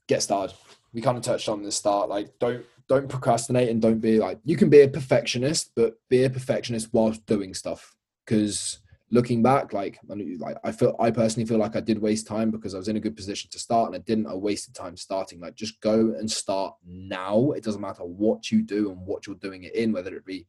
Get 0.07 0.23
started. 0.23 0.55
We 0.93 1.01
kind 1.01 1.17
of 1.17 1.23
touched 1.23 1.49
on 1.49 1.63
the 1.63 1.73
start. 1.73 2.09
Like, 2.09 2.39
don't 2.39 2.65
don't 2.91 3.09
procrastinate 3.09 3.69
and 3.69 3.81
don't 3.81 4.01
be 4.01 4.19
like 4.19 4.41
you 4.45 4.57
can 4.57 4.69
be 4.69 4.81
a 4.81 4.89
perfectionist, 4.89 5.71
but 5.77 5.95
be 6.09 6.25
a 6.25 6.31
perfectionist 6.31 6.89
whilst 6.93 7.25
doing 7.25 7.55
stuff. 7.55 7.95
Because 8.27 8.81
looking 9.13 9.45
back, 9.45 9.73
like 9.73 10.01
like 10.09 10.57
I 10.65 10.73
feel 10.73 10.97
I 10.99 11.13
personally 11.13 11.47
feel 11.47 11.59
like 11.59 11.77
I 11.77 11.81
did 11.81 12.03
waste 12.03 12.27
time 12.27 12.51
because 12.51 12.75
I 12.75 12.79
was 12.79 12.89
in 12.89 12.97
a 12.97 13.01
good 13.01 13.15
position 13.15 13.49
to 13.53 13.61
start 13.61 13.87
and 13.87 13.95
I 13.95 14.01
didn't. 14.01 14.27
I 14.27 14.35
wasted 14.35 14.75
time 14.75 14.97
starting. 14.97 15.39
Like 15.39 15.55
just 15.55 15.81
go 15.81 16.15
and 16.19 16.29
start 16.29 16.75
now. 16.85 17.53
It 17.53 17.63
doesn't 17.63 17.81
matter 17.81 18.03
what 18.03 18.51
you 18.51 18.61
do 18.61 18.91
and 18.91 19.07
what 19.07 19.25
you're 19.25 19.37
doing 19.37 19.63
it 19.63 19.75
in, 19.77 19.93
whether 19.93 20.17
it 20.17 20.27
be 20.27 20.49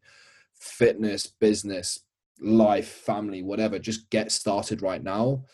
fitness, 0.55 1.27
business, 1.27 1.99
life, 2.39 2.87
family, 2.87 3.43
whatever. 3.43 3.77
Just 3.77 4.09
get 4.09 4.31
started 4.31 4.81
right 4.81 5.03
now. 5.03 5.45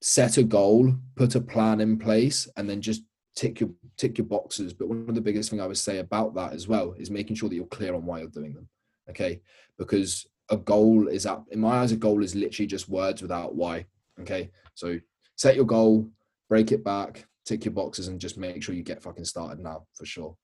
Set 0.00 0.36
a 0.36 0.44
goal, 0.44 0.94
put 1.16 1.34
a 1.34 1.40
plan 1.40 1.80
in 1.80 1.98
place, 1.98 2.48
and 2.56 2.70
then 2.70 2.80
just 2.80 3.02
tick 3.34 3.60
your 3.60 3.70
tick 3.96 4.18
your 4.18 4.26
boxes. 4.26 4.72
But 4.72 4.88
one 4.88 5.08
of 5.08 5.14
the 5.14 5.20
biggest 5.20 5.50
thing 5.50 5.60
I 5.60 5.66
would 5.66 5.78
say 5.78 5.98
about 5.98 6.34
that 6.34 6.52
as 6.52 6.68
well 6.68 6.94
is 6.98 7.10
making 7.10 7.36
sure 7.36 7.48
that 7.48 7.54
you're 7.54 7.66
clear 7.66 7.94
on 7.94 8.04
why 8.04 8.18
you're 8.18 8.28
doing 8.28 8.54
them. 8.54 8.68
Okay, 9.08 9.40
because 9.78 10.26
a 10.50 10.56
goal 10.56 11.08
is 11.08 11.26
up 11.26 11.46
in 11.50 11.60
my 11.60 11.78
eyes 11.78 11.92
a 11.92 11.96
goal 11.96 12.22
is 12.22 12.34
literally 12.34 12.66
just 12.66 12.88
words 12.88 13.22
without 13.22 13.54
why 13.54 13.86
okay 14.20 14.50
so 14.74 14.98
set 15.36 15.56
your 15.56 15.64
goal 15.64 16.08
break 16.48 16.72
it 16.72 16.84
back 16.84 17.26
tick 17.44 17.64
your 17.64 17.72
boxes 17.72 18.08
and 18.08 18.20
just 18.20 18.36
make 18.36 18.62
sure 18.62 18.74
you 18.74 18.82
get 18.82 19.02
fucking 19.02 19.24
started 19.24 19.58
now 19.60 19.84
for 19.94 20.04
sure 20.04 20.36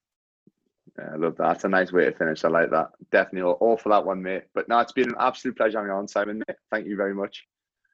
yeah, 0.98 1.10
I 1.12 1.16
love 1.16 1.36
that. 1.36 1.44
That's 1.44 1.64
a 1.64 1.68
nice 1.68 1.92
way 1.92 2.06
to 2.06 2.12
finish. 2.12 2.44
I 2.44 2.48
like 2.48 2.70
that. 2.70 2.88
Definitely 3.12 3.42
all, 3.42 3.76
for 3.76 3.90
that 3.90 4.04
one, 4.04 4.22
mate. 4.22 4.44
But 4.54 4.68
no, 4.68 4.80
it's 4.80 4.90
been 4.90 5.10
an 5.10 5.16
absolute 5.20 5.56
pleasure 5.56 5.78
having 5.78 5.92
you 5.92 5.96
on, 5.96 6.08
Simon. 6.08 6.38
Mate. 6.38 6.56
Thank 6.72 6.86
you 6.86 6.96
very 6.96 7.14
much. 7.14 7.44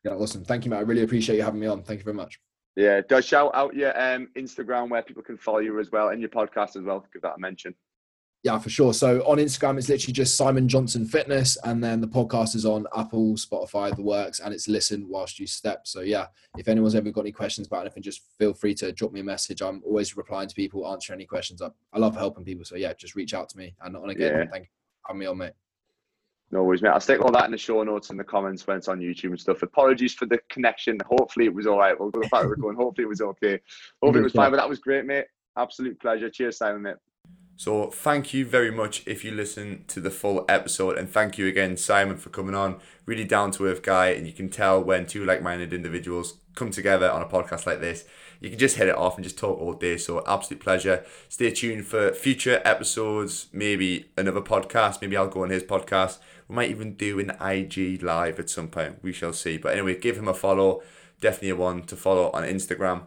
Yeah, 0.04 0.12
awesome. 0.12 0.44
Thank 0.44 0.64
you, 0.64 0.70
mate. 0.70 0.78
I 0.78 0.82
really 0.82 1.02
appreciate 1.02 1.36
you 1.36 1.42
having 1.42 1.60
me 1.60 1.66
on. 1.66 1.82
Thank 1.82 1.98
you 1.98 2.04
very 2.04 2.16
much. 2.16 2.38
Yeah, 2.76 3.00
does 3.08 3.24
shout 3.24 3.52
out 3.54 3.74
your 3.74 3.98
um, 4.00 4.28
Instagram 4.36 4.88
where 4.90 5.02
people 5.02 5.22
can 5.22 5.36
follow 5.36 5.58
you 5.58 5.78
as 5.78 5.92
well 5.92 6.08
and 6.08 6.20
your 6.20 6.30
podcast 6.30 6.76
as 6.76 6.82
well. 6.82 7.06
Give 7.12 7.22
that 7.22 7.36
a 7.36 7.38
mention. 7.38 7.74
Yeah, 8.42 8.58
for 8.58 8.68
sure. 8.68 8.92
So 8.92 9.20
on 9.20 9.38
Instagram, 9.38 9.78
it's 9.78 9.88
literally 9.88 10.12
just 10.12 10.36
Simon 10.36 10.68
Johnson 10.68 11.06
Fitness, 11.06 11.56
and 11.64 11.82
then 11.82 12.02
the 12.02 12.06
podcast 12.06 12.54
is 12.54 12.66
on 12.66 12.86
Apple, 12.94 13.36
Spotify, 13.36 13.96
the 13.96 14.02
works, 14.02 14.40
and 14.40 14.52
it's 14.52 14.68
listen 14.68 15.06
whilst 15.08 15.38
you 15.38 15.46
step. 15.46 15.86
So 15.86 16.02
yeah, 16.02 16.26
if 16.58 16.68
anyone's 16.68 16.94
ever 16.94 17.10
got 17.10 17.22
any 17.22 17.32
questions 17.32 17.66
about 17.66 17.82
anything, 17.82 18.02
just 18.02 18.20
feel 18.38 18.52
free 18.52 18.74
to 18.74 18.92
drop 18.92 19.12
me 19.12 19.20
a 19.20 19.24
message. 19.24 19.62
I'm 19.62 19.82
always 19.86 20.14
replying 20.14 20.48
to 20.48 20.54
people, 20.54 20.86
answering 20.86 21.16
any 21.16 21.26
questions. 21.26 21.62
I, 21.62 21.70
I 21.94 21.98
love 21.98 22.16
helping 22.16 22.44
people. 22.44 22.66
So 22.66 22.76
yeah, 22.76 22.92
just 22.92 23.14
reach 23.14 23.32
out 23.32 23.48
to 23.48 23.56
me. 23.56 23.74
And 23.80 23.96
on 23.96 24.10
again, 24.10 24.34
yeah. 24.34 24.44
thank 24.50 24.64
you 24.64 24.70
for 25.00 25.08
having 25.08 25.20
me 25.20 25.26
on, 25.26 25.38
mate. 25.38 25.52
No 26.54 26.62
worries, 26.62 26.82
mate. 26.82 26.90
I'll 26.90 27.00
stick 27.00 27.20
all 27.20 27.32
that 27.32 27.46
in 27.46 27.50
the 27.50 27.58
show 27.58 27.82
notes 27.82 28.10
and 28.10 28.18
the 28.18 28.22
comments 28.22 28.64
when 28.64 28.76
it's 28.76 28.86
on 28.86 29.00
YouTube 29.00 29.30
and 29.30 29.40
stuff. 29.40 29.60
Apologies 29.64 30.14
for 30.14 30.26
the 30.26 30.38
connection. 30.48 30.96
Hopefully 31.04 31.46
it 31.46 31.52
was 31.52 31.66
all 31.66 31.80
right. 31.80 31.98
We'll 31.98 32.10
go 32.10 32.20
back 32.30 32.42
to 32.42 32.54
going. 32.54 32.76
Hopefully 32.76 33.06
it 33.06 33.08
was 33.08 33.20
okay. 33.20 33.60
Hopefully 34.00 34.20
it 34.20 34.22
was 34.22 34.32
fine. 34.34 34.52
But 34.52 34.58
that 34.58 34.68
was 34.68 34.78
great, 34.78 35.04
mate. 35.04 35.24
Absolute 35.58 35.98
pleasure. 35.98 36.30
Cheers, 36.30 36.58
Simon, 36.58 36.82
mate. 36.82 36.94
So 37.56 37.90
thank 37.90 38.32
you 38.32 38.46
very 38.46 38.70
much 38.70 39.02
if 39.04 39.24
you 39.24 39.32
listen 39.32 39.84
to 39.88 40.00
the 40.00 40.12
full 40.12 40.44
episode, 40.48 40.96
and 40.96 41.10
thank 41.10 41.38
you 41.38 41.48
again, 41.48 41.76
Simon, 41.76 42.16
for 42.18 42.30
coming 42.30 42.54
on. 42.54 42.76
Really 43.04 43.24
down 43.24 43.50
to 43.52 43.66
earth 43.66 43.82
guy, 43.82 44.10
and 44.10 44.24
you 44.24 44.32
can 44.32 44.48
tell 44.48 44.82
when 44.82 45.06
two 45.06 45.24
like 45.24 45.42
minded 45.42 45.72
individuals 45.72 46.38
come 46.54 46.70
together 46.70 47.10
on 47.10 47.20
a 47.20 47.26
podcast 47.26 47.66
like 47.66 47.80
this, 47.80 48.04
you 48.40 48.48
can 48.50 48.58
just 48.58 48.76
hit 48.76 48.88
it 48.88 48.96
off 48.96 49.16
and 49.16 49.24
just 49.24 49.38
talk 49.38 49.58
all 49.60 49.72
day. 49.72 49.96
So 49.96 50.22
absolute 50.26 50.60
pleasure. 50.60 51.04
Stay 51.28 51.50
tuned 51.50 51.86
for 51.86 52.12
future 52.12 52.60
episodes, 52.64 53.46
maybe 53.52 54.06
another 54.16 54.40
podcast. 54.40 55.00
Maybe 55.00 55.16
I'll 55.16 55.28
go 55.28 55.42
on 55.42 55.50
his 55.50 55.64
podcast. 55.64 56.18
We 56.48 56.56
might 56.56 56.70
even 56.70 56.94
do 56.94 57.18
an 57.18 57.32
IG 57.40 58.02
live 58.02 58.38
at 58.38 58.50
some 58.50 58.68
point. 58.68 58.98
We 59.02 59.12
shall 59.12 59.32
see. 59.32 59.56
But 59.56 59.72
anyway, 59.72 59.98
give 59.98 60.16
him 60.16 60.28
a 60.28 60.34
follow. 60.34 60.82
Definitely 61.20 61.50
a 61.50 61.56
one 61.56 61.82
to 61.84 61.96
follow 61.96 62.30
on 62.32 62.42
Instagram. 62.42 63.02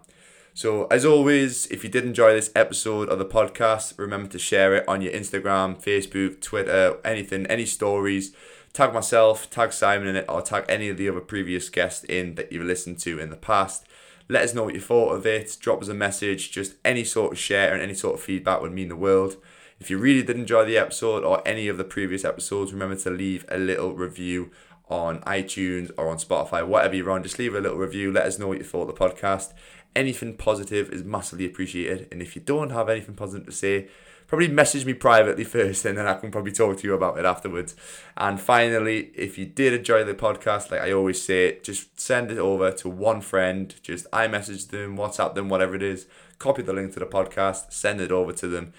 So, 0.53 0.87
as 0.87 1.05
always, 1.05 1.67
if 1.67 1.83
you 1.83 1.89
did 1.89 2.03
enjoy 2.03 2.33
this 2.33 2.51
episode 2.55 3.09
of 3.09 3.19
the 3.19 3.25
podcast, 3.25 3.95
remember 3.99 4.27
to 4.29 4.39
share 4.39 4.75
it 4.75 4.87
on 4.87 5.03
your 5.03 5.13
Instagram, 5.13 5.79
Facebook, 5.79 6.41
Twitter, 6.41 6.97
anything, 7.05 7.45
any 7.45 7.65
stories. 7.65 8.33
Tag 8.73 8.91
myself, 8.91 9.51
tag 9.51 9.71
Simon 9.71 10.07
in 10.07 10.15
it, 10.15 10.25
or 10.27 10.41
tag 10.41 10.65
any 10.67 10.89
of 10.89 10.97
the 10.97 11.09
other 11.09 11.19
previous 11.19 11.69
guests 11.69 12.03
in 12.05 12.33
that 12.35 12.51
you've 12.51 12.65
listened 12.65 12.97
to 12.99 13.19
in 13.19 13.29
the 13.29 13.35
past. 13.35 13.85
Let 14.29 14.43
us 14.43 14.53
know 14.53 14.63
what 14.63 14.73
you 14.73 14.81
thought 14.81 15.13
of 15.13 15.25
it. 15.27 15.57
Drop 15.59 15.81
us 15.81 15.89
a 15.89 15.93
message. 15.93 16.51
Just 16.51 16.73
any 16.83 17.03
sort 17.03 17.33
of 17.33 17.37
share 17.37 17.73
and 17.73 17.81
any 17.81 17.93
sort 17.93 18.15
of 18.15 18.21
feedback 18.21 18.61
would 18.61 18.73
mean 18.73 18.89
the 18.89 18.95
world. 18.95 19.37
If 19.79 19.89
you 19.89 19.97
really 19.97 20.23
did 20.23 20.37
enjoy 20.37 20.65
the 20.65 20.77
episode 20.77 21.23
or 21.23 21.47
any 21.47 21.67
of 21.67 21.77
the 21.77 21.83
previous 21.83 22.25
episodes, 22.25 22.73
remember 22.73 22.95
to 22.95 23.09
leave 23.09 23.45
a 23.49 23.57
little 23.57 23.93
review 23.93 24.51
on 24.89 25.19
iTunes 25.21 25.91
or 25.97 26.09
on 26.09 26.17
Spotify, 26.17 26.65
whatever 26.65 26.95
you're 26.95 27.11
on. 27.11 27.21
Just 27.23 27.37
leave 27.37 27.53
a 27.53 27.59
little 27.59 27.77
review. 27.77 28.11
Let 28.11 28.25
us 28.25 28.39
know 28.39 28.47
what 28.47 28.57
you 28.57 28.63
thought 28.63 28.89
of 28.89 28.95
the 28.97 29.05
podcast 29.05 29.53
anything 29.97 30.37
positive 30.37 30.89
is 30.91 31.03
massively 31.03 31.45
appreciated. 31.45 32.07
And 32.11 32.21
if 32.21 32.35
you 32.35 32.41
don't 32.41 32.69
have 32.69 32.87
anything 32.87 33.15
positive 33.15 33.47
to 33.47 33.51
say, 33.51 33.87
probably 34.27 34.47
message 34.47 34.85
me 34.85 34.93
privately 34.93 35.43
first 35.43 35.85
and 35.85 35.97
then 35.97 36.05
I 36.05 36.13
can 36.13 36.31
probably 36.31 36.51
talk 36.51 36.77
to 36.77 36.87
you 36.87 36.93
about 36.93 37.17
it 37.17 37.25
afterwards. 37.25 37.75
And 38.15 38.39
finally, 38.39 39.11
if 39.15 39.37
you 39.37 39.45
did 39.45 39.73
enjoy 39.73 40.03
the 40.03 40.13
podcast, 40.13 40.69
like 40.71 40.81
I 40.81 40.91
always 40.91 41.21
say, 41.21 41.59
just 41.61 41.99
send 41.99 42.31
it 42.31 42.37
over 42.37 42.71
to 42.71 42.89
one 42.89 43.21
friend. 43.21 43.73
Just 43.81 44.09
iMessage 44.11 44.69
them, 44.69 44.97
WhatsApp 44.97 45.33
them, 45.33 45.49
whatever 45.49 45.75
it 45.75 45.83
is. 45.83 46.05
Copy 46.37 46.61
the 46.61 46.73
link 46.73 46.93
to 46.93 46.99
the 46.99 47.05
podcast, 47.07 47.73
send 47.73 47.99
it 47.99 48.11
over 48.11 48.31
to 48.33 48.47
them. 48.47 48.73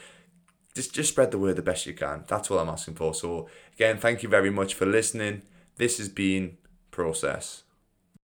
Just, 0.78 0.94
just 0.94 1.08
spread 1.08 1.32
the 1.32 1.38
word 1.38 1.56
the 1.56 1.62
best 1.62 1.86
you 1.86 1.92
can. 1.92 2.22
That's 2.28 2.48
what 2.48 2.60
I'm 2.60 2.68
asking 2.68 2.94
for. 2.94 3.12
So, 3.12 3.48
again, 3.74 3.98
thank 3.98 4.22
you 4.22 4.28
very 4.28 4.48
much 4.48 4.74
for 4.74 4.86
listening. 4.86 5.42
This 5.74 5.98
has 5.98 6.08
been 6.08 6.56
Process. 6.92 7.64